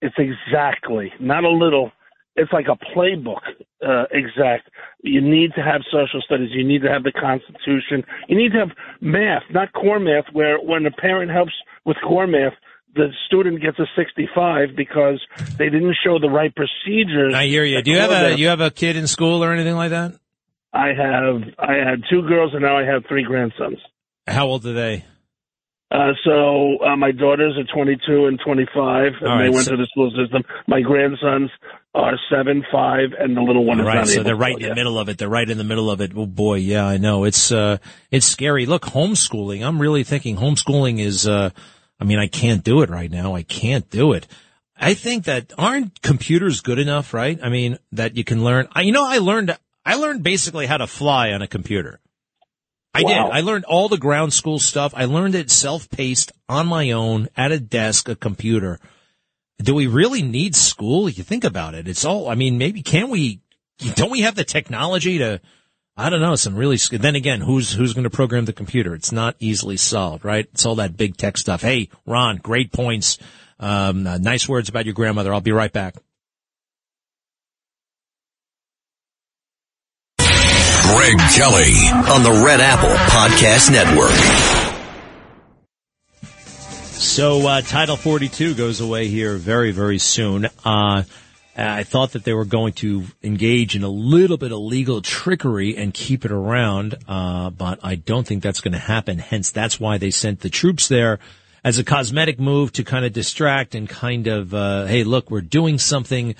it's 0.00 0.16
exactly 0.18 1.12
not 1.20 1.44
a 1.44 1.50
little. 1.50 1.92
It's 2.36 2.52
like 2.52 2.66
a 2.68 2.78
playbook, 2.96 3.42
uh, 3.86 4.04
exact. 4.12 4.70
You 5.02 5.20
need 5.20 5.50
to 5.56 5.62
have 5.62 5.82
social 5.90 6.22
studies. 6.24 6.50
You 6.52 6.66
need 6.66 6.82
to 6.82 6.88
have 6.88 7.02
the 7.02 7.12
Constitution. 7.12 8.04
You 8.28 8.36
need 8.36 8.52
to 8.52 8.58
have 8.60 8.70
math, 9.00 9.42
not 9.50 9.72
core 9.72 9.98
math, 9.98 10.26
where 10.32 10.58
when 10.58 10.86
a 10.86 10.90
parent 10.90 11.30
helps 11.30 11.52
with 11.84 11.96
core 12.06 12.26
math." 12.26 12.54
The 12.92 13.10
student 13.26 13.62
gets 13.62 13.78
a 13.78 13.86
65 13.96 14.70
because 14.76 15.24
they 15.58 15.66
didn't 15.66 15.94
show 16.04 16.18
the 16.18 16.28
right 16.28 16.52
procedures. 16.52 17.32
I 17.36 17.46
hear 17.46 17.62
you. 17.62 17.82
Do 17.82 17.92
you 17.92 17.98
have 17.98 18.10
a 18.10 18.36
you 18.36 18.48
have 18.48 18.60
a 18.60 18.72
kid 18.72 18.96
in 18.96 19.06
school 19.06 19.44
or 19.44 19.52
anything 19.52 19.76
like 19.76 19.90
that? 19.90 20.12
I 20.72 20.88
have 20.88 21.42
I 21.58 21.74
had 21.74 22.02
two 22.10 22.22
girls 22.22 22.52
and 22.52 22.62
now 22.62 22.78
I 22.78 22.84
have 22.84 23.04
three 23.08 23.24
grandsons. 23.24 23.78
How 24.26 24.46
old 24.46 24.66
are 24.66 24.72
they? 24.72 25.04
Uh, 25.90 26.12
so 26.24 26.78
uh, 26.84 26.96
my 26.96 27.10
daughters 27.10 27.58
are 27.58 27.64
22 27.74 28.26
and 28.26 28.38
25, 28.44 29.12
and 29.20 29.28
All 29.28 29.38
they 29.38 29.44
right, 29.44 29.52
went 29.52 29.64
so- 29.64 29.72
to 29.72 29.76
the 29.76 29.86
school 29.86 30.10
system. 30.16 30.42
My 30.68 30.80
grandsons 30.82 31.50
are 31.94 32.12
seven, 32.30 32.64
five, 32.70 33.08
and 33.18 33.36
the 33.36 33.40
little 33.40 33.64
one 33.64 33.80
is 33.80 33.86
right, 33.86 33.94
not 33.96 34.06
so 34.08 34.22
they're 34.22 34.36
right 34.36 34.54
in 34.54 34.62
the 34.62 34.68
yet. 34.68 34.76
middle 34.76 34.98
of 35.00 35.08
it. 35.08 35.18
They're 35.18 35.28
right 35.28 35.48
in 35.50 35.58
the 35.58 35.64
middle 35.64 35.90
of 35.90 36.00
it. 36.00 36.12
Oh 36.14 36.26
boy, 36.26 36.56
yeah, 36.58 36.86
I 36.86 36.98
know. 36.98 37.24
It's 37.24 37.50
uh 37.50 37.78
it's 38.12 38.26
scary. 38.26 38.66
Look, 38.66 38.82
homeschooling. 38.82 39.66
I'm 39.66 39.80
really 39.82 40.04
thinking 40.04 40.36
homeschooling 40.36 41.00
is 41.00 41.26
uh 41.26 41.50
I 41.98 42.04
mean, 42.04 42.20
I 42.20 42.28
can't 42.28 42.62
do 42.62 42.82
it 42.82 42.90
right 42.90 43.10
now. 43.10 43.34
I 43.34 43.42
can't 43.42 43.90
do 43.90 44.12
it. 44.12 44.28
I 44.82 44.94
think 44.94 45.24
that 45.24 45.52
aren't 45.58 46.00
computers 46.02 46.60
good 46.60 46.78
enough, 46.78 47.12
right? 47.12 47.38
I 47.42 47.48
mean, 47.48 47.78
that 47.92 48.16
you 48.16 48.22
can 48.24 48.44
learn. 48.44 48.68
I, 48.72 48.82
you 48.82 48.92
know, 48.92 49.04
I 49.04 49.18
learned 49.18 49.58
I 49.84 49.96
learned 49.96 50.22
basically 50.22 50.66
how 50.66 50.76
to 50.76 50.86
fly 50.86 51.32
on 51.32 51.42
a 51.42 51.48
computer. 51.48 51.98
I 52.92 53.02
did. 53.02 53.16
I 53.16 53.40
learned 53.40 53.64
all 53.66 53.88
the 53.88 53.98
ground 53.98 54.32
school 54.32 54.58
stuff. 54.58 54.92
I 54.96 55.04
learned 55.04 55.34
it 55.34 55.50
self-paced 55.50 56.32
on 56.48 56.66
my 56.66 56.90
own 56.90 57.28
at 57.36 57.52
a 57.52 57.60
desk, 57.60 58.08
a 58.08 58.16
computer. 58.16 58.80
Do 59.62 59.74
we 59.74 59.86
really 59.86 60.22
need 60.22 60.56
school? 60.56 61.08
You 61.08 61.22
think 61.22 61.44
about 61.44 61.74
it. 61.74 61.86
It's 61.86 62.04
all, 62.04 62.28
I 62.28 62.34
mean, 62.34 62.58
maybe 62.58 62.82
can 62.82 63.10
we, 63.10 63.42
don't 63.94 64.10
we 64.10 64.22
have 64.22 64.34
the 64.34 64.44
technology 64.44 65.18
to, 65.18 65.40
I 65.96 66.10
don't 66.10 66.20
know, 66.20 66.34
some 66.34 66.56
really, 66.56 66.78
then 66.90 67.14
again, 67.14 67.42
who's, 67.42 67.72
who's 67.72 67.92
going 67.92 68.04
to 68.04 68.10
program 68.10 68.46
the 68.46 68.52
computer? 68.52 68.94
It's 68.94 69.12
not 69.12 69.36
easily 69.38 69.76
solved, 69.76 70.24
right? 70.24 70.48
It's 70.52 70.66
all 70.66 70.76
that 70.76 70.96
big 70.96 71.16
tech 71.16 71.36
stuff. 71.36 71.62
Hey, 71.62 71.90
Ron, 72.06 72.38
great 72.38 72.72
points. 72.72 73.18
Um, 73.58 74.06
uh, 74.06 74.18
nice 74.18 74.48
words 74.48 74.68
about 74.68 74.86
your 74.86 74.94
grandmother. 74.94 75.32
I'll 75.32 75.42
be 75.42 75.52
right 75.52 75.72
back. 75.72 75.94
Greg 80.94 81.18
Kelly 81.36 81.88
on 82.10 82.24
the 82.24 82.42
Red 82.44 82.60
Apple 82.60 82.90
Podcast 82.90 83.70
Network. 83.70 84.10
So 86.92 87.46
uh, 87.46 87.60
Title 87.60 87.96
42 87.96 88.54
goes 88.54 88.80
away 88.80 89.06
here 89.06 89.36
very, 89.36 89.70
very 89.70 89.98
soon. 89.98 90.46
Uh, 90.64 91.04
I 91.56 91.84
thought 91.84 92.12
that 92.12 92.24
they 92.24 92.34
were 92.34 92.44
going 92.44 92.72
to 92.74 93.04
engage 93.22 93.76
in 93.76 93.84
a 93.84 93.88
little 93.88 94.36
bit 94.36 94.50
of 94.50 94.58
legal 94.58 95.00
trickery 95.00 95.76
and 95.76 95.94
keep 95.94 96.24
it 96.24 96.32
around, 96.32 96.96
uh, 97.06 97.50
but 97.50 97.78
I 97.84 97.94
don't 97.94 98.26
think 98.26 98.42
that's 98.42 98.60
going 98.60 98.72
to 98.72 98.78
happen. 98.78 99.18
Hence, 99.18 99.52
that's 99.52 99.78
why 99.78 99.98
they 99.98 100.10
sent 100.10 100.40
the 100.40 100.50
troops 100.50 100.88
there 100.88 101.20
as 101.62 101.78
a 101.78 101.84
cosmetic 101.84 102.40
move 102.40 102.72
to 102.72 102.82
kind 102.82 103.04
of 103.04 103.12
distract 103.12 103.76
and 103.76 103.88
kind 103.88 104.26
of, 104.26 104.52
uh, 104.54 104.86
hey, 104.86 105.04
look, 105.04 105.30
we're 105.30 105.40
doing 105.40 105.78
something. 105.78 106.34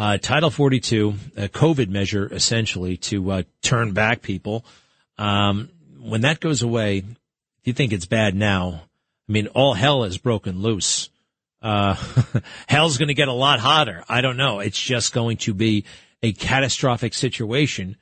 Uh, 0.00 0.16
Title 0.16 0.48
42, 0.48 1.12
a 1.36 1.48
COVID 1.50 1.90
measure 1.90 2.26
essentially 2.32 2.96
to 2.96 3.32
uh, 3.32 3.42
turn 3.60 3.92
back 3.92 4.22
people. 4.22 4.64
Um, 5.18 5.68
when 6.00 6.22
that 6.22 6.40
goes 6.40 6.62
away, 6.62 7.00
do 7.00 7.16
you 7.64 7.74
think 7.74 7.92
it's 7.92 8.06
bad 8.06 8.34
now? 8.34 8.84
I 9.28 9.32
mean, 9.32 9.48
all 9.48 9.74
hell 9.74 10.04
has 10.04 10.16
broken 10.16 10.62
loose. 10.62 11.10
Uh, 11.60 11.96
hell's 12.66 12.96
going 12.96 13.08
to 13.08 13.14
get 13.14 13.28
a 13.28 13.34
lot 13.34 13.60
hotter. 13.60 14.02
I 14.08 14.22
don't 14.22 14.38
know. 14.38 14.60
It's 14.60 14.80
just 14.80 15.12
going 15.12 15.36
to 15.36 15.52
be 15.52 15.84
a 16.22 16.32
catastrophic 16.32 17.12
situation 17.12 17.96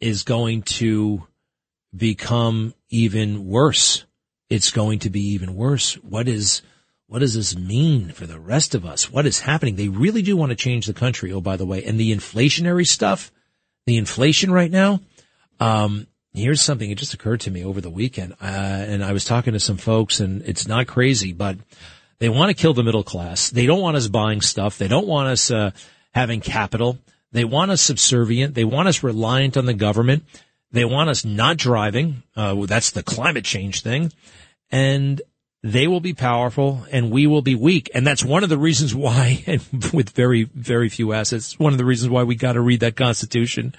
is 0.00 0.22
going 0.22 0.62
to 0.62 1.26
become 1.94 2.72
even 2.88 3.46
worse. 3.46 4.06
It's 4.48 4.70
going 4.70 5.00
to 5.00 5.10
be 5.10 5.34
even 5.34 5.54
worse. 5.54 5.96
What 5.96 6.28
is, 6.28 6.62
what 7.10 7.18
does 7.18 7.34
this 7.34 7.56
mean 7.56 8.12
for 8.12 8.24
the 8.24 8.38
rest 8.38 8.76
of 8.76 8.86
us? 8.86 9.10
What 9.10 9.26
is 9.26 9.40
happening? 9.40 9.74
They 9.74 9.88
really 9.88 10.22
do 10.22 10.36
want 10.36 10.50
to 10.50 10.56
change 10.56 10.86
the 10.86 10.94
country. 10.94 11.32
Oh, 11.32 11.40
by 11.40 11.56
the 11.56 11.66
way, 11.66 11.82
and 11.82 11.98
the 11.98 12.14
inflationary 12.14 12.86
stuff, 12.86 13.32
the 13.84 13.96
inflation 13.96 14.52
right 14.52 14.70
now, 14.70 15.00
um, 15.58 16.06
here's 16.32 16.62
something. 16.62 16.88
It 16.88 16.98
just 16.98 17.12
occurred 17.12 17.40
to 17.40 17.50
me 17.50 17.64
over 17.64 17.80
the 17.80 17.90
weekend, 17.90 18.34
uh, 18.34 18.44
and 18.44 19.02
I 19.02 19.12
was 19.12 19.24
talking 19.24 19.54
to 19.54 19.58
some 19.58 19.76
folks, 19.76 20.20
and 20.20 20.42
it's 20.42 20.68
not 20.68 20.86
crazy, 20.86 21.32
but 21.32 21.56
they 22.20 22.28
want 22.28 22.50
to 22.50 22.62
kill 22.62 22.74
the 22.74 22.84
middle 22.84 23.02
class. 23.02 23.50
They 23.50 23.66
don't 23.66 23.80
want 23.80 23.96
us 23.96 24.06
buying 24.06 24.40
stuff. 24.40 24.78
They 24.78 24.86
don't 24.86 25.08
want 25.08 25.30
us 25.30 25.50
uh, 25.50 25.72
having 26.14 26.40
capital. 26.40 26.96
They 27.32 27.42
want 27.42 27.72
us 27.72 27.82
subservient. 27.82 28.54
They 28.54 28.64
want 28.64 28.86
us 28.86 29.02
reliant 29.02 29.56
on 29.56 29.66
the 29.66 29.74
government. 29.74 30.22
They 30.70 30.84
want 30.84 31.10
us 31.10 31.24
not 31.24 31.56
driving. 31.56 32.22
Uh, 32.36 32.66
that's 32.66 32.92
the 32.92 33.02
climate 33.02 33.44
change 33.44 33.82
thing, 33.82 34.12
and 34.70 35.20
they 35.62 35.86
will 35.86 36.00
be 36.00 36.14
powerful 36.14 36.86
and 36.90 37.10
we 37.10 37.26
will 37.26 37.42
be 37.42 37.54
weak. 37.54 37.90
And 37.94 38.06
that's 38.06 38.24
one 38.24 38.42
of 38.42 38.48
the 38.48 38.58
reasons 38.58 38.94
why, 38.94 39.44
and 39.46 39.60
with 39.92 40.10
very, 40.10 40.44
very 40.44 40.88
few 40.88 41.12
assets, 41.12 41.58
one 41.58 41.72
of 41.72 41.78
the 41.78 41.84
reasons 41.84 42.10
why 42.10 42.22
we 42.22 42.34
got 42.34 42.54
to 42.54 42.60
read 42.60 42.80
that 42.80 42.96
constitution 42.96 43.74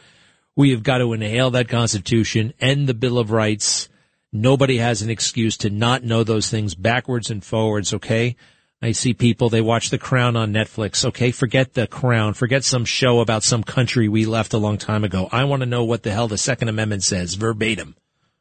We 0.55 0.71
have 0.71 0.83
got 0.83 0.97
to 0.97 1.13
inhale 1.13 1.51
that 1.51 1.69
Constitution, 1.69 2.53
end 2.59 2.87
the 2.87 2.93
Bill 2.93 3.17
of 3.17 3.31
Rights. 3.31 3.89
Nobody 4.33 4.77
has 4.77 5.01
an 5.01 5.09
excuse 5.09 5.57
to 5.57 5.69
not 5.69 6.03
know 6.03 6.23
those 6.23 6.49
things 6.49 6.75
backwards 6.75 7.29
and 7.31 7.43
forwards, 7.43 7.93
okay? 7.93 8.35
I 8.81 8.91
see 8.91 9.13
people, 9.13 9.49
they 9.49 9.61
watch 9.61 9.91
The 9.91 9.97
Crown 9.97 10.35
on 10.35 10.53
Netflix. 10.53 11.05
Okay, 11.05 11.31
forget 11.31 11.73
The 11.73 11.87
Crown. 11.87 12.33
Forget 12.33 12.63
some 12.63 12.83
show 12.83 13.19
about 13.19 13.43
some 13.43 13.63
country 13.63 14.07
we 14.07 14.25
left 14.25 14.53
a 14.53 14.57
long 14.57 14.77
time 14.77 15.03
ago. 15.03 15.29
I 15.31 15.43
want 15.45 15.61
to 15.61 15.67
know 15.67 15.83
what 15.83 16.03
the 16.03 16.11
hell 16.11 16.27
the 16.27 16.37
Second 16.37 16.67
Amendment 16.67 17.03
says, 17.03 17.35
verbatim. 17.35 17.95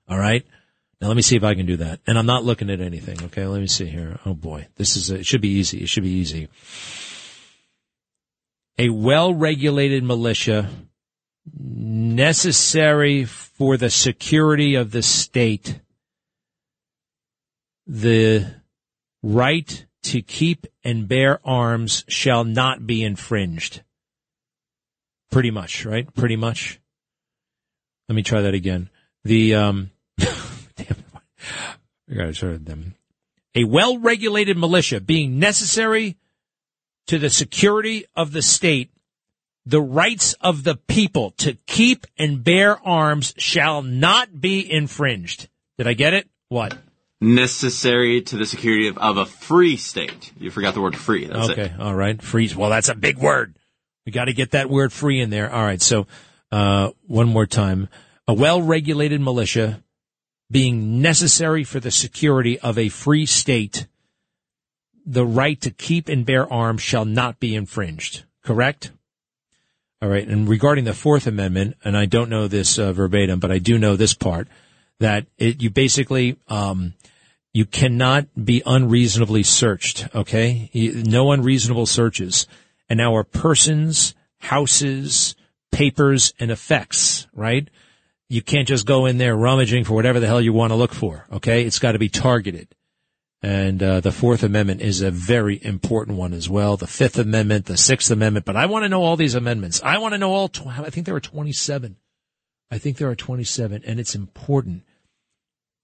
All 0.09 0.19
right? 0.19 0.45
Now 1.01 1.09
let 1.09 1.17
me 1.17 1.23
see 1.23 1.37
if 1.37 1.45
I 1.45 1.55
can 1.55 1.67
do 1.67 1.79
that. 1.79 2.01
And 2.07 2.19
I'm 2.19 2.27
not 2.27 2.45
looking 2.45 2.69
at 2.69 2.81
anything, 2.81 3.23
okay? 3.25 3.47
Let 3.47 3.61
me 3.61 3.67
see 3.67 3.87
here. 3.87 4.19
Oh 4.27 4.35
boy. 4.35 4.69
This 4.77 4.97
is, 4.97 5.11
a, 5.11 5.21
it 5.21 5.27
should 5.27 5.41
be 5.41 5.49
easy. 5.49 5.83
It 5.83 5.89
should 5.89 6.03
be 6.03 6.11
easy. 6.11 6.49
A 8.79 8.91
well-regulated 8.91 10.05
militia 10.05 10.69
necessary 11.59 13.25
for 13.25 13.77
the 13.77 13.91
security 13.91 14.75
of 14.75 14.91
the 14.91 15.03
state. 15.03 15.81
The 17.87 18.47
right 19.23 19.87
to 20.03 20.23
keep 20.23 20.67
and 20.85 21.09
bear 21.09 21.41
arms 21.45 22.05
shall 22.09 22.45
not 22.45 22.87
be 22.87 23.03
infringed. 23.03 23.83
Pretty 25.31 25.51
much, 25.51 25.87
right? 25.87 26.13
Pretty 26.15 26.37
much. 26.37 26.79
Let 28.09 28.17
me 28.17 28.23
try 28.23 28.43
that 28.43 28.55
again. 28.55 28.91
The, 29.25 29.55
um, 29.55 29.91
I 32.11 32.15
gotta 32.15 32.59
them. 32.59 32.95
A 33.55 33.65
well-regulated 33.65 34.57
militia 34.57 35.01
being 35.01 35.39
necessary 35.39 36.17
to 37.07 37.19
the 37.19 37.31
security 37.31 38.07
of 38.15 38.33
the 38.33 38.43
state, 38.43 38.91
the 39.67 39.83
rights 39.83 40.35
of 40.41 40.65
the 40.65 40.77
people 40.77 41.33
to 41.39 41.55
keep 41.67 42.07
and 42.17 42.43
bear 42.45 42.81
arms 42.87 43.35
shall 43.37 43.83
not 43.83 44.41
be 44.41 44.71
infringed. 44.71 45.49
Did 45.79 45.87
I 45.87 45.95
get 45.95 46.15
it? 46.15 46.29
What? 46.49 46.77
necessary 47.21 48.23
to 48.23 48.37
the 48.37 48.47
security 48.47 48.89
of, 48.89 48.99
of 48.99 49.17
a 49.19 49.27
free 49.27 49.77
state. 49.77 50.33
You 50.39 50.51
forgot 50.51 50.75
the 50.75 50.81
word 50.81 50.97
free. 50.97 51.27
That's 51.27 51.51
okay. 51.51 51.67
It. 51.67 51.81
All 51.81 51.95
right. 51.95 52.21
Free. 52.21 52.51
Well, 52.57 52.71
that's 52.71 52.89
a 52.89 52.95
big 52.95 53.19
word. 53.19 53.57
We 54.07 54.13
got 54.13 54.27
to 54.27 54.33
get 54.33 54.53
that 54.53 54.71
word 54.71 54.93
free 54.93 55.21
in 55.21 55.31
there. 55.31 55.53
All 55.53 55.63
right. 55.63 55.81
So, 55.81 56.07
uh, 56.51 56.91
one 57.07 57.29
more 57.29 57.47
time. 57.47 57.89
A 58.27 58.33
well-regulated 58.33 59.21
militia 59.21 59.83
being 60.51 61.01
necessary 61.01 61.65
for 61.65 61.81
the 61.81 61.91
security 61.91 62.59
of 62.61 62.77
a 62.77 62.89
free 62.89 63.27
state, 63.27 63.87
the 65.07 65.25
right 65.25 65.61
to 65.61 65.71
keep 65.71 66.09
and 66.09 66.27
bear 66.27 66.51
arms 66.53 66.83
shall 66.83 67.05
not 67.05 67.41
be 67.41 67.55
infringed. 67.55 68.25
Correct? 68.43 68.91
All 70.03 70.09
right. 70.09 70.27
And 70.27 70.49
regarding 70.49 70.85
the 70.85 70.95
Fourth 70.95 71.27
Amendment, 71.27 71.77
and 71.85 71.97
I 71.97 72.07
don't 72.07 72.31
know 72.31 72.49
this 72.49 72.79
uh, 72.79 72.93
verbatim, 72.93 73.39
but 73.39 73.53
I 73.53 73.59
do 73.59 73.79
know 73.79 73.97
this 73.97 74.15
part 74.15 74.49
that 74.99 75.27
it, 75.39 75.63
you 75.63 75.71
basically, 75.71 76.37
um, 76.49 76.95
you 77.53 77.65
cannot 77.65 78.27
be 78.43 78.63
unreasonably 78.65 79.43
searched. 79.43 80.09
Okay. 80.15 80.71
No 80.75 81.33
unreasonable 81.33 81.87
searches. 81.87 82.47
And 82.89 82.99
now 82.99 83.15
are 83.15 83.25
persons, 83.25 84.15
houses, 84.39 85.35
papers, 85.71 86.33
and 86.41 86.51
effects, 86.51 87.27
right? 87.35 87.69
You 88.31 88.41
can't 88.41 88.69
just 88.69 88.87
go 88.87 89.07
in 89.07 89.19
there 89.19 89.37
rummaging 89.37 89.85
for 89.85 89.95
whatever 89.95 90.21
the 90.21 90.29
hell 90.29 90.41
you 90.41 90.53
want 90.53 90.71
to 90.71 90.77
look 90.77 90.95
for. 90.95 91.27
Okay. 91.33 91.65
It's 91.65 91.81
got 91.81 91.93
to 91.93 91.99
be 91.99 92.09
targeted. 92.09 92.69
And 93.43 93.83
uh, 93.83 94.01
the 94.01 94.13
Fourth 94.13 94.43
Amendment 94.43 94.83
is 94.83 95.01
a 95.01 95.11
very 95.11 95.59
important 95.65 96.17
one 96.17 96.33
as 96.33 96.49
well. 96.49 96.77
The 96.77 96.87
Fifth 96.87 97.19
Amendment, 97.19 97.67
the 97.67 97.77
Sixth 97.77 98.11
Amendment. 98.11 98.47
But 98.47 98.55
I 98.55 98.67
want 98.67 98.85
to 98.85 98.89
know 98.89 99.03
all 99.03 99.17
these 99.17 99.35
amendments. 99.35 99.83
I 99.83 99.99
want 99.99 100.13
to 100.13 100.19
know 100.19 100.33
all. 100.33 100.49
Tw- 100.49 100.67
I 100.67 100.91
think 100.91 101.07
there 101.07 101.17
are 101.17 101.21
twenty-seven. 101.21 101.97
I 102.71 102.79
think 102.79 102.99
there 102.99 103.09
are 103.09 103.17
twenty-seven, 103.17 103.83
and 103.87 103.99
it's 103.99 104.15
important. 104.15 104.85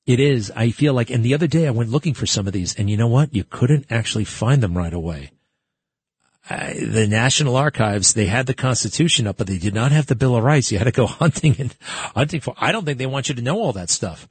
It 0.04 0.20
is. 0.20 0.52
I 0.54 0.70
feel 0.70 0.92
like. 0.92 1.10
And 1.10 1.24
the 1.24 1.32
other 1.32 1.46
day 1.46 1.66
I 1.66 1.70
went 1.70 1.90
looking 1.90 2.12
for 2.12 2.26
some 2.26 2.46
of 2.46 2.52
these, 2.52 2.74
and 2.76 2.90
you 2.90 2.98
know 2.98 3.08
what? 3.08 3.34
You 3.34 3.42
couldn't 3.42 3.86
actually 3.90 4.24
find 4.24 4.62
them 4.62 4.76
right 4.76 4.92
away. 4.92 5.30
Uh, 6.48 6.74
the 6.74 7.06
National 7.08 7.56
Archives, 7.56 8.14
they 8.14 8.26
had 8.26 8.46
the 8.46 8.54
Constitution 8.54 9.26
up, 9.26 9.36
but 9.36 9.48
they 9.48 9.58
did 9.58 9.74
not 9.74 9.90
have 9.90 10.06
the 10.06 10.14
Bill 10.14 10.36
of 10.36 10.44
Rights. 10.44 10.70
You 10.70 10.78
had 10.78 10.84
to 10.84 10.92
go 10.92 11.06
hunting 11.06 11.56
and 11.58 11.74
hunting 12.14 12.40
for. 12.40 12.54
I 12.56 12.72
don't 12.72 12.84
think 12.84 12.98
they 12.98 13.06
want 13.06 13.28
you 13.28 13.34
to 13.34 13.42
know 13.42 13.58
all 13.58 13.72
that 13.72 13.90
stuff 13.90 14.28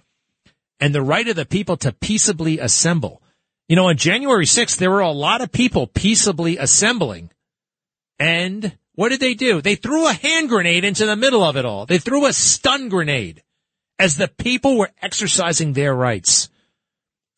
and 0.79 0.93
the 0.93 1.01
right 1.01 1.27
of 1.27 1.35
the 1.35 1.45
people 1.45 1.77
to 1.77 1.91
peaceably 1.91 2.59
assemble. 2.59 3.21
You 3.67 3.75
know, 3.75 3.87
on 3.87 3.97
January 3.97 4.45
6th, 4.45 4.77
there 4.77 4.91
were 4.91 4.99
a 4.99 5.11
lot 5.11 5.41
of 5.41 5.51
people 5.51 5.87
peaceably 5.87 6.57
assembling. 6.57 7.31
And 8.19 8.77
what 8.93 9.09
did 9.09 9.19
they 9.19 9.33
do? 9.33 9.61
They 9.61 9.75
threw 9.75 10.07
a 10.07 10.13
hand 10.13 10.49
grenade 10.49 10.85
into 10.85 11.05
the 11.05 11.15
middle 11.15 11.43
of 11.43 11.57
it 11.57 11.65
all. 11.65 11.85
They 11.85 11.97
threw 11.97 12.25
a 12.25 12.33
stun 12.33 12.89
grenade 12.89 13.43
as 13.97 14.17
the 14.17 14.27
people 14.27 14.77
were 14.77 14.91
exercising 15.01 15.73
their 15.73 15.95
rights. 15.95 16.49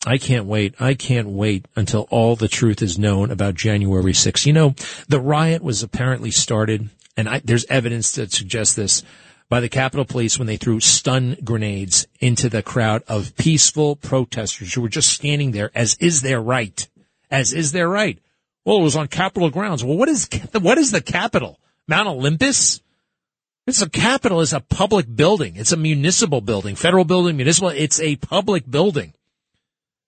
I 0.06 0.18
can't 0.18 0.46
wait. 0.46 0.76
I 0.80 0.94
can't 0.94 1.28
wait 1.28 1.68
until 1.76 2.08
all 2.10 2.36
the 2.36 2.48
truth 2.48 2.82
is 2.82 3.00
known 3.00 3.32
about 3.32 3.56
January 3.56 4.14
6th. 4.14 4.46
You 4.46 4.54
know, 4.54 4.76
the 5.08 5.20
riot 5.20 5.64
was 5.64 5.84
apparently 5.84 6.32
started, 6.32 6.90
and 7.16 7.28
I, 7.28 7.42
there's 7.44 7.66
evidence 7.66 8.14
that 8.14 8.32
suggests 8.32 8.76
this 8.76 9.04
by 9.50 9.60
the 9.60 9.70
Capitol 9.70 10.06
Police 10.06 10.38
when 10.38 10.48
they 10.48 10.58
threw 10.58 10.80
stun 10.80 11.38
grenades 11.44 12.08
into 12.20 12.50
the 12.50 12.62
crowd 12.62 13.04
of 13.08 13.36
peaceful 13.38 13.96
protesters 13.96 14.74
who 14.74 14.82
were 14.82 14.90
just 14.90 15.10
standing 15.10 15.52
there 15.52 15.72
as 15.74 15.96
is 16.00 16.22
their 16.22 16.42
right. 16.42 16.88
As 17.32 17.54
is 17.54 17.72
their 17.72 17.90
right. 17.90 18.20
Well, 18.66 18.78
it 18.78 18.84
was 18.84 18.96
on 18.96 19.08
Capitol 19.08 19.50
grounds. 19.50 19.84
Well, 19.84 19.98
what 19.98 20.10
is, 20.10 20.30
what 20.60 20.78
is 20.78 20.92
the 20.92 21.02
Capitol? 21.02 21.60
Mount 21.88 22.08
Olympus? 22.08 22.82
It's 23.66 23.82
a 23.82 23.90
Capitol 23.90 24.42
is 24.42 24.54
a 24.54 24.60
public 24.60 25.14
building. 25.14 25.56
It's 25.56 25.72
a 25.72 25.78
municipal 25.78 26.42
building, 26.42 26.76
federal 26.76 27.06
building, 27.06 27.36
municipal. 27.36 27.70
It's 27.70 28.00
a 28.00 28.16
public 28.18 28.70
building. 28.70 29.14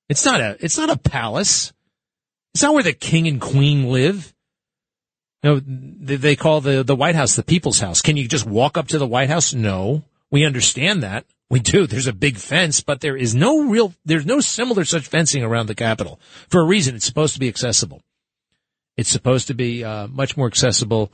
It's 0.10 0.26
not 0.26 0.42
a, 0.42 0.58
it's 0.60 0.78
not 0.78 0.90
a 0.90 0.98
palace. 0.98 1.72
It's 2.54 2.64
not 2.64 2.74
where 2.74 2.84
the 2.84 2.94
king 2.94 3.28
and 3.28 3.40
queen 3.40 3.90
live. 3.90 4.34
You 5.44 5.50
know, 5.50 5.62
they 5.64 6.36
call 6.36 6.60
the, 6.60 6.84
the 6.84 6.96
White 6.96 7.16
House 7.16 7.36
the 7.36 7.44
people's 7.44 7.80
house. 7.80 8.02
Can 8.02 8.18
you 8.18 8.28
just 8.28 8.46
walk 8.46 8.78
up 8.78 8.90
to 8.90 8.98
the 8.98 9.08
White 9.08 9.30
House? 9.30 9.54
No. 9.54 10.04
We 10.32 10.46
understand 10.46 11.04
that. 11.04 11.26
We 11.50 11.60
do. 11.60 11.88
There's 11.88 12.08
a 12.08 12.14
big 12.14 12.38
fence, 12.38 12.82
but 12.82 13.02
there 13.02 13.16
is 13.16 13.34
no 13.34 13.64
real, 13.70 13.94
there's 14.04 14.26
no 14.26 14.40
similar 14.40 14.84
such 14.84 15.08
fencing 15.08 15.44
around 15.44 15.68
the 15.68 15.76
Capitol. 15.76 16.20
For 16.50 16.62
a 16.62 16.66
reason, 16.66 16.96
it's 16.96 17.06
supposed 17.06 17.34
to 17.36 17.40
be 17.40 17.48
accessible. 17.48 18.02
It's 18.98 19.10
supposed 19.10 19.48
to 19.48 19.54
be 19.54 19.84
uh, 19.84 20.08
much 20.08 20.36
more 20.36 20.48
accessible 20.48 21.12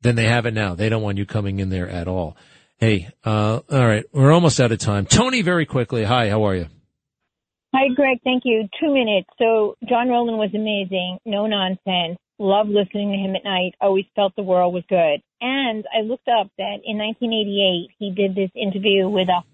than 0.00 0.16
they 0.16 0.24
have 0.24 0.46
it 0.46 0.54
now. 0.54 0.74
They 0.74 0.88
don't 0.88 1.02
want 1.02 1.18
you 1.18 1.26
coming 1.26 1.60
in 1.60 1.68
there 1.68 1.88
at 1.88 2.08
all. 2.08 2.36
Hey, 2.78 3.08
uh, 3.24 3.60
all 3.70 3.86
right, 3.86 4.04
we're 4.12 4.32
almost 4.32 4.60
out 4.60 4.72
of 4.72 4.78
time. 4.78 5.04
Tony, 5.04 5.42
very 5.42 5.66
quickly. 5.66 6.04
Hi, 6.04 6.30
how 6.30 6.44
are 6.44 6.54
you? 6.54 6.68
Hi, 7.74 7.88
Greg. 7.94 8.18
Thank 8.24 8.44
you. 8.46 8.66
Two 8.80 8.94
minutes. 8.94 9.28
So 9.38 9.76
John 9.86 10.08
Roland 10.08 10.38
was 10.38 10.54
amazing. 10.54 11.18
No 11.26 11.46
nonsense. 11.46 12.18
Loved 12.38 12.70
listening 12.70 13.12
to 13.12 13.18
him 13.18 13.36
at 13.36 13.44
night. 13.44 13.74
Always 13.80 14.06
felt 14.16 14.34
the 14.36 14.42
world 14.42 14.72
was 14.72 14.84
good. 14.88 15.20
And 15.42 15.84
I 15.94 16.00
looked 16.00 16.28
up 16.28 16.48
that 16.56 16.80
in 16.82 16.96
1988, 16.96 17.90
he 17.98 18.10
did 18.10 18.34
this 18.34 18.50
interview 18.54 19.08
with 19.08 19.28
a 19.28 19.44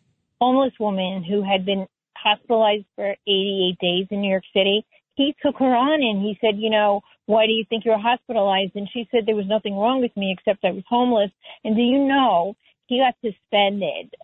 homeless 0.41 0.75
woman 0.79 1.25
who 1.25 1.43
had 1.43 1.67
been 1.67 1.89
hospitalized 2.17 2.87
for 2.95 3.17
88 3.27 3.79
days 3.81 4.07
in 4.11 4.21
New 4.21 4.31
York 4.31 4.45
City. 4.55 4.87
He 5.17 5.35
took 5.43 5.57
her 5.59 5.75
on 5.75 6.01
and 6.01 6.23
he 6.23 6.39
said, 6.41 6.55
you 6.57 6.71
know, 6.71 7.01
why 7.27 7.47
do 7.47 7.53
you 7.53 7.65
think 7.69 7.85
you're 7.85 7.99
hospitalized? 7.99 8.77
And 8.77 8.89
she 8.93 9.09
said 9.11 9.27
there 9.27 9.35
was 9.35 9.49
nothing 9.49 9.77
wrong 9.77 10.01
with 10.01 10.17
me 10.17 10.33
except 10.37 10.65
I 10.65 10.71
was 10.71 10.85
homeless. 10.89 11.31
And 11.65 11.75
do 11.75 11.83
you 11.83 12.07
know 12.07 12.55
he 12.87 13.01
got 13.01 13.15
suspended 13.25 14.15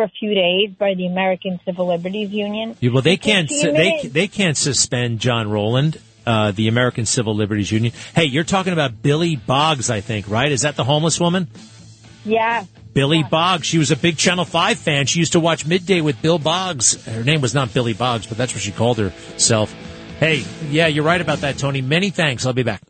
for 0.00 0.04
a 0.04 0.08
few 0.08 0.34
days 0.34 0.70
by 0.78 0.94
the 0.94 1.06
American 1.06 1.60
Civil 1.66 1.86
Liberties 1.86 2.30
Union? 2.30 2.74
Yeah, 2.80 2.90
well, 2.90 3.02
they 3.02 3.18
can't. 3.18 3.48
They 3.48 4.08
they 4.10 4.28
can't 4.28 4.56
suspend 4.56 5.20
John 5.20 5.50
Roland, 5.50 6.00
uh, 6.26 6.52
the 6.52 6.68
American 6.68 7.04
Civil 7.04 7.34
Liberties 7.34 7.70
Union. 7.70 7.92
Hey, 8.14 8.24
you're 8.24 8.44
talking 8.44 8.72
about 8.72 9.02
Billie 9.02 9.36
Boggs, 9.36 9.90
I 9.90 10.00
think, 10.00 10.28
right? 10.28 10.50
Is 10.50 10.62
that 10.62 10.76
the 10.76 10.84
homeless 10.84 11.20
woman? 11.20 11.48
Yeah. 12.24 12.64
Billie 12.94 13.22
Boggs. 13.22 13.66
She 13.66 13.76
was 13.76 13.90
a 13.90 13.96
big 13.96 14.16
Channel 14.16 14.44
5 14.44 14.78
fan. 14.78 15.06
She 15.06 15.18
used 15.18 15.32
to 15.32 15.40
watch 15.40 15.66
Midday 15.66 16.00
with 16.00 16.20
Bill 16.20 16.38
Boggs. 16.38 17.04
Her 17.04 17.22
name 17.22 17.40
was 17.40 17.54
not 17.54 17.72
Billie 17.72 17.94
Boggs, 17.94 18.26
but 18.26 18.36
that's 18.36 18.52
what 18.52 18.62
she 18.62 18.72
called 18.72 18.98
herself. 18.98 19.72
Hey, 20.18 20.44
yeah, 20.70 20.86
you're 20.86 21.04
right 21.04 21.20
about 21.20 21.38
that, 21.38 21.58
Tony. 21.58 21.82
Many 21.82 22.10
thanks. 22.10 22.46
I'll 22.46 22.52
be 22.52 22.62
back. 22.62 22.82